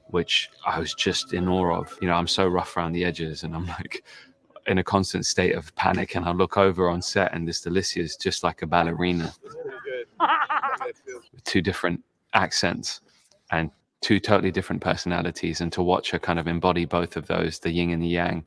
which 0.09 0.51
I 0.67 0.79
was 0.81 0.95
just 0.95 1.33
in 1.33 1.49
awe 1.49 1.81
of. 1.81 1.97
You 2.01 2.09
know, 2.09 2.15
I'm 2.15 2.27
so 2.27 2.47
rough 2.47 2.77
around 2.77 2.93
the 2.93 3.05
edges 3.05 3.43
and 3.43 3.55
I'm 3.55 3.67
like 3.67 4.05
in 4.67 4.79
a 4.79 4.85
constant 4.85 5.27
state 5.27 5.55
of 5.55 5.75
panic. 5.77 6.15
And 6.15 6.25
I 6.25 6.33
look 6.33 6.57
over 6.57 6.89
on 6.89 7.03
set 7.03 7.35
and 7.35 7.47
this 7.47 7.63
Delicia 7.63 8.01
is 8.01 8.17
just 8.17 8.43
like 8.43 8.63
a 8.63 8.67
ballerina 8.67 9.33
with 11.33 11.45
two 11.45 11.63
different 11.63 12.03
accents 12.35 13.01
and 13.51 13.71
two 14.01 14.21
totally 14.21 14.51
different 14.51 14.83
personalities. 14.83 15.61
And 15.61 15.73
to 15.73 15.83
watch 15.83 16.11
her 16.11 16.19
kind 16.19 16.39
of 16.39 16.47
embody 16.47 16.85
both 16.85 17.17
of 17.17 17.27
those, 17.27 17.59
the 17.59 17.71
yin 17.71 17.91
and 17.91 18.03
the 18.03 18.09
yang, 18.09 18.45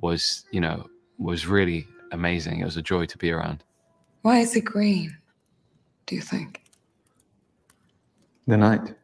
was, 0.00 0.44
you 0.50 0.60
know, 0.60 0.88
was 1.18 1.46
really 1.46 1.86
amazing. 2.12 2.60
It 2.60 2.64
was 2.64 2.76
a 2.76 2.82
joy 2.82 3.06
to 3.06 3.18
be 3.18 3.30
around. 3.30 3.64
Why 4.22 4.38
is 4.38 4.54
it 4.54 4.64
green? 4.64 5.16
Do 6.06 6.14
you 6.14 6.22
think? 6.22 6.62
The 8.46 8.56
night. 8.56 8.94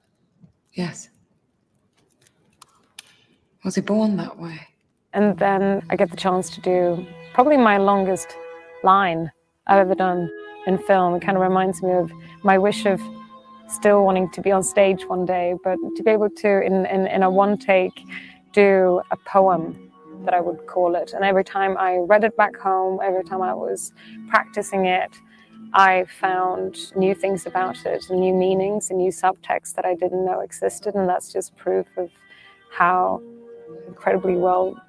Yes. 0.73 1.09
Was 3.65 3.75
he 3.75 3.81
born 3.81 4.16
that 4.16 4.39
way? 4.39 4.61
And 5.12 5.37
then 5.39 5.83
I 5.91 5.97
get 5.97 6.11
the 6.11 6.16
chance 6.16 6.51
to 6.51 6.61
do 6.61 7.07
probably 7.35 7.57
my 7.57 7.79
longest 7.79 8.29
line 8.85 9.31
I've 9.66 9.79
ever 9.79 9.95
done 9.95 10.31
in 10.66 10.79
film. 10.79 11.15
It 11.15 11.23
kind 11.23 11.37
of 11.37 11.43
reminds 11.43 11.83
me 11.83 11.93
of 11.93 12.12
my 12.43 12.59
wish 12.59 12.87
of 12.87 13.01
still 13.69 14.05
wanting 14.05 14.31
to 14.31 14.40
be 14.40 14.51
on 14.51 14.62
stage 14.62 15.05
one 15.07 15.24
day, 15.24 15.55
but 15.62 15.77
to 15.97 16.03
be 16.03 16.11
able 16.11 16.31
to, 16.31 16.62
in, 16.62 16.86
in, 16.86 17.07
in 17.07 17.23
a 17.23 17.31
one 17.31 17.59
take, 17.59 18.01
do 18.53 19.03
a 19.11 19.16
poem 19.16 19.90
that 20.24 20.35
I 20.35 20.40
would 20.40 20.66
call 20.66 20.97
it. 20.97 21.12
And 21.15 21.24
every 21.24 21.45
time 21.45 21.77
I 21.78 21.97
read 21.97 22.24
it 22.24 22.36
back 22.36 22.57
home, 22.57 23.01
every 23.03 23.24
time 23.24 23.43
I 23.43 23.55
was 23.55 23.93
practicing 24.28 24.86
it, 24.86 25.11
I 25.74 26.07
found 26.20 26.97
new 26.97 27.15
things 27.15 27.47
about 27.47 27.85
it, 27.85 28.09
and 28.09 28.20
new 28.20 28.32
meanings 28.32 28.90
and 28.90 28.99
new 28.99 29.11
subtext 29.11 29.74
that 29.74 29.85
I 29.85 29.95
didn't 29.95 30.24
know 30.24 30.40
existed. 30.40 30.95
And 30.95 31.09
that's 31.09 31.32
just 31.32 31.57
proof 31.57 31.86
of 31.97 32.11
how 32.73 33.23
incredibly 33.86 34.35
well 34.35 34.81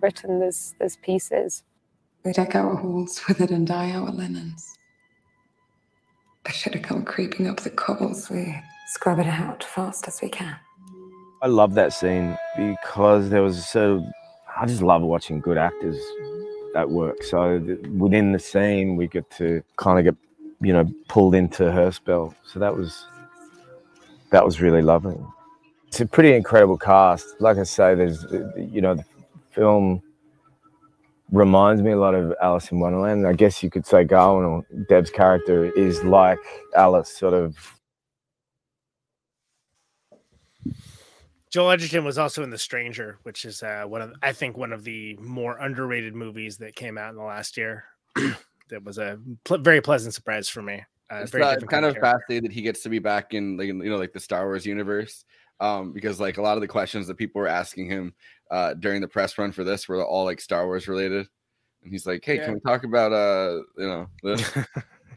written 0.00 0.38
this 0.38 0.74
this 0.78 0.96
piece 1.02 1.32
is. 1.32 1.64
We 2.24 2.32
deck 2.32 2.54
our 2.54 2.76
halls 2.76 3.20
with 3.26 3.40
it 3.40 3.50
and 3.50 3.66
dye 3.66 3.90
our 3.90 4.10
linens. 4.10 4.77
But 6.48 6.54
should 6.54 6.72
have 6.72 6.82
come 6.82 7.04
creeping 7.04 7.46
up 7.46 7.60
the 7.60 7.68
cobbles, 7.68 8.30
we 8.30 8.58
scrub 8.86 9.18
it 9.18 9.26
out 9.26 9.62
fast 9.62 10.08
as 10.08 10.22
we 10.22 10.30
can. 10.30 10.56
I 11.42 11.46
love 11.46 11.74
that 11.74 11.92
scene 11.92 12.38
because 12.56 13.28
there 13.28 13.42
was 13.42 13.68
so. 13.68 14.02
I 14.56 14.64
just 14.64 14.80
love 14.80 15.02
watching 15.02 15.40
good 15.40 15.58
actors 15.58 16.00
at 16.74 16.88
work. 16.88 17.22
So 17.22 17.60
within 17.98 18.32
the 18.32 18.38
scene, 18.38 18.96
we 18.96 19.08
get 19.08 19.30
to 19.32 19.62
kind 19.76 19.98
of 19.98 20.06
get, 20.06 20.16
you 20.66 20.72
know, 20.72 20.90
pulled 21.08 21.34
into 21.34 21.70
her 21.70 21.92
spell. 21.92 22.34
So 22.44 22.58
that 22.60 22.74
was 22.74 23.04
that 24.30 24.42
was 24.42 24.62
really 24.62 24.80
lovely. 24.80 25.18
It's 25.88 26.00
a 26.00 26.06
pretty 26.06 26.32
incredible 26.32 26.78
cast. 26.78 27.26
Like 27.40 27.58
I 27.58 27.64
say, 27.64 27.94
there's, 27.94 28.24
you 28.56 28.80
know, 28.80 28.94
the 28.94 29.04
film 29.50 30.02
reminds 31.30 31.82
me 31.82 31.92
a 31.92 31.98
lot 31.98 32.14
of 32.14 32.34
Alice 32.42 32.70
in 32.70 32.80
Wonderland. 32.80 33.26
I 33.26 33.32
guess 33.32 33.62
you 33.62 33.70
could 33.70 33.86
say 33.86 34.04
Gawain 34.04 34.44
or 34.44 34.66
Dev's 34.88 35.10
character 35.10 35.70
is 35.72 36.02
like 36.04 36.38
Alice, 36.74 37.10
sort 37.10 37.34
of 37.34 37.78
Joel 41.50 41.70
Edgerton 41.70 42.04
was 42.04 42.18
also 42.18 42.42
in 42.42 42.50
The 42.50 42.58
Stranger, 42.58 43.18
which 43.22 43.44
is 43.44 43.62
uh, 43.62 43.84
one 43.86 44.02
of 44.02 44.12
I 44.22 44.32
think 44.32 44.56
one 44.56 44.72
of 44.72 44.84
the 44.84 45.16
more 45.20 45.56
underrated 45.58 46.14
movies 46.14 46.58
that 46.58 46.76
came 46.76 46.98
out 46.98 47.10
in 47.10 47.16
the 47.16 47.22
last 47.22 47.56
year. 47.56 47.84
that 48.70 48.84
was 48.84 48.98
a 48.98 49.18
pl- 49.44 49.58
very 49.58 49.80
pleasant 49.80 50.14
surprise 50.14 50.48
for 50.48 50.62
me. 50.62 50.84
Uh, 51.10 51.20
it's, 51.22 51.30
very 51.30 51.42
kind 51.42 51.56
of 51.86 51.94
character. 51.94 52.00
fascinating 52.00 52.42
that 52.42 52.52
he 52.52 52.60
gets 52.60 52.82
to 52.82 52.90
be 52.90 52.98
back 52.98 53.32
in 53.32 53.56
like 53.56 53.70
in, 53.70 53.80
you 53.80 53.90
know 53.90 53.96
like 53.96 54.12
the 54.12 54.20
Star 54.20 54.44
Wars 54.44 54.66
universe. 54.66 55.24
Um, 55.60 55.92
because 55.92 56.20
like 56.20 56.38
a 56.38 56.42
lot 56.42 56.56
of 56.56 56.60
the 56.60 56.68
questions 56.68 57.06
that 57.08 57.16
people 57.16 57.40
were 57.40 57.48
asking 57.48 57.86
him 57.90 58.14
uh 58.50 58.74
during 58.74 59.00
the 59.00 59.08
press 59.08 59.36
run 59.38 59.52
for 59.52 59.64
this 59.64 59.88
were 59.88 60.04
all 60.04 60.24
like 60.24 60.40
Star 60.40 60.66
Wars 60.66 60.86
related. 60.88 61.26
And 61.82 61.92
he's 61.92 62.06
like, 62.06 62.24
Hey, 62.24 62.36
Yeah. 62.36 62.44
can 62.46 62.54
we 62.54 62.60
talk 62.60 62.84
about 62.84 63.12
uh 63.12 63.62
you 63.76 63.86
know 63.88 64.08
this? 64.22 64.56
Are 64.56 64.66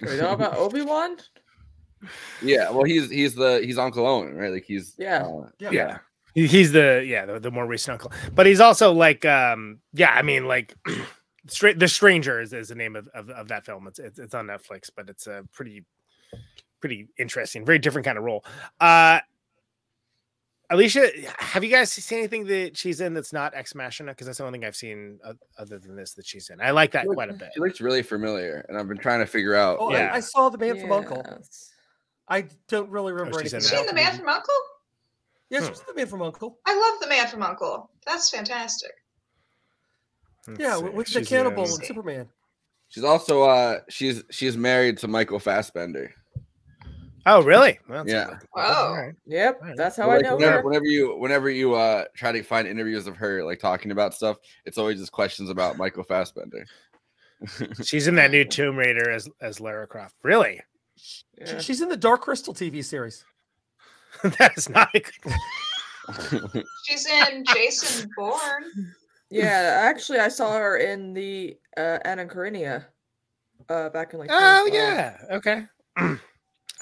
we 0.01 0.17
talking 0.17 0.33
about 0.33 0.55
Obi 0.57 0.81
Wan? 0.81 1.17
yeah, 2.41 2.69
well 2.71 2.83
he's 2.83 3.09
he's 3.09 3.35
the 3.35 3.61
he's 3.63 3.77
Uncle 3.77 4.05
Owen, 4.07 4.35
right? 4.35 4.51
Like 4.51 4.65
he's 4.65 4.95
Yeah. 4.97 5.23
uh, 5.23 5.49
yeah. 5.59 5.97
He- 6.33 6.47
He's 6.47 6.71
the 6.71 7.03
yeah 7.05 7.25
the, 7.25 7.39
the 7.41 7.51
more 7.51 7.67
recent 7.67 7.93
uncle, 8.01 8.11
but 8.33 8.45
he's 8.45 8.61
also 8.61 8.93
like 8.93 9.25
um 9.25 9.79
yeah 9.93 10.11
I 10.15 10.21
mean 10.21 10.47
like 10.47 10.73
straight 11.47 11.77
the 11.77 11.87
stranger 11.89 12.39
is, 12.39 12.53
is 12.53 12.69
the 12.69 12.75
name 12.75 12.95
of, 12.95 13.07
of, 13.09 13.29
of 13.31 13.47
that 13.49 13.65
film. 13.65 13.85
It's, 13.87 13.99
it's 13.99 14.17
it's 14.17 14.33
on 14.33 14.47
Netflix, 14.47 14.89
but 14.95 15.09
it's 15.09 15.27
a 15.27 15.43
pretty 15.53 15.83
pretty 16.79 17.09
interesting, 17.19 17.65
very 17.65 17.79
different 17.79 18.05
kind 18.05 18.17
of 18.17 18.23
role. 18.23 18.43
Uh 18.79 19.19
Alicia, 20.71 21.09
have 21.37 21.65
you 21.65 21.69
guys 21.69 21.91
seen 21.91 22.19
anything 22.19 22.45
that 22.47 22.77
she's 22.77 23.01
in 23.01 23.13
that's 23.13 23.33
not 23.33 23.53
Ex 23.53 23.75
Machina? 23.75 24.13
Because 24.13 24.25
that's 24.27 24.37
the 24.37 24.45
only 24.45 24.57
thing 24.57 24.65
I've 24.65 24.75
seen 24.75 25.19
o- 25.25 25.33
other 25.59 25.77
than 25.77 25.97
this 25.97 26.13
that 26.13 26.25
she's 26.25 26.49
in. 26.49 26.61
I 26.61 26.71
like 26.71 26.91
that 26.91 27.03
She 27.03 27.07
quite 27.09 27.29
a 27.29 27.33
bit. 27.33 27.51
She 27.53 27.59
looks 27.59 27.81
really 27.81 28.01
familiar, 28.01 28.65
and 28.69 28.77
I've 28.77 28.87
been 28.87 28.97
trying 28.97 29.19
to 29.19 29.25
figure 29.25 29.53
out. 29.53 29.79
Oh, 29.81 29.87
like, 29.87 29.97
I, 30.09 30.15
I 30.15 30.19
saw 30.21 30.47
the 30.49 30.57
man 30.57 30.79
from 30.79 30.93
Uncle. 30.93 31.23
I 32.29 32.45
don't 32.69 32.89
really 32.89 33.11
remember 33.11 33.41
she's 33.41 33.53
anything. 33.53 33.57
in 33.57 33.63
Is 33.65 33.69
she 33.69 33.77
in 33.77 33.85
the 33.85 33.91
the 33.91 33.95
man 33.95 34.17
from 34.17 34.29
Uncle? 34.29 34.53
Yes, 35.49 35.67
she's 35.67 35.81
the 35.81 35.93
man 35.93 36.07
from 36.07 36.21
Uncle. 36.21 36.57
I 36.65 36.73
love 36.73 37.01
the 37.01 37.07
man 37.07 37.27
from 37.27 37.43
Uncle. 37.43 37.89
That's 38.07 38.29
fantastic. 38.29 38.91
Yeah, 40.57 40.77
see. 40.77 40.83
with 40.83 40.93
with 40.93 41.13
the 41.13 41.25
cannibal 41.25 41.65
in- 41.65 41.71
and 41.71 41.83
Superman. 41.83 42.29
She's 42.87 43.03
also 43.03 43.43
uh 43.43 43.79
she's 43.89 44.23
she's 44.31 44.55
married 44.55 44.97
to 44.99 45.07
Michael 45.09 45.39
Fassbender. 45.39 46.13
Oh, 47.25 47.43
really? 47.43 47.77
Well, 47.87 48.03
that's 48.03 48.11
yeah. 48.11 48.39
Oh, 48.55 49.11
yep. 49.25 49.61
That's 49.75 49.95
how 49.97 50.05
So, 50.05 50.09
I 50.09 50.15
like, 50.15 50.23
know 50.23 50.35
whenever, 50.35 50.57
her. 50.57 50.63
whenever 50.63 50.85
you 50.85 51.15
whenever 51.17 51.49
you 51.49 51.75
uh 51.75 52.05
try 52.15 52.31
to 52.31 52.41
find 52.43 52.67
interviews 52.67 53.05
of 53.07 53.15
her 53.17 53.43
like 53.43 53.59
talking 53.59 53.91
about 53.91 54.13
stuff, 54.13 54.37
it's 54.65 54.77
always 54.77 54.99
just 54.99 55.11
questions 55.11 55.49
about 55.49 55.77
Michael 55.77 56.03
Fassbender. 56.03 56.65
She's 57.83 58.07
in 58.07 58.15
that 58.15 58.31
new 58.31 58.43
Tomb 58.45 58.75
Raider 58.75 59.09
as 59.09 59.29
as 59.39 59.59
Lara 59.59 59.87
Croft. 59.87 60.15
Really? 60.23 60.61
She- 60.95 61.59
She's 61.59 61.81
in 61.81 61.89
the 61.89 61.97
Dark 61.97 62.21
Crystal 62.21 62.53
TV 62.53 62.83
series. 62.83 63.23
that 64.23 64.57
is 64.57 64.69
not 64.69 64.89
a 64.93 64.99
good 64.99 66.63
she's 66.85 67.05
in 67.05 67.45
Jason 67.53 68.09
Bourne. 68.17 68.93
Yeah, 69.29 69.79
actually, 69.83 70.19
I 70.19 70.27
saw 70.27 70.53
her 70.57 70.77
in 70.77 71.13
the 71.13 71.57
uh, 71.77 71.99
Anna 72.03 72.25
Karenina 72.25 72.85
uh, 73.69 73.89
back 73.89 74.13
in 74.13 74.19
like. 74.19 74.29
Oh 74.31 74.69
yeah. 74.73 75.17
Okay. 75.31 75.65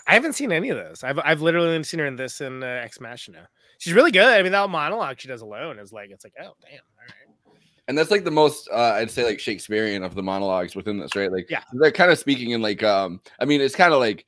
I 0.10 0.14
haven't 0.14 0.34
seen 0.34 0.52
any 0.52 0.70
of 0.70 0.78
those. 0.78 1.04
I've 1.04 1.20
I've 1.24 1.42
literally 1.42 1.70
only 1.70 1.84
seen 1.84 2.00
her 2.00 2.08
in 2.08 2.16
this 2.16 2.42
and 2.42 2.64
uh, 2.64 2.68
Ex 2.68 3.00
Machina. 3.00 3.48
She's 3.78 3.94
really 3.94 4.12
good. 4.12 4.26
I 4.28 4.42
mean, 4.42 4.52
that 4.52 4.70
monologue 4.70 5.20
she 5.20 5.28
does 5.28 5.42
alone 5.42 5.78
is 5.80 5.94
like 5.94 6.10
it's 6.10 6.24
like 6.24 6.34
oh 6.40 6.54
damn. 6.62 6.80
All 6.80 7.06
right. 7.08 7.56
And 7.88 7.98
that's 7.98 8.12
like 8.12 8.24
the 8.24 8.32
most 8.32 8.68
uh, 8.72 8.94
I'd 8.98 9.12
say 9.12 9.24
like 9.24 9.40
Shakespearean 9.40 10.04
of 10.04 10.16
the 10.16 10.24
monologues 10.24 10.76
within 10.76 10.98
this, 10.98 11.16
right? 11.16 11.32
Like 11.32 11.48
Yeah. 11.50 11.64
they're 11.74 11.92
kind 11.92 12.12
of 12.12 12.20
speaking 12.20 12.52
in 12.52 12.62
like 12.62 12.82
um 12.84 13.22
I 13.40 13.46
mean 13.46 13.62
it's 13.62 13.76
kind 13.76 13.94
of 13.94 14.00
like 14.00 14.26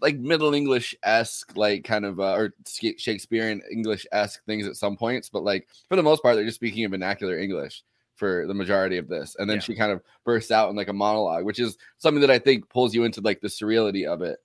like 0.00 0.16
Middle 0.18 0.54
English 0.54 0.94
esque, 1.04 1.56
like 1.56 1.84
kind 1.84 2.04
of 2.04 2.18
uh, 2.20 2.32
or 2.34 2.54
Shakespearean 2.66 3.62
English 3.70 4.06
esque 4.12 4.44
things 4.44 4.66
at 4.66 4.76
some 4.76 4.96
points, 4.96 5.28
but 5.28 5.44
like 5.44 5.68
for 5.88 5.96
the 5.96 6.02
most 6.02 6.22
part, 6.22 6.34
they're 6.34 6.44
just 6.44 6.56
speaking 6.56 6.82
in 6.84 6.90
vernacular 6.90 7.38
English 7.38 7.82
for 8.16 8.46
the 8.48 8.54
majority 8.54 8.98
of 8.98 9.06
this. 9.08 9.36
And 9.38 9.48
then 9.48 9.58
Yeah. 9.58 9.62
she 9.62 9.76
kind 9.76 9.92
of 9.92 10.02
bursts 10.24 10.50
out 10.50 10.70
in 10.70 10.76
like 10.76 10.88
a 10.88 10.92
monologue, 10.92 11.44
which 11.44 11.60
is 11.60 11.76
something 11.98 12.20
that 12.22 12.30
I 12.30 12.38
think 12.40 12.68
pulls 12.68 12.92
you 12.94 13.04
into 13.04 13.20
like 13.20 13.40
the 13.40 13.46
surreality 13.48 14.04
of 14.06 14.22
it. 14.22 14.38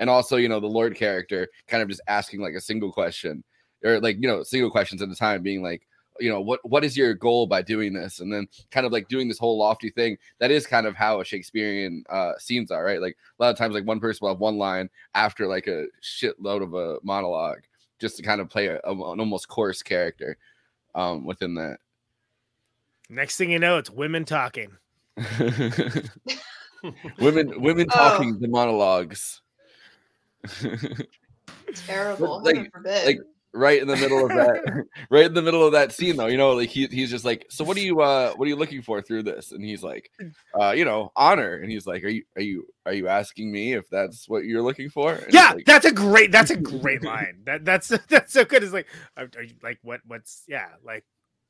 And 0.00 0.08
also, 0.08 0.36
you 0.36 0.48
know, 0.48 0.60
the 0.60 0.66
Lord 0.66 0.94
character 0.94 1.48
kind 1.66 1.82
of 1.82 1.88
just 1.88 2.00
asking 2.08 2.40
like 2.40 2.54
a 2.54 2.60
single 2.60 2.92
question 2.92 3.42
or 3.84 4.00
like, 4.00 4.16
you 4.20 4.28
know, 4.28 4.42
single 4.42 4.70
questions 4.70 5.02
at 5.02 5.08
a 5.08 5.14
time, 5.14 5.42
being 5.42 5.62
like, 5.62 5.86
you 6.20 6.28
know, 6.30 6.40
what 6.40 6.58
what 6.68 6.84
is 6.84 6.96
your 6.96 7.14
goal 7.14 7.46
by 7.46 7.62
doing 7.62 7.92
this? 7.92 8.18
And 8.20 8.32
then 8.32 8.48
kind 8.72 8.84
of 8.86 8.90
like 8.92 9.08
doing 9.08 9.28
this 9.28 9.38
whole 9.38 9.56
lofty 9.58 9.90
thing. 9.90 10.18
That 10.40 10.50
is 10.50 10.66
kind 10.66 10.86
of 10.86 10.96
how 10.96 11.20
a 11.20 11.24
Shakespearean 11.24 12.02
uh 12.10 12.32
scenes 12.38 12.70
are, 12.72 12.84
right? 12.84 13.00
Like 13.00 13.16
a 13.38 13.42
lot 13.42 13.50
of 13.50 13.56
times, 13.56 13.74
like 13.74 13.86
one 13.86 14.00
person 14.00 14.18
will 14.22 14.32
have 14.34 14.40
one 14.40 14.58
line 14.58 14.90
after 15.14 15.46
like 15.46 15.68
a 15.68 15.86
shitload 16.02 16.62
of 16.62 16.74
a 16.74 16.98
monologue, 17.04 17.60
just 18.00 18.16
to 18.16 18.22
kind 18.24 18.40
of 18.40 18.48
play 18.48 18.66
a, 18.66 18.80
a- 18.84 19.12
an 19.12 19.20
almost 19.20 19.46
coarse 19.48 19.82
character 19.82 20.36
um 20.96 21.24
within 21.24 21.54
that. 21.54 21.78
Next 23.08 23.36
thing 23.36 23.50
you 23.50 23.58
know, 23.60 23.78
it's 23.78 23.88
women 23.90 24.24
talking. 24.24 24.76
women 27.20 27.60
women 27.60 27.86
Oh. 27.90 27.94
talking 27.94 28.38
the 28.38 28.48
monologues. 28.48 29.40
Terrible. 31.74 32.42
like, 32.42 32.70
like 32.84 33.18
right 33.54 33.80
in 33.80 33.88
the 33.88 33.96
middle 33.96 34.24
of 34.24 34.28
that 34.28 34.84
right 35.10 35.26
in 35.26 35.34
the 35.34 35.42
middle 35.42 35.64
of 35.64 35.72
that 35.72 35.92
scene 35.92 36.16
though 36.16 36.26
you 36.26 36.36
know 36.36 36.52
like 36.52 36.68
he, 36.68 36.86
he's 36.86 37.10
just 37.10 37.24
like 37.24 37.46
so 37.48 37.64
what 37.64 37.76
are 37.76 37.80
you 37.80 38.00
uh 38.00 38.32
what 38.34 38.44
are 38.44 38.48
you 38.48 38.56
looking 38.56 38.82
for 38.82 39.00
through 39.00 39.22
this 39.22 39.52
and 39.52 39.64
he's 39.64 39.82
like 39.82 40.10
uh 40.60 40.70
you 40.70 40.84
know 40.84 41.10
honor 41.16 41.54
and 41.54 41.70
he's 41.70 41.86
like 41.86 42.04
are 42.04 42.08
you 42.08 42.22
are 42.36 42.42
you 42.42 42.66
are 42.86 42.92
you 42.92 43.08
asking 43.08 43.50
me 43.50 43.72
if 43.72 43.88
that's 43.90 44.28
what 44.28 44.44
you're 44.44 44.62
looking 44.62 44.90
for 44.90 45.12
And 45.14 45.32
Yeah, 45.32 45.52
like, 45.54 45.64
that's 45.64 45.86
a 45.86 45.92
great 45.92 46.30
that's 46.30 46.50
a 46.50 46.56
great 46.56 47.02
line. 47.02 47.40
That 47.44 47.64
that's 47.64 47.88
that's 48.08 48.32
so 48.32 48.44
good. 48.44 48.62
It's 48.62 48.72
like 48.72 48.86
are, 49.16 49.28
are 49.36 49.42
you 49.42 49.54
like 49.62 49.78
what 49.82 50.00
what's 50.06 50.44
yeah 50.46 50.68
like 50.84 51.04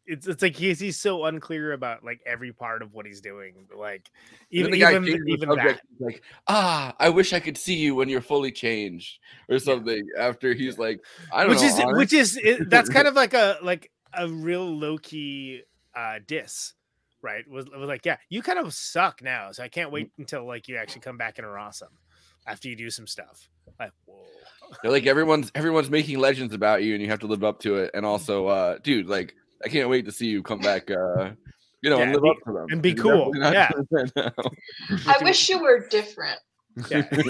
it's 0.08 0.26
it's 0.26 0.42
like 0.42 0.56
he's 0.56 0.80
he's 0.80 0.98
so 0.98 1.24
unclear 1.26 1.72
about 1.72 2.04
like 2.04 2.20
every 2.26 2.52
part 2.52 2.82
of 2.82 2.94
what 2.94 3.06
he's 3.06 3.20
doing. 3.20 3.54
Like 3.76 4.10
even 4.50 4.70
the 4.70 4.78
guy 4.78 4.92
even, 4.92 5.28
even 5.28 5.48
subject, 5.48 5.82
that. 5.98 6.04
like 6.04 6.22
ah 6.46 6.94
i 6.98 7.08
wish 7.08 7.32
i 7.32 7.40
could 7.40 7.56
see 7.56 7.74
you 7.74 7.94
when 7.94 8.08
you're 8.08 8.20
fully 8.20 8.50
changed 8.50 9.18
or 9.48 9.58
something 9.58 10.06
after 10.18 10.54
he's 10.54 10.78
like 10.78 11.00
i 11.32 11.44
don't 11.44 11.48
know. 11.48 11.54
which 11.54 11.62
know 11.62 11.68
is 11.68 11.80
honor." 11.80 11.98
which 11.98 12.12
is 12.12 12.36
it, 12.42 12.70
that's 12.70 12.88
kind 12.88 13.06
of 13.06 13.14
like 13.14 13.34
a 13.34 13.58
like 13.62 13.90
a 14.14 14.28
real 14.28 14.64
low 14.64 14.98
key 14.98 15.62
uh 15.94 16.18
diss 16.26 16.74
right 17.20 17.48
was, 17.48 17.66
was 17.66 17.88
like 17.88 18.04
yeah 18.06 18.16
you 18.28 18.42
kind 18.42 18.58
of 18.58 18.72
suck 18.72 19.22
now 19.22 19.52
so 19.52 19.62
i 19.62 19.68
can't 19.68 19.90
wait 19.90 20.10
until 20.18 20.46
like 20.46 20.68
you 20.68 20.76
actually 20.76 21.00
come 21.00 21.16
back 21.16 21.38
and 21.38 21.46
are 21.46 21.58
awesome 21.58 21.88
after 22.46 22.68
you 22.68 22.76
do 22.76 22.90
some 22.90 23.06
stuff 23.06 23.48
like 23.78 23.92
whoa 24.06 24.22
They're 24.82 24.92
like 24.92 25.06
everyone's 25.06 25.50
everyone's 25.54 25.90
making 25.90 26.18
legends 26.18 26.54
about 26.54 26.82
you 26.82 26.94
and 26.94 27.02
you 27.02 27.10
have 27.10 27.20
to 27.20 27.26
live 27.26 27.44
up 27.44 27.60
to 27.60 27.76
it 27.76 27.90
and 27.92 28.06
also 28.06 28.46
uh 28.46 28.78
dude 28.82 29.08
like 29.08 29.34
i 29.64 29.68
can't 29.68 29.88
wait 29.88 30.04
to 30.04 30.12
see 30.12 30.26
you 30.26 30.42
come 30.42 30.58
back 30.60 30.90
uh 30.90 31.30
you 31.82 31.90
know 31.90 32.00
and 32.00 32.12
live 32.12 32.22
be- 32.22 32.30
up 32.30 32.36
to 32.46 32.52
them 32.52 32.66
and 32.70 32.82
be 32.82 32.90
You're 32.90 33.02
cool, 33.02 33.32
yeah. 33.36 33.70
doing 33.70 33.86
that 34.14 34.32
now. 34.36 35.02
I 35.12 35.22
wish 35.24 35.48
you 35.48 35.60
were 35.60 35.86
different. 35.88 36.38
yeah 36.90 37.06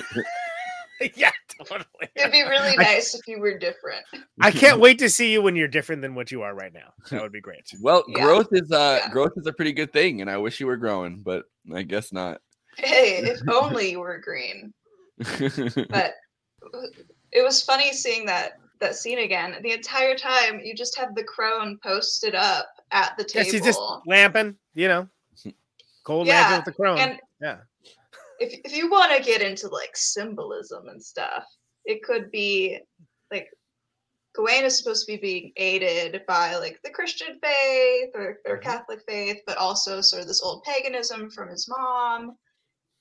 yeah 1.15 1.31
totally 1.65 1.85
It'd 2.17 2.33
be 2.33 2.43
really 2.43 2.77
nice 2.77 3.15
if 3.15 3.21
you 3.29 3.39
were 3.39 3.57
different. 3.59 4.05
i 4.41 4.51
can't 4.51 4.81
wait 4.81 4.99
to 4.99 5.09
see 5.09 5.33
you 5.33 5.41
when 5.43 5.55
you're 5.55 5.69
different 5.69 6.03
than 6.03 6.15
what 6.17 6.33
you 6.33 6.43
are 6.43 6.55
right 6.55 6.73
now 6.73 6.93
that 7.11 7.23
would 7.23 7.31
be 7.33 7.41
great 7.41 7.67
well 7.83 8.03
Yeah. 8.09 8.25
growth 8.25 8.49
is 8.53 8.73
uh 8.73 9.01
growth 9.13 9.33
is 9.37 9.47
a 9.47 9.53
pretty 9.53 9.73
good 9.73 9.93
thing 9.93 10.21
and 10.23 10.31
i 10.31 10.37
wish 10.37 10.59
you 10.61 10.67
were 10.67 10.77
growing 10.77 11.23
but 11.25 11.45
i 11.75 11.83
guess 11.83 12.13
not 12.13 12.41
Hey, 12.77 13.19
if 13.25 13.41
only 13.53 13.91
you 13.91 13.99
were 13.99 14.19
green. 14.21 14.73
But 15.91 16.15
it 17.33 17.43
was 17.43 17.61
funny 17.61 17.93
seeing 17.93 18.25
that 18.27 18.53
that 18.81 18.97
scene 18.97 19.19
again. 19.19 19.57
The 19.63 19.73
entire 19.73 20.15
time, 20.15 20.61
you 20.63 20.75
just 20.75 20.97
have 20.99 21.15
the 21.15 21.25
crone 21.25 21.79
posted 21.83 22.35
up 22.35 22.69
at 22.91 23.17
the 23.17 23.25
yeah 23.35 23.43
table. 23.43 23.51
she's 23.51 23.63
just 23.63 23.81
lamping 24.07 24.57
you 24.75 24.89
know 24.89 25.09
cold 26.05 26.27
Yeah, 26.27 26.41
lamping 26.41 26.57
with 26.57 26.65
the 26.65 26.73
crone 26.73 26.99
and- 26.99 27.21
yeah 27.41 27.57
if 28.39 28.61
if 28.65 28.77
you 28.77 28.91
want 28.91 29.17
to 29.17 29.23
get 29.23 29.43
into 29.43 29.69
like 29.69 29.91
symbolism 29.95 30.89
and 30.89 31.03
stuff, 31.03 31.45
it 31.85 32.03
could 32.03 32.31
be 32.31 32.79
like 33.31 33.49
Gawain 34.35 34.65
is 34.65 34.79
supposed 34.79 35.07
to 35.07 35.13
be 35.13 35.21
being 35.21 35.53
aided 35.57 36.23
by 36.29 36.57
like 36.57 36.79
the 36.85 36.91
Christian 36.91 37.39
faith 37.43 38.11
or, 38.15 38.39
or 38.47 38.57
mm-hmm. 38.57 38.69
Catholic 38.69 39.01
faith, 39.09 39.39
but 39.47 39.59
also 39.59 40.01
sort 40.01 40.23
of 40.23 40.29
this 40.29 40.43
old 40.43 40.63
paganism 40.65 41.31
from 41.31 41.49
his 41.49 41.69
mom. 41.69 42.37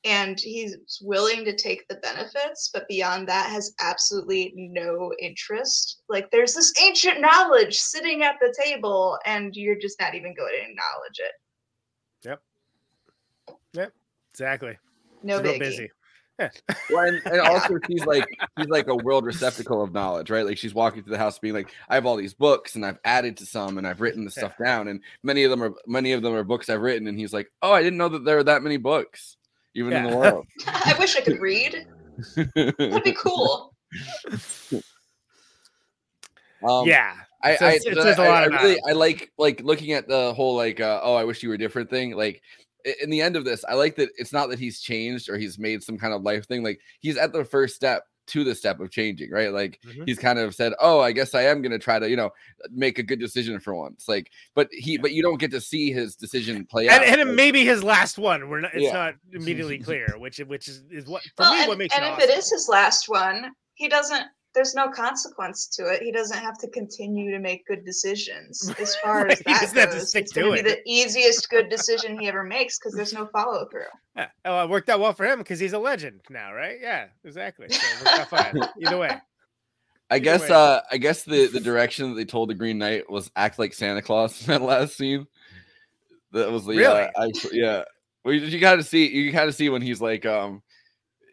And 0.06 0.40
he's 0.40 0.78
willing 1.02 1.44
to 1.46 1.56
take 1.56 1.88
the 1.88 1.96
benefits, 1.96 2.70
but 2.74 2.88
beyond 2.88 3.28
that, 3.28 3.50
has 3.50 3.74
absolutely 3.82 4.54
no 4.56 5.12
interest. 5.20 6.04
Like, 6.08 6.30
there's 6.32 6.54
this 6.54 6.74
ancient 6.82 7.20
knowledge 7.20 7.78
sitting 7.78 8.24
at 8.24 8.36
the 8.40 8.56
table, 8.64 9.18
and 9.26 9.56
you're 9.56 9.80
just 9.80 10.00
not 10.00 10.16
even 10.16 10.34
going 10.36 10.54
to 10.54 10.72
acknowledge 10.72 11.20
it. 11.20 11.32
yep 12.24 12.42
yep 13.74 13.92
exactly 14.34 14.78
No 15.24 15.38
She's 15.38 15.46
biggie. 15.46 15.60
busy 15.60 15.90
well, 16.92 17.08
and, 17.08 17.22
and 17.26 17.40
also 17.42 17.80
she's 17.90 18.06
like 18.06 18.28
she's 18.58 18.68
like 18.68 18.88
a 18.88 18.96
world 18.96 19.26
receptacle 19.26 19.82
of 19.82 19.92
knowledge, 19.94 20.30
right? 20.30 20.46
Like 20.46 20.58
she's 20.58 20.74
walking 20.74 21.04
through 21.04 21.14
the 21.14 21.18
house 21.18 21.40
being 21.40 21.56
like, 21.56 21.74
I 21.90 21.96
have 21.96 22.06
all 22.06 22.16
these 22.16 22.36
books 22.36 22.76
and 22.76 22.86
I've 22.86 23.00
added 23.04 23.38
to 23.38 23.46
some 23.46 23.78
and 23.78 23.88
I've 23.88 24.02
written 24.02 24.24
this 24.24 24.36
stuff 24.36 24.54
down, 24.64 24.88
and 24.88 25.02
many 25.24 25.44
of 25.44 25.52
them 25.52 25.64
are 25.64 25.74
many 25.88 26.12
of 26.12 26.22
them 26.22 26.34
are 26.34 26.44
books 26.44 26.70
I've 26.70 26.82
written. 26.82 27.08
And 27.08 27.18
he's 27.18 27.34
like, 27.34 27.52
Oh, 27.62 27.72
I 27.72 27.82
didn't 27.82 27.98
know 27.98 28.10
that 28.10 28.24
there 28.24 28.36
were 28.36 28.44
that 28.44 28.62
many 28.62 28.78
books 28.78 29.38
even 29.78 29.94
in 29.94 30.04
the 30.10 30.18
world. 30.18 30.46
I 30.68 30.94
wish 31.00 31.16
I 31.16 31.22
could 31.22 31.40
read. 31.40 31.86
That'd 32.36 33.04
be 33.04 33.14
cool. 33.14 33.74
Um, 36.68 36.88
yeah 36.88 37.14
I, 37.44 37.52
It 37.52 37.60
says- 37.60 37.86
I, 37.88 37.90
it 37.92 38.02
says 38.02 38.18
a 38.18 38.24
I- 38.24 38.28
lot 38.30 38.44
I 38.44 38.46
about 38.48 38.64
really. 38.64 38.80
I 38.90 38.94
like 38.94 39.32
like 39.38 39.62
looking 39.62 39.94
at 39.94 40.08
the 40.08 40.34
whole 40.34 40.56
like 40.56 40.80
uh, 40.80 41.00
oh 41.04 41.14
I 41.14 41.24
wish 41.24 41.44
you 41.44 41.50
were 41.50 41.58
different 41.58 41.88
thing 41.90 42.16
like 42.16 42.42
in 43.02 43.10
the 43.12 43.22
end 43.22 43.36
of 43.36 43.46
this, 43.46 43.64
I 43.68 43.74
like 43.76 43.96
that 43.98 44.10
it's 44.18 44.34
not 44.34 44.50
that 44.50 44.58
he's 44.60 44.80
changed 44.82 45.30
or 45.30 45.38
he's 45.38 45.60
made 45.60 45.84
some 45.84 45.98
kind 46.00 46.14
of 46.14 46.22
life 46.24 46.48
thing. 46.48 46.64
Like 46.64 46.80
he's 47.00 47.18
at 47.18 47.32
the 47.34 47.44
first 47.46 47.76
step 47.76 48.04
to 48.28 48.44
the 48.44 48.54
step 48.56 48.80
of 48.80 48.92
changing, 48.92 49.32
right? 49.32 49.52
Like 49.52 49.80
Mhm. 49.86 50.04
he's 50.06 50.20
kind 50.20 50.38
of 50.40 50.54
said, 50.54 50.74
"Oh, 50.80 51.00
I 51.00 51.12
guess 51.12 51.34
I 51.34 51.44
am 51.44 51.62
going 51.62 51.72
to 51.72 51.80
try 51.80 51.98
to, 52.00 52.10
you 52.10 52.16
know, 52.16 52.32
make 52.72 53.00
a 53.00 53.04
good 53.04 53.20
decision 53.20 53.60
for 53.60 53.74
once." 53.76 54.08
Like, 54.08 54.30
but 54.56 54.68
he, 54.72 54.98
but 54.98 55.12
you 55.14 55.22
don't 55.24 55.40
get 55.40 55.52
to 55.52 55.62
see 55.62 55.92
his 55.92 56.16
decision 56.16 56.66
play 56.66 56.88
and, 56.88 57.02
out. 57.02 57.08
and 57.08 57.22
it 57.22 57.28
like- 57.28 57.36
may 57.36 57.52
be 57.52 57.66
his 57.66 57.84
last 57.84 58.18
one. 58.18 58.50
We're 58.50 58.62
not. 58.62 58.74
It's 58.74 58.84
Yeah. 58.84 58.94
not 58.94 59.16
immediately 59.34 59.80
clear, 59.80 60.16
which 60.18 60.38
which 60.40 60.68
is, 60.68 60.84
is 60.92 61.06
what 61.08 61.24
for 61.24 61.44
well, 61.44 61.54
me 61.54 61.60
and, 61.62 61.68
what 61.70 61.78
makes 61.78 61.96
and 61.96 62.04
it 62.06 62.08
if 62.10 62.14
awesome. 62.18 62.30
it 62.30 62.38
is 62.38 62.52
his 62.52 62.68
last 62.70 63.10
one, 63.10 63.52
he 63.76 63.88
doesn't. 63.88 64.26
There's 64.58 64.74
no 64.74 64.90
consequence 64.90 65.68
to 65.76 65.84
it. 65.86 66.02
He 66.02 66.12
doesn't 66.12 66.40
have 66.40 66.58
to 66.58 66.68
continue 66.70 67.30
to 67.32 67.38
make 67.40 67.64
good 67.68 67.86
decisions. 67.86 68.74
As 68.80 68.96
far 68.98 69.28
as 69.28 69.40
Right, 69.46 69.48
he 69.48 69.54
that 69.54 69.62
have 69.76 69.90
to 69.92 69.98
goes, 69.98 70.10
stick 70.10 70.24
it's 70.24 70.34
going 70.34 70.52
to 70.52 70.58
to 70.58 70.64
be 70.64 70.70
the 70.72 70.82
easiest 70.90 71.48
good 71.52 71.70
decision 71.70 72.20
he 72.20 72.28
ever 72.28 72.44
makes 72.44 72.80
because 72.80 72.96
there's 72.96 73.14
no 73.14 73.28
follow 73.28 73.68
through. 73.70 73.84
Yeah. 74.16 74.30
Oh, 74.46 74.64
it 74.64 74.70
worked 74.72 74.90
out 74.90 75.00
well 75.00 75.14
for 75.14 75.28
him 75.28 75.38
because 75.38 75.60
he's 75.60 75.74
a 75.74 75.78
legend 75.80 76.22
now, 76.32 76.54
right? 76.54 76.78
Yeah, 76.82 77.06
exactly. 77.24 77.68
So 77.70 77.86
it 77.86 78.04
worked 78.04 78.20
out 78.20 78.54
fine. 78.54 78.62
Either 78.84 78.98
way. 78.98 79.10
I 80.10 80.16
Either 80.16 80.24
guess 80.24 80.42
way. 80.42 80.56
uh 80.56 80.82
I 80.92 80.98
guess 80.98 81.24
the 81.24 81.46
the 81.48 81.60
direction 81.60 82.10
that 82.10 82.16
they 82.16 82.26
told 82.26 82.50
the 82.50 82.56
Green 82.56 82.80
Knight 82.80 83.08
was 83.12 83.30
act 83.36 83.60
like 83.60 83.74
Santa 83.76 84.02
Claus 84.02 84.42
in 84.48 84.48
that 84.48 84.62
last 84.64 84.98
scene. 84.98 85.28
That 86.32 86.52
was 86.52 86.66
the 86.66 86.76
Really? 86.78 87.04
uh, 87.04 87.26
actual, 87.28 87.52
yeah. 87.54 87.84
Well, 88.26 88.34
you, 88.34 88.42
you 88.42 88.60
got 88.60 88.76
to 88.76 88.84
see 88.84 89.08
you 89.08 89.32
got 89.32 89.46
to 89.46 89.54
see 89.54 89.70
when 89.70 89.82
he's 89.84 90.02
like 90.02 90.26
um 90.26 90.64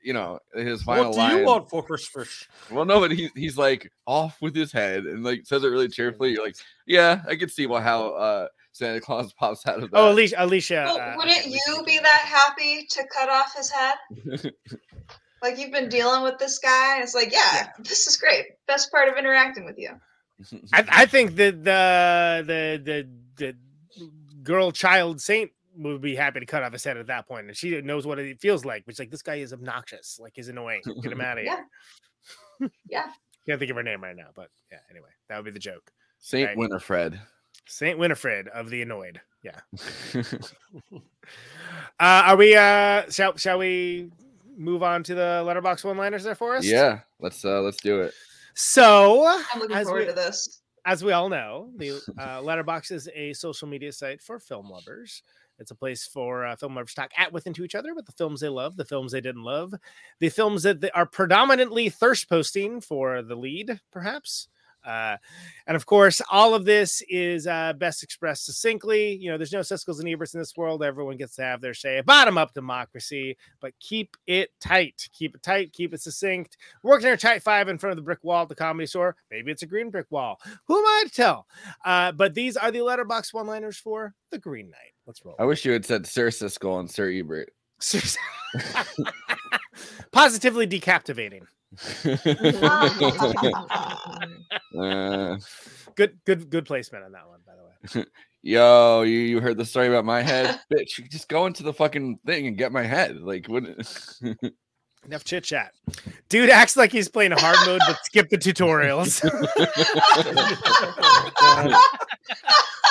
you 0.04 0.12
know 0.12 0.38
his 0.54 0.82
final 0.82 1.06
What 1.06 1.12
do 1.14 1.18
line. 1.18 1.38
you 1.38 1.44
want 1.44 1.70
for 1.70 1.82
Christmas? 1.82 2.46
Well, 2.70 2.84
no, 2.84 3.00
but 3.00 3.10
he, 3.10 3.30
he's 3.34 3.56
like 3.58 3.90
off 4.06 4.40
with 4.40 4.54
his 4.54 4.70
head 4.70 5.04
and 5.04 5.24
like 5.24 5.46
says 5.46 5.64
it 5.64 5.68
really 5.68 5.88
cheerfully. 5.88 6.32
You're 6.32 6.44
like, 6.44 6.56
yeah, 6.86 7.22
I 7.28 7.36
can 7.36 7.48
see 7.48 7.66
what 7.66 7.82
how 7.82 8.10
uh 8.10 8.48
Santa 8.72 9.00
Claus 9.00 9.32
pops 9.38 9.66
out 9.66 9.82
of 9.82 9.90
that. 9.90 9.96
Oh, 9.96 10.12
Alicia. 10.12 10.36
Alicia. 10.38 10.82
Well, 10.86 11.00
uh, 11.00 11.14
wouldn't 11.16 11.46
you 11.46 11.82
be 11.86 11.98
that 11.98 12.22
happy 12.24 12.86
to 12.90 13.04
cut 13.12 13.28
off 13.28 13.54
his 13.56 13.70
head? 13.70 14.52
Like 15.42 15.58
you've 15.58 15.72
been 15.72 15.90
dealing 15.90 16.22
with 16.22 16.38
this 16.38 16.58
guy, 16.58 17.02
it's 17.02 17.14
like, 17.14 17.30
yeah, 17.30 17.68
this 17.78 18.06
is 18.06 18.16
great. 18.16 18.46
Best 18.66 18.90
part 18.90 19.10
of 19.10 19.18
interacting 19.18 19.66
with 19.66 19.76
you. 19.78 19.90
I, 20.72 20.84
I 20.88 21.06
think 21.06 21.36
that 21.36 21.62
the 21.64 22.42
the 22.46 22.80
the 22.82 23.08
the 23.36 23.54
girl 24.42 24.72
child 24.72 25.20
saint 25.20 25.50
would 25.76 26.00
be 26.00 26.14
happy 26.14 26.40
to 26.40 26.46
cut 26.46 26.62
off 26.62 26.72
his 26.72 26.84
head 26.84 26.96
at 26.96 27.06
that 27.08 27.26
point, 27.28 27.46
and 27.46 27.56
she 27.56 27.80
knows 27.80 28.06
what 28.06 28.18
it 28.18 28.40
feels 28.40 28.64
like. 28.64 28.86
Which 28.86 28.98
like 28.98 29.10
this 29.10 29.22
guy 29.22 29.36
is 29.36 29.52
obnoxious, 29.52 30.18
like 30.20 30.32
he's 30.36 30.48
annoying. 30.48 30.82
Get 31.02 31.12
him 31.12 31.20
out 31.20 31.38
of 31.38 31.44
here. 31.44 31.66
Yeah. 32.60 32.68
Yeah. 32.88 33.06
Can't 33.46 33.58
think 33.58 33.70
of 33.70 33.76
her 33.76 33.82
name 33.82 34.02
right 34.02 34.16
now, 34.16 34.28
but 34.34 34.48
yeah. 34.72 34.78
Anyway, 34.90 35.08
that 35.28 35.36
would 35.36 35.44
be 35.44 35.50
the 35.50 35.58
joke. 35.58 35.90
Saint 36.20 36.48
Right. 36.48 36.56
Winifred. 36.56 37.20
Saint 37.66 37.98
Winifred 37.98 38.48
of 38.48 38.70
the 38.70 38.80
Annoyed. 38.82 39.20
Yeah. 39.42 39.60
uh, 40.94 40.98
are 41.98 42.36
we? 42.36 42.54
uh 42.56 43.10
Shall 43.10 43.36
Shall 43.36 43.58
we 43.58 44.10
move 44.56 44.82
on 44.82 45.02
to 45.04 45.14
the 45.14 45.42
Letterboxd 45.46 45.84
one 45.84 45.96
liners 45.98 46.24
there 46.24 46.34
for 46.34 46.56
us? 46.56 46.64
yeah, 46.64 47.00
let's 47.20 47.44
uh 47.44 47.60
let's 47.60 47.82
do 47.82 48.00
it. 48.02 48.14
So, 48.54 49.26
I'm 49.52 49.60
looking 49.60 49.76
as 49.76 49.86
forward 49.86 50.00
we, 50.02 50.06
to 50.06 50.12
this. 50.12 50.60
as 50.86 51.02
we 51.02 51.10
all 51.12 51.28
know, 51.28 51.70
the 51.76 51.90
uh, 52.18 52.38
Letterboxd 52.40 52.92
is 52.92 53.08
a 53.14 53.32
social 53.32 53.66
media 53.66 53.90
site 53.92 54.22
for 54.22 54.38
film 54.38 54.70
lovers. 54.70 55.22
It's 55.58 55.70
a 55.70 55.76
place 55.76 56.06
for 56.06 56.44
uh, 56.44 56.56
film 56.56 56.74
lovers 56.74 56.94
to 56.94 57.02
talk 57.02 57.12
at 57.16 57.32
with 57.32 57.46
and 57.46 57.54
to 57.54 57.64
each 57.64 57.74
other 57.74 57.92
about 57.92 58.06
the 58.06 58.12
films 58.12 58.40
they 58.40 58.48
love, 58.48 58.76
the 58.76 58.84
films 58.84 59.12
they 59.12 59.20
didn't 59.20 59.44
love, 59.44 59.74
the 60.18 60.28
films 60.28 60.62
that 60.64 60.90
are 60.94 61.06
predominantly 61.06 61.88
thirst 61.88 62.28
posting 62.28 62.80
for 62.80 63.22
the 63.22 63.36
lead, 63.36 63.80
perhaps. 63.92 64.48
Uh, 64.84 65.16
and 65.66 65.76
of 65.76 65.86
course, 65.86 66.20
all 66.30 66.54
of 66.54 66.64
this 66.64 67.02
is 67.08 67.46
uh, 67.46 67.72
best 67.74 68.02
expressed 68.02 68.44
succinctly. 68.44 69.14
You 69.14 69.30
know, 69.30 69.38
there's 69.38 69.52
no 69.52 69.60
Siskel's 69.60 69.98
and 69.98 70.08
Eberts 70.08 70.34
in 70.34 70.40
this 70.40 70.56
world. 70.56 70.82
Everyone 70.82 71.16
gets 71.16 71.36
to 71.36 71.42
have 71.42 71.60
their 71.60 71.74
say. 71.74 72.00
Bottom 72.02 72.36
up 72.36 72.52
democracy, 72.52 73.36
but 73.60 73.72
keep 73.80 74.16
it 74.26 74.50
tight. 74.60 75.08
Keep 75.12 75.36
it 75.36 75.42
tight. 75.42 75.72
Keep 75.72 75.94
it 75.94 76.02
succinct. 76.02 76.58
Working 76.82 77.08
our 77.08 77.16
tight 77.16 77.42
five 77.42 77.68
in 77.68 77.78
front 77.78 77.92
of 77.92 77.96
the 77.96 78.02
brick 78.02 78.22
wall 78.22 78.42
at 78.42 78.48
the 78.48 78.54
comedy 78.54 78.86
store. 78.86 79.16
Maybe 79.30 79.50
it's 79.50 79.62
a 79.62 79.66
green 79.66 79.90
brick 79.90 80.06
wall. 80.10 80.38
Who 80.66 80.78
am 80.78 80.84
I 80.84 81.04
to 81.06 81.10
tell? 81.10 81.46
Uh, 81.84 82.12
but 82.12 82.34
these 82.34 82.56
are 82.56 82.70
the 82.70 82.80
Letterboxd 82.80 83.32
one 83.32 83.46
liners 83.46 83.78
for 83.78 84.14
the 84.30 84.38
Green 84.38 84.66
Knight. 84.70 84.93
Let's 85.06 85.24
roll. 85.24 85.36
I 85.38 85.44
wish 85.44 85.64
you 85.64 85.72
had 85.72 85.84
said 85.84 86.06
Sir 86.06 86.28
Siskel 86.28 86.80
and 86.80 86.90
Sir 86.90 87.10
Ebert. 87.10 87.50
Sir, 87.80 88.00
Positively 90.12 90.66
decaptivating. 90.66 91.42
Uh, 94.78 95.36
Good, 95.96 96.18
good, 96.24 96.50
good 96.50 96.66
placement 96.66 97.04
on 97.04 97.12
that 97.12 97.28
one, 97.28 97.38
by 97.46 97.52
the 97.54 98.00
way. 98.00 98.06
Yo, 98.42 99.02
you, 99.02 99.18
you 99.18 99.40
heard 99.40 99.56
the 99.56 99.64
story 99.64 99.86
about 99.86 100.04
my 100.04 100.22
head? 100.22 100.58
Bitch, 100.72 100.98
you 100.98 101.08
just 101.08 101.28
go 101.28 101.46
into 101.46 101.62
the 101.62 101.72
fucking 101.72 102.18
thing 102.26 102.48
and 102.48 102.58
get 102.58 102.72
my 102.72 102.82
head. 102.82 103.20
Like, 103.20 103.46
wouldn't 103.48 103.86
Enough 105.06 105.24
chit 105.24 105.44
chat. 105.44 105.72
Dude 106.28 106.50
acts 106.50 106.76
like 106.76 106.90
he's 106.90 107.08
playing 107.08 107.32
hard 107.32 107.58
mode, 107.66 107.82
but 107.86 107.96
skip 108.04 108.28
the 108.30 108.38
tutorials. 108.38 109.20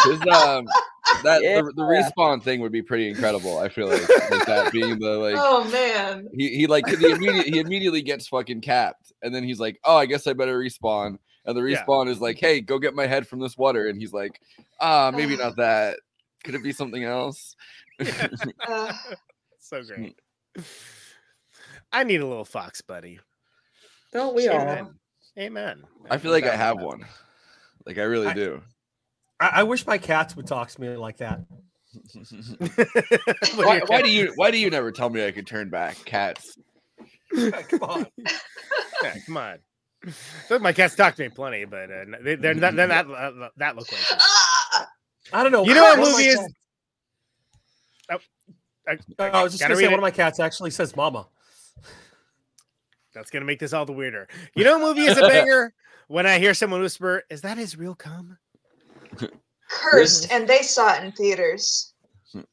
His, 0.06 0.20
um, 0.28 0.68
that 1.24 1.42
the, 1.42 1.74
the 1.76 1.84
respawn 1.84 2.44
thing 2.44 2.62
would 2.62 2.72
be 2.72 2.82
pretty 2.82 3.10
incredible. 3.10 3.58
I 3.58 3.70
feel 3.70 3.88
like, 3.88 4.02
like 4.30 4.46
that 4.46 4.72
being 4.72 5.00
the 5.00 5.10
like 5.12 5.38
Oh 5.38 5.64
man. 5.70 6.30
he, 6.36 6.50
he 6.56 6.68
like 6.68 6.88
he 6.88 7.10
immediately 7.10 7.52
he 7.52 7.60
immediately 7.60 8.02
gets 8.02 8.28
fucking 8.28 8.62
capped, 8.62 9.12
and 9.22 9.34
then 9.34 9.44
he's 9.44 9.60
like, 9.60 9.80
"Oh, 9.84 9.98
I 9.98 10.06
guess 10.06 10.28
I 10.28 10.34
better 10.34 10.60
respawn." 10.60 11.18
And 11.46 11.58
the 11.58 11.62
Yeah. 11.62 11.84
respawn 11.86 12.10
is 12.10 12.20
like, 12.20 12.40
"Hey, 12.40 12.62
go 12.62 12.80
get 12.80 12.94
my 12.96 13.08
head 13.08 13.28
from 13.28 13.40
this 13.40 13.58
water," 13.58 13.88
and 13.88 14.00
he's 14.00 14.14
like, 14.14 14.40
"Ah, 14.80 15.12
maybe 15.14 15.36
not 15.36 15.58
that. 15.58 16.00
Could 16.44 16.56
it 16.56 16.64
be 16.64 16.72
something 16.74 17.04
else?" 17.04 17.56
Uh, 18.68 18.94
so 19.60 19.82
great. 19.84 20.16
I 21.94 22.04
need 22.04 22.20
a 22.22 22.26
little 22.28 22.44
fox 22.44 22.82
buddy. 22.82 23.20
Don't 24.12 24.36
we 24.36 24.48
all? 24.48 24.60
Amen. 24.60 24.96
Amen. 25.38 25.84
I 26.10 26.18
feel 26.18 26.32
like 26.32 26.46
I 26.46 26.56
have 26.56 26.82
one. 26.82 27.06
Like 27.86 27.98
I 27.98 28.04
really 28.04 28.28
I- 28.28 28.34
do. 28.34 28.62
I, 29.40 29.50
I 29.56 29.64
wish 29.64 29.86
my 29.88 29.98
cats 29.98 30.36
would 30.36 30.48
talk 30.48 30.70
to 30.70 30.82
me 30.82 30.90
like 30.96 31.18
that. 31.18 31.40
why, 33.56 33.82
why 33.86 34.02
do 34.02 34.10
you 34.10 34.32
why 34.36 34.50
do 34.52 34.58
you 34.58 34.70
never 34.70 34.92
tell 34.92 35.10
me 35.10 35.26
I 35.26 35.32
could 35.32 35.46
turn 35.46 35.70
back 35.70 35.96
cats? 36.06 36.58
Come 37.32 37.84
on. 37.84 38.08
Yeah, 39.04 39.16
come 39.26 39.38
on. 39.38 39.58
So 40.50 40.60
my 40.60 40.74
cats 40.74 40.96
talk 40.96 41.16
to 41.16 41.24
me 41.24 41.30
plenty, 41.30 41.64
but 41.64 41.90
uh, 41.90 42.04
they, 42.22 42.36
they're 42.36 42.54
not 42.54 42.76
they're 42.76 42.88
not 42.88 43.10
uh, 43.10 43.48
that 43.56 43.78
loquacious. 43.78 44.22
I 45.32 45.44
don't 45.44 45.54
know. 45.54 45.64
You 45.64 45.74
know 45.74 45.84
what 45.84 45.98
one 46.00 46.12
movie 46.12 46.26
is? 46.26 46.54
Oh, 48.12 48.18
I, 48.86 48.98
Uh, 49.18 49.30
I 49.32 49.44
was 49.44 49.54
just 49.54 49.64
gonna 49.64 49.78
say 49.78 49.84
read 49.84 49.92
one 49.92 50.00
of 50.00 50.02
my 50.02 50.12
cats 50.12 50.42
actually 50.42 50.72
says 50.72 50.94
"mama." 50.94 51.28
That's 53.14 53.30
gonna 53.30 53.46
make 53.46 53.60
this 53.60 53.74
all 53.74 53.86
the 53.86 53.94
weirder. 53.94 54.28
You 54.56 54.64
know, 54.64 54.78
what 54.80 54.96
movie 54.96 55.08
is 55.08 55.18
a 55.18 55.28
banger 55.28 55.74
when 56.08 56.26
I 56.26 56.40
hear 56.40 56.54
someone 56.54 56.82
whisper, 56.82 57.24
"Is 57.30 57.42
that 57.42 57.58
his 57.58 57.78
real 57.78 57.96
cum?" 57.96 58.38
cursed, 59.70 60.32
and 60.32 60.48
they 60.48 60.62
saw 60.62 60.96
it 60.96 61.04
in 61.04 61.12
theaters. 61.12 61.94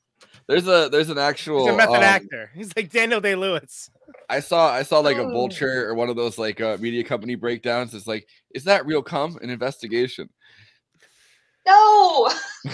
There's 0.49 0.67
a 0.67 0.89
there's 0.91 1.11
an 1.11 1.19
actual 1.19 1.59
He's 1.61 1.73
a 1.73 1.77
method 1.77 1.97
um, 1.97 2.03
actor. 2.03 2.51
He's 2.55 2.75
like 2.77 2.91
Daniel 2.91 3.21
Day 3.21 3.35
Lewis. 3.37 3.91
I 4.29 4.41
saw 4.41 4.73
I 4.73 4.83
saw 4.83 4.99
like 5.01 5.17
a 5.17 5.23
Oh. 5.23 5.31
vulture 5.31 5.89
or 5.89 5.95
one 5.95 6.09
of 6.09 6.17
those 6.17 6.39
like 6.39 6.61
uh, 6.61 6.77
media 6.81 7.05
company 7.05 7.35
breakdowns. 7.37 7.95
It's 7.95 8.07
like, 8.07 8.27
is 8.55 8.65
that 8.65 8.87
real 8.87 9.03
cum? 9.03 9.39
An 9.43 9.51
investigation. 9.51 10.29
No. 11.67 12.31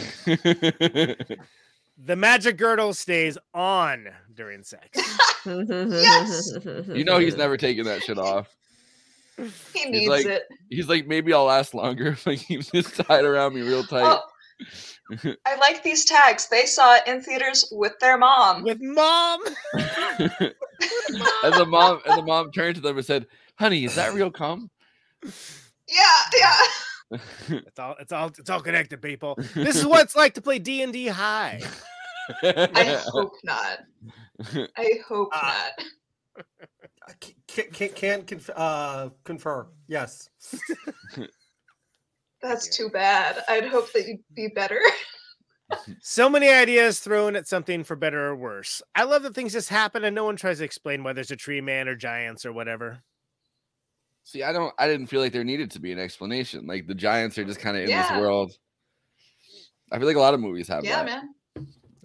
The 1.99 2.17
magic 2.17 2.59
girdle 2.59 2.93
stays 2.95 3.39
on 3.55 4.09
during 4.35 4.63
sex. 4.63 4.89
yes. 5.47 6.53
you 6.89 7.05
know 7.05 7.19
he's 7.19 7.37
never 7.37 7.57
taking 7.57 7.85
that 7.85 8.03
shit 8.03 8.19
off. 8.19 8.55
He 9.39 9.45
He's 9.75 9.87
needs 9.91 10.09
like 10.09 10.27
it. 10.27 10.43
he's 10.71 10.89
like 10.89 11.07
maybe 11.07 11.33
I'll 11.35 11.45
last 11.45 11.75
longer 11.75 12.09
if 12.09 12.27
I 12.27 12.37
keep 12.37 12.65
this 12.67 12.91
tied 12.91 13.25
around 13.25 13.55
me 13.55 13.61
real 13.63 13.85
tight. 13.85 14.03
Oh, 14.05 15.35
I 15.45 15.57
like 15.57 15.83
these 15.83 16.05
tags. 16.07 16.49
They 16.49 16.65
saw 16.65 16.95
it 16.97 17.03
in 17.07 17.21
theaters 17.23 17.69
with 17.71 17.93
their 18.01 18.17
mom. 18.17 18.63
With 18.63 18.79
mom. 18.81 19.41
and 19.75 20.55
the 21.55 21.67
mom 21.69 22.01
and 22.07 22.19
the 22.19 22.23
mom 22.23 22.51
turned 22.51 22.77
to 22.77 22.81
them 22.81 22.97
and 22.97 23.05
said, 23.07 23.27
"Honey, 23.59 23.85
is 23.85 23.95
that 23.97 24.15
real 24.15 24.31
cum?" 24.31 24.71
Yeah, 25.23 26.01
yeah. 26.39 26.57
It's 27.49 27.79
all 27.79 27.95
it's 28.01 28.13
all 28.13 28.29
it's 28.29 28.51
all 28.51 28.61
connected, 28.61 29.01
people. 29.01 29.39
This 29.55 29.77
is 29.77 29.87
what 29.87 30.03
it's 30.05 30.17
like 30.17 30.35
to 30.35 30.41
play 30.43 30.59
D 30.59 30.83
and 30.83 30.93
D 30.93 31.07
high. 31.07 31.61
I 32.43 33.01
hope 33.09 33.33
not. 33.45 33.79
I 34.77 34.91
hope 35.09 35.29
Ah. 35.33 35.69
not. 35.79 37.21
Can 37.47 37.71
can, 37.71 37.89
can 37.91 38.23
conf- 38.25 38.51
uh, 38.57 39.11
confer. 39.25 39.69
Yes. 39.87 40.29
That's 42.43 42.69
too 42.69 42.89
bad. 42.91 43.43
I'd 43.49 43.67
hope 43.67 43.93
that 43.93 44.07
you'd 44.07 44.21
be 44.35 44.49
better. 44.49 44.81
So 46.01 46.29
many 46.29 46.49
ideas 46.49 47.01
thrown 47.01 47.35
at 47.35 47.49
something 47.49 47.83
for 47.83 47.97
better 47.97 48.27
or 48.27 48.37
worse. 48.37 48.83
I 48.95 49.03
love 49.05 49.23
that 49.25 49.35
things 49.35 49.53
just 49.53 49.69
happen 49.69 50.05
and 50.05 50.15
no 50.15 50.25
one 50.25 50.37
tries 50.37 50.59
to 50.59 50.65
explain 50.65 51.03
why 51.03 51.13
there's 51.13 51.31
a 51.33 51.37
tree 51.37 51.61
man 51.61 51.89
or 51.89 51.97
giants 51.97 52.45
or 52.47 52.53
whatever. 52.53 52.99
See, 54.27 54.43
I 54.43 54.53
don't. 54.53 54.75
I 54.77 54.89
didn't 54.89 55.07
feel 55.07 55.21
like 55.21 55.33
there 55.33 55.45
needed 55.45 55.71
to 55.71 55.79
be 55.79 55.93
an 55.93 56.01
explanation. 56.01 56.67
Like 56.67 56.89
the 56.89 56.97
giants 56.97 57.39
are 57.39 57.45
just 57.45 57.61
kind 57.61 57.77
of 57.77 57.85
in 57.85 57.91
Yeah. 57.91 58.03
this 58.13 58.21
world. 58.21 58.53
I 59.93 59.99
feel 59.99 60.09
like 60.09 60.17
a 60.17 60.21
lot 60.21 60.35
of 60.35 60.41
movies 60.41 60.67
have 60.67 60.85
yeah, 60.85 61.05
that. 61.05 61.07
man. 61.07 61.29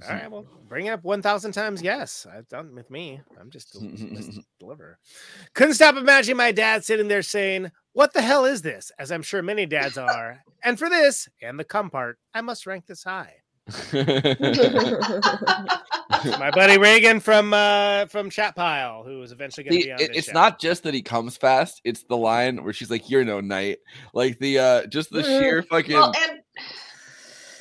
All 0.03 0.10
right, 0.10 0.31
well, 0.31 0.45
bring 0.68 0.85
it 0.88 0.91
up 0.91 1.03
1,000 1.03 1.52
times. 1.52 1.81
Yes, 1.81 2.26
I've 2.31 2.48
done 2.48 2.73
with 2.76 2.89
me. 2.89 3.22
I'm 3.39 3.49
just, 3.52 3.73
del- 3.73 3.91
just 4.15 4.38
a 4.38 4.43
deliverer. 4.60 4.98
Couldn't 5.53 5.73
stop 5.76 5.95
imagining 5.95 6.38
my 6.38 6.52
dad 6.52 6.84
sitting 6.84 7.07
there 7.07 7.22
saying, 7.23 7.72
What 7.93 8.14
the 8.14 8.22
hell 8.22 8.45
is 8.45 8.61
this? 8.64 8.91
As 8.99 9.11
I'm 9.11 9.22
sure 9.23 9.41
many 9.43 9.65
dads 9.68 9.98
are. 9.98 10.43
and 10.64 10.77
for 10.80 10.89
this 10.89 11.27
and 11.41 11.60
the 11.60 11.64
cum 11.64 11.89
part, 11.89 12.18
I 12.35 12.41
must 12.41 12.65
rank 12.68 12.85
this 12.88 13.03
high. 13.03 13.34
my 16.40 16.52
buddy 16.54 16.78
Reagan 16.78 17.20
from 17.20 17.54
uh 17.54 18.06
from 18.08 18.30
Chat 18.30 18.56
Pile, 18.56 19.04
who 19.04 19.20
was 19.20 19.32
eventually 19.32 19.64
going 19.64 19.78
to 19.78 19.82
See, 19.82 19.88
be 19.88 19.94
on 19.94 20.02
it- 20.02 20.08
this 20.10 20.18
it's 20.18 20.28
show. 20.28 20.34
not 20.34 20.60
just 20.60 20.84
that 20.84 20.94
he 20.94 21.02
comes 21.02 21.38
fast; 21.38 21.82
it's 21.84 22.04
the 22.04 22.18
line 22.18 22.64
where 22.64 22.74
she's 22.74 22.90
like, 22.90 23.10
"You're 23.10 23.24
no 23.26 23.40
knight." 23.40 23.80
Like 24.14 24.40
the 24.40 24.60
uh 24.60 24.86
just 24.88 25.12
the 25.12 25.24
sheer 25.24 25.64
fucking. 25.64 25.94
Well, 25.96 26.14
and 26.30 26.40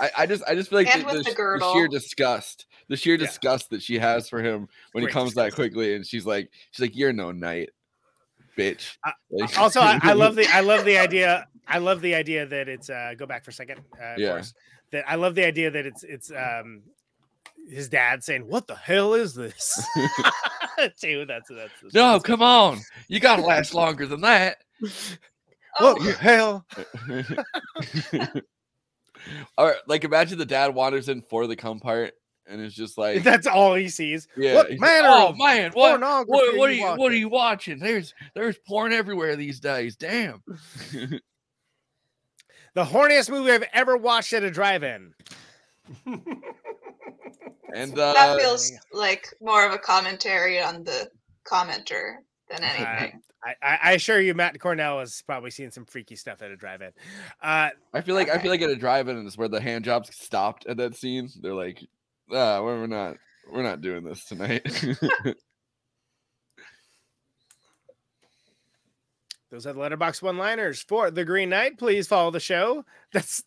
I, 0.00 0.10
I 0.18 0.26
just 0.26 0.42
I 0.48 0.54
just 0.54 0.70
feel 0.70 0.78
like 0.78 0.92
the, 0.92 0.98
the, 1.00 1.22
the 1.22 1.58
the 1.60 1.72
sheer 1.74 1.88
disgust, 1.88 2.66
the 2.88 2.96
sheer 2.96 3.16
disgust 3.16 3.70
that 3.70 3.82
she 3.82 3.98
has 3.98 4.28
for 4.28 4.40
him 4.42 4.68
when 4.92 5.04
Great 5.04 5.12
he 5.12 5.18
comes 5.20 5.34
that 5.34 5.54
quickly, 5.54 5.94
and 5.94 6.06
she's 6.06 6.24
like, 6.26 6.50
she's 6.70 6.80
like, 6.80 6.96
"You're 6.96 7.12
no 7.12 7.32
knight, 7.32 7.70
bitch." 8.56 8.96
Like- 9.30 9.58
also 9.58 9.80
I, 9.80 9.98
I 10.02 10.12
love 10.14 10.34
the 10.36 10.46
I 10.48 10.60
love 10.60 10.84
the 10.84 10.98
idea 11.06 11.46
I 11.68 11.78
love 11.78 12.00
the 12.00 12.14
idea 12.14 12.46
that 12.46 12.68
it's 12.68 12.88
uh 12.90 13.12
go 13.16 13.26
back 13.26 13.44
for 13.44 13.50
a 13.50 13.54
second 13.54 13.80
uh, 14.02 14.14
Yeah. 14.16 14.28
Forrest, 14.30 14.54
that 14.92 15.08
I 15.08 15.16
love 15.16 15.34
the 15.34 15.46
idea 15.46 15.70
that 15.70 15.86
it's 15.86 16.02
it's 16.02 16.30
um 16.30 16.82
his 17.68 17.88
dad 17.88 18.24
saying 18.24 18.46
what 18.48 18.66
the 18.66 18.74
hell 18.74 19.14
is 19.14 19.34
this 19.34 19.86
too 21.00 21.24
that's 21.26 21.48
that's, 21.48 21.72
that's 21.82 21.94
no, 21.94 22.18
come 22.20 22.42
on, 22.42 22.80
you 23.08 23.20
gotta 23.20 23.42
last 23.42 23.74
longer 23.74 24.06
than 24.06 24.22
that. 24.22 24.58
what 25.78 26.02
the 26.02 26.12
hell 26.12 26.66
All 29.58 29.66
right, 29.66 29.76
like, 29.86 30.04
imagine 30.04 30.38
the 30.38 30.46
dad 30.46 30.74
wanders 30.74 31.10
in 31.10 31.20
for 31.20 31.46
the 31.46 31.54
cum 31.54 31.78
part, 31.78 32.14
and 32.46 32.58
it's 32.60 32.74
just 32.74 32.96
like, 32.96 33.22
that's 33.22 33.46
all 33.46 33.74
he 33.74 33.88
sees 33.88 34.26
Yeah, 34.36 34.54
what 34.54 34.70
he's 34.70 34.80
like, 34.80 35.02
oh 35.04 35.34
man, 35.34 35.72
what, 35.72 36.00
what, 36.00 36.28
what 36.28 36.70
are 36.70 36.72
you 36.72 36.80
you, 36.80 36.86
what 36.86 36.98
are 36.98 37.02
watching?" 37.02 37.18
you 37.18 37.28
watching? 37.28 37.78
There's, 37.78 38.14
there's 38.34 38.56
porn 38.66 38.94
everywhere 38.94 39.36
these 39.36 39.60
days. 39.60 39.96
Damn. 39.96 40.42
The 42.74 42.84
horniest 42.84 43.30
movie 43.30 43.52
I've 43.52 43.64
ever 43.72 43.96
watched 43.96 44.32
at 44.32 44.42
a 44.42 44.50
drive-in 44.50 45.14
and 47.74 47.98
uh, 47.98 48.12
that 48.12 48.38
feels 48.38 48.72
like 48.92 49.28
more 49.40 49.66
of 49.66 49.72
a 49.72 49.78
commentary 49.78 50.60
on 50.60 50.84
the 50.84 51.10
commenter 51.44 52.16
than 52.48 52.62
anything. 52.62 53.20
I, 53.42 53.54
I, 53.62 53.78
I 53.82 53.92
assure 53.92 54.20
you, 54.20 54.34
Matt 54.34 54.58
Cornell 54.60 55.00
has 55.00 55.22
probably 55.22 55.50
seen 55.50 55.70
some 55.70 55.86
freaky 55.86 56.16
stuff 56.16 56.42
at 56.42 56.50
a 56.50 56.56
drive-in. 56.56 56.90
Uh, 57.42 57.70
I 57.94 58.00
feel 58.02 58.14
like 58.14 58.28
I 58.28 58.38
feel 58.38 58.50
like 58.50 58.60
at 58.62 58.70
a 58.70 58.76
drive-in 58.76 59.26
is 59.26 59.38
where 59.38 59.48
the 59.48 59.60
hand 59.60 59.84
jobs 59.84 60.10
stopped 60.14 60.66
at 60.66 60.76
that 60.76 60.94
scene. 60.94 61.28
They're 61.40 61.54
like, 61.54 61.80
ah, 62.32 62.62
we're 62.62 62.80
we're 62.80 62.86
not, 62.86 63.16
we're 63.50 63.62
not 63.62 63.80
doing 63.80 64.04
this 64.04 64.24
tonight. 64.24 64.62
Those 69.50 69.66
are 69.66 69.72
the 69.72 69.80
Letterboxd 69.80 70.22
one-liners 70.22 70.82
for 70.82 71.10
the 71.10 71.24
Green 71.24 71.48
Knight. 71.48 71.76
Please 71.78 72.06
follow 72.06 72.30
the 72.30 72.40
show. 72.40 72.84
That's 73.12 73.42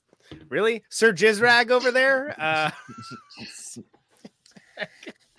really 0.50 0.84
Sir 0.90 1.14
Jizrag 1.14 1.72
over 1.72 1.92
there. 1.92 2.36
Uh, 2.38 2.72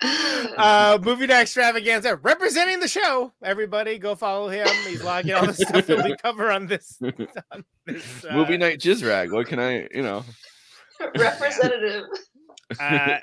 uh, 0.57 0.97
movie 1.01 1.27
night 1.27 1.41
extravaganza 1.43 2.15
representing 2.17 2.79
the 2.79 2.87
show. 2.87 3.31
Everybody, 3.43 3.97
go 3.97 4.15
follow 4.15 4.49
him. 4.49 4.67
He's 4.87 5.03
logging 5.03 5.33
all 5.33 5.45
the 5.45 5.53
stuff 5.53 5.85
that 5.85 6.03
we 6.03 6.15
cover 6.21 6.51
on 6.51 6.67
this. 6.67 6.99
On 7.51 7.63
this 7.85 8.25
uh, 8.25 8.33
Movie 8.33 8.57
night 8.57 8.79
jizrag. 8.79 9.31
What 9.31 9.47
can 9.47 9.59
I, 9.59 9.87
you 9.93 10.01
know? 10.01 10.23
Representative. 11.15 12.05
uh, 12.79 13.17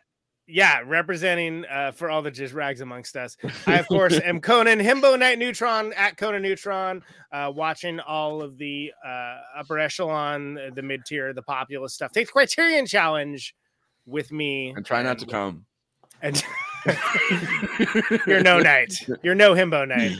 yeah, 0.46 0.80
representing 0.84 1.64
uh, 1.66 1.92
for 1.92 2.10
all 2.10 2.22
the 2.22 2.30
just 2.30 2.54
rags 2.54 2.80
amongst 2.80 3.16
us. 3.16 3.36
I, 3.66 3.78
of 3.78 3.86
course, 3.88 4.18
am 4.24 4.40
Conan 4.40 4.80
Himbo 4.80 5.18
Knight 5.18 5.38
Neutron 5.38 5.92
at 5.94 6.16
Conan 6.16 6.42
Neutron, 6.42 7.02
uh, 7.32 7.52
watching 7.54 8.00
all 8.00 8.42
of 8.42 8.58
the 8.58 8.92
uh, 9.06 9.38
upper 9.58 9.78
echelon, 9.78 10.58
uh, 10.58 10.70
the 10.74 10.82
mid 10.82 11.04
tier, 11.06 11.32
the 11.32 11.42
populous 11.42 11.94
stuff. 11.94 12.12
Take 12.12 12.26
the 12.26 12.32
Criterion 12.32 12.86
Challenge 12.86 13.54
with 14.06 14.32
me. 14.32 14.70
And 14.76 14.84
try 14.84 15.02
not 15.02 15.18
to 15.20 15.26
come. 15.26 15.66
And 16.22 16.42
you're 18.26 18.42
no 18.42 18.58
knight. 18.60 18.94
You're 19.22 19.34
no 19.34 19.54
himbo 19.54 19.86
knight. 19.86 20.18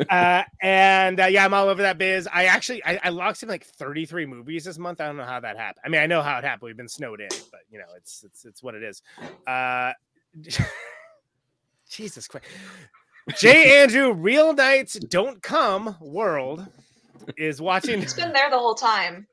Uh, 0.10 0.42
and 0.62 1.20
uh, 1.20 1.26
yeah, 1.26 1.44
I'm 1.44 1.52
all 1.52 1.68
over 1.68 1.82
that 1.82 1.98
biz. 1.98 2.26
I 2.32 2.46
actually 2.46 2.82
I, 2.84 2.98
I 3.04 3.08
logged 3.10 3.42
in 3.42 3.48
like 3.48 3.64
33 3.64 4.26
movies 4.26 4.64
this 4.64 4.78
month. 4.78 5.00
I 5.00 5.06
don't 5.06 5.16
know 5.18 5.24
how 5.24 5.40
that 5.40 5.56
happened. 5.56 5.82
I 5.84 5.88
mean, 5.88 6.00
I 6.00 6.06
know 6.06 6.22
how 6.22 6.38
it 6.38 6.44
happened. 6.44 6.62
We've 6.62 6.76
been 6.76 6.88
snowed 6.88 7.20
in, 7.20 7.28
but 7.50 7.60
you 7.70 7.78
know, 7.78 7.84
it's 7.96 8.24
it's 8.24 8.44
it's 8.44 8.62
what 8.62 8.74
it 8.74 8.82
is. 8.82 9.02
Uh, 9.46 9.92
Jesus 11.90 12.26
Christ. 12.26 12.46
J. 13.36 13.82
Andrew, 13.82 14.12
Real 14.12 14.54
Knights 14.54 14.94
Don't 14.94 15.42
Come 15.42 15.96
World 16.00 16.66
is 17.36 17.60
watching. 17.60 18.02
It's 18.02 18.14
been 18.14 18.32
there 18.32 18.50
the 18.50 18.58
whole 18.58 18.74
time. 18.74 19.26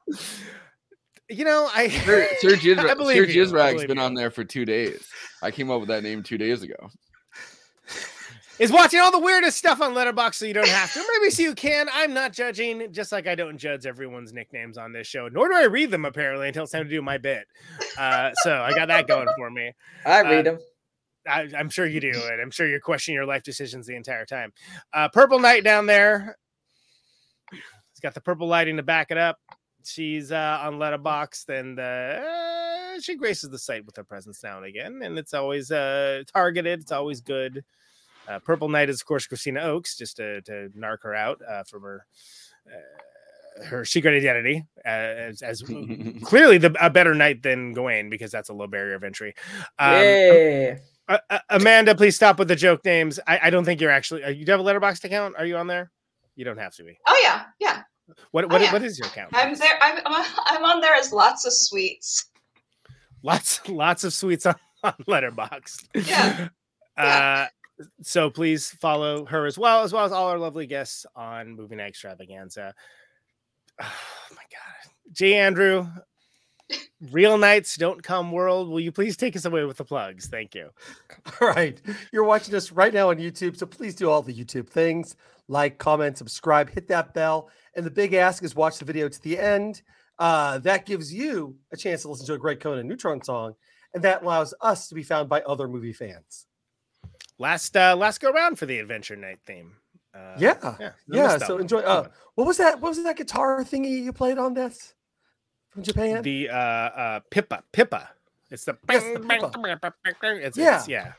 You 1.29 1.43
know, 1.45 1.69
I 1.73 1.89
Sir, 1.89 2.27
Sir, 2.39 2.49
Jizra- 2.55 2.79
I 2.79 2.87
Sir 2.89 2.95
believe 2.95 3.29
you. 3.29 3.43
I 3.43 3.45
Jizrag's 3.45 3.73
believe 3.73 3.87
been 3.87 3.97
you. 3.97 4.03
on 4.03 4.13
there 4.13 4.29
for 4.31 4.43
two 4.43 4.65
days. 4.65 5.07
I 5.41 5.51
came 5.51 5.71
up 5.71 5.79
with 5.79 5.89
that 5.89 6.03
name 6.03 6.21
two 6.23 6.37
days 6.37 6.61
ago. 6.61 6.75
is 8.59 8.71
watching 8.71 8.99
all 8.99 9.11
the 9.11 9.19
weirdest 9.19 9.57
stuff 9.57 9.81
on 9.81 9.93
Letterboxd, 9.95 10.35
so 10.35 10.45
you 10.45 10.53
don't 10.53 10.67
have 10.67 10.93
to. 10.93 10.99
Or 10.99 11.03
Maybe 11.19 11.31
so 11.31 11.41
you 11.41 11.55
can. 11.55 11.87
I'm 11.91 12.13
not 12.13 12.31
judging, 12.31 12.91
just 12.93 13.11
like 13.11 13.27
I 13.27 13.33
don't 13.35 13.57
judge 13.57 13.85
everyone's 13.85 14.33
nicknames 14.33 14.77
on 14.77 14.93
this 14.93 15.07
show, 15.07 15.27
nor 15.27 15.47
do 15.49 15.55
I 15.55 15.63
read 15.65 15.89
them 15.91 16.05
apparently 16.05 16.47
until 16.47 16.63
it's 16.63 16.71
time 16.71 16.83
to 16.83 16.89
do 16.89 17.01
my 17.01 17.17
bit. 17.17 17.45
Uh, 17.97 18.31
so 18.43 18.55
I 18.61 18.73
got 18.73 18.87
that 18.89 19.07
going 19.07 19.27
for 19.37 19.49
me. 19.49 19.73
I 20.05 20.21
read 20.21 20.47
Uh, 20.47 20.51
them. 20.51 20.59
I, 21.27 21.49
I'm 21.57 21.69
sure 21.71 21.87
you 21.87 21.99
do, 21.99 22.11
and 22.13 22.39
I'm 22.39 22.51
sure 22.51 22.67
you're 22.67 22.79
questioning 22.79 23.15
your 23.15 23.25
life 23.25 23.41
decisions 23.41 23.87
the 23.87 23.95
entire 23.95 24.25
time. 24.25 24.53
Uh, 24.93 25.09
Purple 25.09 25.39
Knight 25.39 25.63
down 25.63 25.87
there. 25.87 26.37
It's 27.51 27.99
got 28.01 28.13
the 28.13 28.21
purple 28.21 28.45
lighting 28.47 28.77
to 28.77 28.83
back 28.83 29.09
it 29.09 29.17
up. 29.17 29.39
She's 29.85 30.31
uh, 30.31 30.59
on 30.61 30.75
Letterboxd, 30.75 31.49
and 31.49 31.79
uh, 31.79 33.01
she 33.01 33.15
graces 33.15 33.49
the 33.49 33.59
site 33.59 33.85
with 33.85 33.95
her 33.97 34.03
presence 34.03 34.43
now 34.43 34.57
and 34.57 34.65
again, 34.65 35.01
and 35.03 35.17
it's 35.17 35.33
always 35.33 35.71
uh, 35.71 36.23
targeted. 36.33 36.81
It's 36.81 36.91
always 36.91 37.21
good. 37.21 37.63
Uh, 38.27 38.39
Purple 38.39 38.69
Knight 38.69 38.89
is, 38.89 39.01
of 39.01 39.05
course, 39.05 39.27
Kristina 39.27 39.63
Oakes, 39.63 39.97
just 39.97 40.17
to, 40.17 40.41
to 40.41 40.69
narc 40.77 41.03
her 41.03 41.13
out 41.13 41.41
uh, 41.47 41.63
from 41.63 41.83
her 41.83 42.05
uh, 42.67 43.03
her 43.63 43.85
secret 43.85 44.15
identity 44.15 44.65
uh, 44.85 44.89
as, 44.89 45.41
as 45.41 45.61
clearly 46.23 46.57
the 46.57 46.75
a 46.83 46.89
better 46.89 47.13
knight 47.13 47.41
than 47.41 47.73
Gawain 47.73 48.09
because 48.09 48.31
that's 48.31 48.49
a 48.49 48.53
low 48.53 48.67
barrier 48.67 48.95
of 48.95 49.03
entry. 49.03 49.33
Um, 49.79 49.93
yeah. 49.93 50.77
uh, 51.07 51.17
uh, 51.29 51.39
Amanda, 51.49 51.95
please 51.95 52.15
stop 52.15 52.37
with 52.37 52.47
the 52.47 52.55
joke 52.55 52.83
names. 52.83 53.19
I, 53.27 53.39
I 53.43 53.49
don't 53.49 53.63
think 53.63 53.79
you're 53.81 53.91
actually. 53.91 54.23
Uh, 54.23 54.29
you 54.29 54.45
do 54.45 54.51
have 54.51 54.59
a 54.59 54.63
Letterboxd 54.63 55.03
account? 55.05 55.35
Are 55.37 55.45
you 55.45 55.57
on 55.57 55.67
there? 55.67 55.91
You 56.35 56.43
don't 56.45 56.57
have 56.57 56.75
to 56.75 56.83
be. 56.83 56.97
Oh 57.07 57.21
yeah, 57.23 57.43
yeah. 57.59 57.83
What 58.31 58.45
Oh, 58.45 58.47
what, 58.47 58.61
yeah. 58.61 58.71
what 58.73 58.83
is 58.83 58.99
your 58.99 59.07
account? 59.07 59.29
I'm 59.33 59.55
there. 59.55 59.77
I'm 59.81 59.99
I'm 60.05 60.25
I'm 60.47 60.63
on 60.63 60.81
there 60.81 60.93
as 60.95 61.11
lots 61.11 61.45
of 61.45 61.53
sweets. 61.53 62.25
Lots 63.23 63.67
lots 63.67 64.03
of 64.03 64.13
sweets 64.13 64.45
on, 64.45 64.55
on 64.83 64.93
Letterboxd. 65.07 66.07
Yeah. 66.07 66.49
Uh, 66.97 67.47
so 68.01 68.29
please 68.29 68.69
follow 68.79 69.25
her 69.25 69.45
as 69.45 69.57
well, 69.57 69.83
as 69.83 69.91
well 69.91 70.05
as 70.05 70.13
all 70.13 70.29
our 70.29 70.37
lovely 70.37 70.65
guests 70.65 71.05
on 71.13 71.53
Movie 71.57 71.75
Night 71.75 71.89
Extravaganza. 71.89 72.73
Oh 73.81 74.31
my 74.31 74.43
god, 74.49 74.91
J. 75.11 75.33
Andrew, 75.33 75.85
Real 77.11 77.37
Knights 77.37 77.75
Don't 77.75 78.01
Come 78.01 78.31
World. 78.31 78.69
Will 78.69 78.79
you 78.79 78.93
please 78.93 79.17
take 79.17 79.35
us 79.35 79.43
away 79.43 79.65
with 79.65 79.75
the 79.75 79.83
plugs? 79.83 80.27
Thank 80.27 80.55
you. 80.55 80.69
All 81.41 81.49
right. 81.49 81.81
You're 82.13 82.23
watching 82.23 82.55
us 82.55 82.71
right 82.71 82.93
now 82.93 83.09
on 83.09 83.17
YouTube, 83.17 83.57
so 83.57 83.65
please 83.65 83.93
do 83.93 84.09
all 84.09 84.21
the 84.21 84.33
YouTube 84.33 84.69
things 84.69 85.17
like, 85.49 85.77
comment, 85.77 86.17
subscribe, 86.17 86.69
hit 86.69 86.87
that 86.87 87.13
bell. 87.13 87.49
And 87.75 87.85
the 87.85 87.91
big 87.91 88.13
ask 88.13 88.43
is 88.43 88.55
watch 88.55 88.77
the 88.77 88.85
video 88.85 89.09
to 89.09 89.21
the 89.21 89.37
end. 89.39 89.81
Uh, 90.17 90.59
that 90.59 90.85
gives 90.85 91.13
you 91.13 91.55
a 91.73 91.77
chance 91.77 92.03
to 92.03 92.09
listen 92.09 92.25
to 92.27 92.33
a 92.33 92.37
great 92.37 92.59
Conan 92.61 92.87
Neutron 92.87 93.21
song, 93.21 93.55
and 93.93 94.03
that 94.03 94.23
allows 94.23 94.53
us 94.61 94.87
to 94.87 94.95
be 94.95 95.03
found 95.03 95.27
by 95.27 95.41
other 95.41 95.67
movie 95.67 95.91
fans. 95.93 96.47
Last 97.37 97.75
uh 97.75 97.95
last 97.97 98.21
go 98.21 98.31
round 98.31 98.57
for 98.57 98.65
the 98.65 98.79
Adventure 98.79 99.17
Night 99.17 99.39
theme. 99.45 99.73
Uh, 100.13 100.35
yeah, 100.37 100.55
yeah, 100.79 100.91
yeah. 101.09 101.27
so 101.29 101.57
nostalgia. 101.57 101.61
enjoy. 101.61 101.79
Uh, 101.79 102.07
what 102.35 102.47
was 102.47 102.55
that? 102.57 102.79
What 102.79 102.89
was 102.89 103.03
that 103.03 103.17
guitar 103.17 103.61
thingy 103.65 104.01
you 104.03 104.13
played 104.13 104.37
on 104.37 104.53
this 104.53 104.93
from 105.71 105.83
Japan? 105.83 106.21
the 106.21 106.49
uh 106.49 106.55
uh 106.55 107.19
Pippa 107.29 107.63
Pippa. 107.73 108.09
It's 108.49 108.63
the, 108.63 108.77
Yes, 108.89 109.03
the 109.03 109.19
Pippa. 109.19 109.93
It's, 110.23 110.57
Yeah. 110.57 110.63
it's- 110.67 110.87
yeah. 110.87 111.13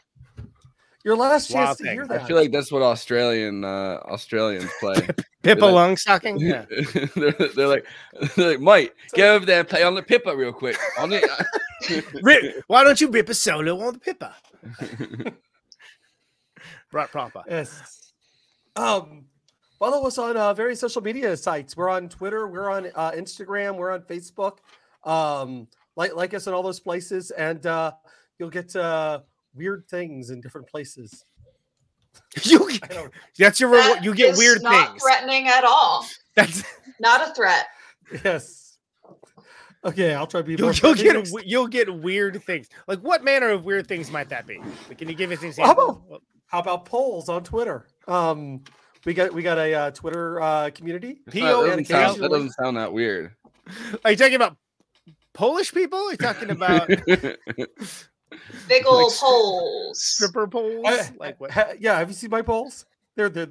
Your 1.06 1.16
last 1.16 1.46
chance 1.52 1.54
Wild 1.54 1.78
to 1.78 1.84
thing. 1.84 1.92
hear 1.92 2.06
I 2.10 2.26
feel 2.26 2.36
like 2.36 2.50
that's 2.50 2.72
what 2.72 2.82
Australian 2.82 3.64
uh, 3.64 4.00
Australians 4.06 4.68
play. 4.80 4.96
Pippa 5.44 5.64
like- 5.64 5.72
lung 5.72 5.96
stocking. 5.96 6.36
Yeah. 6.40 6.64
they're, 7.14 7.30
they're 7.54 7.68
like, 7.68 7.86
they're 8.34 8.50
like, 8.50 8.60
Mike, 8.60 8.96
get 9.14 9.28
over 9.28 9.46
there 9.46 9.60
and 9.60 9.68
play 9.68 9.84
on 9.84 9.94
the 9.94 10.02
Pippa 10.02 10.36
real 10.36 10.52
quick. 10.52 10.76
On 10.98 11.12
it. 11.12 11.22
Rip, 12.22 12.64
why 12.66 12.82
don't 12.82 13.00
you 13.00 13.08
rip 13.08 13.28
a 13.28 13.34
solo 13.34 13.80
on 13.86 13.92
the 13.92 13.98
Pippa? 14.00 14.34
Right 16.92 17.08
proper. 17.08 17.44
Yes. 17.48 18.12
Um, 18.74 19.26
follow 19.78 20.08
us 20.08 20.18
on 20.18 20.36
uh, 20.36 20.54
various 20.54 20.80
social 20.80 21.02
media 21.02 21.36
sites. 21.36 21.76
We're 21.76 21.88
on 21.88 22.08
Twitter. 22.08 22.48
We're 22.48 22.68
on 22.68 22.90
uh, 22.96 23.12
Instagram. 23.12 23.76
We're 23.76 23.92
on 23.92 24.00
Facebook. 24.02 24.58
Um, 25.04 25.68
like 25.94 26.16
like 26.16 26.34
us 26.34 26.48
in 26.48 26.52
all 26.52 26.64
those 26.64 26.80
places, 26.80 27.30
and 27.30 27.64
uh, 27.64 27.92
you'll 28.40 28.50
get 28.50 28.74
uh, 28.74 29.20
weird 29.56 29.88
things 29.88 30.30
in 30.30 30.40
different 30.40 30.68
places. 30.68 31.24
you 32.42 32.70
that's 33.38 33.60
your 33.60 33.70
reward. 33.70 34.04
You 34.04 34.14
get 34.14 34.32
Is 34.32 34.38
weird 34.38 34.62
not 34.62 34.90
things. 34.90 35.02
threatening 35.02 35.48
at 35.48 35.64
all. 35.64 36.06
That's 36.34 36.62
Not 37.00 37.28
a 37.28 37.34
threat. 37.34 37.66
Yes. 38.24 38.78
Okay, 39.84 40.14
I'll 40.14 40.26
try 40.26 40.40
to 40.40 40.44
be 40.44 40.54
You'll, 40.54 40.68
more. 40.68 40.72
you'll 40.72 40.94
get 40.94 41.46
you'll 41.46 41.66
get 41.68 41.94
weird 42.02 42.42
things. 42.44 42.68
Like 42.88 43.00
what 43.00 43.22
manner 43.22 43.50
of 43.50 43.64
weird 43.64 43.86
things 43.86 44.10
might 44.10 44.28
that 44.30 44.46
be? 44.46 44.58
Like, 44.88 44.98
can 44.98 45.08
you 45.08 45.14
give 45.14 45.30
us 45.30 45.42
an 45.42 45.52
How 45.64 45.72
about, 45.72 46.22
how 46.46 46.58
about 46.58 46.84
polls 46.86 47.28
on 47.28 47.44
Twitter? 47.44 47.86
Um, 48.08 48.64
we 49.04 49.14
got 49.14 49.32
we 49.32 49.42
got 49.42 49.58
a 49.58 49.74
uh, 49.74 49.90
Twitter 49.92 50.40
uh, 50.40 50.70
community. 50.74 51.20
That 51.26 51.34
doesn't, 51.34 51.84
sound, 51.86 52.20
that 52.20 52.30
doesn't 52.30 52.52
sound 52.52 52.76
that 52.76 52.92
weird. 52.92 53.32
Are 54.04 54.10
you 54.10 54.16
talking 54.16 54.34
about 54.34 54.56
Polish 55.32 55.72
people? 55.72 55.98
Are 56.00 56.10
you 56.12 56.16
talking 56.16 56.50
about 56.50 56.90
Big 58.68 58.86
old 58.86 59.12
poles. 59.12 60.00
stripper 60.00 60.46
poles? 60.46 60.84
I- 60.86 61.10
like 61.18 61.40
what? 61.40 61.50
ha- 61.50 61.72
yeah, 61.78 61.98
have 61.98 62.08
you 62.08 62.14
seen 62.14 62.30
my 62.30 62.42
poles? 62.42 62.86
They're 63.14 63.28
they're 63.28 63.48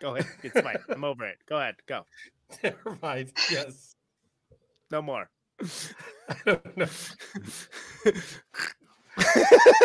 Go 0.00 0.16
ahead. 0.16 0.26
It's 0.42 0.60
fine. 0.60 0.78
I'm 0.88 1.04
over 1.04 1.26
it. 1.26 1.38
Go 1.48 1.56
ahead. 1.56 1.76
Go. 1.86 2.06
never 2.62 2.98
mind. 3.02 3.32
Yes. 3.50 3.94
No 4.90 5.02
more. 5.02 5.28
I 5.60 6.36
don't 6.46 6.76
know. 6.76 6.86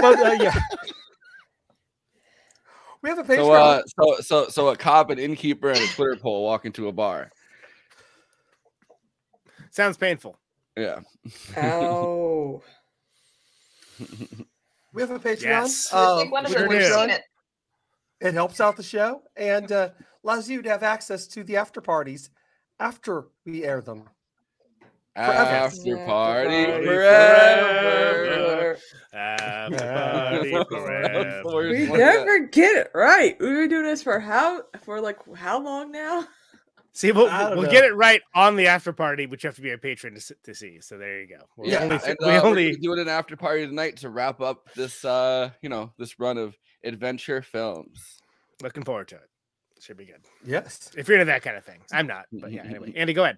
but 0.02 0.20
uh, 0.20 0.38
yeah, 0.40 0.60
we 3.02 3.10
have 3.10 3.18
a 3.20 3.24
Patreon. 3.24 3.36
So, 3.38 3.52
uh, 3.52 3.82
so, 3.86 4.16
so, 4.22 4.48
so 4.50 4.68
a 4.70 4.78
cop, 4.78 5.10
an 5.10 5.20
innkeeper, 5.20 5.70
and 5.70 5.80
a 5.80 5.88
Twitter 5.88 6.16
poll 6.16 6.44
walk 6.44 6.66
into 6.66 6.88
a 6.88 6.92
bar. 6.92 7.32
Sounds 9.72 9.98
painful. 9.98 10.38
Yeah. 10.76 11.00
Oh. 11.58 12.62
we 14.94 15.02
have 15.02 15.12
a 15.12 15.20
Patreon. 15.20 15.42
Yes. 15.42 15.94
I 15.94 15.98
Uh, 15.98 16.26
one 16.26 16.46
of 16.46 16.52
with 16.52 16.62
them 16.62 16.72
a 16.72 16.80
have 16.82 16.94
seen 16.94 17.10
it. 17.12 17.22
It 18.22 18.34
helps 18.34 18.60
out 18.62 18.78
the 18.78 18.84
show 18.84 19.24
and 19.36 19.72
uh, 19.72 19.90
allows 20.24 20.50
you 20.50 20.62
to 20.62 20.70
have 20.70 20.84
access 20.84 21.28
to 21.28 21.44
the 21.44 21.58
after 21.58 21.82
parties 21.82 22.30
after 22.80 23.28
we 23.46 23.64
air 23.66 23.82
them. 23.82 24.10
After 25.16 25.96
party 25.96 26.06
party 26.06 26.86
forever. 26.86 28.78
After 29.14 29.78
party 29.78 30.52
forever. 30.70 31.70
We 31.70 31.86
never 31.86 32.40
get 32.48 32.78
it 32.78 32.92
right. 32.96 33.38
We've 33.40 33.50
been 33.50 33.70
doing 33.70 33.84
this 33.84 34.02
for 34.02 34.20
how 34.20 34.64
for 34.82 35.00
like 35.00 35.20
how 35.36 35.62
long 35.62 35.92
now? 35.92 36.26
See, 36.96 37.12
we'll, 37.12 37.26
we'll 37.26 37.64
know. 37.64 37.72
get 37.72 37.84
it 37.84 37.96
right 37.96 38.22
on 38.36 38.56
the 38.56 38.68
after 38.68 38.94
party, 38.94 39.26
which 39.26 39.44
you 39.44 39.48
have 39.48 39.56
to 39.56 39.62
be 39.64 39.72
a 39.72 39.78
patron 39.80 40.14
to, 40.16 40.36
to 40.44 40.54
see. 40.54 40.80
So 40.80 40.98
there 41.00 41.22
you 41.22 41.28
go. 41.28 41.44
We're 41.58 41.70
Yeah, 41.72 41.84
only, 41.84 41.96
and, 42.06 42.18
we 42.22 42.26
uh, 42.28 42.44
we're 42.44 42.48
only 42.50 42.66
gonna 42.72 42.82
do 42.82 42.94
it 42.94 43.00
an 43.00 43.08
after 43.08 43.36
party 43.36 43.66
tonight 43.66 43.98
to 43.98 44.10
wrap 44.10 44.42
up 44.42 44.70
this, 44.76 45.04
uh, 45.04 45.50
you 45.64 45.70
know, 45.70 45.92
this 45.98 46.20
run 46.20 46.38
of 46.38 46.56
adventure 46.84 47.42
films. 47.42 48.22
looking 48.62 48.84
forward 48.84 49.08
to 49.08 49.16
it. 49.16 49.30
Should 49.82 49.98
be 49.98 50.06
good. 50.06 50.22
Yes. 50.46 50.92
If 50.96 51.08
you're 51.10 51.18
into 51.18 51.26
that 51.32 51.42
kind 51.42 51.58
of 51.58 51.66
thing, 51.66 51.80
I'm 51.92 52.06
not. 52.08 52.26
But 52.32 52.52
yeah, 52.52 52.64
anyway, 52.64 52.94
Andy, 52.96 53.14
go 53.14 53.24
ahead. 53.24 53.38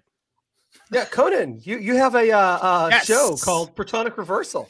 Yeah, 0.92 1.06
Conan, 1.06 1.60
you 1.64 1.78
you 1.78 1.96
have 1.96 2.14
a 2.14 2.30
uh, 2.30 2.38
uh, 2.38 2.88
Yes. 2.92 3.06
show 3.06 3.36
called 3.42 3.74
Protonic 3.74 4.16
Reversal. 4.18 4.68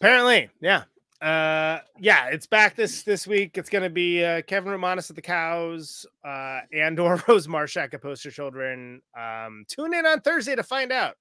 Apparently, 0.00 0.50
yeah. 0.60 0.82
Uh 1.20 1.80
yeah, 1.98 2.26
it's 2.26 2.46
back 2.46 2.76
this 2.76 3.02
this 3.02 3.26
week. 3.26 3.58
It's 3.58 3.68
gonna 3.68 3.90
be 3.90 4.24
uh 4.24 4.42
Kevin 4.42 4.72
Rutmanis 4.72 5.10
at 5.10 5.16
the 5.16 5.22
cows, 5.22 6.06
uh 6.24 6.60
and 6.72 6.98
or 7.00 7.20
Rose 7.28 7.48
Marshack 7.48 7.92
at 7.92 8.02
Poster 8.02 8.30
Children. 8.30 9.02
Um 9.18 9.64
tune 9.68 9.94
in 9.94 10.06
on 10.06 10.20
Thursday 10.20 10.54
to 10.54 10.62
find 10.62 10.92
out. 10.92 11.16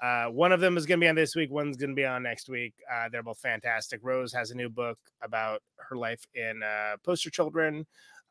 Uh 0.00 0.26
one 0.26 0.50
of 0.50 0.60
them 0.60 0.78
is 0.78 0.86
gonna 0.86 1.00
be 1.00 1.08
on 1.08 1.14
this 1.14 1.36
week, 1.36 1.50
one's 1.50 1.76
gonna 1.76 1.92
be 1.92 2.06
on 2.06 2.22
next 2.22 2.48
week. 2.48 2.72
Uh 2.90 3.10
they're 3.12 3.22
both 3.22 3.38
fantastic. 3.38 4.00
Rose 4.02 4.32
has 4.32 4.50
a 4.50 4.54
new 4.54 4.70
book 4.70 4.98
about 5.22 5.60
her 5.76 5.96
life 5.96 6.24
in 6.34 6.62
uh 6.62 6.96
Poster 7.04 7.28
Children. 7.30 7.86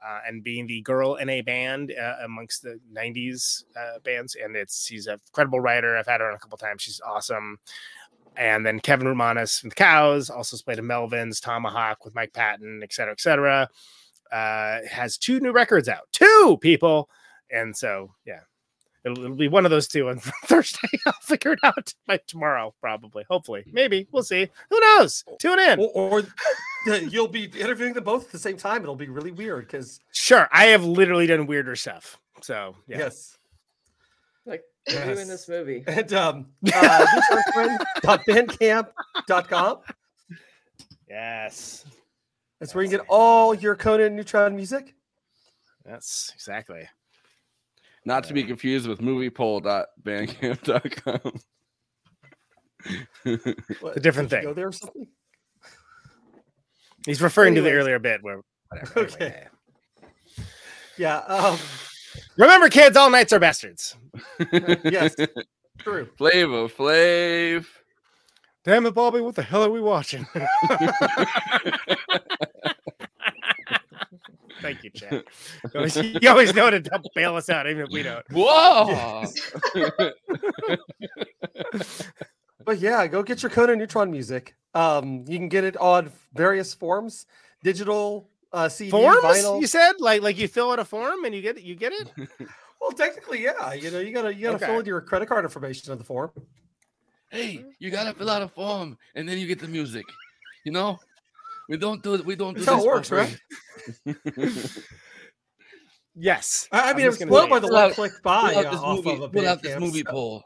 Uh, 0.06 0.20
and 0.28 0.44
being 0.44 0.68
the 0.68 0.82
girl 0.82 1.16
in 1.16 1.30
a 1.30 1.40
band 1.40 1.94
uh, 1.98 2.16
amongst 2.26 2.62
the 2.62 2.78
90s 2.94 3.64
uh, 3.78 4.00
bands 4.04 4.36
and 4.36 4.54
it's 4.54 4.86
she's 4.86 5.08
a 5.08 5.14
incredible 5.14 5.62
writer 5.62 5.96
i've 5.96 6.06
had 6.06 6.20
her 6.20 6.28
on 6.28 6.36
a 6.36 6.40
couple 6.40 6.58
times 6.58 6.82
she's 6.82 7.00
awesome 7.08 7.58
and 8.38 8.66
then 8.66 8.80
Kevin 8.80 9.08
Rutmanis 9.08 9.60
from 9.60 9.70
the 9.70 9.76
Cows 9.76 10.30
also 10.30 10.58
played 10.58 10.80
in 10.80 10.86
Melvins 10.86 11.42
Tomahawk 11.42 12.06
with 12.06 12.16
Mike 12.16 12.34
Patton, 12.34 12.82
et 12.84 12.94
cetera, 12.94 13.14
et 13.14 13.22
cetera. 13.22 13.70
Uh, 14.32 14.80
has 14.90 15.18
two 15.18 15.40
new 15.40 15.52
records 15.52 15.88
out, 15.88 16.08
two 16.12 16.58
people, 16.62 17.10
and 17.52 17.76
so 17.76 18.14
yeah, 18.26 18.40
it'll, 19.06 19.24
it'll 19.24 19.36
be 19.36 19.48
one 19.48 19.66
of 19.66 19.72
those 19.72 19.88
two 19.88 20.10
on 20.10 20.20
Thursday. 20.46 20.88
I'll 21.06 21.14
figure 21.22 21.54
it 21.54 21.60
out 21.64 21.94
by 22.08 22.20
tomorrow, 22.26 22.74
probably, 22.82 23.26
hopefully, 23.30 23.64
maybe 23.72 24.08
we'll 24.12 24.24
see. 24.24 24.50
Who 24.70 24.80
knows? 24.80 25.24
Tune 25.40 25.60
in. 25.60 25.80
Or, 25.80 25.90
or 25.94 26.24
you'll 27.00 27.28
be 27.28 27.44
interviewing 27.46 27.94
them 27.94 28.04
both 28.04 28.26
at 28.26 28.32
the 28.32 28.40
same 28.40 28.58
time. 28.58 28.82
It'll 28.82 28.96
be 28.96 29.10
really 29.10 29.32
weird 29.32 29.68
because 29.68 30.00
Sure, 30.12 30.50
I 30.52 30.66
have 30.66 30.84
literally 30.84 31.28
done 31.28 31.46
weirder 31.46 31.76
stuff. 31.76 32.18
So 32.42 32.76
yeah, 32.88 32.98
yes. 32.98 33.38
Like 34.88 35.06
we're 35.06 35.14
doing 35.16 35.28
this 35.28 35.48
movie. 35.48 35.84
And 35.88 36.12
um, 36.14 36.48
uh, 36.74 37.06
neutronfriend.bandcamp.com. 37.56 39.78
yes, 41.10 41.86
That's 42.60 42.74
where 42.76 42.84
you 42.84 42.90
can 42.90 43.00
get 43.00 43.06
all 43.10 43.54
your 43.54 43.76
Conan 43.76 44.16
Neutron 44.16 44.56
music. 44.56 44.96
that's 45.86 46.32
exactly. 46.36 46.88
Not 48.06 48.26
to 48.26 48.34
be 48.34 48.44
confused 48.44 48.86
with 48.88 49.00
moviepoll.bandcamp.com. 49.00 51.34
What, 53.80 53.96
a 53.96 54.00
different 54.02 54.30
did 54.30 54.36
you 54.36 54.42
thing. 54.42 54.44
Go 54.44 54.54
there 54.54 54.68
or 54.68 54.72
something. 54.74 55.08
He's 57.06 57.22
referring 57.22 57.56
to 57.56 57.62
the 57.62 57.72
earlier 57.72 58.00
bit 58.00 58.22
where 58.22 58.42
whatever. 58.70 59.00
Okay. 59.00 59.48
yeah. 60.98 60.98
Yeah. 60.98 61.18
Um, 61.20 61.58
Remember, 62.38 62.70
kids, 62.70 62.98
all 62.98 63.10
nights 63.10 63.34
are 63.34 63.40
bastards. 63.40 63.96
yes. 64.84 65.16
True. 65.80 66.08
Flavor 66.18 66.68
Flav. 66.68 67.66
Damn 68.64 68.86
it, 68.86 68.94
Bobby, 68.94 69.20
what 69.20 69.36
the 69.36 69.44
hell 69.44 69.64
are 69.64 69.70
we 69.70 69.82
watching? 69.82 70.26
Thank 74.62 74.84
you, 74.86 74.92
Chad. 74.92 75.24
You 75.64 75.70
always, 75.76 75.98
you 75.98 76.30
always 76.30 76.56
know 76.56 76.70
to 76.70 76.82
help 76.90 77.04
bail 77.14 77.36
us 77.36 77.50
out, 77.50 77.68
even 77.68 77.84
if 77.84 77.90
we 77.92 78.04
don't. 78.04 78.24
Whoa! 78.32 79.26
But 82.66 82.80
yeah, 82.80 83.08
go 83.08 83.24
get 83.24 83.44
your 83.44 83.50
Conan 83.50 83.78
Neutron 83.78 84.12
music. 84.12 84.56
Um, 84.74 85.26
you 85.28 85.38
can 85.38 85.50
get 85.50 85.64
it 85.64 85.78
on 85.78 86.12
various 86.34 86.74
forms, 86.74 87.26
digital, 87.64 88.30
uh, 88.54 88.70
CD, 88.70 88.92
Forms? 88.92 89.20
vinyl. 89.24 89.60
You 89.60 89.68
said 89.68 89.94
like 90.00 90.22
like 90.22 90.38
you 90.38 90.48
fill 90.48 90.72
out 90.72 90.80
a 90.80 90.86
form 90.86 91.26
and 91.26 91.34
you 91.36 91.42
get 91.42 91.58
it. 91.58 91.64
You 91.64 91.76
get 91.76 91.92
it. 91.94 92.12
Well, 92.82 92.92
technically, 92.92 93.42
yeah. 93.42 93.72
You 93.72 93.92
know, 93.92 94.00
you 94.00 94.14
gotta 94.14 94.34
you 94.36 94.42
gotta 94.42 94.58
Okay. 94.58 94.66
fill 94.66 94.80
in 94.80 94.86
your 94.86 95.00
credit 95.00 95.30
card 95.30 95.46
information 95.46 95.90
on 95.94 95.98
the 95.98 96.04
form. 96.04 96.32
hey, 97.32 97.64
you 97.80 97.90
gotta 97.90 98.14
fill 98.14 98.30
out 98.30 98.42
a 98.42 98.50
form 98.50 98.98
and 99.16 99.28
then 99.28 99.38
you 99.38 99.48
get 99.48 99.60
the 99.60 99.70
music. 99.70 100.04
You 100.66 100.74
know, 100.74 101.00
we 101.70 101.78
don't 101.78 102.04
do 102.04 102.16
it. 102.16 102.26
We 102.26 102.36
don't 102.36 102.56
do 102.56 102.60
That's 102.66 102.70
how 102.70 102.76
this 102.76 102.86
it 102.86 102.88
works, 102.90 103.12
right? 103.12 103.38
Yes. 106.16 106.68
I, 106.72 106.92
I 106.92 106.94
mean, 106.94 107.08
it's 107.08 107.18
just 107.18 107.30
was 107.30 107.30
gonna 107.30 107.32
spoiled 107.32 107.50
by 107.50 107.60
the 107.60 107.68
Fill 107.68 107.76
one 107.76 107.84
out- 107.86 107.94
click 107.94 108.12
buy 108.22 108.54
fill 108.54 108.60
out 108.68 108.72
this 108.72 108.82
movie. 108.82 109.24
of 109.24 109.32
Fill 109.34 109.48
out 109.48 109.62
this 109.64 109.72
Bandcamp, 109.76 109.80
movie 109.80 110.04
so- 110.06 110.12
poll. 110.12 110.44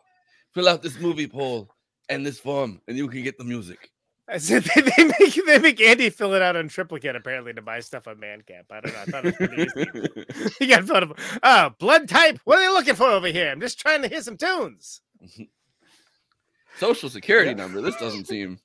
Fill 0.53 0.69
out 0.69 0.81
this 0.81 0.99
movie 0.99 1.27
poll 1.27 1.69
and 2.09 2.25
this 2.25 2.39
form, 2.39 2.81
and 2.88 2.95
you 2.97 3.07
can 3.07 3.21
get 3.23 3.38
the 3.38 3.43
music. 3.43 3.89
I 4.29 4.37
said 4.39 4.63
they, 4.63 4.81
they 4.81 5.03
make 5.05 5.45
they 5.45 5.59
make 5.59 5.81
Andy 5.81 6.09
fill 6.09 6.33
it 6.33 6.41
out 6.41 6.55
on 6.57 6.67
triplicate 6.67 7.15
apparently 7.15 7.53
to 7.53 7.61
buy 7.61 7.79
stuff 7.79 8.07
on 8.07 8.17
Bandcamp. 8.17 8.65
I 8.71 8.81
don't 8.81 8.93
know. 8.93 8.99
I 9.01 9.05
thought 9.05 9.25
it 9.25 9.39
was 9.39 9.47
pretty 9.47 9.63
easy. 9.63 10.55
you 10.61 10.67
got 10.67 10.83
filled 10.85 11.03
up. 11.11 11.19
Oh, 11.43 11.69
blood 11.79 12.09
type. 12.09 12.39
What 12.43 12.59
are 12.59 12.61
they 12.61 12.69
looking 12.69 12.95
for 12.95 13.07
over 13.09 13.27
here? 13.27 13.49
I'm 13.51 13.61
just 13.61 13.79
trying 13.79 14.01
to 14.01 14.07
hear 14.09 14.21
some 14.21 14.35
tunes. 14.37 15.01
Social 16.77 17.09
security 17.09 17.53
number. 17.53 17.81
This 17.81 17.95
doesn't 17.95 18.27
seem. 18.27 18.59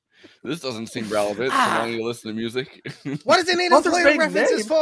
This 0.44 0.60
doesn't 0.60 0.88
seem 0.88 1.08
relevant 1.08 1.50
to 1.50 1.56
Ah. 1.56 1.78
wanting 1.80 1.98
to 1.98 2.04
listen 2.04 2.30
to 2.30 2.36
music. 2.36 2.80
What 3.24 3.36
does 3.36 3.48
it 3.48 3.56
need 3.56 3.70
Mother's 3.70 3.86
employer 3.94 4.04
maiden 4.04 4.18
references 4.34 4.58
name. 4.58 4.68
for? 4.68 4.76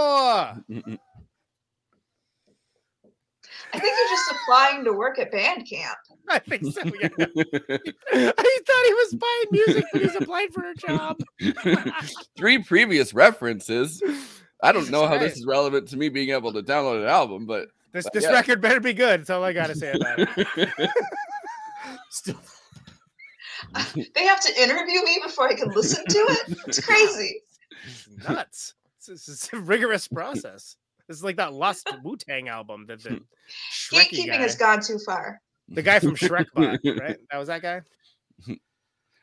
I 3.73 3.79
think 3.79 3.85
you're 3.85 4.09
just 4.17 4.33
applying 4.33 4.85
to 4.85 4.93
work 4.93 5.19
at 5.19 5.31
band 5.31 5.67
camp. 5.71 5.99
I 6.29 6.39
think 6.39 6.65
so. 6.65 6.83
Yeah. 6.85 7.09
I 7.19 8.59
thought 8.67 8.85
he 8.87 8.95
was 8.95 9.15
buying 9.15 9.47
music, 9.51 9.85
but 9.93 10.03
he's 10.03 10.17
applied 10.17 10.53
for 10.53 10.65
a 10.69 10.75
job. 10.75 11.19
Three 12.37 12.59
previous 12.63 13.15
references. 13.15 14.03
I 14.63 14.73
don't 14.73 14.83
Jesus 14.83 14.93
know 14.93 15.07
how 15.07 15.19
this 15.19 15.37
is 15.37 15.47
relevant 15.47 15.89
to 15.89 15.97
me 15.97 16.09
being 16.09 16.31
able 16.31 16.53
to 16.53 16.63
download 16.63 17.03
an 17.03 17.09
album, 17.09 17.47
but 17.47 17.69
This 17.93 18.05
but 18.05 18.13
this 18.13 18.25
yeah. 18.25 18.33
record 18.33 18.61
better 18.61 18.81
be 18.81 18.93
good. 18.93 19.21
That's 19.21 19.31
all 19.31 19.43
I 19.43 19.53
gotta 19.53 19.75
say 19.75 19.93
about 19.93 20.19
it. 20.19 20.91
Still, 22.11 22.37
They 24.15 24.25
have 24.27 24.41
to 24.41 24.63
interview 24.63 25.03
me 25.03 25.21
before 25.23 25.49
I 25.49 25.55
can 25.55 25.71
listen 25.71 26.05
to 26.05 26.19
it. 26.19 26.59
It's 26.67 26.85
crazy. 26.85 27.43
Nuts. 28.29 28.75
This 29.07 29.29
is 29.29 29.49
a 29.53 29.59
rigorous 29.59 30.07
process. 30.07 30.77
This 31.09 31.17
is 31.17 31.25
like 31.25 31.37
that 31.37 31.53
Lust 31.53 31.91
Wu 32.05 32.17
Tang 32.17 32.49
album 32.49 32.87
that 32.87 33.03
the 33.03 33.11
hmm. 33.11 33.17
Shkreli 33.73 34.11
Gatekeeping 34.11 34.27
guy. 34.27 34.37
has 34.37 34.55
gone 34.55 34.81
too 34.81 34.99
far. 34.99 35.41
The 35.71 35.83
guy 35.83 36.01
from 36.01 36.17
Shrekbot, 36.17 36.79
right? 37.01 37.17
That 37.31 37.39
was 37.39 37.49
that 37.49 37.63
guy. 37.63 37.83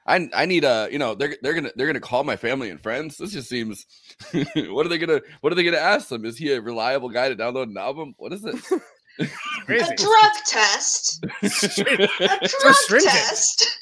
I 0.08 0.30
I 0.34 0.46
need 0.46 0.64
a 0.64 0.88
you 0.90 1.00
know 1.00 1.16
they're 1.16 1.36
they're 1.42 1.54
gonna 1.54 1.72
they're 1.76 1.88
gonna 1.88 2.00
call 2.00 2.24
my 2.24 2.38
family 2.38 2.70
and 2.70 2.82
friends. 2.82 3.18
This 3.18 3.34
just 3.34 3.50
seems. 3.50 3.86
what 4.32 4.86
are 4.86 4.90
they 4.90 4.98
gonna 4.98 5.22
What 5.42 5.52
are 5.52 5.56
they 5.56 5.64
gonna 5.64 5.78
ask 5.78 6.08
them? 6.08 6.24
Is 6.24 6.38
he 6.38 6.54
a 6.54 6.62
reliable 6.62 7.10
guy 7.10 7.28
to 7.28 7.36
download 7.36 7.64
an 7.64 7.78
album? 7.78 8.14
What 8.18 8.32
is 8.32 8.42
this? 8.42 8.72
A 9.20 9.26
drug 9.68 10.32
test. 10.46 11.26
a 11.42 11.50
drug 11.50 12.76
stringent. 12.76 13.12
test. 13.12 13.80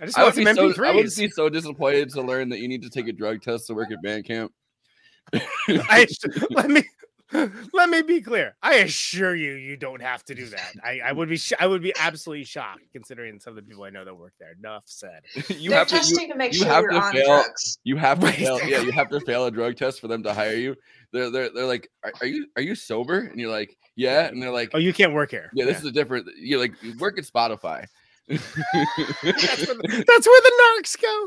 I 0.00 0.06
just 0.06 0.18
I 0.18 0.22
want 0.22 0.36
would, 0.36 0.46
some 0.46 0.66
be 0.66 0.72
so, 0.74 0.84
I 0.84 0.94
would 0.94 1.14
be 1.16 1.28
so 1.28 1.48
disappointed 1.48 2.10
to 2.10 2.22
learn 2.22 2.48
that 2.50 2.60
you 2.60 2.68
need 2.68 2.82
to 2.82 2.90
take 2.90 3.08
a 3.08 3.12
drug 3.12 3.42
test 3.42 3.66
to 3.66 3.74
work 3.74 3.90
at 3.90 3.98
Bandcamp. 4.04 4.50
I 5.68 6.06
let 6.50 6.70
me 6.70 6.84
let 7.32 7.88
me 7.90 8.02
be 8.02 8.20
clear. 8.20 8.54
I 8.62 8.76
assure 8.76 9.34
you, 9.34 9.54
you 9.54 9.76
don't 9.76 10.00
have 10.00 10.22
to 10.26 10.34
do 10.34 10.46
that. 10.46 10.74
I, 10.84 11.00
I 11.04 11.12
would 11.12 11.28
be 11.28 11.36
sh- 11.36 11.54
I 11.58 11.66
would 11.66 11.82
be 11.82 11.92
absolutely 11.98 12.44
shocked 12.44 12.82
considering 12.92 13.40
some 13.40 13.50
of 13.50 13.56
the 13.56 13.62
people 13.68 13.82
I 13.84 13.90
know 13.90 14.04
that 14.04 14.14
work 14.14 14.32
there. 14.38 14.52
Enough 14.58 14.84
said. 14.86 15.22
you 15.48 15.70
They're 15.70 15.78
have 15.80 15.88
to 15.88 15.94
you, 15.96 16.00
testing 16.00 16.28
to 16.30 16.36
make 16.36 16.52
you 16.52 16.60
sure 16.60 16.68
have 16.68 16.82
you're 16.82 16.92
to 16.92 16.98
on 17.00 17.12
fail. 17.12 17.26
drugs. 17.26 17.78
You 17.84 17.96
have 17.96 18.20
to 18.20 18.30
fail. 18.30 18.60
Yeah, 18.68 18.80
you 18.80 18.92
have 18.92 19.08
to 19.10 19.20
fail 19.26 19.46
a 19.46 19.50
drug 19.50 19.76
test 19.76 20.00
for 20.00 20.06
them 20.08 20.22
to 20.22 20.32
hire 20.32 20.54
you. 20.54 20.76
They're 21.12 21.30
they're, 21.30 21.50
they're 21.52 21.66
like, 21.66 21.88
are, 22.04 22.12
are 22.20 22.26
you 22.26 22.46
are 22.56 22.62
you 22.62 22.74
sober? 22.76 23.18
And 23.18 23.40
you're 23.40 23.50
like, 23.50 23.76
yeah. 23.96 24.26
And 24.28 24.40
they're 24.40 24.52
like, 24.52 24.70
Oh, 24.74 24.78
you 24.78 24.92
can't 24.92 25.12
work 25.12 25.30
here. 25.32 25.50
yeah, 25.54 25.64
this 25.64 25.78
is 25.78 25.84
a 25.86 25.92
different. 25.92 26.28
You're 26.38 26.60
like, 26.60 26.74
you 26.82 26.96
work 26.98 27.18
at 27.18 27.24
Spotify. 27.24 27.86
That's 28.28 28.42
where 28.56 29.76
the, 29.76 30.04
that's 30.06 30.26
where 30.26 30.40
the 30.42 30.52
narcs 30.62 30.96
go. 31.00 31.24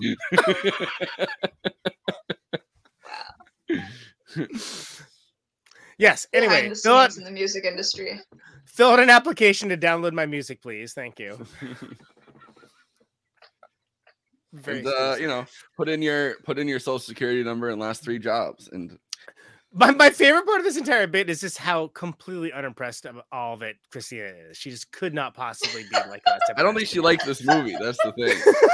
Yes. 6.00 6.26
Anyway, 6.34 6.70
the 6.70 6.76
fill 6.76 6.96
out, 6.96 7.16
in 7.18 7.26
the 7.26 7.32
music 7.32 7.66
industry. 7.66 8.20
fill 8.66 8.90
out 8.92 9.00
an 9.00 9.10
application 9.10 9.68
to 9.70 9.78
download 9.78 10.14
my 10.14 10.26
music, 10.26 10.62
please. 10.62 10.94
Thank 10.94 11.20
you. 11.20 11.46
Very 14.54 14.80
and 14.80 14.88
uh, 14.88 15.16
you 15.20 15.28
know, 15.28 15.46
put 15.78 15.90
in 15.90 16.02
your 16.02 16.36
put 16.44 16.58
in 16.58 16.68
your 16.68 16.80
social 16.80 16.98
security 16.98 17.44
number 17.44 17.70
and 17.70 17.80
last 17.80 18.04
three 18.04 18.18
jobs. 18.18 18.68
And 18.72 18.98
My, 19.74 19.92
my 19.92 20.10
favorite 20.10 20.46
part 20.48 20.58
of 20.58 20.64
this 20.66 20.78
entire 20.78 21.06
bit 21.06 21.30
is 21.30 21.42
just 21.42 21.60
how 21.60 21.88
completely 21.90 22.52
unimpressed 22.52 23.06
of 23.06 23.20
all 23.32 23.54
of 23.54 23.62
it 23.62 23.76
Kristina 23.94 24.50
is. 24.50 24.58
She 24.58 24.72
just 24.72 24.92
could 24.92 25.14
not 25.14 25.36
possibly 25.36 25.84
be 25.84 25.98
like 26.10 26.24
us. 26.26 26.40
I 26.58 26.64
don't 26.64 26.74
think 26.74 26.88
she 26.88 27.00
liked 27.00 27.26
this 27.28 27.46
movie. 27.46 27.76
That's 27.80 28.00
the 28.04 28.14
thing. 28.14 28.38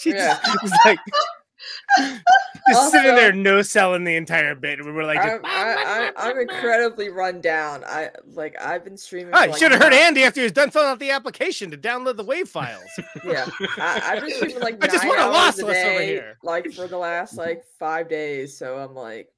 She 0.00 0.10
just 0.10 0.42
was 0.62 0.72
like 0.84 0.98
just 2.68 2.90
sitting 2.92 3.14
there 3.14 3.32
no 3.32 3.62
selling 3.62 4.04
the 4.04 4.16
entire 4.16 4.54
bit. 4.54 4.78
and 4.78 4.86
We 4.86 4.92
were 4.92 5.04
like, 5.04 5.22
just, 5.22 5.34
I'm, 5.34 5.40
I, 5.44 6.12
I, 6.16 6.28
I'm 6.30 6.38
incredibly 6.38 7.08
run 7.08 7.40
down. 7.40 7.82
I 7.84 8.10
like 8.34 8.60
I've 8.60 8.84
been 8.84 8.96
streaming. 8.96 9.34
oh, 9.34 9.42
you 9.44 9.50
like, 9.50 9.58
should 9.58 9.72
have 9.72 9.82
heard 9.82 9.92
Andy 9.92 10.24
after 10.24 10.40
he 10.40 10.44
was 10.44 10.52
done 10.52 10.70
filling 10.70 10.88
out 10.88 10.98
the 10.98 11.10
application 11.10 11.70
to 11.70 11.76
download 11.76 12.16
the 12.16 12.24
wave 12.24 12.48
files. 12.48 12.82
Yeah, 13.24 13.46
I, 13.78 14.02
I've 14.04 14.20
been 14.22 14.34
streaming 14.34 14.60
like 14.60 14.82
I 14.82 14.86
just 14.88 15.04
nine 15.04 15.08
want 15.08 15.20
a 15.20 15.24
hours 15.24 15.56
lossless 15.56 15.74
a 15.84 15.94
over 15.94 16.02
here. 16.02 16.38
like 16.42 16.72
for 16.72 16.86
the 16.88 16.98
last 16.98 17.36
like 17.36 17.64
five 17.78 18.08
days. 18.08 18.56
So 18.56 18.78
I'm 18.78 18.94
like, 18.94 19.28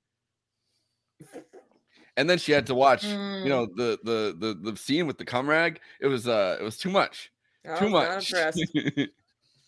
And 2.16 2.30
then 2.30 2.38
she 2.38 2.52
had 2.52 2.66
to 2.68 2.74
watch, 2.74 3.02
Mm. 3.04 3.42
you 3.42 3.48
know, 3.48 3.66
the 3.66 3.98
the 4.04 4.36
the 4.38 4.70
the 4.72 4.76
scene 4.76 5.06
with 5.06 5.18
the 5.18 5.24
cum 5.24 5.48
rag. 5.48 5.80
It 6.00 6.06
was 6.06 6.26
uh 6.28 6.56
it 6.60 6.62
was 6.62 6.76
too 6.76 6.90
much. 6.90 7.32
I 7.68 7.78
too 7.78 7.90
was 7.90 7.92
not 7.92 8.56
much. 8.56 9.08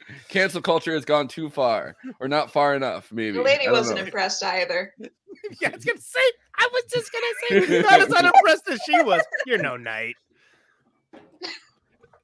Impressed. 0.08 0.28
Cancel 0.28 0.62
culture 0.62 0.92
has 0.94 1.04
gone 1.04 1.28
too 1.28 1.50
far, 1.50 1.96
or 2.20 2.28
not 2.28 2.50
far 2.52 2.74
enough. 2.74 3.10
Maybe 3.12 3.36
The 3.36 3.42
lady 3.42 3.66
I 3.66 3.72
wasn't 3.72 3.98
know. 3.98 4.04
impressed 4.04 4.42
either. 4.44 4.92
yeah, 4.98 5.68
I 5.68 5.76
was 5.76 5.84
gonna 5.84 6.00
say, 6.00 6.20
I 6.58 6.68
was 6.72 6.82
just 6.92 7.12
gonna 7.12 7.66
say, 7.66 7.72
you're 7.74 7.82
not 7.82 8.00
as 8.00 8.12
unimpressed 8.12 8.68
as 8.68 8.80
she 8.86 9.02
was. 9.02 9.22
You're 9.46 9.58
no 9.62 9.76
knight. 9.76 10.14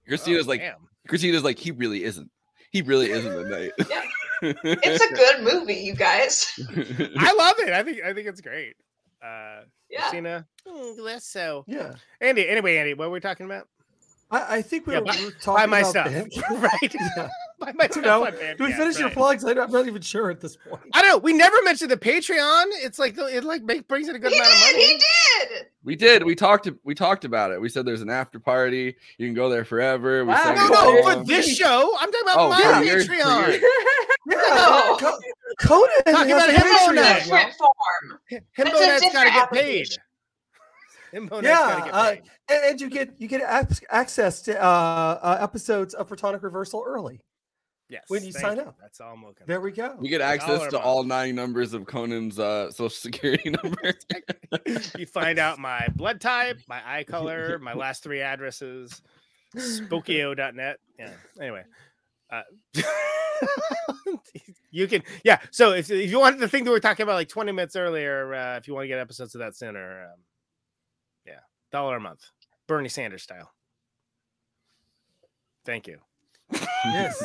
Kristina's 0.06 0.46
Oh, 0.46 0.50
like 0.50 0.60
damn. 0.60 0.76
Kristina's 1.08 1.44
like 1.44 1.58
he 1.58 1.70
really 1.70 2.04
isn't. 2.04 2.30
He 2.70 2.82
really 2.82 3.10
isn't 3.10 3.32
a 3.32 3.44
knight. 3.48 3.72
It's 4.44 5.04
a 5.04 5.14
good 5.14 5.42
movie, 5.44 5.74
you 5.74 5.94
guys. 5.94 6.50
I 7.16 7.32
love 7.32 7.54
it. 7.60 7.72
I 7.72 7.84
think 7.84 8.02
I 8.04 8.12
think 8.12 8.26
it's 8.26 8.40
great. 8.40 8.74
Uh, 9.24 9.60
Yeah. 9.88 10.00
Kristina, 10.00 10.46
mm, 10.66 10.98
less 10.98 11.24
so. 11.26 11.64
Yeah. 11.68 11.92
Andy. 12.20 12.48
Anyway, 12.48 12.76
Andy, 12.76 12.94
what 12.94 13.06
were 13.06 13.12
we 13.14 13.20
talking 13.20 13.46
about? 13.46 13.68
I, 14.32 14.56
I 14.56 14.62
think 14.62 14.88
we 14.88 14.94
Yeah, 14.94 14.98
were, 14.98 15.04
buy- 15.04 15.16
we 15.16 15.24
were 15.26 15.30
buy 15.30 15.36
talking 15.40 15.70
my 15.70 15.78
about 15.78 15.90
stuff, 15.90 16.12
right? 16.50 16.94
Yeah. 17.16 17.28
Buy 17.64 17.72
my 17.72 17.84
I 17.84 17.86
don't 17.88 18.02
know. 18.02 18.26
on 18.26 18.32
Do 18.32 18.38
we 18.38 18.72
Bandcamp, 18.72 18.76
finish 18.76 18.98
your 18.98 19.06
right. 19.08 19.14
plugs? 19.16 19.44
I 19.44 19.54
don't- 19.54 19.64
I'm 19.66 19.70
not 19.72 19.86
even 19.86 20.02
sure 20.02 20.30
at 20.30 20.40
this 20.40 20.56
point. 20.56 20.82
I 20.92 21.00
don't 21.02 21.10
know. 21.10 21.18
We 21.18 21.32
never 21.32 21.56
mentioned 21.62 21.90
the 21.90 21.96
Patreon. 21.96 22.64
It's 22.82 22.98
like 22.98 23.16
it 23.18 23.44
like 23.44 23.62
make, 23.62 23.86
brings 23.88 24.08
in 24.08 24.16
a 24.16 24.18
good 24.18 24.32
He 24.32 24.38
amount 24.38 24.52
of 24.54 24.60
money. 24.60 24.84
He 24.84 24.98
did. 25.48 25.66
We 25.84 25.96
did. 25.96 26.22
We 26.24 26.34
talked. 26.34 26.68
We 26.84 26.94
talked 26.94 27.24
about 27.24 27.50
it. 27.52 27.60
We 27.60 27.68
said 27.68 27.84
there's 27.86 28.02
an 28.02 28.10
after 28.10 28.38
party. 28.38 28.96
You 29.18 29.26
can 29.26 29.34
go 29.34 29.48
there 29.48 29.64
forever. 29.64 30.24
We 30.24 30.30
Wow. 30.32 30.54
No, 30.54 30.68
no, 30.68 31.02
for 31.18 31.24
this 31.24 31.56
show, 31.56 31.94
I'm 31.98 32.10
talking 32.12 32.20
about 32.22 32.36
Oh, 32.38 32.48
my 32.50 32.78
for 32.80 32.84
yours- 32.84 33.06
for 33.06 33.12
Patreon. 33.14 33.48
yours. 33.60 33.62
No. 34.26 34.96
Co- 35.00 35.18
Conan 35.60 35.88
Talking 36.06 36.32
about 36.32 36.48
a 36.48 36.52
him 36.52 36.60
Patreon. 36.62 36.88
on 36.88 36.94
that. 36.94 37.22
Different 37.24 37.52
form. 37.54 38.20
It's 38.30 38.46
a 38.56 38.62
Himbo 38.62 38.72
Knight's 38.72 39.12
got 39.12 39.24
to 39.24 39.30
get 39.30 39.50
paid. 39.52 39.88
Himbo 41.12 41.30
Knight's 41.42 41.44
Yeah, 41.46 41.56
got 41.56 41.78
to 41.78 41.84
get 41.84 41.94
uh, 41.94 42.10
paid. 42.10 42.22
and, 42.48 42.64
and 42.70 42.80
you 42.80 42.88
get 42.88 43.14
you 43.18 43.28
get 43.28 43.40
ac- 43.42 43.84
access 43.90 44.40
to 44.42 44.62
uh, 44.62 44.64
uh, 45.22 45.38
episodes 45.40 45.94
of 45.94 46.08
Protonic 46.08 46.42
Reversal 46.42 46.84
early. 46.86 47.20
Yes, 47.92 48.04
when 48.08 48.24
you 48.24 48.32
thank 48.32 48.46
sign 48.46 48.58
up. 48.58 48.74
That's 48.80 49.02
all 49.02 49.12
I'm 49.12 49.22
looking. 49.22 49.46
There 49.46 49.60
we 49.60 49.70
go. 49.70 49.94
We 49.98 50.08
get 50.08 50.22
access 50.22 50.66
to 50.68 50.80
all 50.80 51.04
nine 51.04 51.34
numbers 51.34 51.74
of 51.74 51.84
Conan's 51.84 52.38
uh, 52.38 52.70
social 52.70 52.88
security 52.88 53.50
number. 53.62 53.92
you 54.96 55.04
find 55.04 55.38
out 55.38 55.58
my 55.58 55.86
blood 55.94 56.18
type, 56.18 56.58
my 56.66 56.80
eye 56.86 57.04
color, 57.06 57.58
my 57.58 57.74
last 57.74 58.02
three 58.02 58.22
addresses, 58.22 59.02
spokeo.net. 59.54 60.78
Yeah. 60.98 61.10
Anyway, 61.38 61.64
uh, 62.30 62.42
you 64.70 64.88
can, 64.88 65.02
yeah. 65.22 65.40
So 65.50 65.72
if, 65.72 65.90
if 65.90 66.10
you 66.10 66.18
want 66.18 66.38
the 66.38 66.48
thing 66.48 66.64
that 66.64 66.70
we 66.70 66.74
were 66.74 66.80
talking 66.80 67.04
about 67.04 67.16
like 67.16 67.28
20 67.28 67.52
minutes 67.52 67.76
earlier, 67.76 68.32
uh, 68.32 68.56
if 68.56 68.66
you 68.66 68.72
want 68.72 68.84
to 68.84 68.88
get 68.88 69.00
episodes 69.00 69.34
of 69.34 69.40
that 69.40 69.54
sooner, 69.54 70.04
um, 70.04 70.20
yeah, 71.26 71.40
dollar 71.70 71.96
a 71.98 72.00
month, 72.00 72.22
Bernie 72.66 72.88
Sanders 72.88 73.22
style. 73.22 73.52
Thank 75.66 75.86
you. 75.86 75.98
Yes. 76.86 77.22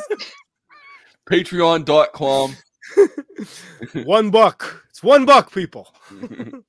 Patreon.com. 1.28 2.56
one 4.04 4.30
buck. 4.30 4.84
It's 4.88 5.02
one 5.02 5.24
buck, 5.26 5.52
people. 5.52 5.92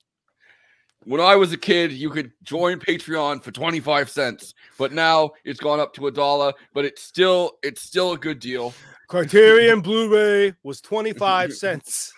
When 1.05 1.21
I 1.21 1.35
was 1.37 1.53
a 1.53 1.57
kid, 1.57 1.91
you 1.93 2.09
could 2.11 2.31
join 2.43 2.77
Patreon 2.77 3.41
for 3.41 3.51
25 3.51 4.09
cents, 4.11 4.53
but 4.77 4.91
now 4.91 5.31
it's 5.45 5.59
gone 5.59 5.79
up 5.79 5.93
to 5.95 6.05
a 6.07 6.11
dollar, 6.11 6.53
but 6.73 6.83
it's 6.85 7.01
still 7.01 7.53
it's 7.63 7.81
still 7.81 8.11
a 8.11 8.17
good 8.17 8.37
deal. 8.39 8.73
Criterion 9.07 9.79
Blu-ray 9.81 10.53
was 10.61 10.81
25 10.81 11.53
cents. 11.53 12.13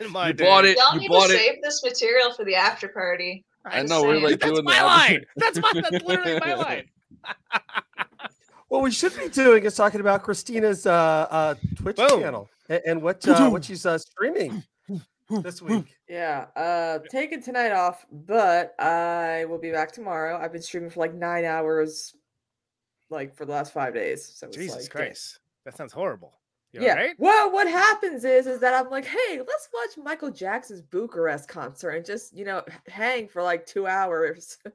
in 0.00 0.12
my 0.12 0.28
You 0.28 0.32
day. 0.34 0.44
bought 0.44 0.64
it. 0.64 0.78
Y'all 0.78 0.94
You 0.94 1.00
need 1.00 1.08
bought 1.08 1.26
to 1.28 1.34
it. 1.34 1.38
save 1.38 1.62
this 1.62 1.82
material 1.84 2.32
for 2.32 2.44
the 2.44 2.54
after 2.54 2.88
party. 2.88 3.44
I 3.66 3.80
Just 3.80 3.90
know 3.90 4.02
we're 4.04 4.20
like 4.20 4.38
That's 4.40 4.52
doing 4.52 4.64
my 4.64 4.78
the 4.78 4.84
line. 4.86 5.24
That's 5.36 5.58
my 5.58 5.72
that's 5.74 6.04
literally 6.04 6.38
my 6.40 6.54
line. 6.54 6.84
What 8.68 8.82
we 8.82 8.90
should 8.90 9.16
be 9.16 9.28
doing 9.28 9.64
is 9.64 9.76
talking 9.76 10.00
about 10.00 10.22
Kristina's 10.22 10.86
uh, 10.86 11.26
uh, 11.30 11.54
Twitch 11.76 11.96
Boom. 11.96 12.20
channel 12.20 12.48
and, 12.68 12.82
and 12.84 13.02
what 13.02 13.26
uh, 13.28 13.48
what 13.48 13.64
she's 13.64 13.86
uh, 13.86 13.98
streaming 13.98 14.64
this 15.42 15.62
week. 15.62 15.96
Yeah, 16.08 16.46
uh 16.56 16.98
taking 17.10 17.42
tonight 17.42 17.72
off, 17.72 18.06
but 18.10 18.74
I 18.80 19.44
will 19.46 19.58
be 19.58 19.70
back 19.70 19.92
tomorrow. 19.92 20.38
I've 20.40 20.52
been 20.52 20.62
streaming 20.62 20.90
for 20.90 21.00
like 21.00 21.14
nine 21.14 21.44
hours 21.44 22.14
like 23.08 23.34
for 23.34 23.44
the 23.44 23.52
last 23.52 23.72
five 23.72 23.94
days. 23.94 24.24
So 24.24 24.48
it's 24.48 24.56
Jesus 24.56 24.82
like, 24.82 24.90
Christ. 24.90 25.38
That 25.64 25.76
sounds 25.76 25.92
horrible. 25.92 26.32
You 26.72 26.82
Yeah. 26.82 26.90
alright? 26.90 27.14
Well, 27.18 27.52
what 27.52 27.68
happens 27.68 28.24
is 28.24 28.46
is 28.46 28.60
that 28.60 28.74
I'm 28.74 28.90
like, 28.90 29.04
hey, 29.04 29.38
let's 29.38 29.68
watch 29.72 30.04
Michael 30.04 30.30
Jackson's 30.30 30.82
Bucharest 30.82 31.48
concert 31.48 31.90
and 31.90 32.04
just 32.04 32.36
you 32.36 32.44
know 32.44 32.62
hang 32.88 33.28
for 33.28 33.42
like 33.42 33.64
two 33.64 33.86
hours. 33.86 34.58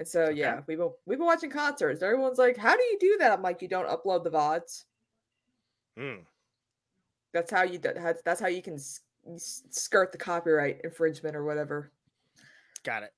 and 0.00 0.08
so 0.08 0.30
yeah, 0.30 0.62
we've 0.66 0.78
been 0.78 0.90
we've 1.04 1.18
been 1.18 1.26
watching 1.26 1.50
concerts. 1.50 2.02
Everyone's 2.02 2.38
like, 2.38 2.56
how 2.56 2.74
do 2.74 2.82
you 2.82 2.96
do 2.98 3.16
that? 3.18 3.32
I'm 3.32 3.42
like, 3.42 3.60
you 3.60 3.68
don't 3.68 3.86
upload 3.86 4.24
the 4.24 4.30
vods. 4.30 4.84
Mm. 5.98 6.20
That's 7.34 7.50
how 7.50 7.64
you 7.64 7.78
that's 7.78 8.22
that's 8.22 8.40
how 8.40 8.46
you 8.46 8.62
can 8.62 8.76
s- 8.76 9.00
s- 9.30 9.62
skirt 9.68 10.10
the 10.10 10.16
copyright 10.16 10.80
infringement 10.84 11.36
or 11.36 11.44
whatever. 11.44 11.92
Got 12.82 13.02
it. 13.02 13.12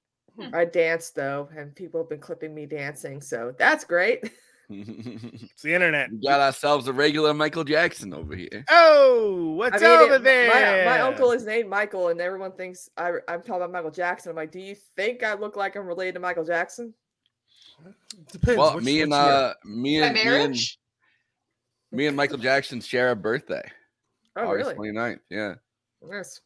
I 0.52 0.64
danced 0.64 1.14
though, 1.14 1.48
and 1.56 1.72
people 1.72 2.00
have 2.00 2.10
been 2.10 2.18
clipping 2.18 2.52
me 2.52 2.66
dancing, 2.66 3.20
so 3.20 3.54
that's 3.56 3.84
great. 3.84 4.32
It's 4.74 5.62
the 5.62 5.74
internet. 5.74 6.10
We 6.10 6.18
got 6.26 6.40
ourselves 6.40 6.88
a 6.88 6.92
regular 6.92 7.34
Michael 7.34 7.64
Jackson 7.64 8.14
over 8.14 8.34
here. 8.34 8.64
Oh, 8.70 9.54
what's 9.56 9.82
I 9.82 9.86
mean, 9.86 10.00
over 10.00 10.14
it- 10.14 10.22
there? 10.24 10.48
My, 10.84 10.90
my 10.96 11.00
uncle 11.00 11.32
is 11.32 11.44
named 11.44 11.68
Michael, 11.68 12.08
and 12.08 12.20
everyone 12.20 12.52
thinks 12.52 12.88
I, 12.96 13.10
I'm 13.28 13.40
talking 13.40 13.56
about 13.56 13.72
Michael 13.72 13.90
Jackson. 13.90 14.30
I'm 14.30 14.36
like, 14.36 14.50
do 14.52 14.60
you 14.60 14.74
think 14.96 15.22
I 15.22 15.34
look 15.34 15.56
like 15.56 15.76
I'm 15.76 15.86
related 15.86 16.14
to 16.14 16.20
Michael 16.20 16.44
Jackson? 16.44 16.94
Depends. 18.30 18.58
Well, 18.58 18.74
which- 18.76 18.84
me 18.84 19.02
and 19.02 19.10
which 19.10 19.18
year. 19.18 19.30
uh, 19.32 19.52
me 19.64 20.00
and 20.02 20.14
me 20.14 20.20
and, 20.20 20.30
marriage? 20.30 20.78
me 21.90 22.06
and 22.06 22.16
Michael 22.16 22.38
Jackson 22.38 22.80
share 22.80 23.10
a 23.10 23.16
birthday. 23.16 23.68
Oh, 24.36 24.46
August 24.48 24.76
really? 24.78 24.90
29th. 24.92 25.18
Yeah. 25.28 25.54
Yes. 26.10 26.40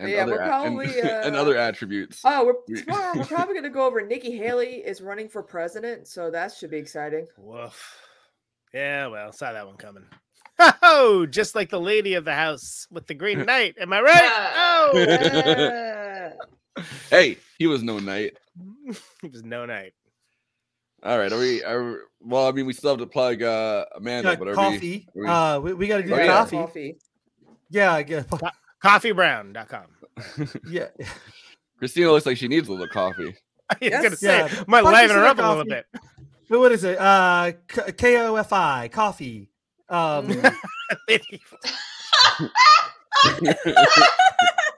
And 0.00 0.10
Yeah, 0.10 0.22
other 0.24 0.32
we're 0.32 0.38
a- 0.38 0.42
and- 0.64 0.76
probably, 0.76 1.00
and, 1.26 1.36
uh, 1.36 1.40
other 1.40 1.56
attributes. 1.56 2.20
Oh, 2.24 2.46
we're 2.68 2.76
tomorrow. 2.76 3.12
We're 3.16 3.24
probably 3.36 3.54
gonna 3.54 3.68
go 3.70 3.86
over. 3.86 4.00
Nikki 4.00 4.36
Haley 4.36 4.76
is 4.84 5.00
running 5.00 5.28
for 5.28 5.42
president, 5.42 6.08
so 6.08 6.30
that 6.30 6.52
should 6.52 6.70
be 6.70 6.78
exciting. 6.78 7.26
Woof. 7.38 7.96
Yeah, 8.74 9.08
well, 9.08 9.32
saw 9.32 9.52
that 9.52 9.66
one 9.66 9.76
coming. 9.76 10.04
Oh, 10.82 11.26
just 11.26 11.54
like 11.54 11.70
the 11.70 11.80
lady 11.80 12.14
of 12.14 12.24
the 12.24 12.34
house 12.34 12.86
with 12.90 13.06
the 13.06 13.14
Green 13.14 13.38
Knight. 13.46 13.76
Am 13.80 13.92
I 13.92 14.00
right? 14.00 14.52
Oh, 14.56 14.90
Yeah. 14.94 16.32
hey, 17.10 17.38
he 17.58 17.66
was 17.66 17.82
no 17.82 17.98
knight. 17.98 18.36
he 19.22 19.28
was 19.28 19.42
no 19.42 19.64
knight. 19.66 19.92
All 21.02 21.18
right, 21.18 21.32
are 21.32 21.38
we? 21.38 21.64
Are 21.64 21.82
we- 21.92 21.96
well, 22.20 22.46
I 22.46 22.52
mean, 22.52 22.66
we 22.66 22.74
still 22.74 22.90
have 22.90 22.98
to 22.98 23.06
plug 23.06 23.42
uh, 23.42 23.86
Amanda, 23.96 24.36
but 24.36 24.48
are 24.48 24.54
coffee. 24.54 25.08
we? 25.14 25.22
are 25.22 25.24
we- 25.24 25.28
Uh, 25.28 25.60
we, 25.60 25.72
we 25.74 25.86
got 25.88 25.96
to 25.98 26.02
do 26.02 26.12
Oh, 26.12 26.16
the 26.16 26.24
yeah. 26.24 26.44
coffee. 26.46 26.98
Yeah, 27.70 27.92
I 27.94 28.02
guess. 28.02 28.26
Coffeebrown.com. 28.84 29.86
Yeah. 30.68 30.88
Kristina 31.80 32.10
looks 32.12 32.26
like 32.26 32.36
she 32.36 32.48
needs 32.48 32.68
a 32.68 32.72
little 32.72 32.88
coffee. 32.88 33.34
I 33.70 33.76
was 33.80 33.90
Yes. 33.90 34.02
gonna 34.02 34.16
say, 34.16 34.38
Yeah. 34.38 34.64
might 34.66 34.82
Fuck 34.84 34.92
liven 34.92 35.16
her 35.16 35.22
Kristina 35.22 35.26
up 35.30 35.38
a 35.38 35.48
little 35.48 35.64
bit. 35.64 35.86
But 36.48 36.58
what 36.58 36.72
is 36.72 36.84
it? 36.84 36.98
Uh, 36.98 37.52
K- 37.68 37.92
K-O-F-I, 37.92 38.88
coffee. 38.88 39.50
Um, 39.88 40.42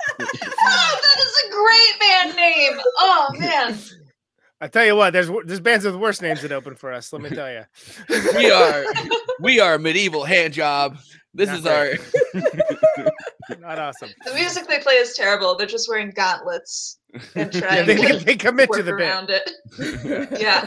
Oh, 0.08 0.98
that 1.02 1.18
is 1.18 1.36
a 1.46 1.50
great 1.50 2.00
band 2.00 2.36
name. 2.36 2.78
Oh 2.98 3.26
man. 3.38 3.78
I 4.62 4.68
tell 4.68 4.86
you 4.86 4.94
what, 4.94 5.12
there's 5.12 5.28
there's 5.44 5.58
bands 5.60 5.84
with 5.84 5.96
worse 5.96 6.22
names 6.22 6.40
that 6.42 6.52
open 6.52 6.76
for 6.76 6.92
us. 6.92 7.12
Let 7.12 7.20
me 7.20 7.30
tell 7.30 7.50
you. 7.50 7.64
we 8.36 8.48
are 8.50 8.84
we 9.40 9.58
are 9.60 9.76
medieval 9.76 10.24
hand 10.24 10.54
job. 10.54 10.96
This 11.34 11.48
Not 11.48 11.58
is 11.58 11.66
our 11.66 11.88
Not 13.60 13.78
awesome. 13.78 14.10
The 14.24 14.34
music 14.34 14.68
they 14.68 14.78
play 14.78 14.94
is 14.94 15.14
terrible. 15.14 15.56
They're 15.56 15.66
just 15.66 15.88
wearing 15.88 16.10
gauntlets 16.10 16.98
and 17.34 17.52
Yeah, 17.54 17.60
trying 17.60 17.86
they, 17.86 17.96
to 17.96 18.24
they 18.24 18.36
commit 18.36 18.68
work 18.70 18.78
to 18.78 18.82
the 18.84 18.92
bit. 18.92 19.00
around 19.00 19.30
it. 19.30 20.40
yeah. 20.40 20.66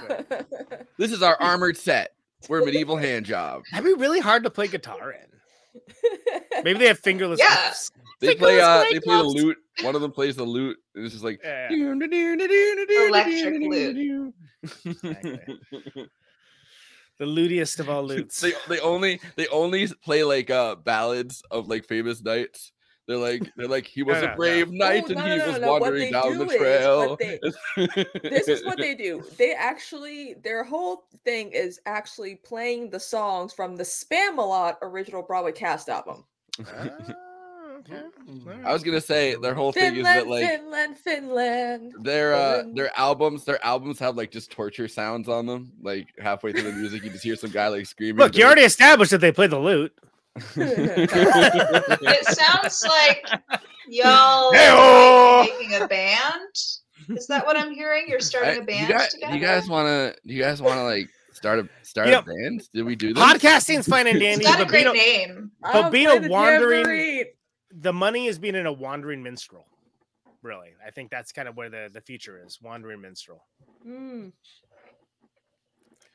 this 0.98 1.12
is 1.14 1.24
our 1.24 1.38
armored 1.42 1.78
set. 1.78 2.14
We're 2.50 2.66
medieval 2.66 2.98
hand 2.98 3.26
job. 3.26 3.64
That'd 3.72 3.86
be 3.86 3.94
really 3.94 4.20
hard 4.20 4.44
to 4.44 4.50
play 4.50 4.68
guitar 4.68 5.12
in. 5.14 6.64
Maybe 6.64 6.80
they 6.80 6.88
have 6.88 7.00
fingerless 7.00 7.40
Yeah. 7.40 7.48
gloves. 7.56 7.92
They 8.20 8.36
play 8.36 8.60
uh 8.60 8.84
Fingerless 8.84 8.92
they 8.94 9.00
play 9.00 9.16
the 9.18 9.22
gloves. 9.24 9.36
lute. 9.36 9.58
One 9.82 9.96
of 9.96 10.02
them 10.02 10.12
plays 10.12 10.36
the 10.38 10.44
lute, 10.44 10.78
and 10.96 11.04
it's 11.06 11.14
just 11.14 11.24
like 11.26 11.42
Yeah. 11.44 11.70
Electric 11.70 13.62
lute. 13.62 14.34
The 17.18 17.26
lootiest 17.26 17.80
of 17.80 17.90
all 17.90 18.04
lutes. 18.04 18.42
they 18.42 18.52
they 18.68 18.78
only 18.82 19.22
they 19.38 19.48
only 19.48 19.88
play 20.04 20.26
like 20.26 20.50
uh 20.50 20.76
ballads 20.76 21.42
of 21.50 21.70
like 21.70 21.86
famous 21.86 22.22
knights. 22.22 22.74
They're 23.08 23.16
like 23.16 23.42
they're 23.56 23.70
like 23.70 23.86
he 23.88 24.04
was 24.04 24.18
No, 24.22 24.24
a 24.24 24.32
no, 24.32 24.36
brave 24.36 24.70
knight 24.72 25.04
Oh, 25.06 25.08
and 25.08 25.16
no, 25.16 25.24
he 25.24 25.38
no, 25.38 25.48
was 25.48 25.60
no, 25.60 25.66
no. 25.66 25.72
Wandering 25.80 26.02
they 26.02 26.12
down 26.12 26.38
the 26.38 26.44
do 26.46 26.52
is 26.52 26.58
trail. 26.58 27.10
what 27.12 27.20
they- 27.20 27.40
this 28.30 28.48
is 28.50 28.66
what 28.66 28.78
they 28.78 28.96
do. 28.96 29.24
They 29.38 29.54
actually 29.54 30.34
their 30.44 30.66
whole 30.66 31.06
thing 31.24 31.52
is 31.52 31.80
actually 31.86 32.36
playing 32.36 32.90
the 32.90 33.00
songs 33.00 33.54
from 33.54 33.78
the 33.78 33.84
Spamalot 33.84 34.76
original 34.82 35.22
Broadway 35.22 35.54
cast 35.54 35.88
album. 35.88 36.26
I 38.64 38.74
was 38.74 38.84
gonna 38.84 39.00
say 39.02 39.36
their 39.36 39.54
whole 39.54 39.72
thing 39.72 39.96
is 39.98 40.04
that 40.04 40.28
like 40.28 40.48
Finland, 40.48 40.98
Finland. 40.98 41.94
their 42.02 42.34
uh 42.34 42.64
their 42.74 42.92
albums 42.98 43.46
their 43.46 43.64
albums 43.66 44.00
have 44.00 44.16
like 44.16 44.32
just 44.32 44.52
torture 44.52 44.88
sounds 44.88 45.30
on 45.30 45.46
them. 45.46 45.72
Like 45.82 46.08
halfway 46.20 46.52
through 46.52 46.64
the 46.64 46.72
music, 46.74 47.04
you 47.04 47.10
just 47.12 47.24
hear 47.24 47.36
some 47.36 47.52
guy 47.52 47.68
like 47.68 47.86
screaming. 47.86 48.18
Look, 48.18 48.34
you 48.36 48.40
They're 48.40 48.48
already 48.48 48.64
established 48.64 49.12
that 49.12 49.20
they 49.22 49.32
play 49.32 49.48
the 49.48 49.60
lute. 49.60 49.94
It 50.58 52.26
sounds 52.28 52.84
like 52.88 53.26
y'all 53.88 54.52
Hey-oh! 54.54 55.40
are 55.40 55.44
making 55.60 55.82
a 55.82 55.88
band. 55.88 56.56
Is 57.10 57.28
that 57.28 57.46
what 57.46 57.56
I'm 57.58 57.72
hearing? 57.72 58.06
You're 58.08 58.20
starting 58.20 58.60
a 58.60 58.62
I- 58.62 58.66
band 58.66 58.90
you 58.90 58.94
guys, 58.98 59.10
together. 59.14 59.36
you 59.36 59.40
guys 59.42 59.70
want 59.70 59.88
to? 59.88 60.16
You 60.24 60.42
guys 60.42 60.62
want 60.62 60.76
to 60.78 60.84
like 60.84 61.10
start 61.34 61.60
a 61.60 61.70
start 61.84 62.08
You 62.10 62.16
a 62.18 62.22
band? 62.22 62.68
Did 62.74 62.84
we 62.84 62.96
do 62.96 63.14
this? 63.14 63.24
Podcasting's 63.24 63.88
fine 63.88 64.08
and 64.08 64.22
It's 64.22 64.44
dandy, 64.44 64.62
a 64.64 64.66
great 64.66 64.92
being 64.92 65.28
name. 65.28 65.52
but 65.62 65.90
being 65.92 66.08
a 66.08 66.28
wandering, 66.28 66.84
tambourine. 66.84 67.26
The 67.78 67.94
money 67.94 68.28
is 68.28 68.40
being 68.40 68.56
in 68.56 68.66
a 68.66 68.74
wandering 68.74 69.22
minstrel. 69.22 69.66
Really, 70.42 70.70
I 70.86 70.92
think 70.92 71.10
that's 71.10 71.32
kind 71.32 71.48
of 71.48 71.58
where 71.58 71.70
the 71.70 71.90
the 71.92 72.02
future 72.02 72.42
is. 72.44 72.60
Wandering 72.62 73.02
minstrel. 73.02 73.44
Mm. 73.86 74.28
Uh, 74.28 74.32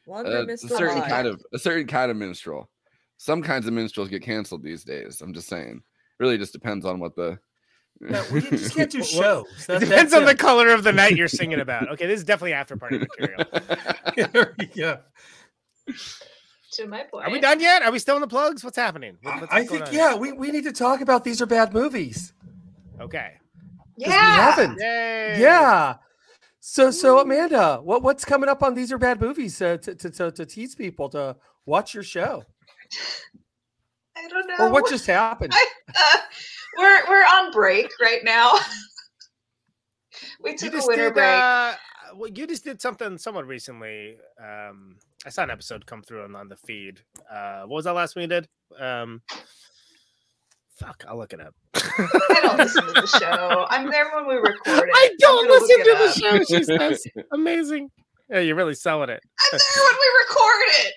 Wonder 0.07 0.53
a 0.53 0.57
certain 0.57 1.03
kind 1.03 1.27
of 1.27 1.43
a 1.53 1.59
certain 1.59 1.87
kind 1.87 2.11
of 2.11 2.16
minstrel. 2.16 2.70
Some 3.16 3.43
kinds 3.43 3.66
of 3.66 3.74
minstrels 3.74 4.09
get 4.09 4.23
canceled 4.23 4.62
these 4.62 4.82
days. 4.82 5.20
I'm 5.20 5.35
just 5.35 5.49
saying. 5.49 5.82
Really, 6.19 6.39
just 6.39 6.53
depends 6.53 6.85
on 6.85 7.01
what 7.01 7.16
the. 7.16 7.39
no, 8.01 8.24
we 8.32 8.41
just 8.41 8.74
can't 8.74 8.91
do 8.91 9.01
Well, 9.16 9.45
shows. 9.45 9.69
It 9.69 9.81
depends 9.81 10.12
that's 10.12 10.15
on 10.15 10.24
the 10.24 10.35
color 10.35 10.69
of 10.69 10.85
the 10.85 10.93
night 10.93 11.16
you're 11.16 11.28
singing 11.28 11.61
about. 11.66 11.91
Okay, 11.91 12.07
this 12.07 12.20
is 12.20 12.24
definitely 12.24 12.55
after 12.55 12.77
party 12.77 12.99
material. 12.99 13.45
yeah. 14.74 14.97
To 16.74 16.86
my 16.86 17.02
point. 17.02 17.26
Are 17.26 17.30
we 17.32 17.40
done 17.40 17.59
yet? 17.60 17.82
Are 17.82 17.90
we 17.90 17.98
still 17.98 18.14
in 18.16 18.20
the 18.20 18.28
plugs? 18.28 18.62
What's 18.62 18.76
happening? 18.76 19.16
What- 19.22 19.40
what's 19.40 19.52
I 19.52 19.64
think 19.64 19.92
yeah, 19.92 20.14
we, 20.14 20.32
we 20.32 20.51
need 20.52 20.64
to 20.64 20.72
talk 20.72 21.01
about 21.01 21.24
these 21.24 21.42
are 21.42 21.47
bad 21.47 21.72
movies. 21.72 22.32
Okay. 23.01 23.02
Okay. 23.18 23.32
'cause 23.32 24.06
We 24.06 24.12
Yeah. 24.12 24.51
haven't. 24.52 24.78
Yay. 24.78 25.40
Yeah. 25.40 25.97
So 26.60 26.90
so 26.90 27.18
Amanda, 27.20 27.80
what 27.82 28.02
what's 28.02 28.24
coming 28.24 28.48
up 28.48 28.62
on 28.62 28.74
these 28.74 28.92
are 28.92 28.98
bad 28.98 29.20
movies 29.20 29.60
uh, 29.60 29.78
to, 29.78 29.94
to 29.94 30.10
to 30.10 30.30
to 30.30 30.47
tease 30.47 30.74
people 30.74 31.09
to 31.10 31.36
watch 31.66 31.92
your 31.94 32.02
show 32.02 32.44
I 34.16 34.28
don't 34.28 34.47
know. 34.47 34.66
or 34.66 34.70
what 34.70 34.88
just 34.88 35.06
happened? 35.06 35.52
Uh, 35.55 36.18
we're 36.78 37.09
we're 37.09 37.24
on 37.24 37.51
break 37.52 37.90
right 38.01 38.22
now. 38.22 38.52
we 40.42 40.52
You 40.52 40.59
took 40.59 40.72
a 40.72 40.76
just 40.76 40.88
winter 40.88 41.05
did, 41.06 41.14
break. 41.14 41.26
uh, 41.26 41.74
well, 42.16 42.30
you 42.30 42.47
just 42.47 42.64
did 42.64 42.80
something 42.80 43.18
somewhat 43.18 43.47
recently. 43.47 44.16
Um, 44.42 44.97
I 45.26 45.28
saw 45.30 45.42
an 45.42 45.51
episode 45.51 45.84
come 45.86 46.02
through 46.02 46.24
on, 46.24 46.34
on 46.34 46.48
the 46.48 46.56
feed. 46.56 47.01
Uh, 47.30 47.60
what 47.62 47.76
was 47.76 47.84
that 47.84 47.92
last 47.92 48.16
one 48.16 48.22
you 48.22 48.28
did? 48.28 48.48
Um, 48.78 49.20
fuck, 50.76 51.05
I'll 51.06 51.18
look 51.18 51.32
it 51.32 51.40
up. 51.40 51.55
I 51.74 52.38
don't 52.42 52.56
listen 52.59 52.84
to 52.86 52.92
the 52.92 53.06
show. 53.06 53.66
I'm 53.68 53.90
there 53.90 54.10
when 54.14 54.26
we 54.26 54.34
record 54.36 54.88
it. 54.88 54.94
I 54.94 55.14
don't 55.18 55.48
listen 55.48 55.78
to 55.78 55.84
the 55.84 56.05
up. 56.38 56.47
show. 56.48 56.56
She 56.56 56.64
says, 56.64 57.05
"Amazing." 57.32 57.90
Yeah, 58.30 58.40
you're 58.40 58.56
really 58.56 58.74
selling 58.74 59.10
it. 59.10 59.20
I'm 59.52 59.59
there 59.59 59.84
when 59.84 59.94
we 59.94 60.18
record 60.20 60.86
it. 60.86 60.94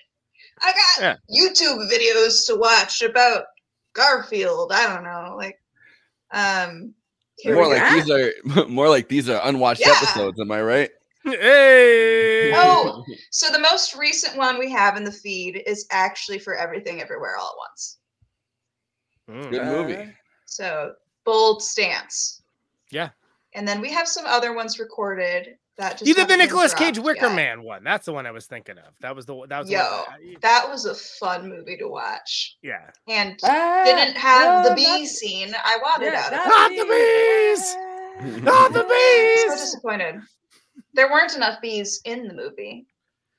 I 0.62 0.72
got 0.72 1.02
Yeah. 1.02 1.16
YouTube 1.44 1.90
videos 1.92 2.46
to 2.46 2.56
watch 2.56 3.02
about 3.02 3.44
Garfield. 3.92 4.72
I 4.72 4.86
don't 4.86 5.04
know, 5.04 5.34
like, 5.36 5.58
um, 6.32 6.94
here 7.36 7.54
more 7.56 7.66
like 7.68 7.82
go. 7.82 7.94
these 7.94 8.10
are 8.54 8.68
more 8.68 8.88
like 8.88 9.08
these 9.08 9.28
are 9.28 9.40
unwatched 9.44 9.80
Yeah. 9.80 9.94
episodes. 9.96 10.40
Am 10.40 10.50
I 10.52 10.62
right? 10.62 10.90
Hey. 11.24 12.52
Oh, 12.54 13.04
so 13.30 13.50
the 13.50 13.58
most 13.58 13.96
recent 13.96 14.36
one 14.36 14.58
we 14.58 14.70
have 14.70 14.96
in 14.96 15.04
the 15.04 15.12
feed 15.12 15.62
is 15.66 15.86
actually 15.90 16.38
for 16.38 16.54
Everything 16.54 17.00
Everywhere 17.00 17.36
All 17.38 17.48
at 17.48 17.68
Once. 17.70 17.98
Good 19.50 19.64
movie. 19.64 20.12
So 20.44 20.92
bold 21.24 21.62
stance. 21.62 22.42
Yeah. 22.90 23.08
And 23.54 23.66
then 23.66 23.80
we 23.80 23.90
have 23.92 24.06
some 24.06 24.26
other 24.26 24.52
ones 24.54 24.78
recorded 24.78 25.56
that 25.76 25.92
just 25.98 26.06
You 26.06 26.14
did 26.14 26.28
the 26.28 26.32
haven't 26.34 26.46
Nicolas 26.46 26.74
Cage 26.74 26.94
dropped 26.96 27.06
Wicker 27.06 27.26
yet. 27.28 27.34
Man 27.34 27.62
one. 27.62 27.82
That's 27.82 28.04
the 28.06 28.12
one 28.12 28.26
I 28.26 28.30
was 28.30 28.46
thinking 28.46 28.76
of. 28.78 28.94
That 29.00 29.16
was 29.16 29.24
the 29.26 29.34
that 29.48 29.60
was 29.60 29.68
the 29.68 29.76
one- 29.76 30.04
Yo, 30.32 30.34
that 30.42 30.68
was 30.68 30.84
a 30.84 30.94
fun 30.94 31.48
movie 31.48 31.76
to 31.78 31.88
watch. 31.88 32.58
yeah. 32.62 32.90
And 33.08 33.38
Ah, 33.44 33.82
didn't 33.84 34.16
have 34.16 34.64
no, 34.64 34.68
the 34.70 34.74
bee 34.76 34.84
not- 35.00 35.08
scene 35.08 35.54
I 35.64 35.78
wanted 35.82 36.12
Yeah, 36.12 36.20
out 36.20 36.32
of 36.32 36.38
not 36.46 36.70
it. 36.72 36.76
Not 36.76 36.86
the 36.86 38.34
bees. 38.34 38.42
Not 38.44 38.72
the 38.72 38.84
bees. 38.84 38.88
So 39.44 39.50
bees. 39.50 39.60
disappointed. 39.60 40.20
There 40.94 41.10
weren't 41.10 41.34
enough 41.36 41.60
bees 41.60 42.00
in 42.04 42.26
the 42.28 42.34
movie, 42.34 42.86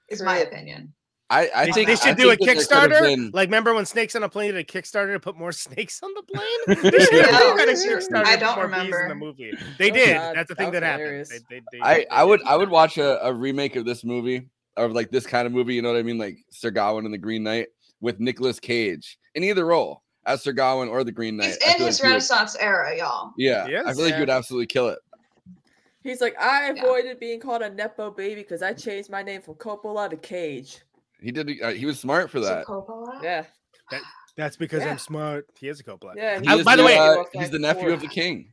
is 0.10 0.22
my 0.22 0.38
opinion. 0.40 0.94
I, 1.30 1.50
I 1.56 1.66
They, 1.66 1.72
think 1.72 1.88
they 1.88 1.96
should 1.96 2.10
I 2.10 2.14
do 2.14 2.30
a 2.30 2.36
think 2.36 2.60
that 2.60 2.70
there 2.70 2.82
could've 2.82 2.98
Kickstarter. 2.98 3.02
been- 3.02 3.32
Like, 3.34 3.48
remember 3.48 3.74
when 3.74 3.86
Snakes 3.88 4.16
on 4.16 4.22
a 4.22 4.30
Plane 4.30 4.54
did 4.54 4.58
a 4.60 4.64
Kickstarter 4.64 5.14
to 5.14 5.20
put 5.20 5.36
more 5.36 5.52
snakes 5.66 6.00
on 6.04 6.12
the 6.14 6.22
plane? 6.22 6.82
They 6.92 7.00
should 7.00 7.14
No, 7.14 7.22
have 7.32 7.58
done 7.58 7.70
a 7.70 7.74
Kickstarter 7.74 8.26
I 8.26 8.36
don't 8.36 8.56
more 8.58 8.68
bees 8.68 8.94
in 8.96 9.08
the 9.10 9.16
movie. 9.16 9.52
They 9.80 9.90
Oh, 9.90 9.94
did. 9.96 10.14
God, 10.14 10.36
That's 10.36 10.50
the 10.50 10.56
thing 10.56 10.72
that 10.72 10.82
that 10.82 11.00
happened. 11.00 11.26
They, 11.26 11.40
they, 11.50 11.62
they, 11.72 11.80
I, 11.82 11.94
they 11.96 12.08
I 12.10 12.24
would. 12.24 12.44
I 12.44 12.56
would 12.56 12.70
watch 12.70 12.98
a, 13.00 13.26
a 13.26 13.34
remake 13.34 13.76
of 13.76 13.86
this 13.86 14.04
movie 14.04 14.48
or 14.78 14.88
like 14.90 15.10
this 15.10 15.26
kind 15.26 15.48
of 15.48 15.54
movie, 15.54 15.74
you 15.74 15.82
know 15.82 15.92
what 15.92 15.98
I 15.98 16.04
mean? 16.04 16.20
Like 16.20 16.38
Sir 16.52 16.70
Gawain 16.70 17.06
and 17.06 17.14
the 17.14 17.18
Green 17.18 17.42
Knight 17.42 17.70
with 18.02 18.20
Nicolas 18.20 18.60
Cage 18.60 19.18
in 19.34 19.44
either 19.44 19.66
role 19.66 20.04
as 20.28 20.44
Sir 20.44 20.52
Gawain 20.52 20.90
or 20.90 21.04
the 21.04 21.12
Green 21.12 21.38
Knight. 21.38 21.48
He's 21.48 21.58
in 21.58 21.62
his 21.64 21.72
like 21.72 21.80
he 21.80 21.84
would- 22.04 22.04
Renaissance 22.10 22.56
era, 22.60 22.96
y'all. 22.98 23.32
yeah, 23.38 23.64
I 23.66 23.70
Yes. 23.70 23.96
feel 23.96 24.06
like 24.06 24.14
he 24.14 24.20
would 24.20 24.30
absolutely 24.30 24.68
kill 24.68 24.90
it. 24.90 25.00
He's 26.06 26.22
like, 26.22 26.40
I 26.40 26.68
avoided 26.70 27.20
being 27.20 27.40
called 27.40 27.64
a 27.64 27.70
nepo 27.74 28.12
baby 28.12 28.42
because 28.44 28.62
I 28.62 28.74
changed 28.74 29.10
my 29.10 29.24
name 29.24 29.42
from 29.42 29.56
Coppola 29.56 30.08
to 30.08 30.16
Cage. 30.18 30.78
He 31.20 31.32
did. 31.32 31.50
Uh, 31.60 31.70
he 31.72 31.88
was 31.88 32.00
smart 32.00 32.30
for 32.30 32.40
that. 32.42 32.68
Coppola? 32.68 33.24
Yeah. 33.24 33.44
That, 33.90 34.02
that's 34.38 34.56
because 34.56 34.84
Yeah. 34.84 34.92
I'm 34.92 35.00
smart. 35.00 35.48
He 35.58 35.68
is 35.68 35.80
a 35.80 35.84
Coppola. 35.84 36.14
Yeah. 36.16 36.40
He 36.40 36.48
I- 36.48 36.62
by 36.62 36.76
the 36.76 36.84
way, 36.84 36.96
uh, 36.96 37.24
he's 37.34 37.50
the 37.50 37.58
nephew 37.58 37.90
of 37.92 38.02
the 38.02 38.08
king. 38.08 38.52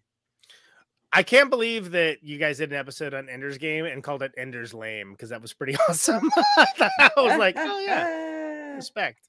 I 1.13 1.23
can't 1.23 1.51
believe 1.51 1.91
that 1.91 2.23
you 2.23 2.39
guys 2.39 2.57
did 2.57 2.73
an 2.73 2.79
episode 2.79 3.13
on 3.13 3.29
Ender's 3.29 3.59
Game 3.59 3.85
and 3.85 4.03
called 4.03 4.23
it 4.23 4.33
Ender's 4.39 4.73
Lame 4.73 5.13
because 5.13 5.29
that 5.29 5.43
was 5.43 5.53
pretty 5.53 5.77
awesome. 5.91 6.27
I 6.57 7.11
was 7.19 7.39
like, 7.39 7.55
oh 7.59 7.81
yeah, 7.81 8.07
respect. 8.77 9.29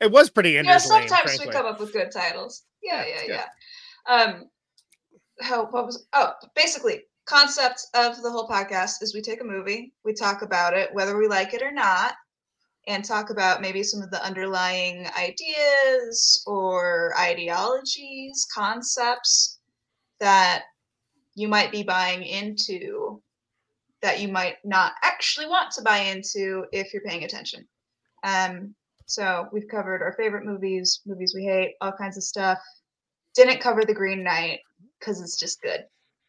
It 0.00 0.10
was 0.10 0.30
pretty 0.30 0.52
Yeah, 0.52 0.60
Ender's 0.60 0.88
Lame. 0.88 1.06
sometimes 1.06 1.38
we 1.38 1.48
come 1.52 1.66
up 1.66 1.78
with 1.80 1.92
good 1.92 2.10
titles. 2.10 2.62
Yeah, 2.82 3.04
yeah, 3.06 3.20
Yeah. 3.26 3.44
yeah. 4.08 4.14
Um, 4.14 4.44
how 5.42 5.66
what 5.66 5.84
was 5.84 6.06
oh 6.14 6.32
basically 6.56 7.02
concept 7.28 7.86
of 7.94 8.20
the 8.22 8.30
whole 8.30 8.48
podcast 8.48 9.02
is 9.02 9.14
we 9.14 9.20
take 9.20 9.40
a 9.40 9.44
movie, 9.44 9.92
we 10.04 10.14
talk 10.14 10.42
about 10.42 10.74
it, 10.74 10.92
whether 10.94 11.16
we 11.18 11.28
like 11.28 11.52
it 11.52 11.62
or 11.62 11.72
not, 11.72 12.14
and 12.86 13.04
talk 13.04 13.30
about 13.30 13.60
maybe 13.60 13.82
some 13.82 14.02
of 14.02 14.10
the 14.10 14.24
underlying 14.24 15.06
ideas 15.18 16.42
or 16.46 17.12
ideologies, 17.18 18.46
concepts 18.52 19.58
that 20.20 20.62
you 21.34 21.48
might 21.48 21.70
be 21.70 21.82
buying 21.82 22.22
into 22.22 23.22
that 24.00 24.20
you 24.20 24.28
might 24.28 24.56
not 24.64 24.92
actually 25.02 25.46
want 25.46 25.70
to 25.72 25.82
buy 25.82 25.98
into 25.98 26.64
if 26.72 26.92
you're 26.92 27.02
paying 27.02 27.24
attention. 27.24 27.66
Um, 28.24 28.74
so 29.06 29.48
we've 29.52 29.68
covered 29.68 30.02
our 30.02 30.12
favorite 30.12 30.44
movies, 30.44 31.00
movies 31.06 31.32
we 31.34 31.44
hate, 31.44 31.74
all 31.80 31.92
kinds 31.92 32.16
of 32.16 32.22
stuff. 32.22 32.58
Didn't 33.34 33.60
cover 33.60 33.84
The 33.84 33.94
Green 33.94 34.22
Knight 34.22 34.60
because 34.98 35.20
it's 35.20 35.38
just 35.38 35.60
good, 35.62 35.80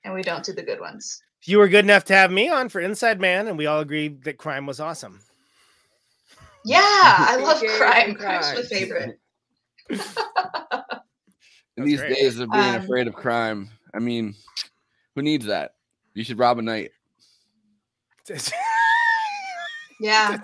and 0.04 0.14
we 0.14 0.22
don't 0.24 0.44
do 0.44 0.54
the 0.54 0.64
good 0.64 0.80
ones. 0.80 1.22
You 1.46 1.58
were 1.60 1.68
good 1.70 1.86
enough 1.86 2.04
to 2.06 2.14
have 2.14 2.32
me 2.32 2.50
on 2.50 2.70
for 2.70 2.80
Inside 2.82 3.20
Man, 3.22 3.48
and 3.48 3.58
we 3.58 3.66
all 3.66 3.80
agreed 3.80 4.24
that 4.24 4.38
crime 4.38 4.66
was 4.66 4.80
awesome. 4.80 5.22
Yeah, 6.66 6.80
I 6.84 7.36
love 7.42 7.62
AJ 7.62 7.78
crime. 7.78 8.10
and 8.10 8.18
Crime's 8.18 8.54
my 8.56 8.62
favorite. 8.64 9.20
In 11.78 11.86
these 11.86 12.00
great. 12.02 12.16
days 12.16 12.40
of 12.40 12.52
being 12.52 12.76
Um, 12.76 12.82
afraid 12.82 13.08
of 13.08 13.14
crime, 13.16 13.70
I 13.94 14.00
mean, 14.00 14.36
who 15.16 15.22
needs 15.22 15.46
that? 15.46 15.76
You 16.14 16.24
should 16.26 16.38
rob 16.38 16.60
a 16.60 16.62
night. 16.62 16.92
Yeah. 20.02 20.38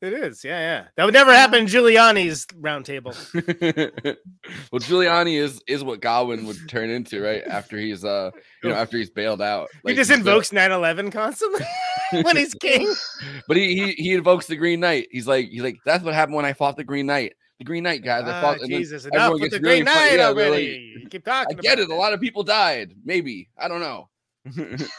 It 0.00 0.12
is, 0.12 0.44
yeah, 0.44 0.58
yeah. 0.58 0.84
That 0.96 1.04
would 1.04 1.14
never 1.14 1.32
happen 1.32 1.60
in 1.60 1.66
Giuliani's 1.66 2.46
round 2.56 2.84
table. 2.84 3.12
well, 3.34 4.80
Giuliani 4.80 5.38
is 5.38 5.62
is 5.68 5.84
what 5.84 6.00
Gawain 6.00 6.46
would 6.46 6.68
turn 6.68 6.90
into, 6.90 7.22
right? 7.22 7.42
After 7.46 7.78
he's 7.78 8.04
uh, 8.04 8.30
you 8.62 8.70
know, 8.70 8.76
after 8.76 8.98
he's 8.98 9.10
bailed 9.10 9.40
out. 9.40 9.68
he 9.86 9.94
just 9.94 10.10
invokes 10.10 10.50
9-11 10.50 11.12
constantly 11.12 11.64
when 12.22 12.36
he's 12.36 12.54
king. 12.54 12.92
but 13.48 13.56
he, 13.56 13.74
he 13.76 13.92
he 13.92 14.12
invokes 14.14 14.46
the 14.46 14.56
Green 14.56 14.80
Knight. 14.80 15.08
He's 15.10 15.26
like 15.26 15.48
he's 15.48 15.62
like 15.62 15.76
that's 15.84 16.02
what 16.04 16.14
happened 16.14 16.36
when 16.36 16.44
I 16.44 16.52
fought 16.52 16.76
the 16.76 16.84
Green 16.84 17.06
Knight. 17.06 17.34
The 17.58 17.64
Green 17.64 17.84
Knight 17.84 18.02
guys. 18.02 18.24
I 18.24 18.32
Ah, 18.32 18.40
fought. 18.42 18.58
Jesus, 18.66 19.06
enough 19.06 19.32
with 19.34 19.50
the 19.52 19.60
really 19.60 19.76
Green 19.76 19.84
Knight 19.84 20.16
yeah, 20.16 20.26
already. 20.26 20.92
like, 20.96 21.02
You 21.02 21.08
keep 21.08 21.28
I 21.28 21.44
get 21.60 21.78
it. 21.78 21.88
A 21.88 21.94
lot 21.94 22.12
of 22.12 22.20
people 22.20 22.42
died. 22.42 22.94
Maybe 23.04 23.48
I 23.56 23.68
don't 23.68 23.80
know. 23.80 24.08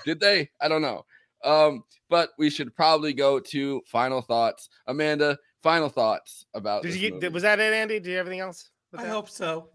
Did 0.05 0.19
they? 0.19 0.49
I 0.59 0.67
don't 0.67 0.81
know. 0.81 1.05
Um, 1.43 1.83
but 2.09 2.29
we 2.37 2.49
should 2.49 2.75
probably 2.75 3.13
go 3.13 3.39
to 3.39 3.81
final 3.87 4.21
thoughts. 4.21 4.69
Amanda, 4.87 5.37
final 5.63 5.89
thoughts 5.89 6.45
about. 6.53 6.83
Did 6.83 6.89
this 6.93 6.97
you 6.97 7.09
get, 7.09 7.13
movie. 7.15 7.29
was 7.29 7.43
that 7.43 7.59
it, 7.59 7.73
Andy? 7.73 7.99
Did 7.99 8.09
you 8.09 8.17
have 8.17 8.27
anything 8.27 8.41
else? 8.41 8.69
I 8.97 9.03
that? 9.03 9.09
hope 9.09 9.29
so. 9.29 9.69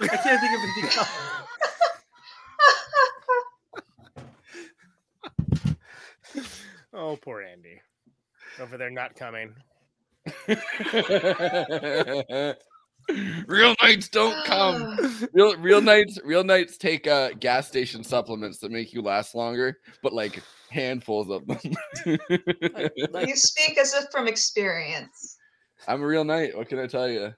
I 0.00 0.06
can't 0.08 0.40
think 0.40 0.56
of 0.56 0.62
anything 0.62 0.98
else. 0.98 1.08
Oh, 6.94 7.16
poor 7.16 7.40
Andy. 7.42 7.80
Over 8.60 8.76
there 8.76 8.90
not 8.90 9.16
coming. 9.16 9.54
real 13.46 13.74
knights 13.82 14.08
don't 14.08 14.44
come. 14.44 14.98
Real 15.32 15.56
real 15.56 15.80
knights 15.80 16.18
real 16.24 16.44
knights 16.44 16.76
take 16.76 17.06
uh 17.06 17.30
gas 17.40 17.68
station 17.68 18.04
supplements 18.04 18.58
that 18.58 18.70
make 18.70 18.92
you 18.92 19.02
last 19.02 19.34
longer, 19.34 19.78
but 20.02 20.12
like 20.12 20.42
handfuls 20.70 21.30
of 21.30 21.46
them. 21.46 21.58
you 22.06 23.36
speak 23.36 23.78
as 23.78 23.94
if 23.94 24.04
from 24.10 24.28
experience. 24.28 25.38
I'm 25.86 26.02
a 26.02 26.06
real 26.06 26.24
knight. 26.24 26.56
What 26.56 26.68
can 26.68 26.78
I 26.78 26.86
tell 26.86 27.08
you? 27.08 27.32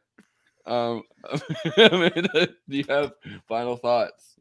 Um, 0.66 1.03
Amanda, 1.77 2.49
do 2.69 2.77
you 2.77 2.85
have 2.89 3.12
final 3.49 3.77
thoughts? 3.77 4.35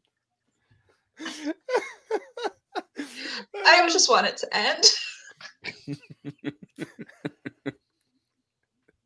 I 3.66 3.88
just 3.88 4.10
want 4.10 4.26
it 4.26 4.36
to 4.38 4.56
end. 4.56 4.84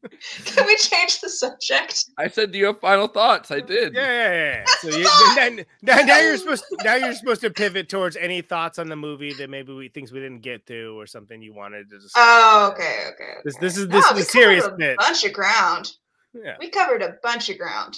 Can 0.45 0.67
we 0.67 0.77
change 0.77 1.21
the 1.21 1.29
subject? 1.29 2.05
I 2.19 2.29
said, 2.29 2.53
do 2.53 2.59
you 2.59 2.67
have 2.67 2.79
final 2.81 3.09
thoughts? 3.09 3.51
I 3.51 3.61
did. 3.61 3.95
Yeah, 3.95 4.03
yeah, 4.03 4.35
yeah. 4.35 4.65
So 4.81 4.89
you, 4.97 5.03
now, 5.37 5.63
now, 5.83 6.03
now 6.03 6.19
you're 6.21 6.37
supposed 6.37 6.65
to, 6.71 6.85
now 6.85 6.95
you're 6.95 7.15
supposed 7.15 7.41
to 7.41 7.51
pivot 7.51 7.89
towards 7.89 8.17
any 8.17 8.41
thoughts 8.41 8.79
on 8.79 8.89
the 8.89 8.97
movie 8.97 9.33
that 9.35 9.51
maybe 9.51 9.73
we 9.75 9.89
things 9.89 10.13
we 10.13 10.21
didn't 10.21 10.43
get 10.43 10.67
to 10.67 10.99
or 11.01 11.07
something 11.07 11.43
you 11.43 11.53
wanted 11.53 11.91
to 11.91 11.97
discuss. 11.97 12.13
Oh, 12.17 12.71
okay, 12.73 13.07
okay. 13.13 13.33
This 13.45 13.57
this 13.59 13.77
is 13.77 13.89
No, 13.89 13.97
this 13.97 14.13
we 14.13 14.21
is 14.21 14.27
a 14.29 14.31
serious 14.31 14.65
a 14.67 14.71
bit. 14.71 14.97
bunch 14.99 15.25
of 15.25 15.33
ground. 15.33 15.91
Yeah. 16.33 16.57
We 16.61 16.71
covered 16.71 17.03
a 17.03 17.17
bunch 17.23 17.49
of 17.51 17.59
ground. 17.59 17.97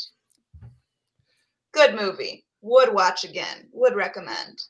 Good 1.72 1.94
movie. 1.94 2.44
Would 2.62 2.92
watch 2.94 3.24
again. 3.24 3.68
Would 3.72 3.94
recommend. 3.94 4.62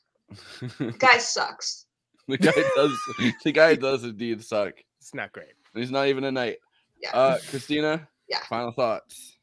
Guy 0.99 1.17
sucks. 1.17 1.85
the 2.27 2.37
guy 2.37 2.51
does. 2.75 2.97
The 3.43 3.51
guy 3.51 3.75
does 3.75 4.03
indeed 4.03 4.43
suck. 4.43 4.73
It's 4.99 5.13
not 5.13 5.31
great. 5.33 5.47
He's 5.73 5.91
not 5.91 6.07
even 6.07 6.23
a 6.23 6.31
knight. 6.31 6.57
Yeah. 7.01 7.11
Uh, 7.13 7.37
Kristina. 7.39 8.07
Yeah. 8.27 8.39
Final 8.49 8.71
thoughts. 8.71 9.35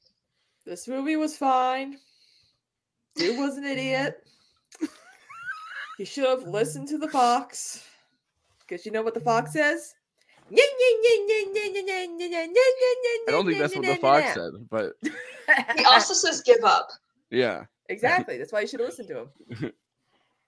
This 0.65 0.87
movie 0.89 1.17
was 1.17 1.37
fine. 1.37 1.99
Dude 3.17 3.39
was 3.39 3.57
an 3.57 3.65
idiot. 3.65 4.25
He 5.97 6.05
should 6.05 6.25
have 6.25 6.45
listened 6.45 6.87
to 6.89 6.99
the 6.99 7.09
fox. 7.09 7.83
Because 8.61 8.87
you 8.87 8.93
know 8.93 9.03
what 9.03 9.15
the 9.15 9.21
fox 9.21 9.53
says? 9.53 9.95
I 10.51 10.55
don't 13.29 13.47
think 13.47 13.59
that's 13.59 13.75
what 13.77 13.85
the 13.85 13.97
fox 13.97 14.35
said, 14.35 14.53
but 14.71 14.93
He 15.77 15.85
also 15.85 16.15
says 16.15 16.43
give 16.43 16.65
up. 16.65 16.89
yeah. 17.31 17.65
Exactly. 17.91 18.37
That's 18.39 18.53
why 18.53 18.61
you 18.61 18.67
should 18.67 18.81
have 18.81 18.89
listened 18.91 19.09
to 19.09 19.19
him. 19.21 19.73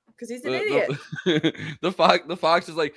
Because 0.07 0.29
he's 0.29 0.45
an 0.45 0.53
The, 0.53 0.59
idiot. 0.61 0.91
the, 1.25 1.75
the 1.81 1.93
fox. 1.93 2.25
The 2.29 2.37
fox 2.37 2.69
is 2.69 2.77
like. 2.77 2.95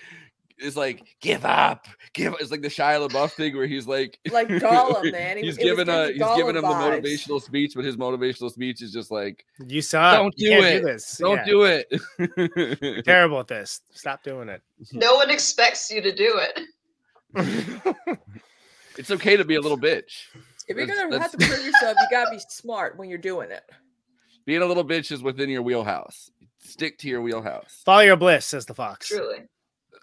Is 0.60 0.78
like 0.78 1.04
give 1.20 1.46
up, 1.46 1.88
give. 2.14 2.36
It's 2.40 2.52
like 2.52 2.62
the 2.62 2.68
Shia 2.68 3.08
LaBeouf 3.10 3.32
thing 3.32 3.56
where 3.58 3.66
he's 3.68 3.88
like, 3.88 4.20
Like 4.32 4.48
Gollum, 4.50 5.12
man. 5.12 5.38
He- 5.38 5.44
he's 5.46 5.58
giving 5.58 5.90
a 5.90 6.08
he's 6.08 6.18
giving 6.18 6.26
Gollum 6.28 6.50
him 6.50 6.56
the 6.56 6.62
motivational 6.62 7.42
speech, 7.42 7.74
but 7.76 7.84
his 7.84 7.98
motivational 7.98 8.52
speech 8.52 8.82
is 8.82 8.94
just 8.94 9.10
like, 9.12 9.46
You 9.68 9.82
saw, 9.82 10.16
don't 10.16 10.34
You 10.38 10.50
do 10.52 10.62
can't 10.62 10.66
it, 10.76 10.80
do 10.82 10.86
this. 10.86 11.18
don't 11.18 11.38
Yeah. 11.38 11.46
do 11.46 11.64
it. 11.64 12.80
You're 12.82 13.02
terrible 13.04 13.40
at 13.40 13.48
this. 13.48 13.82
Stop 13.94 14.24
doing 14.24 14.48
it. 14.50 14.62
No 14.94 15.16
one 15.16 15.30
expects 15.30 15.90
you 15.92 16.02
to 16.02 16.14
do 16.14 16.40
it. 16.40 16.60
it's 18.98 19.12
okay 19.12 19.36
to 19.38 19.44
be 19.46 19.56
a 19.56 19.62
little 19.62 19.78
bitch. 19.78 20.28
If 20.68 20.78
you're 20.78 20.86
That's- 20.86 21.10
gonna 21.10 21.20
have 21.20 21.32
to 21.32 21.38
prove 21.38 21.66
yourself, 21.66 21.98
you 22.00 22.08
gotta 22.12 22.32
be 22.32 22.42
smart 22.50 22.98
when 22.98 23.10
you're 23.10 23.18
doing 23.18 23.52
it. 23.52 23.64
Being 24.46 24.62
a 24.62 24.66
little 24.66 24.86
bitch 24.86 25.12
is 25.12 25.24
within 25.24 25.50
your 25.50 25.62
wheelhouse. 25.62 26.30
Stick 26.60 26.98
to 27.00 27.08
your 27.10 27.22
wheelhouse. 27.22 27.82
Follow 27.86 28.02
your 28.02 28.16
bliss, 28.18 28.46
says 28.46 28.66
the 28.66 28.74
fox. 28.74 29.08
Truly. 29.10 29.40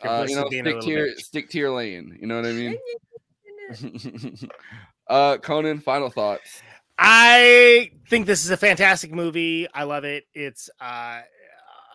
Your 0.02 0.12
Uh, 0.12 0.26
you 0.26 0.36
know, 0.36 0.46
stick 0.48 0.80
to 0.80 0.90
your 0.90 1.06
bitch. 1.06 1.18
stick 1.18 1.50
to 1.50 1.58
your 1.58 1.70
lane. 1.70 2.16
You 2.20 2.26
know 2.26 2.36
what 2.36 2.46
I 2.46 2.52
mean? 2.52 2.76
uh, 5.08 5.38
Conan, 5.38 5.80
final 5.80 6.10
thoughts. 6.10 6.62
I 6.98 7.92
think 8.08 8.26
this 8.26 8.44
is 8.44 8.50
a 8.50 8.56
fantastic 8.56 9.12
movie. 9.12 9.66
I 9.72 9.84
love 9.84 10.04
it. 10.04 10.24
It's 10.34 10.68
uh, 10.80 11.20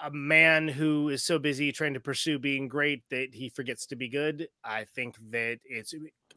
a 0.03 0.11
man 0.11 0.67
who 0.67 1.09
is 1.09 1.23
so 1.23 1.37
busy 1.37 1.71
trying 1.71 1.93
to 1.93 1.99
pursue 1.99 2.39
being 2.39 2.67
great 2.67 3.03
that 3.09 3.33
he 3.33 3.49
forgets 3.49 3.85
to 3.87 3.95
be 3.95 4.09
good. 4.09 4.47
I 4.63 4.85
think 4.95 5.15
that 5.29 5.59
it's 5.63 5.93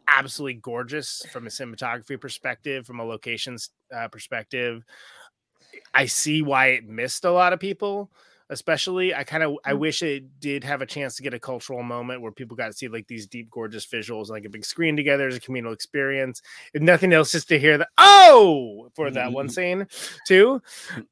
absolutely 0.07 0.55
gorgeous 0.55 1.23
from 1.33 1.47
a 1.47 1.51
cinematography 1.51 2.21
perspective, 2.21 2.87
from 2.87 3.01
a 3.01 3.05
locations 3.05 3.71
uh, 3.95 4.09
perspective. 4.09 4.85
I 5.95 6.07
see 6.07 6.43
why 6.43 6.69
it 6.69 6.87
missed 6.87 7.25
a 7.25 7.31
lot 7.31 7.53
of 7.53 7.61
people. 7.61 8.11
Especially, 8.51 9.15
I 9.15 9.25
kind 9.25 9.43
of 9.43 9.57
I 9.65 9.75
wish 9.75 10.03
it 10.03 10.41
did 10.41 10.65
have 10.65 10.81
a 10.81 10.87
chance 10.87 11.17
to 11.17 11.23
get 11.23 11.35
a 11.35 11.39
cultural 11.39 11.83
moment 11.83 12.23
where 12.23 12.33
people 12.33 12.57
got 12.57 12.69
to 12.69 12.73
see 12.73 12.89
like 12.89 13.07
these 13.07 13.27
deep, 13.27 13.51
gorgeous 13.51 13.87
visuals, 13.87 14.29
like 14.29 14.45
a 14.45 14.49
big 14.49 14.65
screen 14.65 14.97
together 14.97 15.29
as 15.29 15.37
a 15.37 15.41
communal 15.41 15.73
experience. 15.73 16.41
If 16.73 16.83
nothing 16.83 17.13
else, 17.13 17.33
just 17.33 17.49
to 17.49 17.59
hear 17.59 17.77
the 17.79 17.89
oh 17.99 18.91
for 18.95 19.11
that 19.11 19.33
one 19.33 19.49
scene 19.49 19.87
too. 20.27 20.63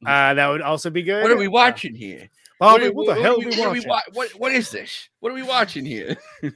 Uh, 0.06 0.34
that 0.34 0.48
would 0.48 0.62
also 0.62 0.90
be 0.90 1.02
good. 1.02 1.22
What 1.22 1.32
are 1.32 1.36
we 1.36 1.48
watching 1.48 1.94
here? 1.94 2.30
Oh, 2.60 2.72
what, 2.72 2.94
what 2.94 3.06
the 3.14 3.20
hell 3.20 3.34
are 3.34 3.38
we 3.38 3.46
what 3.46 3.58
are 3.58 3.70
we 3.70 3.80
watching? 3.80 3.88
wa- 3.88 4.02
what, 4.14 4.30
what 4.30 4.52
is 4.52 4.70
this? 4.70 5.08
What 5.20 5.30
are 5.30 5.34
we 5.34 5.42
watching 5.42 5.84
here? 5.84 6.16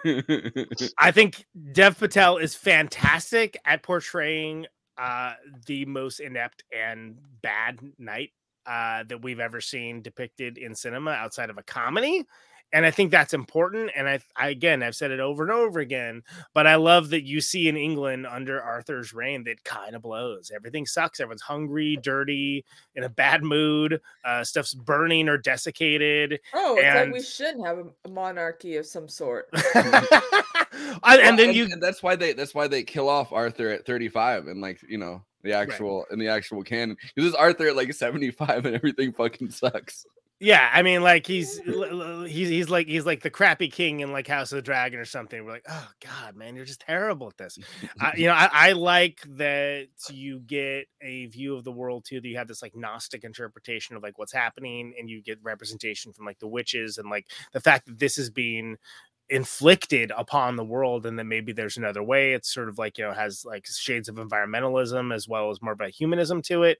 I 0.98 1.10
think 1.10 1.44
Dev 1.72 1.98
Patel 1.98 2.38
is 2.38 2.54
fantastic 2.54 3.58
at 3.66 3.82
portraying 3.82 4.66
uh, 4.96 5.34
the 5.66 5.84
most 5.84 6.20
inept 6.20 6.64
and 6.74 7.18
bad 7.42 7.80
knight 7.98 8.30
uh, 8.66 9.04
that 9.04 9.22
we've 9.22 9.40
ever 9.40 9.60
seen 9.60 10.02
depicted 10.02 10.58
in 10.58 10.74
cinema 10.74 11.10
outside 11.12 11.50
of 11.50 11.58
a 11.58 11.62
comedy. 11.62 12.24
And 12.72 12.86
I 12.86 12.92
think 12.92 13.10
that's 13.10 13.34
important. 13.34 13.90
And 13.96 14.08
I, 14.08 14.20
I 14.36 14.50
again, 14.50 14.82
I've 14.82 14.94
said 14.94 15.10
it 15.10 15.18
over 15.18 15.42
and 15.42 15.50
over 15.50 15.80
again, 15.80 16.22
but 16.54 16.68
I 16.68 16.76
love 16.76 17.10
that 17.10 17.24
you 17.24 17.40
see 17.40 17.68
in 17.68 17.76
England 17.76 18.28
under 18.28 18.62
Arthur's 18.62 19.12
reign 19.12 19.42
that 19.44 19.64
kind 19.64 19.96
of 19.96 20.02
blows. 20.02 20.52
Everything 20.54 20.86
sucks. 20.86 21.18
Everyone's 21.18 21.42
hungry, 21.42 21.98
dirty, 22.00 22.64
in 22.94 23.02
a 23.02 23.08
bad 23.08 23.42
mood. 23.42 24.00
Uh, 24.24 24.44
stuff's 24.44 24.74
burning 24.74 25.28
or 25.28 25.36
desiccated. 25.36 26.38
Oh, 26.54 26.76
it's 26.76 26.84
and, 26.84 27.10
like 27.10 27.12
we 27.12 27.22
shouldn't 27.22 27.66
have 27.66 27.78
a, 27.78 27.86
a 28.04 28.08
monarchy 28.08 28.76
of 28.76 28.86
some 28.86 29.08
sort. 29.08 29.48
I- 31.02 31.18
and 31.22 31.38
then 31.38 31.48
Well, 31.48 31.56
you 31.56 31.64
and 31.72 31.82
that's 31.82 32.02
why 32.02 32.14
they 32.14 32.32
that's 32.34 32.54
why 32.54 32.68
they 32.68 32.84
kill 32.84 33.08
off 33.08 33.32
Arthur 33.32 33.70
at 33.70 33.84
35 33.84 34.46
and 34.46 34.60
like 34.60 34.80
you 34.88 34.98
know 34.98 35.22
the 35.42 35.52
actual 35.52 36.06
in 36.10 36.18
the 36.18 36.28
actual 36.28 36.62
canon. 36.62 36.96
Because 37.14 37.30
this 37.30 37.38
Arthur 37.38 37.68
at 37.68 37.76
like 37.76 37.92
75 37.92 38.66
and 38.66 38.74
everything 38.74 39.12
fucking 39.12 39.50
sucks. 39.50 40.06
Yeah, 40.42 40.70
I 40.72 40.80
mean, 40.80 41.02
like 41.02 41.26
he's 41.26 41.58
he's 41.58 42.48
he's 42.48 42.70
like 42.70 42.86
he's 42.86 43.04
like 43.04 43.22
the 43.22 43.28
crappy 43.28 43.68
king 43.68 44.00
in 44.00 44.10
like 44.10 44.26
House 44.26 44.50
of 44.52 44.56
the 44.56 44.62
Dragon 44.62 44.98
or 44.98 45.04
something. 45.04 45.44
We're 45.44 45.52
like, 45.52 45.66
oh 45.68 45.88
god, 46.02 46.34
man, 46.34 46.56
you're 46.56 46.64
just 46.64 46.80
terrible 46.80 47.28
at 47.28 47.36
this. 47.36 47.58
I, 48.00 48.12
you 48.16 48.26
know, 48.26 48.32
I, 48.32 48.48
I 48.50 48.72
like 48.72 49.20
that 49.36 49.88
you 50.08 50.40
get 50.40 50.86
a 51.02 51.26
view 51.26 51.54
of 51.54 51.64
the 51.64 51.72
world 51.72 52.06
too. 52.06 52.22
That 52.22 52.28
you 52.28 52.38
have 52.38 52.48
this 52.48 52.62
like 52.62 52.74
Gnostic 52.74 53.22
interpretation 53.22 53.96
of 53.96 54.02
like 54.02 54.18
what's 54.18 54.32
happening, 54.32 54.94
and 54.98 55.10
you 55.10 55.20
get 55.20 55.38
representation 55.42 56.10
from 56.10 56.24
like 56.24 56.38
the 56.38 56.48
witches 56.48 56.96
and 56.96 57.10
like 57.10 57.26
the 57.52 57.60
fact 57.60 57.84
that 57.84 57.98
this 57.98 58.16
is 58.16 58.30
being 58.30 58.78
inflicted 59.30 60.12
upon 60.16 60.56
the 60.56 60.64
world 60.64 61.06
and 61.06 61.18
then 61.18 61.28
maybe 61.28 61.52
there's 61.52 61.76
another 61.76 62.02
way. 62.02 62.32
It's 62.34 62.52
sort 62.52 62.68
of 62.68 62.78
like 62.78 62.98
you 62.98 63.04
know 63.04 63.12
has 63.12 63.44
like 63.44 63.66
shades 63.66 64.08
of 64.08 64.16
environmentalism 64.16 65.14
as 65.14 65.28
well 65.28 65.50
as 65.50 65.62
more 65.62 65.72
of 65.72 65.80
a 65.80 65.88
humanism 65.88 66.42
to 66.42 66.64
it. 66.64 66.78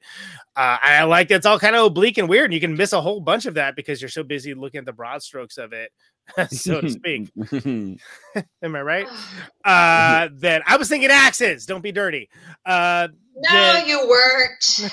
Uh, 0.57 0.77
i 0.83 1.03
like 1.05 1.31
it's 1.31 1.47
all 1.47 1.59
kind 1.59 1.77
of 1.77 1.87
oblique 1.87 2.19
and 2.19 2.29
weird 2.29 2.47
and 2.47 2.55
you 2.55 2.61
can 2.61 2.77
miss 2.77 2.93
a 2.93 3.01
whole 3.01 3.21
bunch 3.21 3.47
of 3.47 3.55
that 3.55 3.77
because 3.77 4.03
you're 4.03 4.09
so 4.09 4.23
busy 4.25 4.53
looking 4.53 4.79
at 4.79 4.85
the 4.85 4.93
broad 4.93 5.23
strokes 5.23 5.57
of 5.59 5.73
it 5.73 5.91
so 6.51 6.81
to 6.81 6.91
speak. 6.91 7.31
Am 8.63 8.77
i 8.77 8.83
right? 8.83 9.07
Uh 9.65 10.29
that 10.39 10.63
i 10.67 10.77
was 10.77 10.89
thinking 10.89 11.11
axes 11.11 11.67
don't 11.67 11.83
be 11.83 11.93
dirty. 11.93 12.29
Uh 12.67 13.09
No, 13.37 13.51
that- 13.51 13.87
you 13.87 14.09
weren't. 14.09 14.91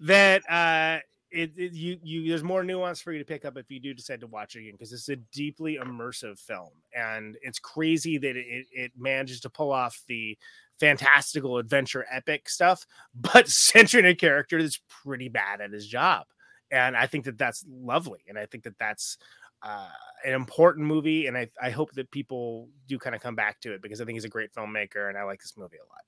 that 0.00 0.42
uh 0.50 0.98
it, 1.30 1.52
it- 1.56 1.72
you 1.72 1.98
you 2.02 2.28
there's 2.28 2.42
more 2.42 2.64
nuance 2.64 3.00
for 3.00 3.12
you 3.12 3.18
to 3.18 3.24
pick 3.24 3.44
up 3.44 3.56
if 3.56 3.70
you 3.70 3.80
do 3.80 3.92
decide 3.94 4.20
to 4.20 4.26
watch 4.26 4.56
it 4.56 4.60
again 4.60 4.72
because 4.72 4.92
it's 4.92 5.08
a 5.08 5.16
deeply 5.16 5.78
immersive 5.82 6.38
film 6.38 6.70
and 6.94 7.36
it's 7.42 7.58
crazy 7.58 8.18
that 8.18 8.36
it, 8.36 8.66
it 8.72 8.92
manages 8.96 9.40
to 9.40 9.50
pull 9.50 9.72
off 9.72 10.02
the 10.08 10.36
fantastical 10.80 11.58
adventure 11.58 12.06
epic 12.10 12.48
stuff 12.48 12.86
but 13.14 13.48
centering 13.48 14.06
a 14.06 14.14
character 14.14 14.60
that's 14.62 14.80
pretty 15.04 15.28
bad 15.28 15.60
at 15.60 15.72
his 15.72 15.86
job 15.86 16.24
and 16.70 16.96
i 16.96 17.06
think 17.06 17.24
that 17.24 17.38
that's 17.38 17.64
lovely 17.68 18.20
and 18.28 18.38
i 18.38 18.46
think 18.46 18.64
that 18.64 18.78
that's 18.78 19.18
uh, 19.64 19.88
an 20.24 20.34
important 20.34 20.86
movie 20.86 21.26
and 21.26 21.36
I, 21.36 21.48
I 21.60 21.70
hope 21.70 21.90
that 21.94 22.12
people 22.12 22.68
do 22.86 22.96
kind 22.96 23.16
of 23.16 23.20
come 23.20 23.34
back 23.34 23.60
to 23.62 23.72
it 23.74 23.82
because 23.82 24.00
i 24.00 24.04
think 24.04 24.14
he's 24.14 24.24
a 24.24 24.28
great 24.28 24.52
filmmaker 24.54 25.08
and 25.08 25.18
i 25.18 25.24
like 25.24 25.40
this 25.40 25.54
movie 25.56 25.78
a 25.78 25.88
lot 25.88 26.04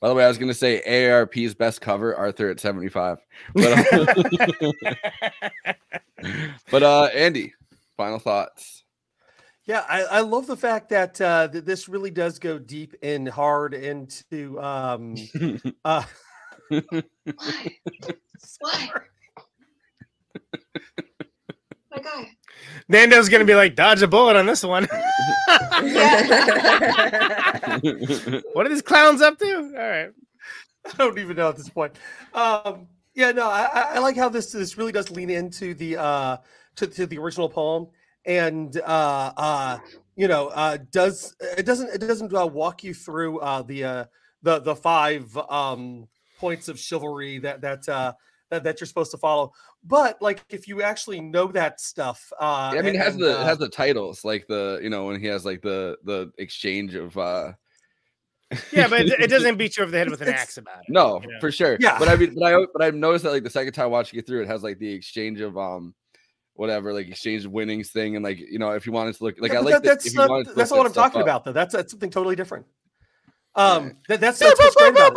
By 0.00 0.08
the 0.08 0.14
way, 0.14 0.24
I 0.24 0.28
was 0.28 0.38
gonna 0.38 0.54
say 0.54 0.82
AARP's 0.86 1.54
best 1.54 1.80
cover, 1.80 2.14
Arthur 2.14 2.50
at 2.50 2.60
75. 2.60 3.18
But, 3.54 3.88
uh, 3.92 4.14
but 6.70 6.82
uh 6.82 7.04
Andy, 7.14 7.54
final 7.96 8.18
thoughts. 8.18 8.84
Yeah, 9.64 9.84
I, 9.88 10.02
I 10.02 10.20
love 10.20 10.46
the 10.46 10.56
fact 10.56 10.90
that 10.90 11.20
uh, 11.20 11.48
that 11.48 11.66
this 11.66 11.88
really 11.88 12.10
does 12.10 12.38
go 12.38 12.58
deep 12.58 12.94
and 13.02 13.28
hard 13.28 13.74
into 13.74 14.60
um 14.60 15.16
uh 15.84 16.04
Why? 16.68 17.76
My 21.90 21.98
guy. 22.02 22.35
Nando's 22.88 23.28
gonna 23.28 23.44
be 23.44 23.54
like 23.54 23.74
dodge 23.76 24.02
a 24.02 24.08
bullet 24.08 24.36
on 24.36 24.46
this 24.46 24.62
one. 24.64 24.88
What 28.52 28.66
are 28.66 28.68
these 28.68 28.82
clowns 28.82 29.20
up 29.22 29.38
to? 29.38 29.54
All 29.54 29.88
right. 29.88 30.10
I 30.86 30.92
don't 30.98 31.18
even 31.18 31.36
know 31.36 31.48
at 31.48 31.56
this 31.56 31.68
point. 31.68 31.94
Um, 32.34 32.88
yeah, 33.14 33.32
no, 33.32 33.48
I, 33.48 33.64
I- 33.72 33.94
I 33.94 33.98
like 33.98 34.16
how 34.16 34.28
this 34.28 34.52
this 34.52 34.76
really 34.78 34.92
does 34.92 35.10
lean 35.10 35.30
into 35.30 35.74
the 35.74 35.96
uh, 35.96 36.36
to, 36.76 36.86
to 36.86 37.06
the 37.06 37.18
original 37.18 37.48
poem, 37.48 37.88
and 38.24 38.76
uh, 38.80 39.32
uh, 39.36 39.78
you 40.16 40.28
know, 40.28 40.48
uh, 40.48 40.78
does 40.92 41.34
it 41.40 41.66
doesn't 41.66 41.90
it 41.94 41.98
doesn't 41.98 42.34
uh, 42.34 42.46
walk 42.46 42.84
you 42.84 42.94
through 42.94 43.40
uh, 43.40 43.62
the 43.62 43.84
uh, 43.84 44.04
the 44.42 44.60
the 44.60 44.76
five 44.76 45.36
um, 45.50 46.06
points 46.38 46.68
of 46.68 46.78
chivalry 46.78 47.38
that 47.40 47.62
that 47.62 47.88
uh, 47.88 48.12
that 48.50 48.64
that 48.64 48.80
you're 48.80 48.86
supposed 48.86 49.10
to 49.10 49.18
follow. 49.18 49.52
But 49.84 50.20
like, 50.22 50.44
if 50.48 50.68
you 50.68 50.82
actually 50.82 51.20
know 51.20 51.46
that 51.48 51.80
stuff, 51.80 52.32
uh, 52.40 52.70
I 52.72 52.82
mean, 52.82 52.94
it 52.94 52.98
has 52.98 53.14
and, 53.14 53.22
the 53.24 53.30
it 53.30 53.36
uh, 53.36 53.44
has 53.44 53.58
the 53.58 53.68
titles 53.68 54.24
like 54.24 54.46
the 54.46 54.78
you 54.82 54.90
know 54.90 55.06
when 55.06 55.20
he 55.20 55.26
has 55.26 55.44
like 55.44 55.62
the 55.62 55.96
the 56.04 56.30
exchange 56.38 56.94
of 56.94 57.16
uh 57.18 57.52
yeah 58.72 58.86
but 58.86 59.00
it, 59.00 59.20
it 59.20 59.26
doesn't 59.28 59.56
beat 59.58 59.76
you 59.76 59.82
over 59.82 59.90
the 59.90 59.98
head 59.98 60.08
with 60.10 60.20
an 60.20 60.28
axe 60.28 60.56
about 60.56 60.78
it 60.78 60.84
no 60.88 61.20
you 61.20 61.26
know? 61.26 61.40
for 61.40 61.50
sure 61.50 61.76
Yeah. 61.80 61.98
but 61.98 62.08
I 62.08 62.14
mean 62.14 62.32
but 62.38 62.44
I 62.54 62.64
but 62.72 62.80
I've 62.80 62.94
noticed 62.94 63.24
that 63.24 63.32
like 63.32 63.42
the 63.42 63.50
second 63.50 63.72
time 63.72 63.90
watching 63.90 64.20
it 64.20 64.26
through 64.26 64.42
it 64.42 64.46
has 64.46 64.62
like 64.62 64.78
the 64.78 64.88
exchange 64.92 65.40
of 65.40 65.58
um 65.58 65.94
whatever 66.54 66.92
like 66.92 67.08
exchange 67.08 67.44
of 67.44 67.50
winnings 67.50 67.90
thing 67.90 68.14
and 68.14 68.24
like 68.24 68.38
you 68.38 68.60
know 68.60 68.70
if 68.70 68.86
you 68.86 68.92
wanted 68.92 69.16
to 69.16 69.24
look 69.24 69.34
like 69.40 69.50
Yeah, 69.50 69.58
I 69.58 69.62
like 69.62 69.74
that- 69.74 69.82
that, 69.82 69.88
that's 69.88 70.06
if 70.06 70.12
you 70.12 70.18
not, 70.20 70.44
that's 70.54 70.56
look 70.56 70.70
not 70.70 70.78
what 70.78 70.86
I'm 70.86 70.92
talking 70.92 71.20
up. 71.22 71.26
about 71.26 71.44
though. 71.44 71.52
That's 71.52 71.74
that's 71.74 71.90
something 71.90 72.08
totally 72.10 72.36
different. 72.36 72.66
Um, 73.56 73.96
that, 74.08 74.20
that's 74.20 74.38
that's 74.38 74.60
what's 74.60 74.76
great 74.76 74.90
about 74.92 75.12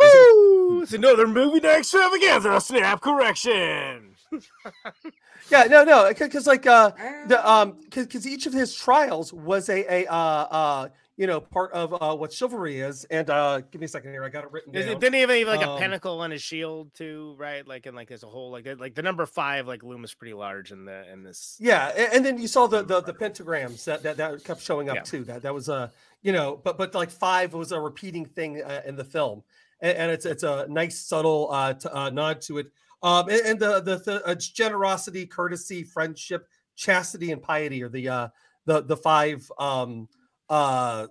Is 0.82 0.92
Ooh, 0.92 0.94
it's 0.94 0.94
another 0.94 1.26
movie 1.26 1.60
night 1.60 1.78
extravaganza 1.80 2.60
snap 2.60 3.00
correction 3.00 4.14
Yeah, 5.50 5.64
no, 5.64 5.82
no, 5.84 6.08
because 6.16 6.46
like 6.46 6.66
uh 6.66 6.92
the 7.26 7.48
um 7.50 7.76
because 7.84 8.26
each 8.26 8.46
of 8.46 8.52
his 8.52 8.74
trials 8.74 9.32
was 9.32 9.68
a 9.68 10.04
a 10.04 10.06
uh 10.06 10.14
uh 10.14 10.88
you 11.16 11.26
know 11.26 11.40
part 11.40 11.72
of 11.72 11.92
uh 12.00 12.14
what 12.14 12.32
chivalry 12.32 12.80
is, 12.80 13.04
and 13.06 13.28
uh 13.30 13.60
give 13.60 13.80
me 13.80 13.86
a 13.86 13.88
second 13.88 14.12
here, 14.12 14.22
I 14.24 14.28
got 14.28 14.44
it 14.44 14.52
written 14.52 14.72
down. 14.72 14.82
it, 14.82 15.00
didn't 15.00 15.14
he 15.14 15.20
have 15.22 15.30
any, 15.30 15.44
like 15.44 15.62
a 15.62 15.66
Um, 15.68 15.80
pinnacle 15.80 16.20
on 16.20 16.30
his 16.30 16.42
shield 16.42 16.94
too 16.94 17.34
right 17.36 17.66
like 17.66 17.86
and 17.86 17.96
like 17.96 18.08
there's 18.08 18.22
a 18.22 18.28
whole 18.28 18.50
like 18.52 18.66
like 18.78 18.94
the 18.94 19.02
number 19.02 19.26
five 19.26 19.66
like 19.66 19.82
loom 19.82 20.04
is 20.04 20.14
pretty 20.14 20.34
large 20.34 20.70
in 20.72 20.84
the 20.84 21.10
in 21.12 21.22
this 21.24 21.56
Yeah, 21.58 21.88
a- 21.88 22.14
and 22.14 22.24
then 22.24 22.38
you 22.38 22.46
saw 22.46 22.66
the 22.68 22.82
the, 22.82 23.00
the 23.00 23.12
pentagrams 23.12 23.84
that, 23.84 24.02
that 24.04 24.16
that 24.18 24.44
kept 24.44 24.62
showing 24.62 24.88
up 24.88 24.96
Yeah. 24.96 25.02
too. 25.02 25.24
That 25.24 25.42
that 25.42 25.54
was 25.54 25.68
a 25.68 25.90
you 26.22 26.32
know, 26.32 26.60
but 26.62 26.78
but 26.78 26.94
like 26.94 27.10
five 27.10 27.54
was 27.54 27.72
a 27.72 27.80
repeating 27.80 28.24
thing 28.26 28.62
uh, 28.62 28.82
in 28.86 28.94
the 28.96 29.04
film, 29.04 29.42
and, 29.80 29.96
and 29.96 30.10
it's 30.10 30.26
it's 30.26 30.42
a 30.42 30.66
nice 30.68 31.00
subtle 31.00 31.48
uh, 31.50 31.74
t- 31.74 31.88
uh 31.92 32.10
nod 32.10 32.40
to 32.42 32.58
it. 32.58 32.66
Um, 33.02 33.28
and, 33.28 33.40
and 33.40 33.60
the 33.60 33.80
the, 33.80 33.96
the 33.98 34.26
uh, 34.26 34.34
generosity, 34.34 35.26
courtesy, 35.26 35.84
friendship, 35.84 36.46
chastity, 36.76 37.32
and 37.32 37.42
piety 37.42 37.82
are 37.82 37.88
the 37.88 38.08
uh 38.08 38.28
the 38.66 38.82
the 38.82 38.96
five 38.96 39.50
um 39.58 40.08
uh 40.48 41.06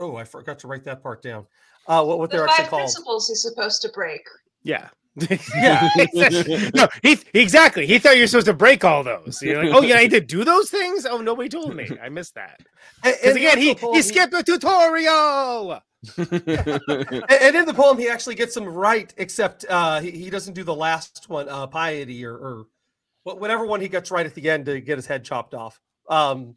oh 0.00 0.16
I 0.16 0.24
forgot 0.24 0.58
to 0.60 0.68
write 0.68 0.84
that 0.84 1.02
part 1.02 1.22
down. 1.22 1.46
Uh, 1.86 2.04
what 2.04 2.18
what 2.18 2.30
The 2.30 2.38
they're 2.38 2.46
actually 2.48 2.64
five 2.64 2.70
called? 2.70 2.82
principles 2.82 3.28
he's 3.28 3.42
supposed 3.42 3.82
to 3.82 3.88
break. 3.90 4.22
yeah 4.62 4.88
Yeah. 5.54 5.88
no, 6.74 6.88
he 7.02 7.18
exactly. 7.34 7.86
He 7.86 8.00
thought 8.00 8.16
you 8.16 8.22
were 8.22 8.26
supposed 8.26 8.46
to 8.46 8.52
break 8.52 8.84
all 8.84 9.04
those. 9.04 9.40
You're 9.40 9.62
like, 9.62 9.72
oh 9.72 9.82
yeah, 9.82 9.98
I 9.98 10.02
need 10.02 10.10
to 10.10 10.20
do 10.20 10.42
those 10.44 10.70
things. 10.70 11.06
Oh, 11.06 11.18
nobody 11.18 11.48
told 11.48 11.76
me. 11.76 11.88
I 12.02 12.08
missed 12.08 12.34
that. 12.34 12.58
Because 13.04 13.36
again, 13.36 13.58
he 13.58 13.74
he 13.92 14.02
skipped 14.02 14.32
the 14.32 14.42
tutorial. 14.42 15.80
and, 16.16 17.24
and 17.30 17.56
in 17.56 17.64
the 17.64 17.74
poem 17.74 17.98
he 17.98 18.08
actually 18.08 18.34
gets 18.34 18.54
them 18.54 18.64
right 18.64 19.12
except 19.16 19.64
uh 19.68 20.00
he, 20.00 20.10
he 20.10 20.30
doesn't 20.30 20.54
do 20.54 20.64
the 20.64 20.74
last 20.74 21.28
one 21.28 21.48
uh 21.48 21.66
piety 21.66 22.24
or, 22.24 22.34
or 22.34 22.66
whatever 23.22 23.64
one 23.66 23.80
he 23.80 23.88
gets 23.88 24.10
right 24.10 24.26
at 24.26 24.34
the 24.34 24.50
end 24.50 24.66
to 24.66 24.80
get 24.80 24.98
his 24.98 25.06
head 25.06 25.24
chopped 25.24 25.54
off 25.54 25.80
um 26.08 26.56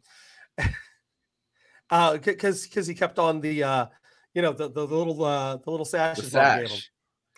uh 1.90 2.16
because 2.18 2.66
because 2.66 2.86
he 2.86 2.94
kept 2.94 3.18
on 3.18 3.40
the 3.40 3.62
uh 3.62 3.86
you 4.34 4.42
know 4.42 4.52
the 4.52 4.68
the, 4.68 4.86
little 4.86 5.24
uh 5.24 5.56
the 5.56 5.70
little 5.70 5.84
The 5.84 5.90
sashes 5.90 6.32
Mom 6.32 6.42
sash. 6.42 6.90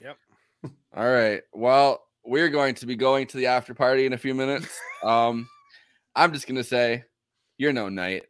Yep. 0.03 0.19
All 0.95 1.11
right. 1.11 1.43
Well, 1.53 2.03
we're 2.24 2.51
going 2.51 2.74
to 2.77 2.87
be 2.87 2.97
going 2.97 3.27
to 3.28 3.37
the 3.37 3.47
after 3.47 3.74
party 3.74 4.07
in 4.07 4.12
a 4.12 4.19
few 4.19 4.35
minutes. 4.35 4.78
Um, 5.03 5.49
I'm 6.15 6.32
just 6.32 6.47
gonna 6.47 6.62
say, 6.62 7.05
you're 7.57 7.73
no 7.73 7.89
knight. 7.89 8.24